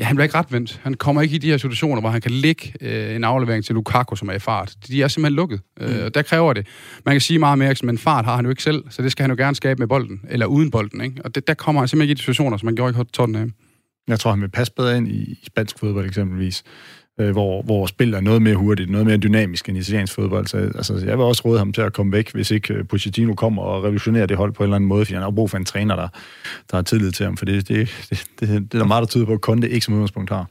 Ja, 0.00 0.04
han 0.04 0.16
bliver 0.16 0.24
ikke 0.24 0.38
retvendt. 0.38 0.80
Han 0.82 0.94
kommer 0.94 1.22
ikke 1.22 1.34
i 1.34 1.38
de 1.38 1.50
her 1.50 1.56
situationer, 1.56 2.00
hvor 2.00 2.10
han 2.10 2.20
kan 2.20 2.30
lægge 2.30 2.72
øh, 2.80 3.16
en 3.16 3.24
aflevering 3.24 3.64
til 3.64 3.74
Lukaku, 3.74 4.16
som 4.16 4.28
er 4.28 4.32
i 4.32 4.38
fart. 4.38 4.74
De 4.88 5.02
er 5.02 5.08
simpelthen 5.08 5.36
lukket. 5.36 5.60
Øh, 5.80 5.88
mm. 5.88 5.94
Øh, 5.94 6.10
der 6.14 6.22
kræver 6.22 6.52
det. 6.52 6.66
Man 7.06 7.14
kan 7.14 7.20
sige 7.20 7.38
meget 7.38 7.58
mere, 7.58 7.74
men 7.82 7.98
fart 7.98 8.24
har 8.24 8.36
han 8.36 8.44
jo 8.44 8.50
ikke 8.50 8.62
selv, 8.62 8.84
så 8.90 9.02
det 9.02 9.12
skal 9.12 9.22
han 9.22 9.30
jo 9.30 9.44
gerne 9.44 9.56
skabe 9.56 9.78
med 9.78 9.86
bolden, 9.86 10.20
eller 10.28 10.46
uden 10.46 10.70
bolden. 10.70 11.00
Ikke? 11.00 11.16
Og 11.24 11.34
det, 11.34 11.46
der 11.46 11.54
kommer 11.54 11.80
han 11.80 11.88
simpelthen 11.88 12.10
ikke 12.10 12.12
i 12.12 12.14
de 12.14 12.20
situationer, 12.20 12.56
som 12.56 12.66
man 12.66 12.74
gjorde 12.74 13.00
i 13.00 13.04
Tottenham. 13.12 13.52
Jeg 14.08 14.20
tror, 14.20 14.30
han 14.30 14.40
vil 14.40 14.48
passe 14.48 14.72
bedre 14.76 14.96
ind 14.96 15.08
i, 15.08 15.12
i 15.12 15.38
spansk 15.46 15.78
fodbold 15.78 16.06
eksempelvis 16.06 16.64
øh, 17.22 17.32
hvor, 17.32 17.62
hvor 17.62 17.86
spillet 17.86 18.16
er 18.16 18.20
noget 18.20 18.42
mere 18.42 18.54
hurtigt, 18.54 18.90
noget 18.90 19.06
mere 19.06 19.16
dynamisk 19.16 19.68
end 19.68 19.78
italiensk 19.78 20.14
fodbold. 20.14 20.46
Så 20.46 20.56
altså, 20.56 20.94
jeg 20.94 21.18
vil 21.18 21.24
også 21.24 21.42
råde 21.44 21.58
ham 21.58 21.72
til 21.72 21.82
at 21.82 21.92
komme 21.92 22.12
væk, 22.12 22.32
hvis 22.32 22.50
ikke 22.50 22.74
øh, 22.74 22.86
Pochettino 22.86 23.34
kommer 23.34 23.62
og 23.62 23.82
revolutionerer 23.82 24.26
det 24.26 24.36
hold 24.36 24.52
på 24.52 24.62
en 24.62 24.64
eller 24.64 24.76
anden 24.76 24.88
måde, 24.88 25.04
fordi 25.04 25.14
han 25.14 25.22
har 25.22 25.30
brug 25.30 25.50
for 25.50 25.58
en 25.58 25.64
træner, 25.64 25.96
der, 25.96 26.08
der 26.70 26.76
har 26.76 26.82
tillid 26.82 27.12
til 27.12 27.24
ham, 27.24 27.36
for 27.36 27.44
det, 27.44 27.68
det, 27.68 27.88
det, 28.10 28.24
det, 28.40 28.48
det 28.48 28.74
er 28.74 28.78
der 28.78 28.84
meget, 28.84 29.02
der 29.02 29.06
tyder 29.06 29.26
på, 29.26 29.32
at 29.32 29.40
Conte 29.40 29.70
ikke 29.70 29.84
som 29.84 29.94
udgangspunkt 29.94 30.30
har. 30.30 30.46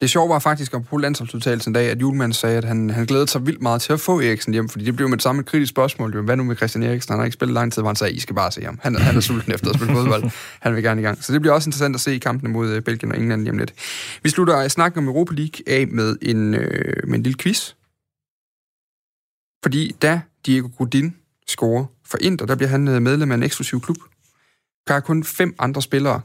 Det 0.00 0.10
sjove 0.10 0.28
var 0.28 0.38
faktisk 0.38 0.74
om 0.74 0.84
på 0.84 0.96
landsholdsudtagelsen 0.96 1.72
dag, 1.72 1.90
at 1.90 2.00
Julemand 2.00 2.32
sagde, 2.32 2.56
at 2.56 2.64
han, 2.64 2.90
han 2.90 3.06
glædede 3.06 3.28
sig 3.28 3.46
vildt 3.46 3.62
meget 3.62 3.82
til 3.82 3.92
at 3.92 4.00
få 4.00 4.20
Eriksen 4.20 4.52
hjem, 4.52 4.68
fordi 4.68 4.84
det 4.84 4.96
blev 4.96 5.08
med 5.08 5.16
det 5.16 5.22
samme 5.22 5.40
et 5.40 5.46
kritisk 5.46 5.70
spørgsmål. 5.70 6.14
Jo, 6.14 6.22
hvad 6.22 6.36
nu 6.36 6.44
med 6.44 6.56
Christian 6.56 6.82
Eriksen? 6.82 7.12
Han 7.12 7.18
har 7.18 7.24
ikke 7.24 7.34
spillet 7.34 7.54
lang 7.54 7.72
tid, 7.72 7.82
hvor 7.82 7.88
han 7.88 7.96
sagde, 7.96 8.12
I 8.12 8.20
skal 8.20 8.34
bare 8.34 8.52
se 8.52 8.64
ham. 8.64 8.78
Han, 8.82 8.96
han 8.96 9.16
er 9.16 9.20
sulten 9.20 9.52
efter 9.52 9.68
at 9.70 9.76
spille 9.76 9.94
fodbold. 9.94 10.30
Han 10.60 10.74
vil 10.74 10.82
gerne 10.82 11.00
i 11.00 11.04
gang. 11.04 11.24
Så 11.24 11.32
det 11.32 11.40
bliver 11.40 11.54
også 11.54 11.68
interessant 11.68 11.94
at 11.94 12.00
se 12.00 12.14
i 12.14 12.18
kampene 12.18 12.52
mod 12.52 12.70
øh, 12.70 12.82
Belgien 12.82 13.12
og 13.12 13.18
England 13.18 13.44
hjem 13.44 13.58
lidt. 13.58 13.74
Vi 14.22 14.30
slutter 14.30 14.68
snakken 14.68 14.98
om 14.98 15.08
Europa 15.08 15.34
League 15.34 15.74
af 15.74 15.86
med 15.88 16.16
en, 16.22 16.54
øh, 16.54 17.08
med 17.08 17.14
en 17.14 17.22
lille 17.22 17.38
quiz. 17.38 17.72
Fordi 19.62 19.96
da 20.02 20.20
Diego 20.46 20.68
Godin 20.78 21.16
scorer 21.48 21.84
for 22.04 22.18
Inter, 22.20 22.46
der 22.46 22.54
bliver 22.54 22.68
han 22.68 22.88
øh, 22.88 23.02
medlem 23.02 23.30
af 23.30 23.34
en 23.34 23.42
eksklusiv 23.42 23.80
klub. 23.80 23.96
Der 24.88 24.94
er 24.94 25.00
kun 25.00 25.24
fem 25.24 25.54
andre 25.58 25.82
spillere, 25.82 26.20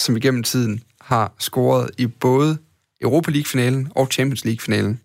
som 0.00 0.16
igennem 0.16 0.42
tiden 0.42 0.82
har 1.00 1.32
scoret 1.38 1.90
i 1.98 2.06
både 2.06 2.58
Europa 3.00 3.30
League-finalen 3.30 3.92
og 3.94 4.06
Champions 4.12 4.44
League-finalen. 4.44 5.00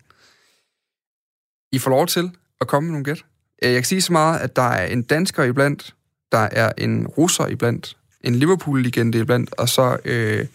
I 1.71 1.79
får 1.79 1.89
lov 1.89 2.07
til 2.07 2.31
at 2.61 2.67
komme 2.67 2.87
med 2.87 2.91
nogle 2.91 3.05
gæt. 3.05 3.25
Øh, 3.63 3.69
Jeg 3.71 3.75
kan 3.75 3.83
sige 3.85 4.01
så 4.01 4.11
meget, 4.11 4.39
at 4.39 4.55
der 4.55 4.61
er 4.61 4.85
en 4.87 5.01
dansker 5.01 5.43
iblandt, 5.43 5.95
der 6.31 6.37
er 6.51 6.71
en 6.77 7.07
russer 7.07 7.47
iblandt, 7.47 7.97
en 8.21 8.35
Liverpool-legende 8.35 9.19
iblandt, 9.19 9.53
og 9.53 9.69
så... 9.69 9.97
Øh, 10.05 10.47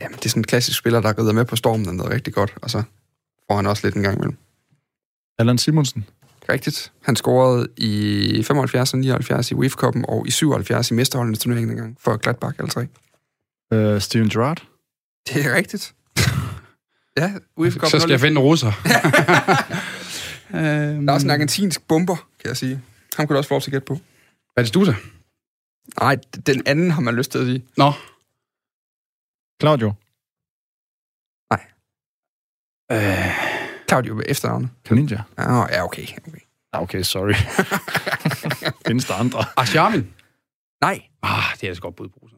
jamen, 0.00 0.16
det 0.18 0.24
er 0.24 0.28
sådan 0.28 0.40
en 0.40 0.44
klassisk 0.44 0.78
spiller, 0.78 1.00
der 1.00 1.18
rider 1.18 1.32
med 1.32 1.44
på 1.44 1.56
stormen, 1.56 1.88
og 1.88 1.94
noget 1.94 2.12
rigtig 2.12 2.34
godt, 2.34 2.54
og 2.62 2.70
så 2.70 2.82
får 3.50 3.56
han 3.56 3.66
også 3.66 3.86
lidt 3.86 3.94
en 3.94 4.02
gang 4.02 4.16
imellem. 4.16 4.36
Allan 5.38 5.58
Simonsen. 5.58 6.04
Rigtigt. 6.48 6.92
Han 7.02 7.16
scorede 7.16 7.68
i 7.76 8.42
75 8.42 8.92
og 8.92 8.98
79 8.98 9.50
i 9.50 9.54
UEFA 9.54 9.86
Cup'en 9.86 10.04
og 10.08 10.26
i 10.26 10.30
77 10.30 10.90
i 10.90 10.94
mesterholdenes 10.94 11.38
turnering 11.38 11.70
en 11.70 11.76
gang 11.76 11.96
for 12.00 12.16
Gladbach, 12.16 12.54
alle 12.58 12.70
tre. 12.70 12.86
Øh, 13.72 14.00
Steven 14.00 14.28
Gerrard. 14.28 14.66
Det 15.28 15.46
er 15.46 15.54
rigtigt. 15.54 15.94
Ja, 17.16 17.32
UEFA 17.56 17.78
Cup'en. 17.78 17.88
Så 17.90 18.00
skal 18.00 18.10
jeg 18.10 18.20
finde 18.20 18.32
en 18.32 18.38
russer. 18.38 18.72
Der 20.52 21.08
er 21.08 21.12
også 21.12 21.26
en 21.26 21.30
argentinsk 21.30 21.88
bomber, 21.88 22.16
kan 22.16 22.48
jeg 22.48 22.56
sige. 22.56 22.82
Ham 23.16 23.26
kunne 23.26 23.34
du 23.34 23.38
også 23.38 23.48
få 23.48 23.54
lov 23.54 23.60
til 23.60 23.70
at 23.70 23.72
gætte 23.72 23.86
på. 23.86 23.94
Er 24.56 24.60
det 24.60 24.68
Stusa? 24.68 24.92
Nej, 26.00 26.16
den 26.46 26.62
anden 26.66 26.90
har 26.90 27.00
man 27.00 27.14
lyst 27.14 27.30
til 27.30 27.38
at 27.38 27.46
sige. 27.46 27.64
Nå. 27.76 27.92
Claudio. 29.60 29.92
Øh, 32.92 33.30
Claudio 33.88 34.14
ved 34.14 34.24
efternavnet. 34.28 34.70
Kaninja. 34.84 35.22
Ja, 35.38 35.58
ja, 35.72 35.84
okay. 35.84 36.02
okay. 36.28 36.38
Ah, 36.72 36.82
Okay, 36.82 37.02
sorry. 37.02 37.34
Findes 38.86 39.04
der 39.04 39.14
andre? 39.14 39.44
Asjarmin? 39.56 40.14
Nej, 40.80 41.02
Ah, 41.22 41.42
det 41.54 41.62
er 41.62 41.68
altså 41.68 41.82
godt 41.82 41.96
bud 41.96 42.08
på. 42.08 42.28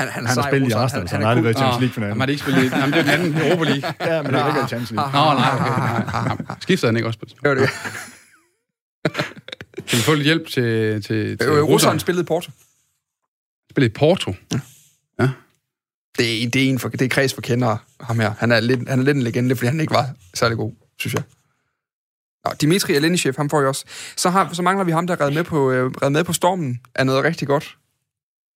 Han, 0.00 0.08
han, 0.08 0.26
Han 0.26 0.36
har 0.36 0.50
spillet 0.50 0.68
i. 0.68 0.72
Arsenal, 0.72 1.08
så 1.08 1.14
han, 1.14 1.22
han 1.22 1.22
har 1.22 1.28
han 1.28 1.38
aldrig 1.38 1.44
været 1.44 1.54
i. 1.54 1.58
Champions 1.58 1.80
League-finalen. 1.80 2.20
Er 2.20 2.26
det 2.26 2.32
ikke 2.32 2.42
spillet 2.42 2.64
i... 2.64 2.66
Jamen, 2.66 2.92
det 2.92 2.98
er 2.98 3.02
den 3.02 3.10
anden 3.10 3.36
Europa 3.42 3.64
League. 3.64 3.94
Ja, 4.00 4.22
men 4.22 4.32
det 4.32 4.40
er 4.40 4.46
ikke 4.48 4.60
i 4.60 4.68
Champions 4.68 4.90
League. 4.90 5.12
Nå, 5.12 5.40
nej, 5.40 5.50
okay. 6.34 6.44
nej. 6.46 6.56
Skiftede 6.60 6.88
han 6.88 6.96
ikke 6.96 7.08
også 7.08 7.18
på 7.18 7.24
det? 7.24 7.34
Det 7.42 7.48
var 7.48 7.54
det. 7.54 7.70
Kan 9.88 9.98
vi 9.98 10.02
få 10.02 10.14
lidt 10.14 10.24
hjælp 10.24 10.46
til, 10.48 11.02
til, 11.02 11.38
til 11.38 11.48
Øh, 11.48 11.62
Russeren 11.62 12.00
spillede 12.00 12.22
i 12.22 12.26
Porto. 12.26 12.50
Spillede 13.70 13.90
i 13.90 13.94
Porto. 13.98 14.34
Det 16.18 16.44
er, 16.44 16.50
det 16.50 16.64
er, 16.64 16.68
en 16.68 16.78
for, 16.78 16.88
det 16.88 17.02
er 17.02 17.08
kreds 17.08 17.34
for 17.34 17.40
kendere, 17.40 17.78
ham 18.00 18.20
her. 18.20 18.32
Han 18.38 18.52
er, 18.52 18.60
lidt, 18.60 18.88
han 18.88 19.00
er 19.00 19.04
lidt 19.04 19.16
en 19.16 19.22
legende, 19.22 19.56
fordi 19.56 19.66
han 19.66 19.80
ikke 19.80 19.94
var 19.94 20.10
særlig 20.34 20.56
god, 20.56 20.72
synes 20.98 21.14
jeg. 21.14 21.22
Nå, 22.44 22.52
Dimitri 22.60 22.94
Alenishev, 22.94 23.34
ham 23.36 23.50
får 23.50 23.60
jeg 23.60 23.68
også. 23.68 23.84
Så, 24.16 24.30
har, 24.30 24.52
så 24.52 24.62
mangler 24.62 24.84
vi 24.84 24.92
ham, 24.92 25.06
der 25.06 25.20
redde 25.20 25.34
med 25.34 25.44
på, 25.44 25.70
øh, 25.70 25.90
redde 25.90 26.10
med 26.10 26.24
på 26.24 26.32
stormen, 26.32 26.80
er 26.94 27.04
noget 27.04 27.24
rigtig 27.24 27.48
godt. 27.48 27.76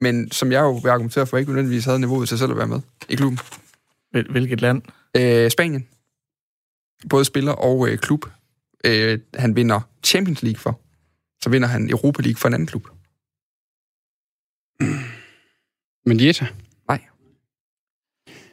Men 0.03 0.31
som 0.31 0.53
jeg 0.53 0.61
jo 0.61 0.71
vil 0.73 0.89
argumentere 0.91 1.27
for, 1.27 1.37
ikke 1.39 1.51
nødvendigvis 1.51 1.85
havde 1.85 1.99
niveauet 1.99 2.29
til 2.29 2.39
selv 2.39 2.51
at 2.51 2.57
være 2.57 2.67
med 2.67 2.81
i 3.09 3.15
klubben. 3.15 3.39
Hvil- 4.17 4.31
Hvilket 4.33 4.61
land? 4.61 4.83
Øh, 5.17 5.51
Spanien. 5.51 5.89
Både 7.11 7.25
spiller 7.25 7.53
og 7.53 7.89
øh, 7.89 7.99
klub. 7.99 8.25
Øh, 8.85 9.19
han 9.35 9.57
vinder 9.57 9.81
Champions 10.05 10.43
League 10.43 10.59
for. 10.59 10.81
Så 11.43 11.51
vinder 11.51 11.69
han 11.69 11.91
Europa 11.91 12.23
League 12.23 12.37
for 12.37 12.49
en 12.49 12.55
anden 12.55 12.67
klub. 12.67 12.89
Men 16.07 16.21
Jetta? 16.27 16.47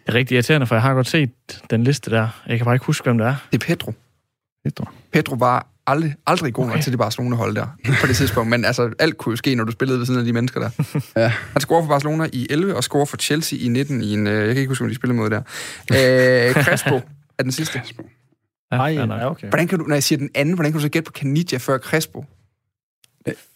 Det 0.06 0.16
er 0.16 0.20
rigtig 0.20 0.36
irriterende, 0.36 0.68
for 0.68 0.76
jeg 0.76 0.82
har 0.82 0.94
godt 0.94 1.08
set 1.08 1.62
den 1.70 1.84
liste 1.84 2.12
der. 2.12 2.44
Jeg 2.48 2.58
kan 2.58 2.66
bare 2.66 2.76
ikke 2.76 2.86
huske, 2.86 3.04
hvem 3.04 3.18
det 3.18 3.28
er. 3.28 3.36
Det 3.52 3.64
er 3.64 3.68
Pedro. 3.68 3.94
Pedro. 4.64 4.86
Pedro 5.12 5.36
var 5.36 5.68
aldrig, 5.88 6.16
aldrig 6.28 6.54
god 6.54 6.64
okay. 6.64 6.70
nok 6.70 6.76
Okay. 6.76 6.84
til 6.84 6.92
det 6.92 7.00
Barcelona-hold 7.00 7.56
der, 7.56 7.68
på 8.02 8.08
det 8.08 8.16
tidspunkt. 8.16 8.50
Men 8.50 8.66
altså, 8.66 8.90
alt 9.00 9.18
kunne 9.18 9.34
jo 9.34 9.36
ske, 9.36 9.56
når 9.56 9.64
du 9.64 9.72
spillede 9.72 10.00
ved 10.00 10.06
siden 10.06 10.20
af 10.20 10.26
de 10.26 10.34
mennesker 10.34 10.60
der. 10.60 10.70
Ja. 11.16 11.28
Han 11.54 11.62
scorer 11.62 11.82
for 11.84 11.88
Barcelona 11.88 12.30
i 12.34 12.48
11, 12.50 12.76
og 12.76 12.84
scorer 12.84 13.06
for 13.06 13.18
Chelsea 13.18 13.60
i 13.62 13.68
19 13.68 14.04
i 14.04 14.14
en... 14.14 14.28
øh, 14.28 14.34
Jeg 14.34 14.48
kan 14.48 14.58
ikke 14.58 14.68
huske, 14.70 14.84
om 14.84 14.90
de 14.90 14.96
spillede 14.96 15.18
mod 15.18 15.30
der. 15.30 15.42
Øh, 15.92 16.54
Crespo 16.66 16.96
er 17.40 17.44
den 17.44 17.52
sidste. 17.52 17.82
Ja, 18.72 18.78
Ej, 18.78 18.96
fair 18.96 19.06
nok. 19.06 19.20
ja, 19.20 19.30
okay. 19.32 19.48
Hvordan 19.50 19.68
kan 19.68 19.80
du, 19.80 19.86
når 19.86 19.96
jeg 19.96 20.04
siger 20.04 20.18
den 20.20 20.30
anden, 20.36 20.56
hvordan 20.56 20.72
kan 20.72 20.78
du 20.80 20.84
så 20.84 20.90
gætte 20.90 21.12
på 21.12 21.20
Caniggia 21.20 21.58
før 21.58 21.78
Crespo? 21.78 22.26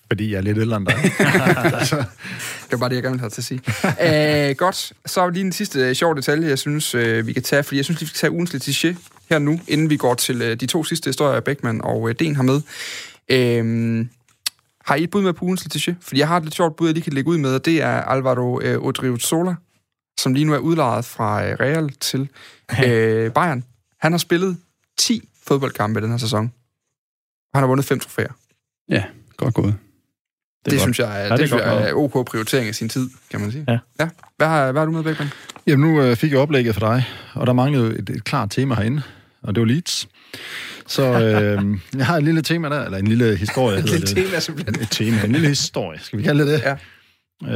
Fordi 0.08 0.32
jeg 0.32 0.38
er 0.38 0.42
lidt 0.42 0.58
ældre 0.58 0.78
end 0.78 0.86
dig. 0.88 0.96
Det 2.70 2.72
var 2.72 2.78
bare 2.78 2.90
det, 2.90 2.96
jeg 2.96 3.04
gerne 3.04 3.14
ville 3.14 3.20
have 3.20 3.30
til 3.30 3.42
at 3.42 3.46
sige. 3.46 4.50
øh, 4.50 4.56
godt, 4.56 4.94
så 5.06 5.22
er 5.22 5.30
lige 5.30 5.46
en 5.46 5.52
sidste 5.52 5.80
øh, 5.80 5.96
sjov 5.96 6.16
detalje, 6.16 6.48
jeg 6.50 6.60
synes, 6.60 6.96
øh, 6.96 7.28
vi 7.28 7.34
kan 7.34 7.44
tage, 7.44 7.64
fordi 7.64 7.78
jeg 7.78 7.86
synes, 7.86 8.02
vi 8.02 8.06
skal 8.06 8.18
tage 8.18 8.32
ugens 8.32 8.54
letiché 8.54 8.96
her 9.34 9.40
nu, 9.40 9.60
inden 9.68 9.90
vi 9.90 9.98
går 9.98 10.14
til 10.14 10.42
øh, 10.42 10.60
de 10.60 10.66
to 10.66 10.84
sidste 10.84 11.08
historier, 11.08 11.40
Beckmann 11.40 11.82
og 11.82 12.10
øh, 12.10 12.16
Den 12.20 12.36
har 12.36 12.44
med. 12.44 12.62
Øh, 13.30 14.06
har 14.86 14.96
I 14.96 15.04
et 15.04 15.10
bud 15.10 15.22
med 15.22 15.34
på 15.34 15.46
ugens 15.46 15.62
letiché? 15.62 15.94
Fordi 16.02 16.20
jeg 16.20 16.28
har 16.28 16.38
et 16.38 16.44
lidt 16.44 16.56
sjovt 16.56 16.76
bud, 16.76 16.88
jeg 16.88 16.94
lige 16.94 17.04
kan 17.04 17.14
lægge 17.14 17.30
ud 17.30 17.38
med, 17.38 17.56
og 17.56 17.66
det 17.66 17.82
er 17.82 18.02
Alvaro 18.02 18.62
øh, 18.62 18.82
Odriozola, 18.82 19.56
som 20.20 20.34
lige 20.34 20.46
nu 20.46 20.54
er 20.54 20.58
udlejet 20.58 21.06
fra 21.06 21.46
øh, 21.46 21.58
Real 21.60 21.90
til 21.90 22.30
øh, 22.86 23.32
Bayern. 23.32 23.64
Han 24.00 24.12
har 24.12 24.18
spillet 24.18 24.58
10 24.98 25.30
fodboldkampe 25.48 26.00
i 26.00 26.04
den 26.04 26.12
her 26.12 26.18
sæson. 26.18 26.52
Han 27.54 27.64
har 27.64 27.68
vundet 27.68 27.86
fem 27.86 28.00
trofæer. 28.00 28.32
Ja, 28.90 29.04
godt 29.38 29.54
gået. 29.54 29.76
Det, 30.66 30.72
det 30.72 30.74
godt. 30.74 30.82
synes 30.82 31.00
jeg, 31.00 31.22
er, 31.22 31.24
Ja, 31.26 31.30
det 31.30 31.38
det 31.38 31.44
er 31.44 31.48
synes 31.48 31.62
jeg 31.62 31.90
er 31.90 31.94
ok 31.94 32.26
prioritering 32.26 32.68
af 32.68 32.76
sin 32.76 32.90
tid, 32.90 33.10
kan 33.30 33.42
man 33.42 33.52
sige. 33.52 33.66
Ja. 33.68 33.80
ja. 34.00 34.10
Hvad, 34.38 34.48
har, 34.48 34.72
hvad 34.72 34.82
har 34.82 34.86
du 34.86 34.92
med, 34.92 35.04
Beckmann? 35.04 35.32
Jamen, 35.68 35.92
nu 35.92 36.02
øh, 36.02 36.16
fik 36.16 36.32
jeg 36.32 36.40
oplægget 36.40 36.74
for 36.74 36.80
dig, 36.80 37.06
og 37.34 37.48
der 37.48 37.54
manglede 37.54 37.98
et, 38.00 38.10
et 38.10 38.24
klart 38.24 38.52
tema 38.52 38.76
herinde, 38.76 39.02
og 39.44 39.56
det 39.56 39.62
var 39.62 39.68
Leeds. 39.68 40.08
Så 40.88 41.04
øh, 41.24 41.78
jeg 41.98 42.06
har 42.06 42.18
et 42.18 42.24
lille 42.24 42.42
tema 42.42 42.70
der, 42.70 42.86
eller 42.86 42.98
en 42.98 43.08
lille 43.08 43.36
historie, 43.36 43.78
Et 43.80 43.86
lille 43.90 44.00
det. 44.08 44.16
tema, 44.16 44.40
simpelthen. 44.40 44.76
Et 44.82 44.88
tema, 44.92 45.24
en 45.26 45.32
lille 45.32 45.48
historie, 45.48 46.00
skal 46.00 46.20
vi 46.20 46.24
kalde 46.24 46.44
det 46.48 46.54
det? 46.54 46.62
Ja. 46.66 46.76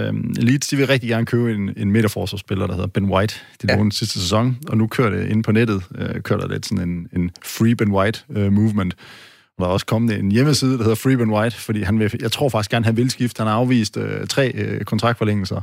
Øhm, 0.07 0.33
Leeds, 0.37 0.67
de 0.67 0.75
vil 0.77 0.87
rigtig 0.87 1.09
gerne 1.09 1.25
købe 1.25 1.53
en, 1.53 1.73
en 1.77 1.91
midterforsvarsspiller, 1.91 2.67
der 2.67 2.73
hedder 2.73 2.87
Ben 2.87 3.05
White. 3.05 3.35
De 3.61 3.67
Ja. 3.69 3.75
lånte 3.77 3.97
sidste 3.97 4.19
sæson, 4.19 4.57
og 4.67 4.77
nu 4.77 4.87
kører 4.87 5.09
det 5.09 5.29
inde 5.29 5.43
på 5.43 5.51
nettet, 5.51 5.83
øh, 5.97 6.21
kører 6.21 6.39
der 6.39 6.47
lidt 6.47 6.65
sådan 6.65 6.89
en, 6.89 7.07
en 7.21 7.31
Free 7.43 7.75
Ben 7.75 7.91
White 7.91 8.19
øh, 8.35 8.51
movement. 8.53 8.93
Og 9.57 9.61
der 9.63 9.65
er 9.69 9.73
også 9.73 9.85
kommet 9.85 10.19
en 10.19 10.31
hjemmeside, 10.31 10.71
der 10.71 10.77
hedder 10.83 10.95
Free 10.95 11.17
Ben 11.17 11.29
White, 11.29 11.55
fordi 11.57 11.81
han 11.83 11.99
vil, 11.99 12.11
jeg 12.21 12.31
tror 12.31 12.49
faktisk 12.49 12.71
gerne, 12.71 12.85
han 12.85 12.97
vil 12.97 13.09
skifte. 13.11 13.39
Han 13.39 13.47
har 13.47 13.55
afvist 13.55 13.97
øh, 13.97 14.27
tre 14.27 14.51
øh, 14.55 14.81
kontraktforlængelser, 14.81 15.61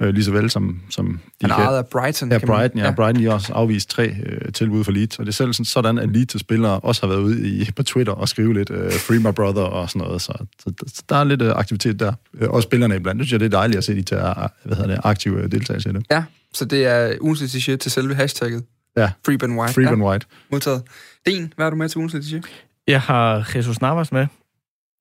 øh, 0.00 0.14
lige 0.14 0.24
så 0.24 0.32
vel 0.32 0.50
som, 0.50 0.80
som 0.90 1.06
de 1.06 1.46
Han 1.46 1.50
er 1.50 1.68
af 1.68 1.86
Brighton. 1.86 2.32
Ja, 2.32 2.38
man- 2.38 2.46
Brighton, 2.46 2.78
ja. 2.78 2.90
Brighton 2.90 3.20
de 3.22 3.26
har 3.26 3.32
også 3.32 3.52
afvist 3.52 3.90
tre 3.90 4.14
øh, 4.26 4.52
tilbud 4.52 4.84
for 4.84 4.92
Leeds, 4.92 5.18
og 5.18 5.26
det 5.26 5.32
er 5.32 5.34
selv 5.34 5.52
sådan, 5.52 5.64
sådan 5.64 5.98
at 5.98 6.08
Leeds-spillere 6.16 6.80
også 6.80 7.02
har 7.02 7.08
været 7.08 7.20
ude 7.20 7.48
i, 7.48 7.70
på 7.76 7.82
Twitter 7.82 8.12
og 8.12 8.28
skrive 8.28 8.54
lidt 8.54 8.70
øh, 8.70 8.92
Free 8.92 9.18
My 9.18 9.32
Brother 9.34 9.62
og 9.62 9.90
sådan 9.90 10.06
noget, 10.06 10.22
så, 10.22 10.32
så, 10.62 10.72
så 10.86 11.02
der 11.08 11.16
er 11.16 11.24
lidt 11.24 11.42
øh, 11.42 11.50
aktivitet 11.56 12.00
der. 12.00 12.12
Øh, 12.40 12.50
også 12.50 12.66
spillerne 12.66 12.96
iblandt. 12.96 13.18
Det 13.18 13.26
synes 13.26 13.32
jeg, 13.32 13.40
det 13.40 13.54
er 13.54 13.58
dejligt 13.58 13.78
at 13.78 13.84
se, 13.84 13.94
de 13.94 14.02
tager 14.02 14.48
hvad 14.64 14.76
hedder 14.76 14.90
det, 14.94 15.00
aktiv 15.04 15.32
øh, 15.32 15.50
deltagelse 15.52 15.90
i 15.90 15.92
det. 15.92 16.06
Ja, 16.10 16.24
så 16.54 16.64
det 16.64 16.86
er 16.86 17.16
ugens 17.20 17.42
letiché 17.42 17.76
til 17.76 17.90
selve 17.90 18.14
hashtagget. 18.14 18.64
Ja. 18.96 19.10
Free 19.26 19.38
Ben 19.38 19.58
White. 19.58 19.74
Free 19.74 19.84
ja, 19.84 19.90
Ben 19.90 20.02
White. 20.02 20.26
modtaget. 20.50 20.82
Den, 21.26 21.52
hvad 21.56 21.66
er 21.66 21.70
du 21.70 21.76
med 21.76 21.88
til 21.88 21.98
ugens 21.98 22.14
letiché? 22.14 22.40
Jeg 22.86 23.00
har 23.00 23.50
Jesus 23.56 23.80
Navas 23.80 24.12
med, 24.12 24.26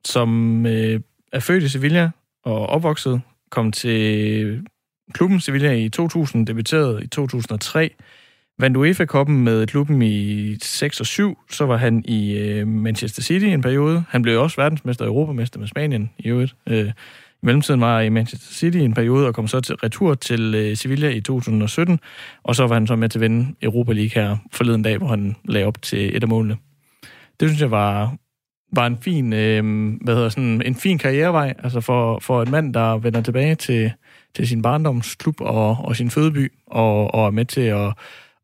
som 0.06 0.66
øh, 0.66 1.00
er 1.34 1.40
født 1.40 1.64
i 1.64 1.70
Sevilla 1.70 2.10
og 2.46 2.68
opvokset, 2.68 3.22
kom 3.52 3.72
til 3.72 4.62
klubben 5.12 5.40
Sevilla 5.40 5.72
i 5.72 5.90
2000, 5.90 6.48
debuterede 6.48 7.04
i 7.04 7.08
2003, 7.08 7.96
vandt 8.60 8.78
UEFA-koppen 8.78 9.44
med 9.44 9.68
klubben 9.68 10.02
i 10.02 10.56
6 10.62 11.00
og 11.00 11.06
7, 11.06 11.38
så 11.52 11.66
var 11.66 11.78
han 11.78 12.04
i 12.06 12.38
øh, 12.38 12.68
Manchester 12.68 13.22
City 13.22 13.46
en 13.46 13.62
periode. 13.62 14.04
Han 14.10 14.22
blev 14.22 14.42
også 14.42 14.62
verdensmester 14.62 15.06
og 15.06 15.10
europamester 15.12 15.60
med 15.60 15.68
Spanien 15.68 16.10
i 16.18 16.28
øvrigt. 16.30 16.56
Øh, 16.68 16.88
I 16.88 17.46
mellemtiden 17.46 17.82
var 17.82 17.98
han 17.98 18.06
i 18.06 18.10
Manchester 18.10 18.54
City 18.54 18.78
en 18.78 18.94
periode, 18.94 19.28
og 19.28 19.36
kom 19.36 19.48
så 19.48 19.62
til 19.62 19.76
retur 19.76 20.14
til 20.14 20.56
øh, 20.56 20.78
Sevilla 20.78 21.10
i 21.10 21.22
2017, 21.22 22.00
og 22.44 22.56
så 22.56 22.68
var 22.68 22.74
han 22.74 22.88
så 22.88 22.96
med 22.96 23.10
til 23.10 23.20
at 23.20 23.22
vinde 23.22 23.56
Europa 23.62 23.94
League 23.94 24.24
her 24.24 24.38
forleden 24.52 24.82
dag, 24.82 24.98
hvor 24.98 25.08
han 25.08 25.36
lagde 25.46 25.68
op 25.68 25.82
til 25.82 26.18
et 26.18 26.24
af 26.24 26.30
målene. 26.30 26.58
Det 27.40 27.50
synes 27.50 27.62
jeg 27.62 27.72
var, 27.72 28.16
var 28.76 28.88
en 28.88 28.98
fin, 29.02 29.34
øh, 29.34 29.94
hvad 30.02 30.16
hedder 30.16 30.30
sådan, 30.30 30.62
en 30.66 30.76
fin 30.76 30.98
karrierevej, 30.98 31.54
altså 31.64 31.82
for, 31.82 32.20
for 32.20 32.42
en 32.42 32.52
mand, 32.52 32.74
der 32.74 32.98
vender 32.98 33.22
tilbage 33.22 33.56
til, 33.56 33.92
til 34.36 34.48
sin 34.48 34.62
barndomsklub 34.62 35.42
og, 35.42 35.78
og 35.86 35.96
sin 35.96 36.10
fødeby, 36.10 36.52
og, 36.68 37.14
og 37.14 37.28
er 37.28 37.32
med 37.32 37.46
til 37.46 37.62
at, 37.62 37.94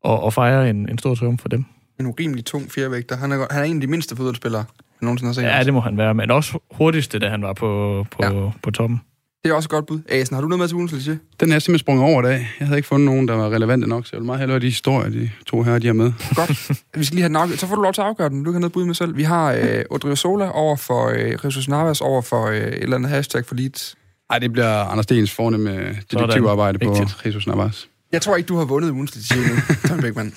og, 0.04 0.22
og 0.22 0.32
fejre 0.32 0.70
en, 0.70 0.88
en 0.88 0.98
stor 0.98 1.14
triumf 1.14 1.40
for 1.40 1.48
dem. 1.48 1.64
En 2.00 2.06
urimelig 2.06 2.44
tung 2.44 2.72
fjervægter. 2.72 3.16
Han 3.16 3.32
er, 3.32 3.46
han 3.50 3.60
er 3.60 3.66
en 3.66 3.76
af 3.76 3.80
de 3.80 3.86
mindste 3.86 4.16
fodboldspillere, 4.16 4.64
jeg 4.78 5.04
nogensinde 5.04 5.28
har 5.28 5.34
set. 5.34 5.42
Ja, 5.42 5.64
det 5.64 5.74
må 5.74 5.80
han 5.80 5.96
være, 5.96 6.14
men 6.14 6.30
også 6.30 6.58
hurtigste, 6.70 7.18
da 7.18 7.28
han 7.28 7.42
var 7.42 7.52
på, 7.52 8.06
på, 8.10 8.24
ja. 8.24 8.50
på 8.62 8.70
toppen. 8.70 9.00
Det 9.44 9.50
er 9.50 9.54
også 9.54 9.66
et 9.66 9.70
godt 9.70 9.86
bud. 9.86 10.00
Asen, 10.08 10.34
har 10.34 10.40
du 10.40 10.48
noget 10.48 10.58
med 10.58 10.68
til 10.68 10.74
ugens? 10.74 10.92
Den 10.92 11.52
er 11.52 11.58
simpelthen 11.58 11.78
sprunget 11.78 12.04
over 12.04 12.22
i 12.22 12.26
dag. 12.26 12.48
Jeg 12.60 12.66
havde 12.66 12.78
ikke 12.78 12.88
fundet 12.88 13.06
nogen, 13.06 13.28
der 13.28 13.34
var 13.34 13.50
relevante 13.50 13.88
nok, 13.88 14.06
så 14.06 14.10
jeg 14.12 14.20
vil 14.20 14.26
meget 14.26 14.38
hellere 14.38 14.58
de 14.58 14.66
historier, 14.66 15.10
de 15.10 15.30
to 15.46 15.62
her, 15.62 15.78
de 15.78 15.86
har 15.86 15.94
med. 15.94 16.12
Godt. 16.36 16.70
Vi 16.94 17.04
skal 17.04 17.14
lige 17.14 17.28
have 17.28 17.38
afgjort. 17.38 17.58
Så 17.58 17.66
får 17.66 17.74
du 17.74 17.82
lov 17.82 17.92
til 17.92 18.00
at 18.00 18.06
afgøre 18.06 18.28
den. 18.28 18.38
Du 18.38 18.44
kan 18.44 18.54
have 18.54 18.60
noget 18.60 18.72
bud 18.72 18.84
med 18.84 18.94
selv. 18.94 19.16
Vi 19.16 19.22
har 19.22 19.52
øh, 19.52 19.84
Odriozola 19.90 20.50
over 20.50 20.76
for 20.76 21.08
øh, 21.08 21.44
Jesus 21.44 21.68
Navas 21.68 22.00
over 22.00 22.22
for 22.22 22.46
øh, 22.46 22.56
et 22.56 22.82
eller 22.82 22.96
andet 22.96 23.10
hashtag 23.10 23.46
for 23.46 23.54
Leeds. 23.54 23.96
Nej, 24.30 24.38
det 24.38 24.52
bliver 24.52 24.84
Anders 24.84 25.04
Stens 25.04 25.32
fornemme 25.32 25.96
detektivarbejde 26.10 26.78
på. 26.78 26.96
Jesus 27.26 27.46
Navas. 27.46 27.88
Jeg 28.12 28.22
tror 28.22 28.36
ikke, 28.36 28.46
du 28.46 28.56
har 28.56 28.64
vundet 28.64 28.90
ugens 28.90 29.10
kliché 29.10 29.36
nu, 29.36 29.54
Tom 29.88 30.00
Beckmann. 30.00 30.34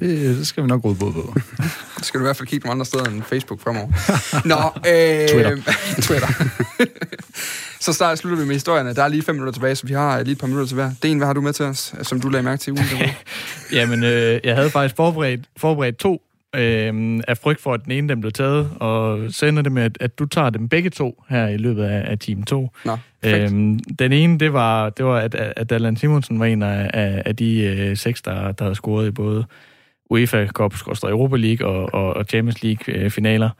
Det, 0.00 0.36
det 0.38 0.46
skal 0.46 0.62
vi 0.62 0.68
nok 0.68 0.84
råde 0.84 0.94
både 0.94 1.12
på. 1.12 1.32
Det 1.96 2.04
skal 2.06 2.20
du 2.20 2.24
i 2.24 2.26
hvert 2.26 2.36
fald 2.36 2.48
kigge 2.48 2.66
nogle 2.66 2.72
andre 2.72 2.86
steder 2.86 3.04
end 3.04 3.22
Facebook 3.22 3.60
fremover. 3.60 3.88
Nå, 4.44 4.56
øh, 4.92 5.28
Twitter. 5.28 5.72
Twitter. 6.02 6.28
så 7.80 7.92
start, 7.92 8.18
slutter 8.18 8.38
vi 8.38 8.46
med 8.46 8.54
historierne. 8.54 8.94
Der 8.94 9.02
er 9.02 9.08
lige 9.08 9.22
fem 9.22 9.34
minutter 9.34 9.52
tilbage, 9.52 9.74
så 9.74 9.86
vi 9.86 9.92
har 9.92 10.22
lige 10.22 10.32
et 10.32 10.38
par 10.38 10.46
minutter 10.46 10.66
til 10.66 10.74
hver. 10.74 10.90
Det 11.02 11.08
er 11.08 11.12
en, 11.12 11.18
hvad 11.18 11.26
har 11.26 11.34
du 11.34 11.40
med 11.40 11.52
til 11.52 11.64
os, 11.64 11.94
som 12.02 12.20
du 12.20 12.28
lagde 12.28 12.42
mærke 12.42 12.60
til 12.60 12.70
i 12.70 12.72
ugen? 12.72 13.10
Jamen, 13.72 14.04
øh, 14.04 14.40
jeg 14.44 14.54
havde 14.56 14.70
faktisk 14.70 14.96
forberedt, 14.96 15.40
forberedt 15.56 15.96
to 15.96 16.22
øh, 16.56 17.20
af 17.28 17.38
frygt 17.38 17.60
for, 17.60 17.74
at 17.74 17.84
den 17.84 17.92
ene 17.92 18.08
dem 18.08 18.20
blev 18.20 18.32
taget, 18.32 18.70
og 18.80 19.20
så 19.30 19.46
ender 19.46 19.62
det 19.62 19.72
med, 19.72 19.82
at, 19.82 19.96
at 20.00 20.18
du 20.18 20.26
tager 20.26 20.50
dem 20.50 20.68
begge 20.68 20.90
to 20.90 21.22
her 21.28 21.48
i 21.48 21.56
løbet 21.56 21.84
af, 21.84 22.10
af 22.10 22.18
time 22.18 22.44
2. 22.44 22.70
Nå. 22.84 22.98
Øhm, 23.24 23.78
den 23.78 24.12
ene, 24.12 24.38
det 24.38 24.52
var, 24.52 24.90
det 24.90 25.04
var 25.04 25.16
at, 25.16 25.34
at 25.34 25.72
Allan 25.72 25.96
Simonsen 25.96 26.40
var 26.40 26.46
en 26.46 26.62
af, 26.62 26.90
af, 27.26 27.36
de 27.36 27.60
øh, 27.60 27.96
seks, 27.96 28.22
der, 28.22 28.52
der 28.52 28.64
havde 28.64 28.74
scoret 28.74 29.06
i 29.06 29.10
både 29.10 29.44
UEFA 30.10 30.46
Cup, 30.46 30.74
Europa 31.02 31.36
League 31.36 31.66
og, 31.68 31.94
og, 31.94 32.14
og 32.14 32.24
Champions 32.24 32.62
League 32.62 32.94
øh, 32.94 33.10
finaler. 33.10 33.50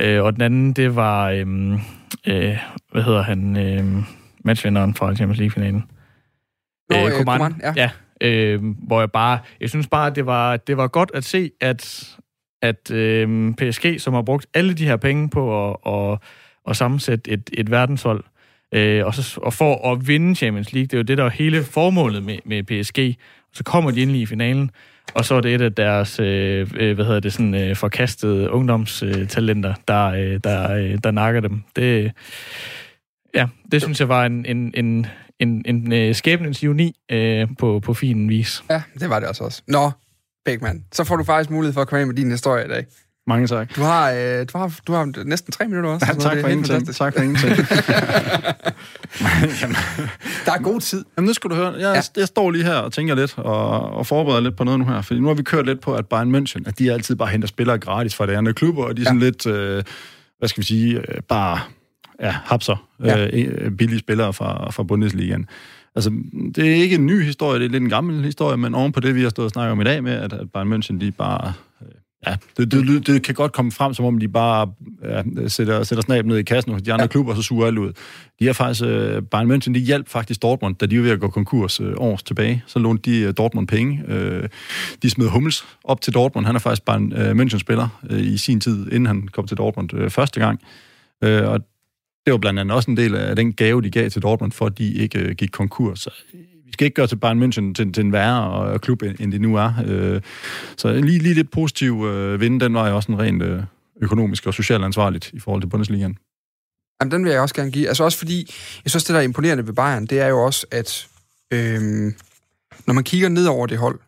Øh, 0.00 0.22
og 0.22 0.32
den 0.32 0.42
anden, 0.42 0.72
det 0.72 0.96
var, 0.96 1.30
øh, 1.30 1.72
øh, 2.26 2.56
hvad 2.92 3.02
hedder 3.02 3.22
han, 3.22 3.56
øh, 3.56 4.04
matchvinderen 4.44 4.94
fra 4.94 5.14
Champions 5.14 5.38
League-finalen. 5.38 5.84
Nå, 6.90 6.96
øh, 6.96 7.10
Coman. 7.10 7.38
Coman, 7.38 7.60
ja. 7.62 7.72
ja 7.76 7.90
øh, 8.20 8.62
hvor 8.86 9.00
jeg 9.00 9.12
bare, 9.12 9.38
jeg 9.60 9.68
synes 9.68 9.86
bare, 9.86 10.10
det 10.10 10.26
var, 10.26 10.56
det 10.56 10.76
var 10.76 10.88
godt 10.88 11.10
at 11.14 11.24
se, 11.24 11.50
at, 11.60 12.14
at 12.62 12.90
øh, 12.90 13.54
PSG, 13.54 14.00
som 14.00 14.14
har 14.14 14.22
brugt 14.22 14.46
alle 14.54 14.74
de 14.74 14.84
her 14.84 14.96
penge 14.96 15.30
på 15.30 15.70
at, 15.70 15.76
at, 15.86 16.18
at 16.68 16.76
sammensætte 16.76 17.30
et, 17.30 17.50
et 17.52 17.70
verdenshold, 17.70 18.24
øh, 18.74 19.06
og, 19.06 19.14
så, 19.14 19.40
og 19.42 19.52
for 19.52 19.92
at 19.92 20.08
vinde 20.08 20.34
Champions 20.34 20.72
League, 20.72 20.86
det 20.86 20.92
er 20.92 20.98
jo 20.98 21.02
det, 21.02 21.18
der 21.18 21.24
er 21.24 21.30
hele 21.30 21.64
formålet 21.64 22.22
med, 22.22 22.38
med 22.44 22.62
PSG, 22.62 23.18
så 23.52 23.64
kommer 23.64 23.90
de 23.90 24.02
endelig 24.02 24.20
i 24.20 24.26
finalen, 24.26 24.70
og 25.14 25.24
så 25.24 25.34
er 25.34 25.40
det 25.40 25.54
et 25.54 25.60
af 25.60 25.72
deres, 25.72 26.20
øh, 26.20 26.70
øh, 26.76 26.94
hvad 26.94 27.04
hedder 27.04 27.20
det, 27.20 27.32
sådan 27.32 27.54
øh, 27.54 27.76
forkastede 27.76 28.50
ungdomstalenter, 28.50 29.74
der, 29.88 30.06
øh, 30.06 30.40
der, 30.44 30.72
øh, 30.72 30.98
der 31.04 31.10
nakker 31.10 31.40
dem. 31.40 31.62
Det, 31.76 32.12
ja, 33.34 33.46
det 33.72 33.82
synes 33.82 34.00
jeg 34.00 34.08
var 34.08 34.26
en, 34.26 34.46
en, 34.46 34.72
en, 34.76 35.06
en, 35.38 35.62
en 35.66 35.92
øh, 35.92 36.14
skæbnens 36.14 36.64
juni 36.64 36.96
øh, 37.10 37.48
på, 37.58 37.80
på 37.80 37.94
fin 37.94 38.28
vis. 38.28 38.64
Ja, 38.70 38.82
det 39.00 39.10
var 39.10 39.20
det 39.20 39.28
også 39.28 39.44
også. 39.44 39.62
Nå, 39.66 39.90
Beckmann, 40.50 40.84
så 40.92 41.04
får 41.04 41.16
du 41.16 41.24
faktisk 41.24 41.50
mulighed 41.50 41.74
for 41.74 41.80
at 41.80 41.88
komme 41.88 42.00
ind 42.00 42.08
med 42.08 42.16
din 42.16 42.30
historie 42.30 42.64
i 42.64 42.68
dag. 42.68 42.86
Mange 43.26 43.46
tak. 43.46 43.76
Du 43.76 43.80
har, 43.82 44.10
øh, 44.10 44.46
du 44.52 44.58
har, 44.58 44.80
du 44.86 44.92
har 44.92 45.24
næsten 45.24 45.52
tre 45.52 45.64
minutter 45.68 45.90
også. 45.90 46.06
Ja, 46.08 46.14
tak 46.14 46.38
er 46.38 46.42
for 46.42 46.48
ingenting. 46.48 46.94
Tak 46.94 47.14
for 47.16 47.22
ingenting. 47.22 47.56
Der 50.46 50.52
er 50.52 50.62
god 50.62 50.80
tid. 50.80 51.04
Jamen, 51.16 51.26
nu 51.26 51.32
skal 51.34 51.50
du 51.50 51.54
høre. 51.54 51.72
Jeg, 51.72 52.02
ja. 52.16 52.20
jeg 52.20 52.28
står 52.28 52.50
lige 52.50 52.64
her 52.64 52.74
og 52.74 52.92
tænker 52.92 53.14
lidt 53.14 53.38
og, 53.38 53.80
og 53.80 54.06
forbereder 54.06 54.40
lidt 54.40 54.56
på 54.56 54.64
noget 54.64 54.80
nu 54.80 54.86
her. 54.86 55.02
Fordi 55.02 55.20
nu 55.20 55.26
har 55.26 55.34
vi 55.34 55.42
kørt 55.42 55.66
lidt 55.66 55.80
på, 55.80 55.94
at 55.94 56.06
Bayern 56.06 56.34
München, 56.34 56.62
at 56.66 56.78
de 56.78 56.92
altid 56.92 57.16
bare 57.16 57.28
henter 57.28 57.48
spillere 57.48 57.78
gratis 57.78 58.14
fra 58.14 58.26
de 58.26 58.36
andre 58.36 58.52
klubber, 58.52 58.84
og 58.84 58.96
de 58.96 59.02
er 59.02 59.06
sådan 59.06 59.20
lidt, 59.20 59.46
øh, 59.46 59.82
hvad 60.38 60.48
skal 60.48 60.60
vi 60.60 60.66
sige, 60.66 60.98
øh, 60.98 61.20
bare 61.28 61.60
ja, 62.20 62.30
hapser 62.44 62.88
Ja. 63.04 63.26
øh, 63.32 63.70
billige 63.70 63.98
spillere 63.98 64.32
fra, 64.32 64.70
fra 64.70 64.82
Bundesligaen. 64.82 65.46
Altså, 65.94 66.10
det 66.54 66.68
er 66.68 66.74
ikke 66.74 66.94
en 66.94 67.06
ny 67.06 67.24
historie, 67.24 67.60
det 67.60 67.66
er 67.66 67.70
lidt 67.70 67.82
en 67.82 67.88
gammel 67.88 68.24
historie, 68.24 68.56
men 68.56 68.74
oven 68.74 68.92
på 68.92 69.00
det, 69.00 69.14
vi 69.14 69.22
har 69.22 69.28
stået 69.28 69.44
og 69.44 69.50
snakket 69.50 69.72
om 69.72 69.80
i 69.80 69.84
dag 69.84 70.02
med, 70.02 70.12
at, 70.12 70.32
at 70.32 70.50
Bayern 70.52 70.72
München, 70.72 71.00
de 71.00 71.12
bare... 71.12 71.52
Øh, 71.82 71.88
ja, 72.26 72.36
det, 72.56 72.72
det, 72.72 72.86
det, 72.86 73.06
det 73.06 73.22
kan 73.22 73.34
godt 73.34 73.52
komme 73.52 73.72
frem, 73.72 73.94
som 73.94 74.04
om 74.04 74.18
de 74.18 74.28
bare 74.28 74.72
ja, 75.04 75.22
sætter, 75.48 75.82
sætter 75.82 76.02
snab 76.02 76.26
ned 76.26 76.36
i 76.36 76.42
kassen 76.42 76.72
hos 76.72 76.82
de 76.82 76.92
andre 76.92 77.02
ja. 77.02 77.06
klubber, 77.06 77.32
og 77.32 77.36
så 77.36 77.42
suger 77.42 77.66
alt 77.66 77.78
ud. 77.78 77.92
De 78.40 78.46
har 78.46 78.52
faktisk... 78.52 78.84
Øh, 78.84 79.22
Bayern 79.22 79.52
München, 79.52 79.74
de 79.74 79.78
hjalp 79.78 80.08
faktisk 80.08 80.42
Dortmund, 80.42 80.74
da 80.74 80.86
de 80.86 80.96
var 80.96 81.02
ved 81.02 81.10
at 81.10 81.20
gå 81.20 81.28
konkurs 81.28 81.80
øh, 81.80 81.94
års 81.96 82.22
tilbage. 82.22 82.62
Så 82.66 82.78
lånte 82.78 83.10
de 83.10 83.20
øh, 83.20 83.34
Dortmund 83.36 83.68
penge. 83.68 84.02
Øh, 84.08 84.48
de 85.02 85.10
smed 85.10 85.28
Hummels 85.28 85.64
op 85.84 86.00
til 86.00 86.14
Dortmund. 86.14 86.46
Han 86.46 86.54
er 86.54 86.58
faktisk 86.58 86.84
Bayern 86.84 87.12
øh, 87.12 87.30
München-spiller 87.30 87.88
øh, 88.10 88.20
i 88.20 88.36
sin 88.36 88.60
tid, 88.60 88.86
inden 88.86 89.06
han 89.06 89.28
kom 89.28 89.46
til 89.46 89.56
Dortmund 89.56 89.94
øh, 89.94 90.10
første 90.10 90.40
gang. 90.40 90.60
Øh, 91.24 91.48
og 91.48 91.60
det 92.26 92.32
var 92.32 92.38
blandt 92.38 92.60
andet 92.60 92.76
også 92.76 92.90
en 92.90 92.96
del 92.96 93.14
af 93.14 93.36
den 93.36 93.52
gave, 93.52 93.82
de 93.82 93.90
gav 93.90 94.10
til 94.10 94.22
Dortmund, 94.22 94.52
for 94.52 94.66
at 94.66 94.78
de 94.78 94.92
ikke 94.92 95.18
øh, 95.18 95.34
gik 95.34 95.50
konkurs. 95.50 96.00
Så 96.00 96.10
øh, 96.34 96.40
vi 96.66 96.72
skal 96.72 96.84
ikke 96.84 96.94
gøre 96.94 97.06
til 97.06 97.16
Bayern 97.16 97.42
München 97.42 97.74
til, 97.74 97.92
til 97.92 98.04
en 98.04 98.12
værre 98.12 98.72
øh, 98.72 98.78
klub, 98.78 99.02
end 99.02 99.16
end 99.20 99.32
det 99.32 99.40
nu 99.40 99.56
er. 99.56 99.72
Øh, 99.86 100.20
så 100.76 100.92
lige, 100.92 101.18
lige 101.18 101.34
lidt 101.34 101.50
positiv 101.50 102.04
øh, 102.06 102.40
vinde, 102.40 102.60
den 102.60 102.74
var 102.74 102.88
jo 102.88 102.96
også 102.96 103.12
en 103.12 103.18
rent 103.18 103.42
øh, 103.42 103.62
økonomisk 104.02 104.46
og 104.46 104.54
socialt 104.54 104.84
ansvarligt 104.84 105.30
i 105.32 105.40
forhold 105.40 105.62
til 105.62 105.68
Bundesligaen. 105.68 106.18
Jamen, 107.00 107.12
den 107.12 107.24
vil 107.24 107.32
jeg 107.32 107.40
også 107.40 107.54
gerne 107.54 107.70
give. 107.70 107.88
Altså 107.88 108.04
også 108.04 108.18
fordi, 108.18 108.54
jeg 108.84 108.90
synes, 108.90 109.04
det 109.04 109.14
der 109.14 109.20
er 109.20 109.24
imponerende 109.24 109.66
ved 109.66 109.72
Bayern, 109.72 110.06
det 110.06 110.20
er 110.20 110.26
jo 110.26 110.44
også, 110.44 110.66
at 110.70 111.08
øh, 111.52 111.80
når 112.86 112.92
man 112.92 113.04
kigger 113.04 113.28
ned 113.28 113.46
over 113.46 113.66
det 113.66 113.78
hold, 113.78 114.00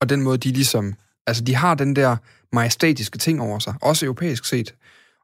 og 0.00 0.08
den 0.08 0.22
måde, 0.22 0.38
de 0.38 0.52
ligesom... 0.52 0.94
Altså, 1.26 1.44
de 1.44 1.54
har 1.54 1.74
den 1.74 1.96
der 1.96 2.16
majestatiske 2.52 3.18
ting 3.18 3.40
over 3.40 3.58
sig, 3.58 3.74
også 3.82 4.06
europæisk 4.06 4.44
set. 4.44 4.74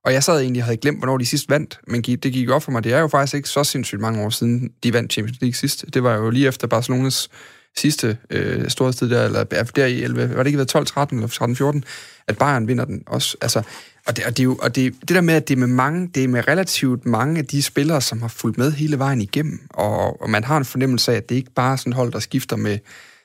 Og 0.04 0.12
jeg 0.12 0.24
sad 0.24 0.40
egentlig 0.40 0.62
og 0.62 0.66
havde 0.66 0.76
glemt, 0.76 0.98
hvornår 0.98 1.18
de 1.18 1.26
sidst 1.26 1.50
vandt, 1.50 1.80
men 1.86 2.02
det 2.02 2.32
gik 2.32 2.50
op 2.50 2.62
for 2.62 2.72
mig. 2.72 2.84
Det 2.84 2.92
er 2.92 2.98
jo 2.98 3.08
faktisk 3.08 3.34
ikke 3.34 3.48
så 3.48 3.64
sindssygt 3.64 4.00
mange 4.00 4.24
år 4.24 4.30
siden, 4.30 4.70
de 4.82 4.92
vandt 4.92 5.12
Champions 5.12 5.40
League 5.40 5.54
sidst. 5.54 5.84
Det 5.94 6.02
var 6.02 6.14
jo 6.14 6.30
lige 6.30 6.48
efter 6.48 6.66
Barcelonas 6.66 7.30
sidste 7.76 8.18
øh, 8.30 8.70
sted 8.70 9.10
der, 9.10 9.24
eller 9.24 9.44
der 9.44 9.86
i 9.86 10.02
11, 10.02 10.36
var 10.36 10.42
det 10.42 10.46
ikke 10.46 10.58
været 10.58 10.76
12-13 10.76 11.14
eller 11.14 11.74
13-14, 11.74 11.80
at 12.28 12.38
Bayern 12.38 12.68
vinder 12.68 12.84
den 12.84 13.02
også. 13.06 13.36
Altså, 13.40 13.62
og 14.06 14.16
det, 14.16 14.24
og 14.24 14.36
det, 14.36 14.40
er 14.40 14.44
jo, 14.44 14.58
og 14.62 14.74
det, 14.74 14.94
det 15.00 15.08
der 15.08 15.20
med, 15.20 15.34
at 15.34 15.48
det 15.48 15.54
er 15.54 15.58
med 15.58 15.66
mange, 15.66 16.10
det 16.14 16.24
er 16.24 16.28
med 16.28 16.48
relativt 16.48 17.06
mange 17.06 17.38
af 17.38 17.46
de 17.46 17.62
spillere, 17.62 18.00
som 18.00 18.20
har 18.20 18.28
fulgt 18.28 18.58
med 18.58 18.72
hele 18.72 18.98
vejen 18.98 19.20
igennem, 19.20 19.60
og, 19.70 20.22
og 20.22 20.30
man 20.30 20.44
har 20.44 20.56
en 20.56 20.64
fornemmelse 20.64 21.12
af, 21.12 21.16
at 21.16 21.28
det 21.28 21.34
ikke 21.34 21.50
bare 21.54 21.72
er 21.72 21.76
sådan 21.76 21.92
et 21.92 21.96
hold, 21.96 22.12
der 22.12 22.18
skifter 22.18 22.56
med, 22.56 22.78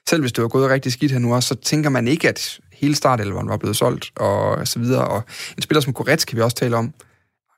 selv 0.09 0.21
hvis 0.21 0.32
det 0.32 0.41
var 0.41 0.47
gået 0.47 0.69
rigtig 0.69 0.91
skidt 0.91 1.11
her 1.11 1.19
nu 1.19 1.36
også, 1.36 1.47
så 1.47 1.55
tænker 1.55 1.89
man 1.89 2.07
ikke, 2.07 2.30
at 2.30 2.59
hele 2.78 2.95
startelveren 2.95 3.49
var 3.49 3.57
blevet 3.57 3.75
solgt, 3.75 4.11
og 4.15 4.67
så 4.67 4.80
videre. 4.80 5.07
Og 5.07 5.23
en 5.57 5.61
spiller 5.61 5.82
som 5.82 5.93
Goretz, 5.93 6.25
kan 6.25 6.38
vi 6.38 6.41
også 6.41 6.57
tale 6.57 6.75
om, 6.78 6.93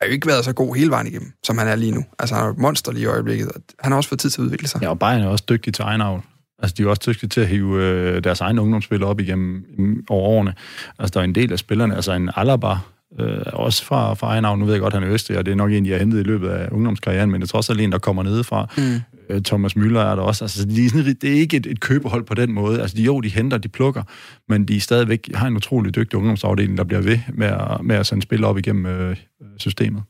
har 0.01 0.07
jo 0.07 0.11
ikke 0.13 0.27
været 0.27 0.45
så 0.45 0.53
god 0.53 0.75
hele 0.75 0.91
vejen 0.91 1.07
igennem, 1.07 1.31
som 1.43 1.57
han 1.57 1.67
er 1.67 1.75
lige 1.75 1.91
nu. 1.91 2.05
Altså, 2.19 2.35
han 2.35 2.43
er 2.45 2.49
et 2.49 2.57
monster 2.57 2.91
lige 2.91 3.03
i 3.03 3.05
øjeblikket, 3.05 3.47
og 3.47 3.61
han 3.79 3.91
har 3.91 3.97
også 3.97 4.09
fået 4.09 4.19
tid 4.19 4.29
til 4.29 4.41
at 4.41 4.45
udvikle 4.45 4.67
sig. 4.67 4.81
Ja, 4.81 4.89
og 4.89 4.99
Bayern 4.99 5.21
er 5.21 5.27
også 5.27 5.43
dygtig 5.49 5.73
til 5.73 5.83
egen 5.83 6.01
avl. 6.01 6.21
Altså, 6.59 6.75
de 6.77 6.83
er 6.83 6.87
også 6.87 7.01
dygtige 7.05 7.29
til 7.29 7.41
at 7.41 7.47
hive 7.47 7.83
øh, 7.83 8.23
deres 8.23 8.41
egne 8.41 8.61
ungdomsspillere 8.61 9.09
op 9.09 9.19
igennem 9.19 9.65
over 10.09 10.29
årene. 10.29 10.53
Altså, 10.99 11.13
der 11.13 11.19
er 11.19 11.23
en 11.23 11.35
del 11.35 11.51
af 11.51 11.59
spillerne, 11.59 11.95
altså 11.95 12.11
en 12.11 12.29
Alaba, 12.35 12.75
øh, 13.19 13.41
også 13.53 13.85
fra, 13.85 14.13
fra 14.13 14.27
egen 14.27 14.45
avl. 14.45 14.59
Nu 14.59 14.65
ved 14.65 14.73
jeg 14.73 14.81
godt, 14.81 14.93
han 14.93 15.03
er 15.03 15.09
østrig, 15.09 15.37
og 15.37 15.45
det 15.45 15.51
er 15.51 15.55
nok 15.55 15.71
en, 15.71 15.85
de 15.85 15.91
har 15.91 15.97
hentet 15.97 16.19
i 16.19 16.23
løbet 16.23 16.49
af 16.49 16.67
ungdomskarrieren, 16.71 17.31
men 17.31 17.41
det 17.41 17.47
er 17.47 17.51
trods 17.51 17.69
alt 17.69 17.81
en, 17.81 17.91
der 17.91 17.97
kommer 17.97 18.23
nedefra. 18.23 18.67
Mm. 18.77 18.99
Øh, 19.29 19.41
Thomas 19.41 19.75
Müller 19.75 19.99
er 19.99 20.15
der 20.15 20.21
også. 20.21 20.43
Altså, 20.43 20.65
de 20.65 20.85
er 20.85 20.89
sådan, 20.89 21.05
det 21.05 21.23
er 21.23 21.39
ikke 21.39 21.57
et, 21.57 21.65
et 21.65 21.79
købehold 21.79 22.23
på 22.23 22.33
den 22.33 22.51
måde. 22.51 22.81
Altså, 22.81 22.97
de, 22.97 23.03
jo, 23.03 23.21
de 23.21 23.29
henter, 23.29 23.57
de 23.57 23.69
plukker, 23.69 24.03
men 24.49 24.65
de 24.65 24.81
stadigvæk 24.81 25.29
har 25.35 25.47
en 25.47 25.55
utrolig 25.55 25.95
dygtig 25.95 26.17
ungdomsafdeling, 26.17 26.77
der 26.77 26.83
bliver 26.83 27.01
ved 27.01 27.19
med 27.33 27.47
at, 27.47 27.83
med 27.83 27.95
at 27.95 28.05
sende 28.05 28.23
spillere 28.23 28.49
op 28.49 28.57
igennem 28.57 28.85
øh, 28.85 29.15
systemet. 29.57 30.03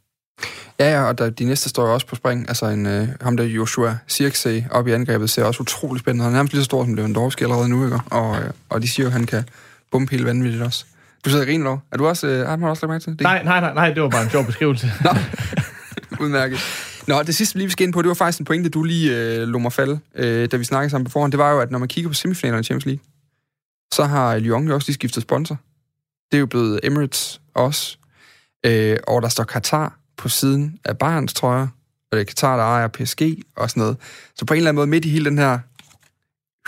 Ja, 0.79 0.91
ja, 0.91 1.03
og 1.03 1.17
der, 1.17 1.29
de 1.29 1.45
næste 1.45 1.69
står 1.69 1.87
jo 1.87 1.93
også 1.93 2.07
på 2.07 2.15
spring. 2.15 2.45
Altså 2.47 2.65
en, 2.65 2.85
øh, 2.85 3.07
ham 3.21 3.37
der 3.37 3.43
Joshua 3.43 3.97
Sirksey 4.07 4.63
op 4.71 4.87
i 4.87 4.91
angrebet 4.91 5.29
ser 5.29 5.43
også 5.43 5.61
utrolig 5.61 5.99
spændende. 5.99 6.23
Han 6.23 6.33
er 6.33 6.35
nærmest 6.37 6.53
lige 6.53 6.61
så 6.61 6.65
stor 6.65 6.83
som 6.83 6.93
Lewandowski 6.93 7.43
allerede 7.43 7.69
nu, 7.69 7.85
ikke? 7.85 7.99
Og, 8.11 8.35
øh, 8.35 8.49
og 8.69 8.81
de 8.81 8.87
siger 8.87 9.03
jo, 9.03 9.07
at 9.07 9.13
han 9.13 9.25
kan 9.25 9.43
bumpe 9.91 10.11
helt 10.11 10.25
vanvittigt 10.25 10.63
også. 10.63 10.85
Du 11.25 11.29
sidder 11.29 11.43
og 11.43 11.47
griner 11.47 11.69
over. 11.69 11.77
Er 11.91 11.97
du 11.97 12.07
også, 12.07 12.27
øh, 12.27 12.47
har 12.47 12.55
du 12.55 12.65
også 12.65 12.85
lagt 12.85 12.89
mærke 12.89 13.03
til 13.03 13.11
det? 13.11 13.21
Nej, 13.21 13.43
nej, 13.43 13.59
nej, 13.59 13.73
nej, 13.73 13.93
det 13.93 14.03
var 14.03 14.09
bare 14.09 14.23
en 14.23 14.29
sjov 14.29 14.45
beskrivelse. 14.45 14.87
Nå, 15.05 15.09
udmærket. 16.19 16.59
Nå, 17.07 17.23
det 17.23 17.35
sidste, 17.35 17.55
vi 17.55 17.59
lige 17.59 17.71
skal 17.71 17.85
ind 17.85 17.93
på, 17.93 18.01
det 18.01 18.07
var 18.07 18.13
faktisk 18.13 18.39
en 18.39 18.45
pointe, 18.45 18.69
du 18.69 18.83
lige 18.83 19.17
øh, 19.17 19.47
lå 19.47 19.59
mig 19.59 19.73
falde, 19.73 19.99
øh, 20.15 20.51
da 20.51 20.57
vi 20.57 20.63
snakkede 20.63 20.89
sammen 20.89 21.05
på 21.05 21.11
forhånd. 21.11 21.31
Det 21.31 21.37
var 21.37 21.51
jo, 21.51 21.59
at 21.59 21.71
når 21.71 21.79
man 21.79 21.87
kigger 21.87 22.09
på 22.09 22.13
semifinalerne 22.13 22.61
i 22.61 22.63
Champions 22.63 22.85
League, 22.85 23.03
så 23.93 24.03
har 24.03 24.37
Lyon 24.37 24.67
jo 24.67 24.73
også 24.73 24.87
lige 24.87 24.93
skiftet 24.93 25.23
sponsor. 25.23 25.57
Det 26.31 26.37
er 26.37 26.39
jo 26.39 26.45
blevet 26.45 26.79
Emirates 26.83 27.41
også. 27.55 27.97
Øh, 28.65 28.97
og 29.07 29.21
der 29.21 29.29
står 29.29 29.43
Qatar 29.43 29.99
på 30.17 30.29
siden 30.29 30.79
af 30.85 30.97
Bayerns 30.97 31.33
trøjer, 31.33 31.67
og 32.11 32.17
det 32.17 32.19
er 32.19 32.25
Qatar, 32.25 32.57
der 32.57 32.63
ejer 32.63 32.87
PSG 32.87 33.21
og 33.55 33.69
sådan 33.69 33.81
noget. 33.81 33.97
Så 34.35 34.45
på 34.45 34.53
en 34.53 34.57
eller 34.57 34.69
anden 34.69 34.75
måde, 34.79 34.87
midt 34.87 35.05
i 35.05 35.09
hele 35.09 35.25
den 35.25 35.37
her 35.37 35.59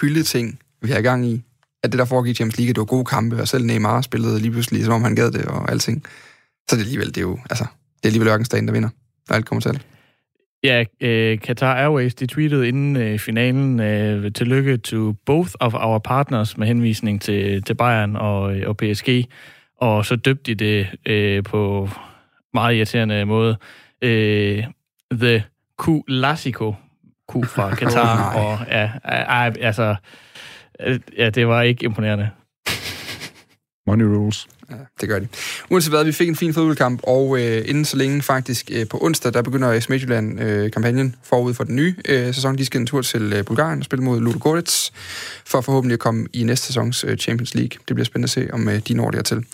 hyldeting, 0.02 0.60
vi 0.82 0.92
har 0.92 1.00
i 1.00 1.02
gang 1.02 1.26
i, 1.26 1.44
at 1.84 1.92
det, 1.92 2.00
der 2.00 2.06
foregik 2.06 2.32
i 2.32 2.36
Champions 2.36 2.58
League, 2.58 2.74
det 2.74 2.80
var 2.80 2.86
gode 2.86 3.06
kampe, 3.06 3.42
og 3.42 3.48
selv 3.48 3.66
Neymar 3.66 4.02
spillede 4.02 4.40
lige 4.40 4.52
pludselig, 4.52 4.86
som 4.86 4.94
om 4.94 5.04
han 5.04 5.16
gad 5.16 5.32
det 5.32 5.46
og 5.46 5.72
alting. 5.72 6.04
Så 6.70 6.76
det 6.76 6.82
alligevel, 6.82 7.08
det 7.08 7.18
er 7.18 7.22
jo, 7.22 7.40
altså, 7.50 7.64
det 7.98 8.04
er 8.04 8.08
alligevel 8.08 8.28
ørkenstaden, 8.28 8.68
der 8.68 8.74
vinder, 8.74 8.90
når 9.30 9.36
alt 9.36 9.46
kommer 9.46 9.62
til. 9.62 9.82
Ja, 10.64 10.84
øh, 11.02 11.38
Qatar 11.38 11.76
Airways, 11.76 12.16
de 12.16 12.28
tweetede 12.28 12.68
inden 12.68 12.98
øh, 12.98 13.20
finalen, 13.20 13.80
øh, 13.80 14.34
tillykke 14.34 14.78
to 14.78 15.14
both 15.26 15.52
of 15.60 15.74
our 15.74 16.00
partners 16.00 16.58
med 16.58 16.68
henvisning 16.68 17.22
til, 17.22 17.64
til 17.64 17.74
Bayern 17.74 18.16
og, 18.16 18.56
øh, 18.56 18.70
og 18.70 18.78
PSG, 18.78 19.26
og 19.78 20.06
så 20.06 20.16
døbte 20.16 20.56
de 20.56 20.66
det 20.66 20.88
øh, 21.06 21.44
på 21.44 21.90
meget 22.54 22.76
irriterende 22.76 23.26
måde. 23.26 23.58
Øh, 24.02 24.64
the 25.12 25.44
Clasico, 25.84 26.76
Q 27.32 27.46
fra 27.46 27.76
Qatar, 27.80 28.36
oh, 28.36 28.46
og 28.46 28.68
ja, 28.70 28.92
altså, 29.62 29.96
ja, 31.18 31.30
det 31.30 31.48
var 31.48 31.62
ikke 31.62 31.86
imponerende. 31.86 32.30
Money 33.88 34.06
rules. 34.06 34.48
Ja, 34.72 34.76
det 35.02 35.10
gør 35.10 35.20
de. 35.20 35.28
Uanset 35.70 35.92
hvad, 35.92 36.04
vi 36.04 36.12
fik 36.12 36.30
en 36.30 36.36
fin 36.36 36.54
fodboldkamp, 36.54 37.00
og 37.04 37.40
øh, 37.40 37.70
inden 37.70 37.86
så 37.86 37.98
længe 37.98 38.22
faktisk 38.22 38.70
øh, 38.74 38.88
på 38.88 38.98
onsdag, 39.02 39.34
der 39.34 39.42
begynder 39.42 39.72
AS 39.72 39.90
Midtjylland-kampagnen 39.90 41.08
øh, 41.08 41.14
forud 41.24 41.54
for 41.54 41.64
den 41.64 41.76
nye 41.76 41.96
øh, 42.10 42.34
sæson. 42.34 42.58
De 42.58 42.66
skal 42.66 42.80
en 42.82 42.88
tur 42.88 43.02
til 43.02 43.34
øh, 43.34 43.46
Bulgarien 43.46 43.80
og 43.80 43.86
spille 43.86 44.06
mod 44.06 44.22
Ludo 44.22 44.38
Gorets, 44.42 44.94
for 45.46 45.62
forhåbentlig 45.62 45.94
at 45.94 46.00
komme 46.00 46.28
i 46.34 46.44
næste 46.44 46.68
sæsons 46.68 47.04
øh, 47.04 47.18
Champions 47.18 47.56
League. 47.56 47.80
Det 47.88 47.96
bliver 47.96 48.06
spændende 48.06 48.26
at 48.26 48.30
se, 48.30 48.54
om 48.54 48.70
øh, 48.70 48.80
de 48.88 48.94
når 48.94 49.12
dertil. 49.12 49.46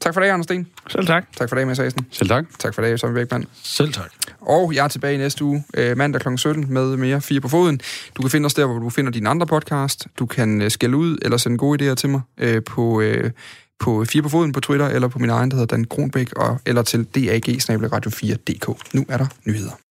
Tak 0.00 0.14
for 0.14 0.20
det, 0.20 0.28
Anders 0.28 0.44
Sten. 0.44 0.66
Selv 0.88 1.06
tak. 1.06 1.24
Tak 1.36 1.48
for 1.48 1.56
det, 1.56 1.66
Mads 1.66 1.78
Asen. 1.78 2.06
Selv 2.10 2.28
tak. 2.28 2.44
Tak 2.58 2.74
for 2.74 2.82
det, 2.82 3.00
Tommy 3.00 3.14
Bækman. 3.14 3.44
Selv 3.62 3.92
tak. 3.92 4.10
Og 4.46 4.74
jeg 4.74 4.84
er 4.84 4.88
tilbage 4.88 5.14
i 5.14 5.18
næste 5.18 5.44
uge, 5.44 5.64
øh, 5.76 5.96
mandag 5.96 6.20
kl. 6.20 6.36
17, 6.36 6.66
med 6.74 6.96
mere 6.96 7.20
Fire 7.20 7.40
på 7.40 7.48
Foden. 7.48 7.80
Du 8.16 8.22
kan 8.22 8.30
finde 8.30 8.46
os 8.46 8.54
der, 8.54 8.66
hvor 8.66 8.78
du 8.78 8.90
finder 8.90 9.12
dine 9.12 9.28
andre 9.28 9.46
podcast. 9.46 10.06
Du 10.18 10.26
kan 10.26 10.62
øh, 10.62 10.70
skælde 10.70 10.96
ud 10.96 11.18
eller 11.22 11.36
sende 11.36 11.58
gode 11.58 11.92
idéer 11.92 11.94
til 11.94 12.08
mig 12.08 12.20
øh, 12.38 12.62
på, 12.62 13.00
øh, 13.00 13.30
på 13.78 14.04
Fire 14.04 14.22
på 14.22 14.28
Foden 14.28 14.52
på 14.52 14.60
Twitter, 14.60 14.86
eller 14.86 15.08
på 15.08 15.18
min 15.18 15.30
egen, 15.30 15.50
der 15.50 15.56
hedder 15.56 15.76
Dan 15.76 15.84
Kronbæk, 15.84 16.32
og, 16.32 16.60
eller 16.66 16.82
til 16.82 17.04
dag 17.04 17.42
4dk 17.48 18.74
Nu 18.92 19.04
er 19.08 19.16
der 19.16 19.26
nyheder. 19.44 19.78